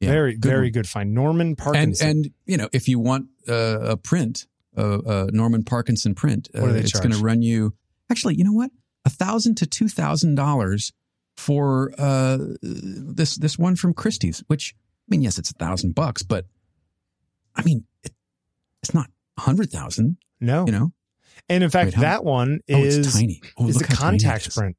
Yeah, 0.00 0.10
very 0.10 0.32
good 0.34 0.48
very 0.50 0.66
one. 0.66 0.72
good 0.72 0.88
find. 0.88 1.14
Norman 1.14 1.48
And 1.48 1.56
Parkinson. 1.58 2.08
and 2.08 2.30
you 2.44 2.56
know 2.56 2.68
if 2.72 2.88
you 2.88 2.98
want 2.98 3.26
uh, 3.48 3.78
a 3.80 3.96
print, 3.96 4.46
uh, 4.76 4.98
uh, 4.98 5.26
Norman 5.32 5.64
Parkinson 5.64 6.14
print, 6.14 6.48
uh, 6.54 6.60
What 6.60 6.66
do 6.68 6.72
they 6.74 6.80
it's 6.80 6.98
going 6.98 7.12
to 7.12 7.18
run 7.18 7.42
you. 7.42 7.74
Actually, 8.10 8.36
you 8.36 8.44
know 8.44 8.52
what? 8.52 8.70
A 9.04 9.10
thousand 9.10 9.56
to 9.56 9.66
two 9.66 9.88
thousand 9.88 10.34
dollars 10.34 10.92
for 11.36 11.92
uh, 11.98 12.38
this 12.62 13.36
this 13.36 13.58
one 13.58 13.76
from 13.76 13.94
Christie's. 13.94 14.42
Which 14.48 14.74
I 14.76 15.06
mean, 15.08 15.22
yes, 15.22 15.38
it's 15.38 15.50
a 15.50 15.54
thousand 15.54 15.94
bucks, 15.94 16.22
but 16.22 16.46
I 17.54 17.62
mean, 17.62 17.84
it, 18.02 18.12
it's 18.82 18.94
not 18.94 19.08
a 19.38 19.42
hundred 19.42 19.70
thousand. 19.70 20.16
no. 20.40 20.66
You 20.66 20.72
know, 20.72 20.92
and 21.48 21.62
in 21.62 21.70
fact, 21.70 21.96
Wait, 21.96 22.00
that 22.00 22.24
one 22.24 22.60
oh, 22.70 22.82
is 22.82 22.98
it's 22.98 23.14
tiny. 23.14 23.40
Oh, 23.58 23.68
is 23.68 23.80
a 23.80 23.84
contact 23.84 24.54
print. 24.54 24.76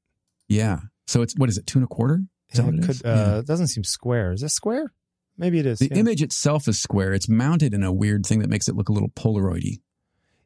Yeah. 0.47 0.79
So 1.07 1.21
it's 1.21 1.35
what 1.37 1.49
is 1.49 1.57
it? 1.57 1.65
Two 1.65 1.79
and 1.79 1.85
a 1.85 1.87
quarter? 1.87 2.21
Is 2.51 2.59
that 2.59 2.65
Yeah, 2.65 2.79
it 2.79 2.85
could, 2.85 3.05
uh, 3.05 3.09
Yeah. 3.35 3.41
doesn't 3.45 3.67
seem 3.67 3.83
square. 3.83 4.33
Is 4.33 4.43
it 4.43 4.49
square? 4.49 4.91
Maybe 5.37 5.59
it 5.59 5.65
is. 5.65 5.79
The 5.79 5.89
yeah. 5.89 5.97
image 5.97 6.21
itself 6.21 6.67
is 6.67 6.79
square. 6.79 7.13
It's 7.13 7.29
mounted 7.29 7.73
in 7.73 7.83
a 7.83 7.91
weird 7.91 8.25
thing 8.25 8.39
that 8.39 8.49
makes 8.49 8.67
it 8.67 8.75
look 8.75 8.89
a 8.89 8.91
little 8.91 9.09
Polaroidy. 9.09 9.81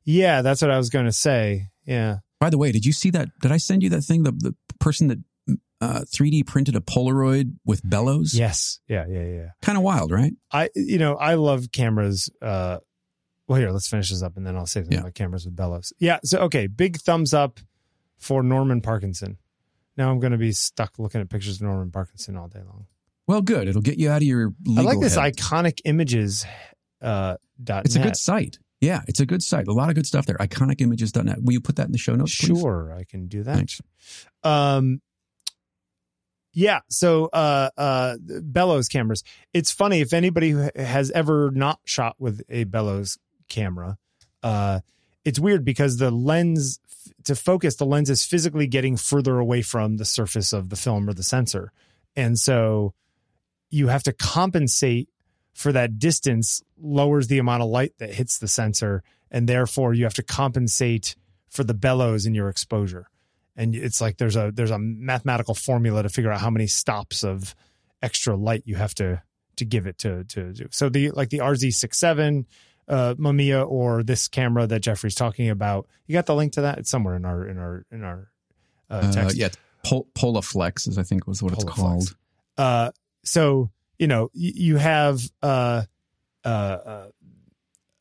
Yeah, 0.04 0.41
that's 0.41 0.62
what 0.62 0.72
I 0.72 0.78
was 0.78 0.89
going 0.89 1.06
to 1.06 1.12
say. 1.12 1.68
Yeah. 1.86 2.18
By 2.39 2.49
the 2.49 2.58
way, 2.58 2.72
did 2.72 2.86
you 2.86 2.93
see 2.93 3.10
that? 3.12 3.30
Did 3.41 3.52
I 3.52 3.58
send 3.58 3.84
you 3.84 3.89
that 3.89 4.02
thing? 4.02 4.24
The 4.24 4.32
the 4.32 4.56
person 4.80 5.08
that 5.08 5.20
uh, 5.80 6.02
3D 6.02 6.45
printed 6.45 6.76
a 6.76 6.80
Polaroid 6.80 7.56
with 7.66 7.82
bellows. 7.88 8.34
Yes. 8.34 8.80
Yeah. 8.88 9.06
Yeah. 9.08 9.24
Yeah. 9.26 9.49
Kind 9.62 9.78
of 9.78 9.84
wild, 9.84 10.12
right? 10.12 10.34
I 10.52 10.70
you 10.76 10.97
know 10.97 11.16
I 11.16 11.36
love 11.36 11.72
cameras. 11.72 12.30
Uh, 12.41 12.78
well, 13.47 13.60
here 13.60 13.72
let's 13.72 13.88
finish 13.88 14.10
this 14.10 14.22
up 14.24 14.38
and 14.38 14.45
then 14.47 14.56
I'll 14.56 14.66
say 14.66 14.80
something 14.82 14.93
Yeah. 14.93 15.02
about 15.02 15.14
cameras 15.16 15.45
with 15.45 15.56
bellows. 15.56 15.93
Yeah. 15.99 16.20
So 16.24 16.39
okay, 16.41 16.68
big 16.68 16.97
thumbs 16.97 17.34
up 17.34 17.60
for 18.18 18.41
Norman 18.43 18.82
Parkinson. 18.82 19.38
Now 19.97 20.10
I'm 20.10 20.20
going 20.20 20.32
to 20.32 20.38
be 20.38 20.52
stuck 20.52 20.97
looking 20.99 21.20
at 21.22 21.30
pictures 21.30 21.58
of 21.58 21.64
Norman 21.64 21.91
Parkinson 21.91 22.38
all 22.38 22.47
day 22.47 22.62
long. 22.66 22.86
Well, 23.28 23.41
good. 23.41 23.68
It'll 23.68 23.82
get 23.82 23.97
you 23.99 24.10
out 24.10 24.18
of 24.18 24.24
your. 24.24 24.54
I 24.78 24.82
like 24.82 24.99
this 24.99 25.16
head. 25.16 25.36
iconic 25.36 25.82
images. 25.86 26.45
Uh, 27.02 27.38
dot 27.64 27.86
It's 27.86 27.95
a 27.95 27.99
good 27.99 28.16
site. 28.18 28.58
Yeah, 28.82 29.02
it's 29.08 29.20
a 29.20 29.28
good 29.28 29.44
site. 29.44 29.68
A 29.68 29.74
lot 29.74 29.90
of 29.90 29.96
good 29.96 30.08
stuff 30.08 30.26
there. 30.26 30.38
Iconicimages.net. 30.38 31.44
Will 31.44 31.54
you 31.54 31.62
put 31.62 31.76
that 31.76 31.86
in 31.86 31.92
the 31.92 32.00
show 32.00 32.16
notes, 32.16 32.36
please? 32.36 32.60
Sure, 32.60 32.94
I 32.98 33.04
can 33.04 33.28
do 33.28 33.44
that. 33.44 33.56
Thanks. 33.56 33.80
Um, 34.44 35.02
yeah. 36.52 36.80
So, 36.90 37.26
uh, 37.28 37.70
uh, 37.78 38.18
bellows 38.20 38.88
cameras. 38.88 39.24
It's 39.54 39.72
funny 39.72 40.02
if 40.02 40.14
anybody 40.14 40.56
has 40.76 41.12
ever 41.12 41.52
not 41.52 41.80
shot 41.86 42.16
with 42.18 42.42
a 42.50 42.64
bellows 42.64 43.20
camera, 43.48 43.98
uh, 44.42 44.80
it's 45.24 45.40
weird 45.40 45.64
because 45.64 45.98
the 45.98 46.10
lens 46.10 46.80
to 47.26 47.36
focus, 47.36 47.76
the 47.76 47.86
lens 47.86 48.10
is 48.10 48.26
physically 48.26 48.66
getting 48.66 48.98
further 48.98 49.38
away 49.38 49.62
from 49.62 49.98
the 49.98 50.06
surface 50.06 50.54
of 50.54 50.70
the 50.70 50.76
film 50.76 51.08
or 51.08 51.14
the 51.14 51.24
sensor, 51.24 51.72
and 52.16 52.40
so 52.40 52.94
you 53.70 53.88
have 53.88 54.04
to 54.04 54.14
compensate 54.14 55.08
for 55.54 55.72
that 55.72 55.99
distance. 55.99 56.62
Lowers 56.82 57.28
the 57.28 57.38
amount 57.39 57.64
of 57.64 57.70
light 57.70 57.93
that 57.99 58.14
hits 58.14 58.39
the 58.39 58.47
sensor, 58.47 59.04
and 59.30 59.47
therefore 59.47 59.93
you 59.93 60.04
have 60.06 60.14
to 60.16 60.24
compensate 60.24 61.16
for 61.49 61.64
the 61.64 61.74
bellows 61.74 62.26
in 62.26 62.34
your 62.34 62.47
exposure 62.49 63.08
and 63.58 63.76
it's 63.76 63.99
like 63.99 64.18
there's 64.18 64.38
a 64.38 64.49
there's 64.56 64.72
a 64.72 64.80
mathematical 64.80 65.54
formula 65.54 66.02
to 66.02 66.08
figure 66.08 66.32
out 66.32 66.39
how 66.39 66.49
many 66.49 66.66
stops 66.66 67.22
of 67.26 67.54
extra 68.02 68.34
light 68.38 68.64
you 68.66 68.76
have 68.76 68.93
to 68.95 69.22
to 69.58 69.66
give 69.66 69.86
it 69.86 69.97
to 69.97 70.24
to 70.24 70.54
do. 70.54 70.68
So 70.72 70.88
the 70.88 71.12
like 71.12 71.30
the 71.30 71.39
RZ67 71.39 72.45
uh 72.88 73.14
Mamiya 73.16 73.68
or 73.70 74.04
this 74.04 74.30
camera 74.30 74.66
that 74.68 74.80
Jeffrey's 74.80 75.16
talking 75.16 75.49
about, 75.49 75.88
you 76.08 76.14
got 76.14 76.26
the 76.26 76.34
link 76.36 76.54
to 76.54 76.62
that? 76.62 76.78
It's 76.78 76.89
somewhere 76.89 77.16
in 77.16 77.26
our 77.26 77.45
in 77.45 77.58
our 77.58 77.86
in 77.91 78.04
our 78.06 78.32
uh, 78.89 78.93
Uh, 78.93 79.12
text. 79.12 79.36
yeah, 79.36 79.49
Pol- 79.84 80.08
Polaflex 80.16 80.88
is 80.88 80.97
I 80.97 81.04
think 81.04 81.28
was 81.28 81.43
what 81.43 81.52
it's 81.52 81.66
called. 81.66 82.16
Uh 82.58 82.91
so, 83.26 83.70
you 84.02 84.08
know, 84.08 84.30
you 84.34 84.78
have 84.78 85.22
uh 85.43 85.84
uh 86.43 86.47
uh 86.47 87.08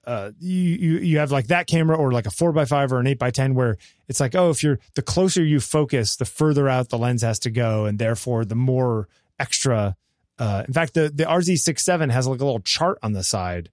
uh, 0.06 0.30
you, 0.40 0.56
you 0.58 0.98
you 0.98 1.18
have 1.18 1.30
like 1.30 1.48
that 1.48 1.66
camera 1.66 1.94
or 1.96 2.10
like 2.10 2.26
a 2.26 2.30
four 2.30 2.52
by 2.52 2.64
five 2.64 2.90
or 2.90 2.98
an 2.98 3.06
eight 3.06 3.18
by 3.18 3.30
ten 3.30 3.54
where 3.54 3.76
it's 4.08 4.18
like 4.18 4.34
oh 4.34 4.48
if 4.50 4.62
you're 4.62 4.80
the 4.94 5.02
closer 5.02 5.44
you 5.44 5.60
focus 5.60 6.16
the 6.16 6.24
further 6.24 6.68
out 6.68 6.88
the 6.88 6.96
lens 6.98 7.22
has 7.22 7.38
to 7.38 7.50
go 7.50 7.84
and 7.84 7.98
therefore 7.98 8.44
the 8.46 8.54
more 8.56 9.08
extra 9.38 9.94
uh, 10.38 10.64
in 10.66 10.72
fact 10.72 10.94
the 10.94 11.10
the 11.14 11.24
RZ67 11.24 12.10
has 12.10 12.26
like 12.26 12.40
a 12.40 12.44
little 12.44 12.60
chart 12.60 12.98
on 13.02 13.12
the 13.12 13.22
side 13.22 13.70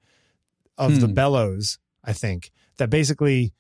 of 0.78 1.00
the 1.00 1.08
Hmm. 1.08 1.14
bellows 1.14 1.80
I 2.04 2.12
think 2.14 2.52
that 2.76 2.90
basically 2.90 3.54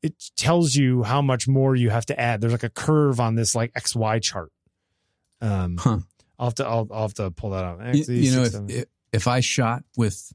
it 0.00 0.14
tells 0.36 0.76
you 0.76 1.02
how 1.02 1.20
much 1.20 1.48
more 1.48 1.74
you 1.74 1.90
have 1.90 2.06
to 2.06 2.18
add 2.18 2.40
there's 2.40 2.52
like 2.52 2.62
a 2.62 2.70
curve 2.70 3.18
on 3.20 3.34
this 3.34 3.54
like 3.54 3.72
XY 3.74 4.22
chart 4.22 4.52
um 5.42 5.76
Huh. 5.76 5.98
I'll 6.40 6.46
have 6.48 6.54
to 6.56 6.66
I'll, 6.66 6.88
I'll 6.90 7.02
have 7.02 7.14
to 7.14 7.30
pull 7.30 7.50
that 7.50 7.64
out 7.64 7.94
You, 7.94 8.04
you 8.14 8.32
know, 8.34 8.42
if, 8.44 8.54
if 8.68 8.84
if 9.12 9.28
I 9.28 9.40
shot 9.40 9.84
with 9.96 10.32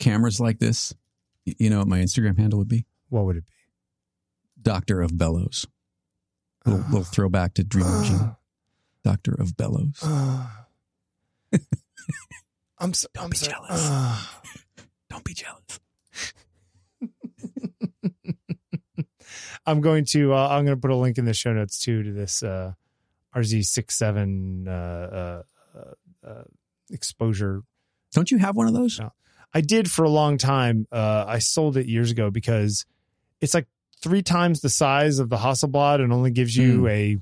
cameras 0.00 0.40
like 0.40 0.58
this, 0.58 0.92
you 1.44 1.70
know 1.70 1.78
what 1.78 1.88
my 1.88 2.00
Instagram 2.00 2.36
handle 2.38 2.58
would 2.58 2.68
be? 2.68 2.84
what 3.08 3.24
would 3.24 3.36
it 3.36 3.46
be 3.46 3.52
Doctor 4.60 5.00
of 5.00 5.16
Bellows. 5.16 5.66
Little, 6.66 6.80
little 6.90 7.04
throwback 7.04 7.54
to 7.54 7.62
Dream 7.64 7.86
Machine. 7.86 8.34
Doctor 9.04 9.32
of 9.38 9.56
Bellows. 9.56 10.02
I'm 12.80 12.94
so, 12.94 13.08
Don't 13.14 13.24
I'm 13.24 13.30
be 13.30 13.36
so- 13.36 13.50
jealous. 13.50 13.70
uh, 13.70 14.20
Don't 15.08 15.24
be 15.24 15.34
jealous. 15.34 15.80
I'm 19.66 19.80
going 19.80 20.04
to 20.06 20.32
uh, 20.34 20.48
I'm 20.48 20.64
going 20.64 20.76
to 20.76 20.80
put 20.80 20.90
a 20.90 20.96
link 20.96 21.18
in 21.18 21.24
the 21.24 21.34
show 21.34 21.52
notes 21.52 21.78
too 21.78 22.02
to 22.02 22.12
this 22.12 22.42
uh, 22.42 22.72
RZ67 23.34 24.66
uh, 24.66 24.70
uh, 24.70 25.42
uh, 25.76 26.26
uh, 26.28 26.42
exposure. 26.90 27.62
Don't 28.12 28.30
you 28.30 28.38
have 28.38 28.56
one 28.56 28.66
of 28.66 28.74
those? 28.74 28.98
No. 28.98 29.12
I 29.54 29.60
did 29.60 29.90
for 29.90 30.04
a 30.04 30.10
long 30.10 30.38
time. 30.38 30.86
Uh, 30.92 31.24
I 31.26 31.38
sold 31.38 31.76
it 31.76 31.86
years 31.86 32.10
ago 32.10 32.30
because 32.30 32.84
it's 33.40 33.54
like 33.54 33.66
three 34.02 34.22
times 34.22 34.60
the 34.60 34.68
size 34.68 35.18
of 35.18 35.28
the 35.28 35.36
Hasselblad 35.36 36.02
and 36.02 36.12
only 36.12 36.30
gives 36.30 36.56
you 36.56 36.82
Mm. 36.82 36.90
a 36.90 37.16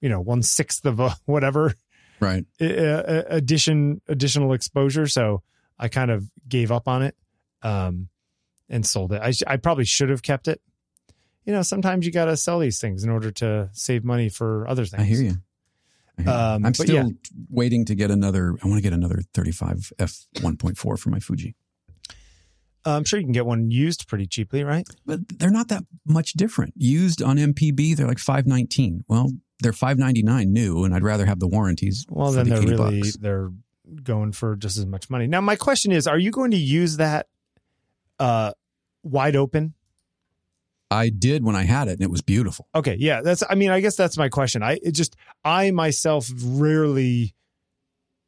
you 0.00 0.08
know 0.08 0.20
one 0.20 0.42
sixth 0.42 0.84
of 0.84 0.98
a 1.00 1.14
whatever 1.26 1.74
Right. 2.20 2.44
addition 2.60 4.00
additional 4.08 4.52
exposure 4.52 5.06
so 5.06 5.42
i 5.78 5.88
kind 5.88 6.10
of 6.10 6.28
gave 6.48 6.70
up 6.72 6.86
on 6.88 7.02
it 7.02 7.16
um 7.62 8.08
and 8.68 8.84
sold 8.86 9.12
it 9.12 9.20
i, 9.22 9.32
I 9.46 9.56
probably 9.56 9.84
should 9.84 10.08
have 10.10 10.22
kept 10.22 10.48
it 10.48 10.60
you 11.44 11.52
know 11.52 11.62
sometimes 11.62 12.06
you 12.06 12.12
got 12.12 12.26
to 12.26 12.36
sell 12.36 12.58
these 12.58 12.78
things 12.80 13.04
in 13.04 13.10
order 13.10 13.30
to 13.30 13.68
save 13.72 14.04
money 14.04 14.28
for 14.28 14.66
other 14.68 14.84
things 14.84 15.02
I 15.02 15.06
hear 15.06 15.22
you. 15.22 15.34
I 16.18 16.22
hear 16.22 16.30
you. 16.30 16.36
Um, 16.38 16.66
I'm 16.66 16.74
still 16.74 16.94
yeah. 16.94 17.08
waiting 17.50 17.84
to 17.86 17.94
get 17.94 18.10
another. 18.10 18.54
I 18.62 18.68
want 18.68 18.78
to 18.78 18.82
get 18.82 18.92
another 18.92 19.20
35 19.34 19.92
f 19.98 20.26
1.4 20.36 20.98
for 20.98 21.10
my 21.10 21.18
Fuji, 21.18 21.54
Uh, 22.84 22.96
i'm 22.96 23.04
sure 23.04 23.18
you 23.18 23.24
can 23.24 23.32
get 23.32 23.46
one 23.46 23.70
used 23.70 24.08
pretty 24.08 24.26
cheaply 24.26 24.62
right 24.64 24.86
but 25.06 25.20
they're 25.38 25.50
not 25.50 25.68
that 25.68 25.84
much 26.06 26.32
different. 26.34 26.74
Used 26.76 27.22
on 27.22 27.36
MPB, 27.38 27.96
they're 27.96 28.06
like 28.08 28.18
519. 28.18 29.04
Well, 29.08 29.30
they're 29.62 29.72
599 29.72 30.52
new, 30.52 30.84
and 30.84 30.92
I'd 30.94 31.02
rather 31.04 31.24
have 31.26 31.38
the 31.40 31.48
warranties. 31.48 32.04
well 32.08 32.32
then 32.32 32.48
the 32.48 32.56
they're 32.56 32.68
really 32.76 33.00
bucks. 33.00 33.16
they're 33.16 33.50
going 34.02 34.32
for 34.32 34.56
just 34.56 34.78
as 34.78 34.86
much 34.86 35.10
money 35.10 35.26
now 35.26 35.40
my 35.40 35.56
question 35.56 35.92
is 35.92 36.06
are 36.06 36.18
you 36.18 36.30
going 36.30 36.50
to 36.52 36.56
use 36.56 36.96
that 36.96 37.26
uh 38.18 38.52
wide 39.02 39.36
open 39.36 39.74
I 40.92 41.08
did 41.08 41.44
when 41.44 41.56
I 41.56 41.62
had 41.64 41.88
it, 41.88 41.92
and 41.92 42.02
it 42.02 42.10
was 42.10 42.20
beautiful. 42.22 42.68
Okay, 42.74 42.96
yeah, 42.98 43.22
that's. 43.22 43.42
I 43.48 43.54
mean, 43.54 43.70
I 43.70 43.80
guess 43.80 43.96
that's 43.96 44.16
my 44.18 44.28
question. 44.28 44.62
I 44.62 44.78
it 44.82 44.92
just 44.92 45.16
I 45.44 45.70
myself 45.70 46.30
rarely 46.44 47.34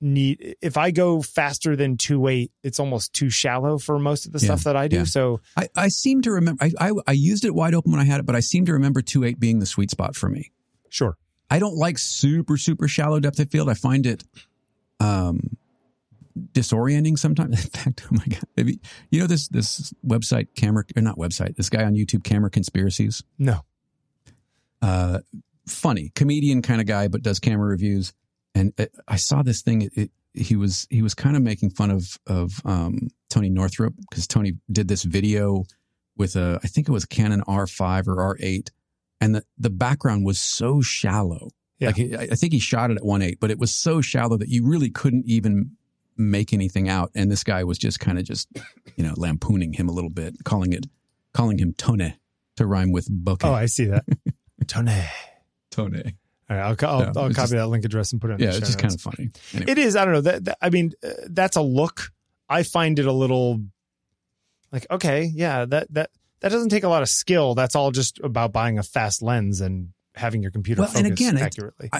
need 0.01 0.57
if 0.61 0.77
I 0.77 0.91
go 0.91 1.23
faster 1.23 1.77
than 1.77 1.97
two 1.97 2.27
eight, 2.29 2.51
it's 2.63 2.79
almost 2.81 3.13
too 3.15 3.31
shallow 3.31 3.79
for 3.79 3.99
most 3.99 4.27
of 4.27 4.33
the 4.33 4.39
Yeah, 4.39 4.47
stuff 4.47 4.65
that 4.65 4.77
I 4.77 4.89
do. 4.89 4.99
yeah. 4.99 5.05
So 5.05 5.41
I, 5.57 5.69
I 5.77 5.89
seem 5.89 6.23
to 6.23 6.31
remember. 6.33 6.65
I, 6.65 6.73
I 6.89 6.93
I 7.07 7.13
used 7.13 7.45
it 7.45 7.55
wide 7.55 7.75
open 7.75 7.93
when 7.93 8.01
I 8.01 8.05
had 8.05 8.21
it, 8.21 8.27
but 8.27 8.35
I 8.37 8.41
seem 8.41 8.67
to 8.67 8.73
remember 8.73 9.01
2.8 9.03 9.39
being 9.39 9.61
the 9.61 9.67
sweet 9.67 9.91
spot 9.91 10.15
for 10.17 10.29
me. 10.29 10.51
sure, 10.89 11.17
I 11.51 11.59
don't 11.59 11.77
like 11.77 11.99
super 11.99 12.57
super 12.57 12.89
shallow 12.89 13.21
depth 13.21 13.39
of 13.39 13.51
field. 13.51 13.69
I 13.71 13.75
find 13.75 14.05
it 14.07 14.25
um 15.01 15.57
disorienting 16.53 17.19
sometimes. 17.19 17.65
In 17.65 17.71
fact, 17.71 18.05
oh 18.07 18.17
my 18.17 18.25
god, 18.27 18.45
maybe 18.57 18.81
you 19.11 19.21
know 19.21 19.27
this 19.27 19.49
this 19.49 19.93
website 20.07 20.49
camera 20.57 20.85
or 20.97 21.03
not 21.03 21.17
website. 21.17 21.57
This 21.57 21.71
guy 21.71 21.85
on 21.85 21.95
YouTube, 21.95 22.25
Camera 22.25 22.51
Conspiracies. 22.51 23.23
no, 23.39 23.61
Uh, 24.83 25.21
funny 25.67 26.13
comedian 26.15 26.61
kind 26.63 26.81
of 26.81 26.87
guy, 26.87 27.09
but 27.09 27.23
does 27.23 27.39
camera 27.39 27.67
reviews. 27.69 28.13
And 28.55 28.73
it, 28.79 28.95
I 29.09 29.17
saw 29.17 29.43
this 29.43 29.63
thing. 29.63 29.83
It, 29.83 29.93
it, 29.97 30.11
he 30.35 30.57
was 30.57 30.87
he 30.91 31.01
was 31.03 31.15
kind 31.15 31.37
of 31.37 31.43
making 31.43 31.71
fun 31.71 31.91
of 31.91 32.19
of 32.27 32.61
um, 32.65 33.09
Tony 33.31 33.49
Northrup 33.51 33.95
because 34.11 34.27
Tony 34.27 34.55
did 34.71 34.89
this 34.89 35.05
video 35.05 35.65
with 36.17 36.37
a 36.37 36.61
I 36.63 36.67
think 36.67 36.89
it 36.89 36.93
was 36.93 37.05
Canon 37.05 37.43
R5 37.43 38.09
or 38.09 38.37
R8, 38.37 38.71
and 39.21 39.35
the 39.37 39.45
the 39.59 39.71
background 39.71 40.25
was 40.25 40.41
so 40.41 40.81
shallow. 40.81 41.51
Yeah. 41.79 41.89
Like 41.89 41.99
I 41.99 42.29
I 42.33 42.35
think 42.35 42.53
he 42.53 42.59
shot 42.59 42.91
it 42.91 42.97
at 42.97 43.03
1.8, 43.03 43.39
but 43.41 43.51
it 43.51 43.59
was 43.59 43.75
so 43.75 44.01
shallow 44.01 44.37
that 44.37 44.49
you 44.49 44.67
really 44.67 44.91
couldn't 44.91 45.25
even 45.27 45.77
make 46.17 46.53
anything 46.53 46.89
out. 46.89 47.11
And 47.15 47.31
this 47.31 47.45
guy 47.45 47.65
was 47.65 47.79
just 47.79 48.01
kind 48.01 48.19
of 48.19 48.25
just 48.25 48.49
you 48.97 49.05
know 49.05 49.15
lampooning 49.17 49.73
him 49.73 49.89
a 49.89 49.93
little 49.93 50.11
bit, 50.11 50.37
calling 50.45 50.73
it 50.73 50.87
calling 51.33 51.59
him 51.59 51.73
Toneh 51.75 52.15
to 52.57 52.67
rhyme 52.67 52.93
with 52.93 53.09
bokeh. 53.11 53.45
oh, 53.49 53.53
I 53.53 53.67
see 53.67 53.87
that. 53.87 54.05
Toneh. 54.67 55.07
Toneh. 55.71 56.15
All 56.51 56.57
right, 56.57 56.63
I'll, 56.63 56.89
I'll, 56.89 57.01
Yeah, 57.01 57.07
I'll 57.09 57.13
copy 57.15 57.35
just- 57.35 57.53
that 57.53 57.67
link 57.69 57.85
address 57.85 58.13
and 58.13 58.21
put 58.21 58.31
it. 58.31 58.35
In 58.35 58.41
Yeah, 58.41 58.47
the 58.51 58.59
it's 58.59 58.59
show 58.59 58.67
just 58.67 58.79
kind 58.79 58.95
of 58.95 59.01
funny. 59.01 59.31
Anyway. 59.55 59.73
It 59.73 59.79
is. 59.79 59.97
I 59.97 60.05
don't 60.05 60.13
know. 60.15 60.21
That, 60.21 60.45
that- 60.45 60.59
I 60.61 60.71
mean, 60.71 60.93
uh, 61.03 61.09
that's 61.31 61.57
a 61.57 61.63
look. 61.63 62.13
I 62.49 62.63
find 62.63 62.99
it 62.99 63.07
a 63.07 63.13
little 63.13 63.61
like 64.73 64.87
okay, 64.91 65.31
yeah. 65.35 65.65
That 65.65 65.93
that 65.95 66.11
that 66.41 66.51
doesn't 66.51 66.69
take 66.69 66.85
a 66.85 66.89
lot 66.89 67.03
of 67.03 67.09
skill. 67.09 67.55
That's 67.55 67.75
all 67.75 67.91
just 67.91 68.21
about 68.23 68.53
buying 68.53 68.79
a 68.79 68.83
fast 68.83 69.23
lens 69.23 69.61
and 69.61 69.91
having 70.15 70.43
your 70.43 70.51
computer 70.51 70.83
Well, 70.83 70.89
focus 70.89 71.03
and 71.05 71.13
again, 71.13 71.37
it- 71.39 71.43
accurately. 71.43 71.91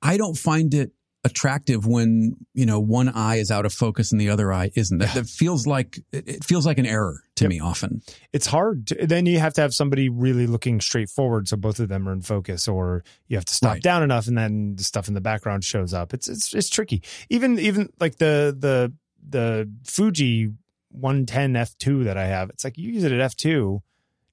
I 0.00 0.16
don't 0.16 0.36
find 0.36 0.72
it 0.74 0.90
attractive 1.24 1.86
when 1.86 2.34
you 2.52 2.66
know 2.66 2.80
one 2.80 3.08
eye 3.08 3.36
is 3.36 3.50
out 3.50 3.64
of 3.64 3.72
focus 3.72 4.10
and 4.10 4.20
the 4.20 4.28
other 4.28 4.52
eye 4.52 4.70
isn't. 4.74 4.98
That, 4.98 5.14
that 5.14 5.26
feels 5.26 5.66
like 5.66 5.98
it 6.12 6.28
it 6.28 6.44
feels 6.44 6.66
like 6.66 6.78
an 6.78 6.86
error 6.86 7.22
to 7.36 7.44
Yep. 7.44 7.50
me 7.50 7.60
often. 7.60 8.02
it's 8.32 8.46
hard. 8.46 8.88
To, 8.88 9.06
then 9.06 9.26
you 9.26 9.38
have 9.38 9.54
to 9.54 9.60
have 9.60 9.72
somebody 9.72 10.08
really 10.08 10.46
looking 10.46 10.80
straight 10.80 11.08
forward, 11.08 11.46
so 11.48 11.56
both 11.56 11.78
of 11.80 11.88
them 11.88 12.08
are 12.08 12.12
in 12.12 12.22
focus, 12.22 12.66
or 12.68 13.04
you 13.28 13.36
have 13.36 13.44
to 13.46 13.54
stop 13.54 13.72
Right. 13.74 13.82
down 13.82 14.02
enough, 14.02 14.26
and 14.26 14.36
then 14.36 14.74
the 14.76 14.84
stuff 14.84 15.06
in 15.08 15.14
the 15.14 15.20
background 15.20 15.64
shows 15.64 15.94
up. 15.94 16.12
It's 16.12 16.28
it's 16.28 16.52
it's 16.54 16.68
tricky. 16.68 17.02
Even 17.30 17.58
even 17.58 17.88
like 18.00 18.16
the 18.16 18.54
the 18.58 18.92
the 19.28 19.70
Fuji 19.84 20.50
110 20.90 21.54
f2 21.54 22.04
that 22.04 22.16
I 22.18 22.26
have, 22.26 22.50
it's 22.50 22.64
like 22.64 22.76
you 22.76 22.92
use 22.92 23.04
it 23.04 23.12
at 23.12 23.30
f2, 23.36 23.80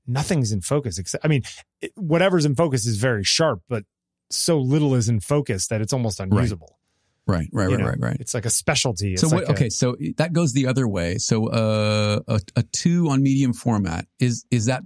nothing's 0.08 0.52
in 0.52 0.62
focus 0.62 0.98
except. 0.98 1.24
I 1.24 1.28
mean, 1.28 1.44
it, 1.82 1.92
whatever's 1.96 2.46
in 2.46 2.56
focus 2.56 2.86
is 2.86 2.98
very 2.98 3.24
sharp, 3.24 3.62
but 3.70 3.86
so 4.32 4.60
little 4.60 4.94
is 4.96 5.08
in 5.10 5.20
focus 5.20 5.68
that 5.68 5.82
it's 5.82 5.94
almost 5.94 6.20
unusable. 6.20 6.68
Right, 6.68 6.79
right, 7.28 7.48
right, 7.52 7.70
know? 7.70 7.86
right, 7.86 8.00
right. 8.00 8.18
It's 8.20 8.34
like 8.34 8.46
a 8.46 8.50
specialty. 8.50 9.14
It's 9.14 9.22
So 9.22 9.28
like 9.28 9.48
what, 9.48 9.50
a- 9.50 9.52
okay, 9.54 9.70
so 9.70 9.96
that 10.18 10.34
goes 10.34 10.54
the 10.54 10.68
other 10.68 10.88
way. 10.88 11.18
So 11.18 11.48
uh, 11.48 12.20
a 12.28 12.40
a 12.56 12.64
two 12.64 13.10
on 13.10 13.22
medium 13.24 13.54
format 13.54 14.06
is 14.20 14.46
is 14.52 14.66
that 14.66 14.84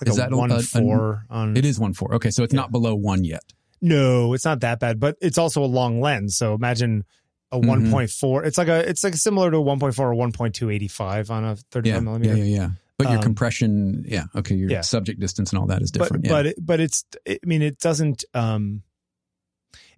like 0.00 0.08
is 0.08 0.16
a 0.18 0.22
that 0.22 0.32
one 0.32 0.50
a- 0.50 0.56
a- 0.56 0.62
four 0.62 1.24
on 1.30 1.56
it 1.56 1.64
is 1.64 1.78
one 1.78 1.94
four. 1.94 2.14
Okay, 2.16 2.30
so 2.30 2.42
it's 2.42 2.52
Yeah. 2.54 2.60
not 2.60 2.72
below 2.72 2.94
one 2.94 3.24
yet. 3.24 3.42
No, 3.82 4.32
it's 4.34 4.44
not 4.44 4.60
that 4.60 4.80
bad, 4.80 4.98
but 4.98 5.16
it's 5.20 5.38
also 5.38 5.62
a 5.62 5.66
long 5.66 6.00
lens. 6.00 6.36
So 6.36 6.54
imagine 6.54 7.04
a 7.52 7.60
Mhm. 7.60 7.66
1.4. 7.90 8.44
It's 8.44 8.58
like 8.58 8.68
a 8.68 8.88
it's 8.88 9.04
like 9.04 9.14
similar 9.14 9.50
to 9.50 9.58
a 9.58 9.62
1.4 9.62 9.98
or 10.00 10.14
1.285 10.14 11.30
on 11.30 11.44
a 11.44 11.56
35 11.70 11.84
Yeah, 11.94 12.00
millimeter. 12.00 12.36
yeah, 12.36 12.44
yeah, 12.44 12.56
yeah. 12.56 12.68
But 12.98 13.08
your 13.08 13.18
Um, 13.18 13.22
compression, 13.22 14.04
yeah, 14.08 14.24
okay, 14.34 14.54
your 14.56 14.70
yeah. 14.70 14.80
subject 14.80 15.20
distance 15.20 15.50
and 15.52 15.58
all 15.58 15.66
that 15.66 15.82
is 15.82 15.90
different. 15.90 16.22
But 16.22 16.28
yeah. 16.30 16.32
but 16.36 16.46
it, 16.46 16.56
but 16.58 16.80
it's 16.80 17.04
I 17.28 17.38
mean 17.44 17.60
it 17.62 17.78
doesn't 17.78 18.24
um 18.34 18.82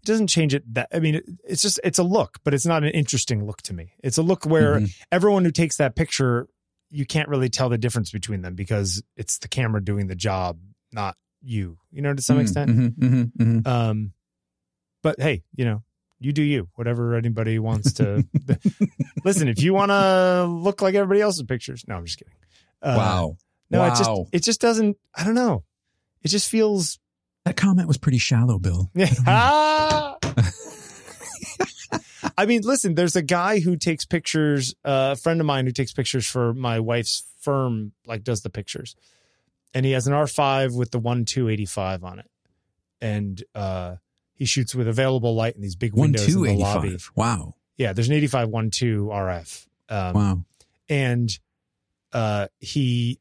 it 0.03 0.05
doesn't 0.05 0.29
change 0.29 0.55
it 0.55 0.63
that 0.75 0.89
I 0.93 1.01
mean 1.01 1.21
it's 1.45 1.63
just 1.63 1.81
it's 1.85 1.99
a 1.99 2.03
look, 2.03 2.39
but 2.45 2.55
it's 2.55 2.67
not 2.67 2.85
an 2.85 2.91
interesting 2.91 3.45
look 3.47 3.63
to 3.63 3.75
me. 3.75 3.93
It's 4.03 4.19
a 4.19 4.23
look 4.23 4.45
where 4.45 4.81
Mhm. 4.81 4.91
everyone 5.13 5.45
who 5.45 5.51
takes 5.51 5.77
that 5.77 5.97
picture 5.97 6.49
you 6.91 7.05
can't 7.05 7.29
really 7.29 7.51
tell 7.51 7.69
the 7.69 7.77
difference 7.77 8.11
between 8.11 8.41
them 8.43 8.55
because 8.55 9.03
it's 9.15 9.39
the 9.41 9.49
camera 9.49 9.85
doing 9.85 10.07
the 10.07 10.15
job, 10.17 10.59
not 10.91 11.17
you. 11.43 11.79
You 11.91 12.01
know 12.03 12.15
to 12.15 12.23
some 12.23 12.39
Mhm, 12.39 12.43
extent. 12.43 12.71
mhm, 12.71 12.95
mhm, 12.97 13.33
mhm. 13.39 13.67
Um, 13.67 14.13
but 15.03 15.21
hey, 15.21 15.43
you 15.55 15.65
know, 15.65 15.83
you 16.19 16.33
do 16.33 16.43
you. 16.43 16.69
Whatever 16.77 17.15
anybody 17.15 17.59
wants 17.59 17.93
to 17.95 18.25
listen. 19.25 19.49
If 19.49 19.61
you 19.63 19.75
want 19.75 19.91
to 19.91 20.47
look 20.47 20.81
like 20.83 20.95
everybody 20.95 21.21
else's 21.21 21.43
pictures, 21.43 21.85
no, 21.87 21.97
I'm 21.97 22.05
just 22.07 22.19
kidding. 22.19 22.35
Uh, 22.83 22.95
wow, 22.97 23.37
No, 23.71 23.85
it 23.85 23.91
just 23.97 24.11
it 24.33 24.43
just 24.45 24.61
doesn't. 24.61 24.97
I 25.15 25.25
don't 25.25 25.35
know. 25.35 25.65
It 26.23 26.29
just 26.29 26.49
feels. 26.49 26.99
That 27.49 27.57
comment 27.57 27.89
was 27.89 27.97
pretty 27.97 28.19
shallow, 28.19 28.59
Bill. 28.59 28.91
Ah! 29.27 30.17
I 32.37 32.47
mean, 32.47 32.63
listen. 32.63 32.95
There's 32.95 33.17
a 33.17 33.23
guy 33.23 33.59
who 33.61 33.77
takes 33.77 34.05
pictures. 34.05 34.75
Uh, 34.85 35.11
a 35.13 35.17
friend 35.17 35.41
of 35.41 35.47
mine 35.47 35.67
who 35.67 35.73
takes 35.73 35.93
pictures 35.93 36.27
for 36.27 36.53
my 36.55 36.79
wife's 36.79 37.25
firm, 37.41 37.93
like 38.07 38.23
does 38.23 38.43
the 38.43 38.51
pictures, 38.51 38.95
and 39.75 39.85
he 39.87 39.93
has 39.93 40.07
an 40.07 40.13
R5 40.13 40.77
with 40.77 40.91
the 40.91 40.99
one 40.99 41.25
two 41.25 41.49
eighty 41.49 41.65
five 41.65 42.05
on 42.05 42.19
it, 42.21 42.31
and 43.01 43.43
uh, 43.55 43.97
he 44.35 44.45
shoots 44.45 44.75
with 44.75 44.87
available 44.87 45.35
light 45.35 45.57
in 45.57 45.63
these 45.63 45.75
big 45.77 45.95
windows 45.95 46.33
in 46.33 46.43
the 46.43 46.55
lobby. 46.55 46.97
Wow, 47.17 47.55
Yeah, 47.77 47.93
there's 47.93 48.09
an 48.09 48.15
85 48.15 48.49
1.2 48.49 49.07
RF. 49.07 49.67
Um, 49.89 50.15
wow. 50.15 50.45
And 50.89 51.39
uh, 52.13 52.49
he, 52.59 53.19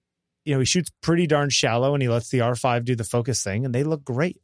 you 0.48 0.54
know, 0.54 0.60
he 0.60 0.66
shoots 0.66 0.90
pretty 1.02 1.28
darn 1.28 1.50
shallow, 1.50 1.94
and 1.94 2.02
he 2.02 2.08
lets 2.10 2.30
the 2.30 2.40
R5 2.40 2.86
do 2.86 2.96
the 2.96 3.04
focus 3.04 3.44
thing, 3.44 3.66
and 3.66 3.76
they 3.76 3.84
look 3.84 4.04
great 4.04 4.42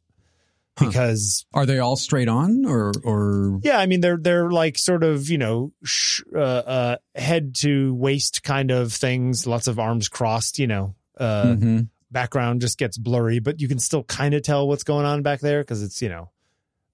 Huh. 0.76 0.86
because 0.86 1.46
Are 1.54 1.66
they 1.66 1.78
all 1.78 1.94
straight 1.96 2.26
on 2.28 2.64
or 2.66 2.90
or 3.04 3.60
yeah, 3.62 3.78
I 3.78 3.86
mean 3.86 4.00
they're 4.00 4.16
they're 4.20 4.50
like 4.50 4.76
sort 4.76 5.04
of 5.04 5.28
you 5.30 5.38
know 5.38 5.72
sh- 5.84 6.22
uh, 6.34 6.38
uh, 6.38 6.96
head 7.14 7.54
to 7.60 7.94
waist 7.94 8.42
kind 8.42 8.72
of 8.72 8.92
things, 8.92 9.46
lots 9.46 9.68
of 9.68 9.78
arms 9.78 10.08
crossed, 10.08 10.58
you 10.58 10.66
know. 10.66 10.94
Uh, 11.16 11.54
Mhm. 11.54 11.88
Background 12.10 12.60
just 12.60 12.76
gets 12.78 12.98
blurry, 12.98 13.38
but 13.40 13.60
you 13.60 13.66
can 13.68 13.78
still 13.78 14.02
kind 14.04 14.34
of 14.34 14.42
tell 14.42 14.66
what's 14.68 14.82
going 14.84 15.06
on 15.06 15.22
back 15.22 15.40
there 15.40 15.60
because 15.62 15.82
it's 15.82 16.02
you 16.02 16.08
know 16.08 16.30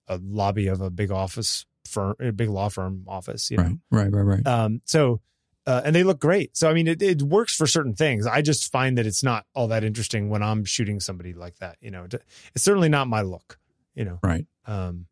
a 0.09 0.19
lobby 0.23 0.67
of 0.67 0.81
a 0.83 0.91
big 0.91 1.11
office 1.11 1.65
firm, 1.87 2.15
a 2.21 2.33
big 2.33 2.49
law 2.51 2.69
firm 2.69 3.05
office, 3.09 3.51
you 3.51 3.57
know. 3.57 3.63
right, 3.63 3.79
right, 3.91 4.13
right, 4.13 4.23
right. 4.37 4.47
Um, 4.47 4.81
so, 4.85 5.21
uh, 5.67 5.83
and 5.85 5.95
they 5.95 6.03
look 6.03 6.21
great. 6.21 6.57
So, 6.57 6.69
I 6.71 6.75
mean, 6.75 6.89
it, 6.89 7.03
it 7.03 7.23
works 7.23 7.55
for 7.55 7.67
certain 7.67 7.95
things. 7.95 8.27
I 8.27 8.43
just 8.43 8.71
find 8.73 8.97
that 8.99 9.07
it's 9.07 9.23
not 9.23 9.45
all 9.55 9.69
that 9.69 9.85
interesting 9.85 10.31
when 10.31 10.43
I'm 10.43 10.65
shooting 10.65 11.01
somebody 11.01 11.33
like 11.35 11.57
that. 11.59 11.77
You 11.81 11.91
know, 11.91 12.07
it's 12.55 12.65
certainly 12.65 12.89
not 12.89 13.09
my 13.09 13.23
look. 13.23 13.59
You 13.95 14.05
know, 14.05 14.19
Right. 14.23 14.47
Um, 14.67 15.07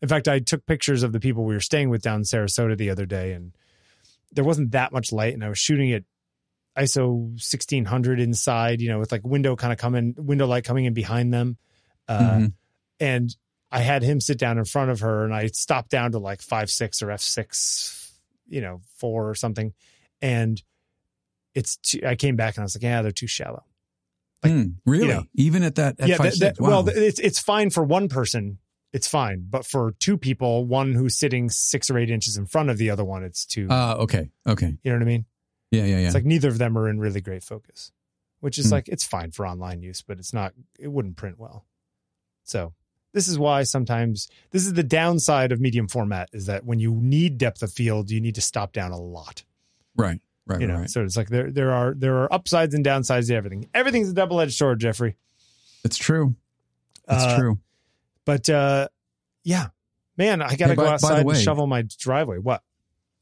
in 0.00 0.08
fact, 0.08 0.28
I 0.28 0.38
took 0.40 0.66
pictures 0.66 1.02
of 1.02 1.12
the 1.12 1.20
people 1.20 1.44
we 1.44 1.54
were 1.54 1.60
staying 1.60 1.88
with 1.90 2.02
down 2.02 2.16
in 2.20 2.22
Sarasota 2.22 2.76
the 2.76 2.90
other 2.90 3.06
day, 3.06 3.32
and 3.32 3.52
there 4.32 4.44
wasn't 4.44 4.72
that 4.72 4.92
much 4.92 5.12
light, 5.12 5.32
and 5.34 5.44
I 5.44 5.48
was 5.48 5.58
shooting 5.58 5.90
it 5.90 6.04
ISO 6.76 7.06
1600 7.08 8.18
inside. 8.20 8.80
You 8.80 8.88
know, 8.88 8.98
with 8.98 9.12
like 9.12 9.24
window 9.24 9.54
kind 9.56 9.72
of 9.72 9.78
coming, 9.78 10.14
window 10.18 10.46
light 10.46 10.64
coming 10.64 10.86
in 10.86 10.94
behind 10.94 11.32
them. 11.32 11.56
Uh, 12.08 12.18
Mhm. 12.20 12.52
and 12.98 13.36
I 13.70 13.78
had 13.80 14.02
him 14.02 14.20
sit 14.20 14.38
down 14.38 14.58
in 14.58 14.64
front 14.64 14.90
of 14.90 15.00
her 15.00 15.24
and 15.24 15.32
I 15.34 15.46
stopped 15.46 15.90
down 15.90 16.12
to 16.12 16.18
like 16.18 16.42
five, 16.42 16.68
six 16.70 17.00
or 17.00 17.10
F 17.10 17.20
six, 17.20 18.01
you 18.48 18.60
know, 18.60 18.80
four 18.96 19.28
or 19.28 19.34
something. 19.34 19.72
And 20.20 20.62
it's 21.54 21.76
too, 21.76 22.00
I 22.06 22.14
came 22.16 22.36
back 22.36 22.56
and 22.56 22.62
I 22.62 22.64
was 22.64 22.76
like, 22.76 22.82
yeah, 22.82 23.02
they're 23.02 23.10
too 23.12 23.26
shallow. 23.26 23.64
like, 24.42 24.52
Hmm, 24.52 24.64
really? 24.86 25.06
you 25.08 25.12
know. 25.14 25.24
Even 25.34 25.62
at 25.62 25.74
that 25.76 26.00
at 26.00 26.08
yeah. 26.08 26.16
that- 26.18 26.38
that- 26.40 26.60
Well, 26.60 26.88
it's, 26.88 27.18
it's 27.18 27.38
fine 27.38 27.70
for 27.70 27.82
one 27.84 28.08
person. 28.08 28.58
It's 28.92 29.08
fine. 29.08 29.46
But 29.48 29.64
for 29.64 29.92
two 29.98 30.18
people, 30.18 30.66
one 30.66 30.92
who's 30.92 31.16
sitting 31.18 31.48
six 31.48 31.88
or 31.90 31.98
eight 31.98 32.10
inches 32.10 32.36
in 32.36 32.46
front 32.46 32.68
of 32.70 32.76
the 32.78 32.90
other 32.90 33.04
one, 33.04 33.22
it's 33.24 33.46
too, 33.46 33.68
uh, 33.70 33.96
okay, 34.00 34.30
okay, 34.46 34.76
you 34.82 34.90
know 34.92 34.96
what 34.98 35.02
I 35.02 35.06
mean? 35.06 35.24
yeah, 35.70 35.84
yeah, 35.84 35.98
yeah. 36.00 36.06
It's 36.06 36.14
like 36.14 36.24
neither 36.26 36.48
of 36.48 36.58
them 36.58 36.76
are 36.76 36.88
in 36.88 36.98
really 37.00 37.20
great 37.22 37.42
focus, 37.42 37.90
which 38.40 38.58
is 38.58 38.66
Hmm. 38.66 38.72
like, 38.72 38.88
it's 38.88 39.04
fine 39.04 39.30
for 39.30 39.46
online 39.46 39.80
use, 39.82 40.02
but 40.02 40.18
it's 40.18 40.34
not, 40.34 40.52
it 40.78 40.88
wouldn't 40.88 41.16
print 41.16 41.38
well. 41.38 41.64
So 42.44 42.74
this 43.12 43.28
is 43.28 43.38
why 43.38 43.62
sometimes 43.62 44.28
this 44.50 44.66
is 44.66 44.72
the 44.74 44.82
downside 44.82 45.52
of 45.52 45.60
medium 45.60 45.88
format 45.88 46.28
is 46.32 46.46
that 46.46 46.64
when 46.64 46.78
you 46.78 46.92
need 46.94 47.38
depth 47.38 47.62
of 47.62 47.72
field, 47.72 48.10
you 48.10 48.20
need 48.20 48.34
to 48.36 48.40
stop 48.40 48.72
down 48.72 48.90
a 48.92 48.98
lot. 48.98 49.44
right, 49.96 50.20
right, 50.46 50.60
You 50.60 50.66
know, 50.66 50.78
right. 50.80 50.90
so 50.90 51.02
it's 51.04 51.16
like 51.16 51.28
there 51.28 51.50
there 51.50 51.72
are 51.72 51.94
there 51.94 52.16
are 52.22 52.32
upsides 52.32 52.74
and 52.74 52.84
downsides 52.84 53.28
to 53.28 53.34
everything. 53.34 53.68
Everything's 53.74 54.08
a 54.10 54.14
double 54.14 54.40
edged 54.40 54.54
sword, 54.54 54.80
Jeffrey. 54.80 55.16
It's 55.84 55.96
true. 55.98 56.36
It's 57.08 57.22
Uh, 57.24 57.38
true. 57.38 57.58
But 58.24 58.48
uh, 58.48 58.88
yeah, 59.44 59.66
man, 60.16 60.40
I 60.42 60.54
got 60.56 60.66
to 60.66 60.72
Hey, 60.72 60.74
by- 60.76 60.84
go 60.84 60.88
outside 60.88 61.26
and 61.26 61.36
shovel 61.36 61.66
my 61.66 61.82
driveway. 61.98 62.38
What? 62.38 62.62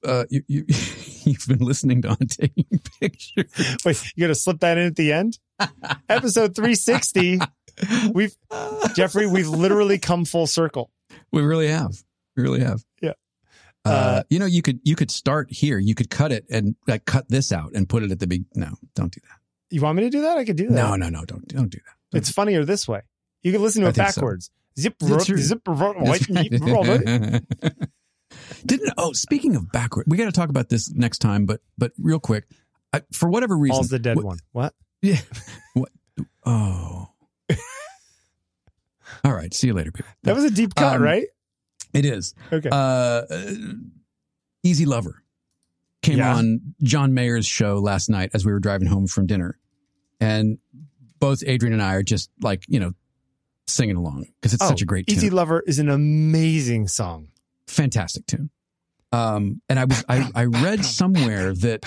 Uh, 0.04 0.24
you, 0.30 0.42
you 0.46 0.64
you've 1.24 1.46
been 1.48 1.58
listening 1.58 2.02
to 2.02 2.08
on 2.10 2.16
taking 2.28 2.64
pictures. 3.00 3.76
Wait, 3.84 4.02
you 4.14 4.22
got 4.24 4.28
to 4.28 4.34
slip 4.34 4.60
that 4.60 4.78
in 4.78 4.86
at 4.86 4.96
the 4.96 5.12
end? 5.12 5.38
Episode 6.08 6.54
three 6.54 6.74
sixty. 6.74 7.38
We've 8.12 8.36
Jeffrey, 8.94 9.26
we've 9.26 9.48
literally 9.48 9.98
come 9.98 10.24
full 10.24 10.46
circle. 10.46 10.90
We 11.32 11.42
really 11.42 11.68
have. 11.68 12.02
We 12.36 12.42
really 12.42 12.60
have. 12.60 12.84
Yeah. 13.00 13.12
Uh, 13.84 13.88
Uh, 13.88 14.22
you 14.28 14.38
know, 14.38 14.46
you 14.46 14.62
could 14.62 14.80
you 14.84 14.96
could 14.96 15.10
start 15.10 15.50
here. 15.50 15.78
You 15.78 15.94
could 15.94 16.10
cut 16.10 16.32
it 16.32 16.44
and 16.50 16.76
like 16.86 17.04
cut 17.04 17.28
this 17.28 17.52
out 17.52 17.72
and 17.74 17.88
put 17.88 18.02
it 18.02 18.10
at 18.10 18.18
the 18.18 18.26
big. 18.26 18.44
No, 18.54 18.74
don't 18.94 19.12
do 19.12 19.20
that. 19.22 19.38
You 19.70 19.82
want 19.82 19.96
me 19.96 20.02
to 20.02 20.10
do 20.10 20.22
that? 20.22 20.36
I 20.36 20.44
could 20.44 20.56
do 20.56 20.68
that. 20.68 20.74
No, 20.74 20.96
no, 20.96 21.08
no. 21.08 21.24
Don't 21.24 21.46
don't 21.48 21.70
do 21.70 21.78
that. 21.78 22.18
It's 22.18 22.30
funnier 22.30 22.64
this 22.64 22.88
way. 22.88 23.02
You 23.42 23.52
can 23.52 23.62
listen 23.62 23.82
to 23.82 23.88
it 23.88 23.94
think 23.94 24.08
so. 24.08 24.20
backwards. 24.20 24.50
Zip, 24.78 24.98
true. 24.98 25.36
zip, 25.38 25.62
That's 25.64 26.30
right. 26.30 26.50
Didn't 28.66 28.92
oh 28.96 29.12
speaking 29.12 29.56
of 29.56 29.72
backward, 29.72 30.06
we 30.08 30.16
got 30.16 30.26
to 30.26 30.32
talk 30.32 30.48
about 30.48 30.68
this 30.68 30.90
next 30.92 31.18
time. 31.18 31.46
But 31.46 31.60
but 31.76 31.92
real 31.98 32.20
quick, 32.20 32.44
I, 32.92 33.02
for 33.12 33.28
whatever 33.28 33.56
reason, 33.56 33.74
Paul's 33.76 33.88
the 33.88 33.98
dead 33.98 34.18
wh- 34.18 34.24
one. 34.24 34.38
What? 34.52 34.74
Yeah. 35.02 35.20
what? 35.74 35.90
Oh. 36.44 37.08
All 39.24 39.32
right. 39.34 39.52
See 39.52 39.66
you 39.66 39.74
later, 39.74 39.92
people. 39.92 40.10
That 40.22 40.34
was 40.34 40.44
a 40.44 40.50
deep 40.50 40.74
cut, 40.74 40.96
Um, 40.96 41.02
right? 41.02 41.26
It 41.92 42.04
is. 42.06 42.34
Okay. 42.52 42.68
Uh, 42.70 43.22
Easy 44.62 44.86
Lover 44.86 45.22
came 46.02 46.18
Yeah. 46.18 46.36
on 46.36 46.74
John 46.82 47.12
Mayer's 47.12 47.46
show 47.46 47.78
last 47.78 48.08
night 48.08 48.30
as 48.32 48.46
we 48.46 48.52
were 48.52 48.60
driving 48.60 48.86
home 48.88 49.06
from 49.06 49.26
dinner, 49.26 49.58
and 50.20 50.58
both 51.18 51.42
Adrian 51.46 51.72
and 51.72 51.82
I 51.82 51.94
are 51.94 52.02
just 52.02 52.30
like 52.40 52.64
you 52.68 52.78
know 52.80 52.92
singing 53.66 53.96
along 53.96 54.26
because 54.40 54.54
it's 54.54 54.66
such 54.66 54.80
a 54.82 54.86
great 54.86 55.06
tune. 55.06 55.16
Oh, 55.16 55.18
Easy 55.18 55.30
Lover 55.30 55.60
is 55.66 55.78
an 55.78 55.88
amazing 55.88 56.88
song. 56.88 57.28
fantastic 57.66 58.26
tune. 58.26 58.50
Um, 59.12 59.60
and 59.68 59.78
I 59.78 59.84
was 59.84 60.04
I, 60.08 60.30
I 60.34 60.44
read 60.44 60.84
somewhere 60.84 61.52
that 61.54 61.84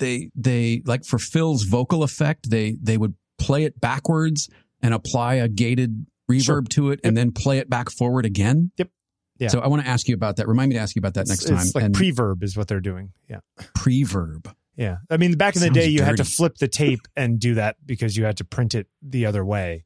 they 0.00 0.30
they 0.34 0.82
like 0.84 1.04
for 1.04 1.18
Phil's 1.18 1.62
vocal 1.62 2.02
effect 2.02 2.50
they 2.50 2.76
they 2.82 2.96
would 2.98 3.14
play 3.38 3.64
it 3.64 3.80
backwards 3.80 4.48
and 4.82 4.92
apply 4.92 5.34
a 5.34 5.46
gated 5.48 6.04
reverb 6.30 6.42
Sure. 6.44 6.62
to 6.62 6.90
it 6.90 7.00
and 7.04 7.16
then 7.16 7.30
play 7.32 7.58
it 7.58 7.70
back 7.70 7.88
forward 7.90 8.24
again. 8.26 8.72
Yep. 8.76 8.90
Yeah. 9.38 9.48
So 9.48 9.60
I 9.60 9.68
want 9.68 9.82
to 9.82 9.88
ask 9.88 10.08
you 10.08 10.14
about 10.14 10.36
that. 10.36 10.46
Remind 10.48 10.68
me 10.68 10.74
to 10.74 10.80
ask 10.80 10.94
you 10.94 11.00
about 11.00 11.14
that 11.14 11.26
next 11.28 11.42
It's, 11.42 11.50
time. 11.50 11.58
it's 11.60 11.74
like 11.74 11.84
and 11.84 11.94
preverb 11.94 12.42
is 12.42 12.56
what 12.56 12.68
they're 12.68 12.80
doing. 12.80 13.12
Yeah. 13.28 13.40
preverb. 13.78 14.52
Yeah. 14.76 14.98
I 15.10 15.16
mean, 15.16 15.32
back 15.36 15.56
in 15.56 15.60
the 15.60 15.66
Sounds 15.66 15.74
day, 15.78 15.88
you 15.88 16.02
had 16.02 16.16
to 16.18 16.24
flip 16.24 16.56
the 16.58 16.68
tape 16.68 17.00
and 17.16 17.38
do 17.40 17.54
that 17.54 17.76
because 17.84 18.16
you 18.16 18.24
had 18.24 18.36
to 18.38 18.44
print 18.44 18.74
it 18.74 18.86
the 19.02 19.26
other 19.26 19.44
way. 19.44 19.84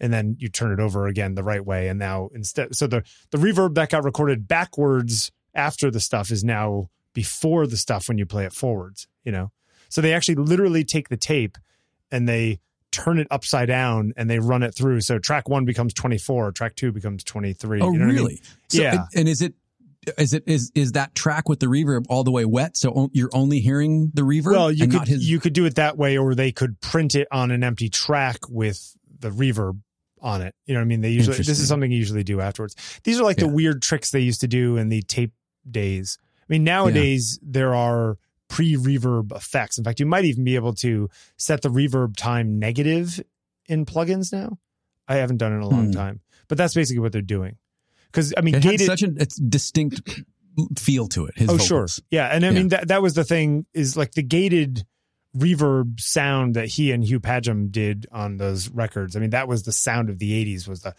And 0.00 0.12
then 0.12 0.36
you 0.38 0.48
turn 0.48 0.72
it 0.72 0.80
over 0.80 1.06
again 1.06 1.34
the 1.34 1.44
right 1.44 1.64
way. 1.64 1.88
And 1.88 1.98
now 1.98 2.28
instead, 2.34 2.74
so 2.74 2.86
the, 2.86 3.04
the 3.30 3.38
reverb 3.38 3.74
that 3.74 3.90
got 3.90 4.04
recorded 4.04 4.48
backwards 4.48 5.30
after 5.54 5.90
the 5.90 6.00
stuff 6.00 6.30
is 6.30 6.42
now 6.42 6.88
before 7.14 7.66
the 7.66 7.76
stuff 7.76 8.08
when 8.08 8.18
you 8.18 8.26
play 8.26 8.44
it 8.44 8.52
forwards, 8.52 9.06
you 9.24 9.32
know? 9.32 9.50
So 9.88 10.00
they 10.00 10.14
actually 10.14 10.36
literally 10.36 10.84
take 10.84 11.08
the 11.08 11.16
tape 11.16 11.58
and 12.10 12.28
they 12.28 12.60
turn 12.90 13.18
it 13.18 13.26
upside 13.30 13.68
down 13.68 14.12
and 14.16 14.28
they 14.28 14.38
run 14.38 14.62
it 14.62 14.74
through. 14.74 15.00
So 15.00 15.18
track 15.18 15.48
one 15.48 15.64
becomes 15.64 15.94
24, 15.94 16.52
track 16.52 16.74
two 16.76 16.92
becomes 16.92 17.24
23. 17.24 17.80
Oh, 17.80 17.92
you 17.92 17.98
know 17.98 18.04
what 18.04 18.04
I 18.04 18.06
mean? 18.06 18.14
really? 18.16 18.40
So, 18.68 18.82
Yeah. 18.82 18.92
and- 18.92 19.08
And 19.14 19.28
is 19.28 19.42
it 19.42 19.54
is 20.18 20.32
it 20.34 20.42
is 20.48 20.72
is 20.74 20.92
that 20.92 21.14
track 21.14 21.48
with 21.48 21.60
the 21.60 21.66
reverb 21.66 22.06
all 22.08 22.24
the 22.24 22.32
way 22.32 22.44
wet? 22.44 22.76
So 22.76 23.08
you're 23.12 23.30
only 23.32 23.60
hearing 23.60 24.10
the 24.14 24.22
reverb. 24.22 24.50
Well, 24.52 24.72
you 24.72 24.82
and 24.82 24.92
could 24.92 24.98
not 24.98 25.08
his. 25.08 25.30
you 25.30 25.38
could 25.38 25.52
do 25.52 25.64
it 25.64 25.76
that 25.76 25.96
way, 25.96 26.18
or 26.18 26.34
they 26.34 26.50
could 26.50 26.80
print 26.80 27.14
it 27.14 27.28
on 27.30 27.52
an 27.52 27.62
empty 27.62 27.88
track 27.88 28.38
with 28.48 28.96
the 29.20 29.30
reverb 29.30 29.78
on 30.20 30.42
it. 30.42 30.56
You 30.66 30.74
know 30.74 30.80
what 30.80 30.86
I 30.86 30.88
mean? 30.88 31.02
They 31.02 31.10
usually 31.10 31.36
this 31.36 31.48
is 31.60 31.68
something 31.68 31.92
you 31.92 31.98
usually 31.98 32.24
do 32.24 32.40
afterwards. 32.40 32.74
These 33.04 33.20
are 33.20 33.22
like 33.22 33.36
the 33.36 33.46
weird 33.46 33.80
tricks 33.80 34.10
they 34.10 34.18
used 34.20 34.40
to 34.40 34.48
do 34.48 34.76
in 34.76 34.88
the 34.88 35.02
tape 35.02 35.32
days. 35.70 36.18
I 36.40 36.44
mean, 36.48 36.64
nowadays 36.64 37.38
there 37.40 37.72
are 37.72 38.18
pre-reverb 38.52 39.34
effects. 39.34 39.78
In 39.78 39.84
fact, 39.84 39.98
you 39.98 40.06
might 40.06 40.24
even 40.26 40.44
be 40.44 40.54
able 40.56 40.74
to 40.74 41.08
set 41.38 41.62
the 41.62 41.70
reverb 41.70 42.16
time 42.16 42.58
negative 42.58 43.18
in 43.66 43.86
plugins 43.86 44.32
now. 44.32 44.58
I 45.08 45.16
haven't 45.16 45.38
done 45.38 45.52
it 45.52 45.56
in 45.56 45.62
a 45.62 45.68
long 45.68 45.86
Hmm. 45.86 45.92
time, 45.92 46.20
but 46.48 46.58
that's 46.58 46.74
basically 46.74 47.00
what 47.00 47.12
they're 47.12 47.22
doing. 47.22 47.56
Because 48.06 48.34
I 48.36 48.42
mean, 48.42 48.54
it 48.56 48.62
gated. 48.62 48.86
such 48.86 49.02
a 49.02 49.12
it's 49.16 49.36
distinct 49.36 50.22
feel 50.78 51.08
to 51.08 51.24
it. 51.26 51.32
His 51.36 51.48
oh 51.48 51.52
vocals. 51.56 51.66
sure 51.66 51.86
yeah 52.10 52.26
and 52.26 52.44
i 52.44 52.48
Yeah. 52.50 52.54
mean 52.58 52.68
that 52.68 52.88
that 52.88 53.00
was 53.00 53.14
the 53.14 53.24
thing 53.24 53.64
is 53.72 53.96
like 53.96 54.12
the 54.12 54.22
gated 54.22 54.84
reverb 55.34 55.98
sound 55.98 56.52
that 56.56 56.66
he 56.68 56.92
and 56.92 57.02
hugh 57.02 57.20
padgham 57.20 57.72
did 57.72 58.06
on 58.12 58.36
those 58.36 58.68
records 58.68 59.16
i 59.16 59.18
mean 59.18 59.30
that 59.30 59.48
was 59.48 59.62
the 59.62 59.72
sound 59.72 60.10
of 60.10 60.18
the 60.18 60.30
80s 60.44 60.68
was 60.68 60.82
the 60.82 60.94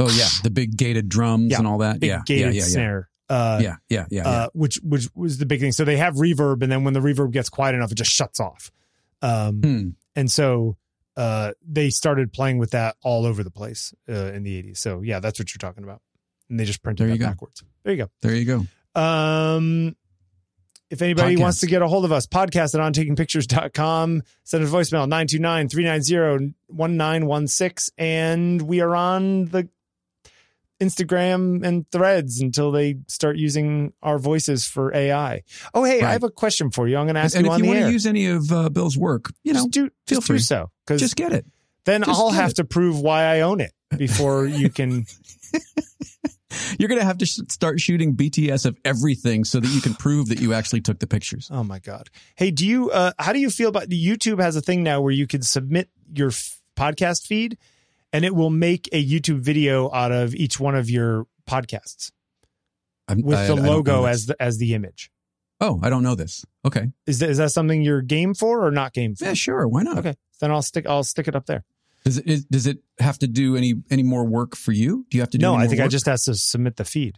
Oh 0.00 0.08
yeah, 0.16 0.26
the 0.42 0.50
big 0.50 0.76
gated 0.78 1.08
drums 1.10 1.50
Yeah, 1.52 1.58
and 1.58 1.66
all 1.68 1.78
that. 1.78 2.02
yeah, 2.02 2.22
gated 2.24 2.54
yeah, 2.54 2.60
yeah, 2.62 2.66
snare 2.66 3.09
uh, 3.30 3.58
yeah, 3.62 3.76
yeah, 3.88 4.04
yeah, 4.10 4.22
yeah. 4.22 4.28
uh, 4.28 4.48
which 4.52 4.76
which 4.82 5.08
was 5.14 5.38
the 5.38 5.46
big 5.46 5.60
thing 5.60 5.72
so 5.72 5.84
they 5.84 5.96
have 5.96 6.16
reverb 6.16 6.62
and 6.62 6.70
then 6.70 6.84
when 6.84 6.92
the 6.92 7.00
reverb 7.00 7.30
gets 7.30 7.48
quiet 7.48 7.74
enough 7.74 7.90
it 7.92 7.94
just 7.94 8.10
shuts 8.10 8.38
off 8.40 8.70
um, 9.22 9.60
Hmm. 9.62 9.88
and 10.14 10.30
so 10.30 10.76
uh, 11.16 11.52
they 11.66 11.88
started 11.90 12.32
playing 12.32 12.58
with 12.58 12.70
that 12.72 12.96
all 13.02 13.24
over 13.26 13.42
the 13.44 13.50
place 13.50 13.94
uh, 14.08 14.12
in 14.32 14.42
the 14.42 14.62
80s 14.62 14.76
so 14.78 15.00
yeah 15.02 15.20
that's 15.20 15.38
what 15.38 15.54
you're 15.54 15.58
talking 15.70 15.84
about 15.84 16.02
and 16.50 16.58
they 16.60 16.64
just 16.64 16.82
printed 16.82 17.04
There 17.06 17.08
that 17.08 17.14
you 17.14 17.20
go. 17.20 17.26
backwards 17.26 17.62
there 17.84 17.94
you 17.94 18.04
go 18.04 18.10
There 18.20 18.34
you 18.34 18.44
go. 18.44 18.66
Um, 19.00 19.96
if 20.90 21.00
anybody 21.02 21.36
Podcast. 21.36 21.40
wants 21.40 21.60
to 21.60 21.66
get 21.68 21.82
a 21.82 21.86
hold 21.88 22.04
of 22.04 22.10
us, 22.10 22.26
podcast 22.26 22.74
at 22.74 22.80
ontakingpictures.com. 22.80 24.22
Send 24.42 24.64
a 24.64 24.66
voicemail 24.66 25.06
929-390-1916. 26.70 27.90
And 27.98 28.62
we 28.62 28.80
are 28.80 28.96
on 28.96 29.44
the 29.46 29.68
Instagram 30.80 31.64
and 31.64 31.88
threads 31.90 32.40
until 32.40 32.72
they 32.72 32.96
start 33.06 33.36
using 33.36 33.92
our 34.02 34.18
voices 34.18 34.66
for 34.66 34.94
AI. 34.94 35.42
Oh, 35.74 35.84
hey, 35.84 36.02
I 36.02 36.12
have 36.12 36.24
a 36.24 36.30
question 36.30 36.70
for 36.70 36.88
you. 36.88 36.96
I'm 36.96 37.06
going 37.06 37.14
to 37.14 37.20
ask 37.20 37.36
and 37.36 37.46
you 37.46 37.52
if 37.52 37.54
on 37.54 37.64
you 37.64 37.70
want 37.70 37.80
to 37.86 37.92
use 37.92 38.06
any 38.06 38.26
of 38.26 38.50
uh, 38.50 38.68
Bill's 38.70 38.96
work, 38.96 39.32
you 39.44 39.52
know, 39.52 39.60
just 39.60 39.70
do, 39.70 39.90
feel 40.06 40.18
just 40.18 40.26
do 40.26 40.32
free. 40.34 40.38
so. 40.40 40.70
Because 40.86 41.00
just 41.00 41.16
get 41.16 41.32
it. 41.32 41.46
then 41.84 42.02
just 42.02 42.18
I'll 42.18 42.30
have 42.30 42.50
it. 42.50 42.56
to 42.56 42.64
prove 42.64 42.98
why 43.00 43.24
I 43.24 43.40
own 43.40 43.60
it 43.60 43.72
before 43.96 44.46
you 44.46 44.70
can 44.70 45.04
You're 46.78 46.88
going 46.88 47.00
to 47.00 47.06
have 47.06 47.18
to 47.18 47.26
sh- 47.26 47.40
start 47.48 47.80
shooting 47.80 48.16
BTS 48.16 48.66
of 48.66 48.76
everything 48.84 49.44
so 49.44 49.60
that 49.60 49.68
you 49.68 49.80
can 49.80 49.94
prove 49.94 50.28
that 50.28 50.40
you 50.40 50.52
actually 50.52 50.80
took 50.80 50.98
the 50.98 51.06
pictures. 51.06 51.48
Oh 51.52 51.62
my 51.62 51.78
god. 51.78 52.10
Hey, 52.36 52.50
do 52.50 52.66
you? 52.66 52.90
Uh, 52.90 53.12
how 53.18 53.32
do 53.32 53.38
you 53.38 53.50
feel 53.50 53.68
about 53.68 53.88
YouTube? 53.88 54.40
Has 54.40 54.56
a 54.56 54.60
thing 54.60 54.82
now 54.82 55.00
where 55.00 55.12
you 55.12 55.26
can 55.26 55.42
submit 55.42 55.88
your 56.12 56.28
f- 56.28 56.60
podcast 56.76 57.26
feed, 57.26 57.56
and 58.12 58.24
it 58.24 58.34
will 58.34 58.50
make 58.50 58.88
a 58.92 59.04
YouTube 59.04 59.40
video 59.40 59.90
out 59.92 60.12
of 60.12 60.34
each 60.34 60.58
one 60.60 60.74
of 60.74 60.88
your 60.90 61.26
podcasts 61.48 62.10
I'm, 63.08 63.22
with 63.22 63.38
I- 63.38 63.46
the 63.46 63.54
I 63.62 63.66
logo 63.66 64.04
as 64.04 64.26
the 64.26 64.40
as 64.42 64.58
the 64.58 64.74
image. 64.74 65.10
Oh, 65.62 65.78
I 65.82 65.90
don't 65.90 66.02
know 66.02 66.14
this. 66.14 66.42
Okay. 66.64 66.86
Is 67.06 67.18
that, 67.18 67.28
is 67.28 67.36
that 67.36 67.50
something 67.52 67.82
you're 67.82 68.00
game 68.00 68.32
for 68.32 68.64
or 68.66 68.70
not 68.70 68.94
game 68.94 69.14
for? 69.14 69.26
Yeah, 69.26 69.34
sure. 69.34 69.68
Why 69.68 69.82
not? 69.82 69.98
Okay, 69.98 70.14
then 70.40 70.50
I'll 70.50 70.62
stick 70.62 70.86
I'll 70.88 71.04
stick 71.04 71.28
it 71.28 71.36
up 71.36 71.44
there. 71.46 71.64
Does 72.04 72.16
it 72.16 72.26
is, 72.26 72.44
does 72.46 72.66
it 72.66 72.78
have 72.98 73.18
to 73.18 73.26
do 73.26 73.56
any 73.56 73.74
any 73.90 74.02
more 74.02 74.24
work 74.24 74.56
for 74.56 74.72
you? 74.72 75.04
Do 75.10 75.18
you 75.18 75.22
have 75.22 75.28
to 75.30 75.38
do 75.38 75.42
No, 75.42 75.54
I 75.54 75.66
think 75.66 75.80
I 75.82 75.88
just 75.88 76.06
has 76.06 76.24
to 76.24 76.34
submit 76.34 76.76
the 76.76 76.84
feed. 76.86 77.16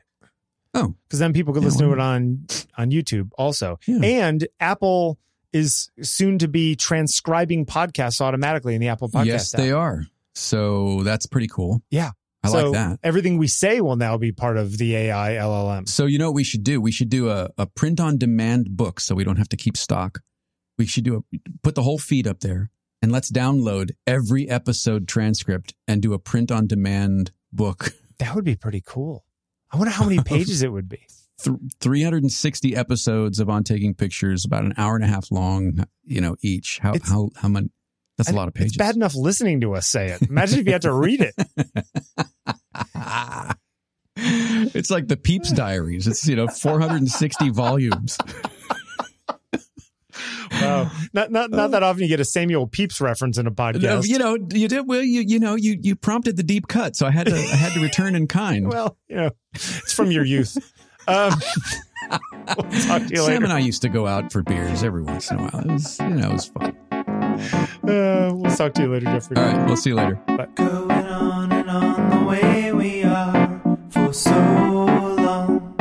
Oh. 0.74 0.94
because 1.06 1.18
then 1.18 1.34
people 1.34 1.52
could 1.52 1.62
Yeah, 1.62 1.68
listen 1.68 1.86
to 1.86 1.92
it 1.92 2.00
on 2.00 2.46
on 2.76 2.90
YouTube 2.90 3.30
also. 3.38 3.78
Yeah. 3.86 4.00
And 4.02 4.48
Apple 4.58 5.18
is 5.52 5.90
soon 6.00 6.38
to 6.38 6.48
be 6.48 6.74
transcribing 6.74 7.66
podcasts 7.66 8.20
automatically 8.22 8.74
in 8.74 8.80
the 8.80 8.88
Apple 8.88 9.10
Podcast. 9.10 9.26
Yes, 9.26 9.54
app. 9.54 9.60
they 9.60 9.70
are. 9.70 10.06
So 10.34 11.02
that's 11.02 11.26
pretty 11.26 11.48
cool. 11.48 11.82
Yeah. 11.90 12.10
I 12.44 12.48
so 12.48 12.70
like 12.70 12.72
that. 12.72 12.98
Everything 13.02 13.38
we 13.38 13.46
say 13.46 13.80
will 13.80 13.96
now 13.96 14.18
be 14.18 14.32
part 14.32 14.56
of 14.56 14.76
the 14.78 14.96
AI 14.96 15.32
LLM. 15.34 15.88
So 15.88 16.06
you 16.06 16.18
know 16.18 16.28
what 16.30 16.34
we 16.34 16.44
should 16.44 16.64
do? 16.64 16.80
We 16.80 16.90
should 16.90 17.08
do 17.08 17.30
a, 17.30 17.50
a 17.56 17.66
print 17.66 18.00
on 18.00 18.18
demand 18.18 18.76
book 18.76 18.98
so 18.98 19.14
we 19.14 19.22
don't 19.24 19.36
have 19.36 19.48
to 19.50 19.56
keep 19.56 19.76
stock. 19.76 20.20
We 20.78 20.86
should 20.86 21.04
do 21.04 21.16
a 21.16 21.38
put 21.62 21.76
the 21.76 21.82
whole 21.82 21.98
feed 21.98 22.26
up 22.26 22.40
there 22.40 22.70
and 23.00 23.12
let's 23.12 23.30
download 23.30 23.90
every 24.06 24.48
episode 24.48 25.06
transcript 25.06 25.74
and 25.86 26.02
do 26.02 26.14
a 26.14 26.18
print 26.18 26.50
on 26.50 26.66
demand 26.66 27.32
book. 27.52 27.94
That 28.18 28.36
would 28.36 28.44
be 28.44 28.54
pretty 28.54 28.82
cool. 28.86 29.24
I 29.72 29.76
wonder 29.76 29.90
how 29.90 30.04
many 30.04 30.22
pages 30.24 30.62
it 30.62 30.70
would 30.70 30.88
be. 30.88 31.00
360 31.80 32.76
episodes 32.76 33.40
of 33.40 33.50
on 33.50 33.64
taking 33.64 33.94
pictures, 33.94 34.44
about 34.44 34.62
an 34.64 34.74
hour 34.76 34.94
and 34.94 35.02
a 35.02 35.08
half 35.08 35.32
long, 35.32 35.84
you 36.04 36.20
know, 36.20 36.36
each. 36.40 36.78
How 36.78 36.94
It's- 36.94 37.10
how 37.10 37.30
how 37.36 37.48
many? 37.48 37.70
That's 38.18 38.30
a 38.30 38.34
lot 38.34 38.48
of 38.48 38.54
pages. 38.54 38.72
It's 38.72 38.76
bad 38.76 38.94
enough 38.94 39.14
listening 39.14 39.60
to 39.62 39.74
us 39.74 39.86
say 39.86 40.06
it. 40.06 40.22
Imagine 40.22 40.60
if 40.60 40.66
you 40.66 40.72
had 40.72 40.82
to 40.82 40.92
read 40.92 41.20
it. 41.20 41.34
it's 44.74 44.90
like 44.90 45.08
the 45.08 45.16
Pepys 45.16 45.52
Diaries. 45.52 46.06
It's 46.06 46.26
you 46.26 46.36
know 46.36 46.46
460 46.46 47.48
volumes. 47.50 48.18
Wow. 50.52 50.90
Not 51.14 51.32
not 51.32 51.50
not 51.50 51.70
that 51.70 51.82
often 51.82 52.02
you 52.02 52.08
get 52.08 52.20
a 52.20 52.24
Samuel 52.24 52.66
Pepys 52.66 53.00
reference 53.00 53.38
in 53.38 53.46
a 53.46 53.50
podcast. 53.50 54.06
You 54.06 54.18
know, 54.18 54.36
you 54.52 54.68
did 54.68 54.86
well. 54.86 55.02
You 55.02 55.22
you 55.22 55.38
know, 55.38 55.54
you 55.54 55.78
you 55.80 55.96
prompted 55.96 56.36
the 56.36 56.42
deep 56.42 56.68
cut, 56.68 56.94
so 56.96 57.06
I 57.06 57.10
had 57.10 57.26
to 57.26 57.34
I 57.34 57.56
had 57.56 57.72
to 57.72 57.80
return 57.80 58.14
in 58.14 58.26
kind. 58.28 58.68
well, 58.68 58.96
you 59.08 59.16
know, 59.16 59.30
it's 59.54 59.92
from 59.92 60.10
your 60.10 60.24
youth. 60.24 60.56
Um, 61.08 61.32
we'll 62.56 63.02
you 63.08 63.16
Sam 63.16 63.44
and 63.44 63.52
I 63.52 63.58
used 63.58 63.82
to 63.82 63.88
go 63.88 64.06
out 64.06 64.32
for 64.32 64.42
beers 64.42 64.82
every 64.82 65.02
once 65.02 65.30
in 65.30 65.38
a 65.38 65.42
while. 65.42 65.62
It 65.62 65.72
was 65.72 65.98
you 65.98 66.10
know 66.10 66.28
it 66.28 66.32
was 66.32 66.46
fun. 66.46 66.76
Uh, 67.84 68.30
we'll 68.34 68.54
talk 68.56 68.72
to 68.74 68.82
you 68.82 68.92
later, 68.92 69.06
Jeffrey. 69.06 69.36
All 69.36 69.42
right, 69.44 69.66
we'll 69.66 69.76
see 69.76 69.90
you 69.90 69.96
later. 69.96 70.14
Bye. 70.26 70.46
Going 70.54 70.90
on 70.90 71.52
and 71.52 71.68
on 71.70 72.10
the 72.10 72.24
way 72.26 72.72
we 72.72 73.02
are 73.02 73.60
for 73.90 74.12
so 74.12 74.30
long. 74.30 75.74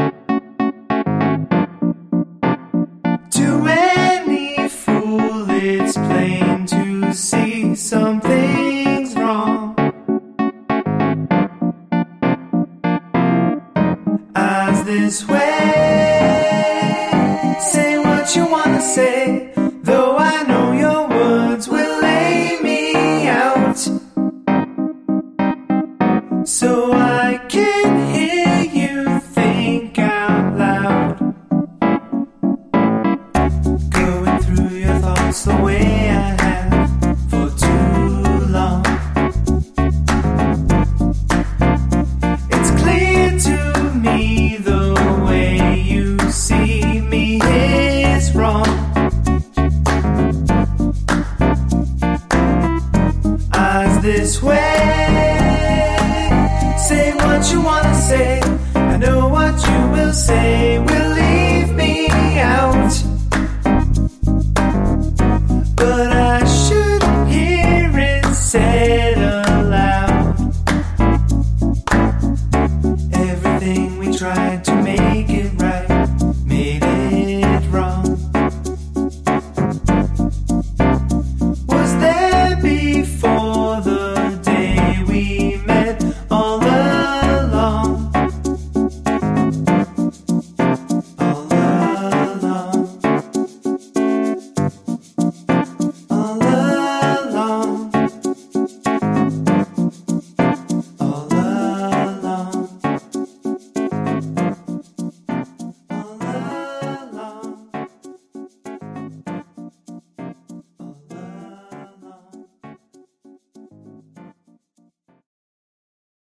To 3.31 3.67
any 3.67 4.67
fool, 4.69 5.45
it's 5.49 5.95
plain 5.95 6.65
to 6.67 7.13
see 7.13 7.75
something's 7.75 9.15
wrong. 9.15 9.75
As 14.35 14.83
this 14.85 15.27
way, 15.27 15.37
say 17.59 17.99
what 17.99 18.35
you 18.35 18.45
wanna 18.49 18.81
say, 18.81 19.20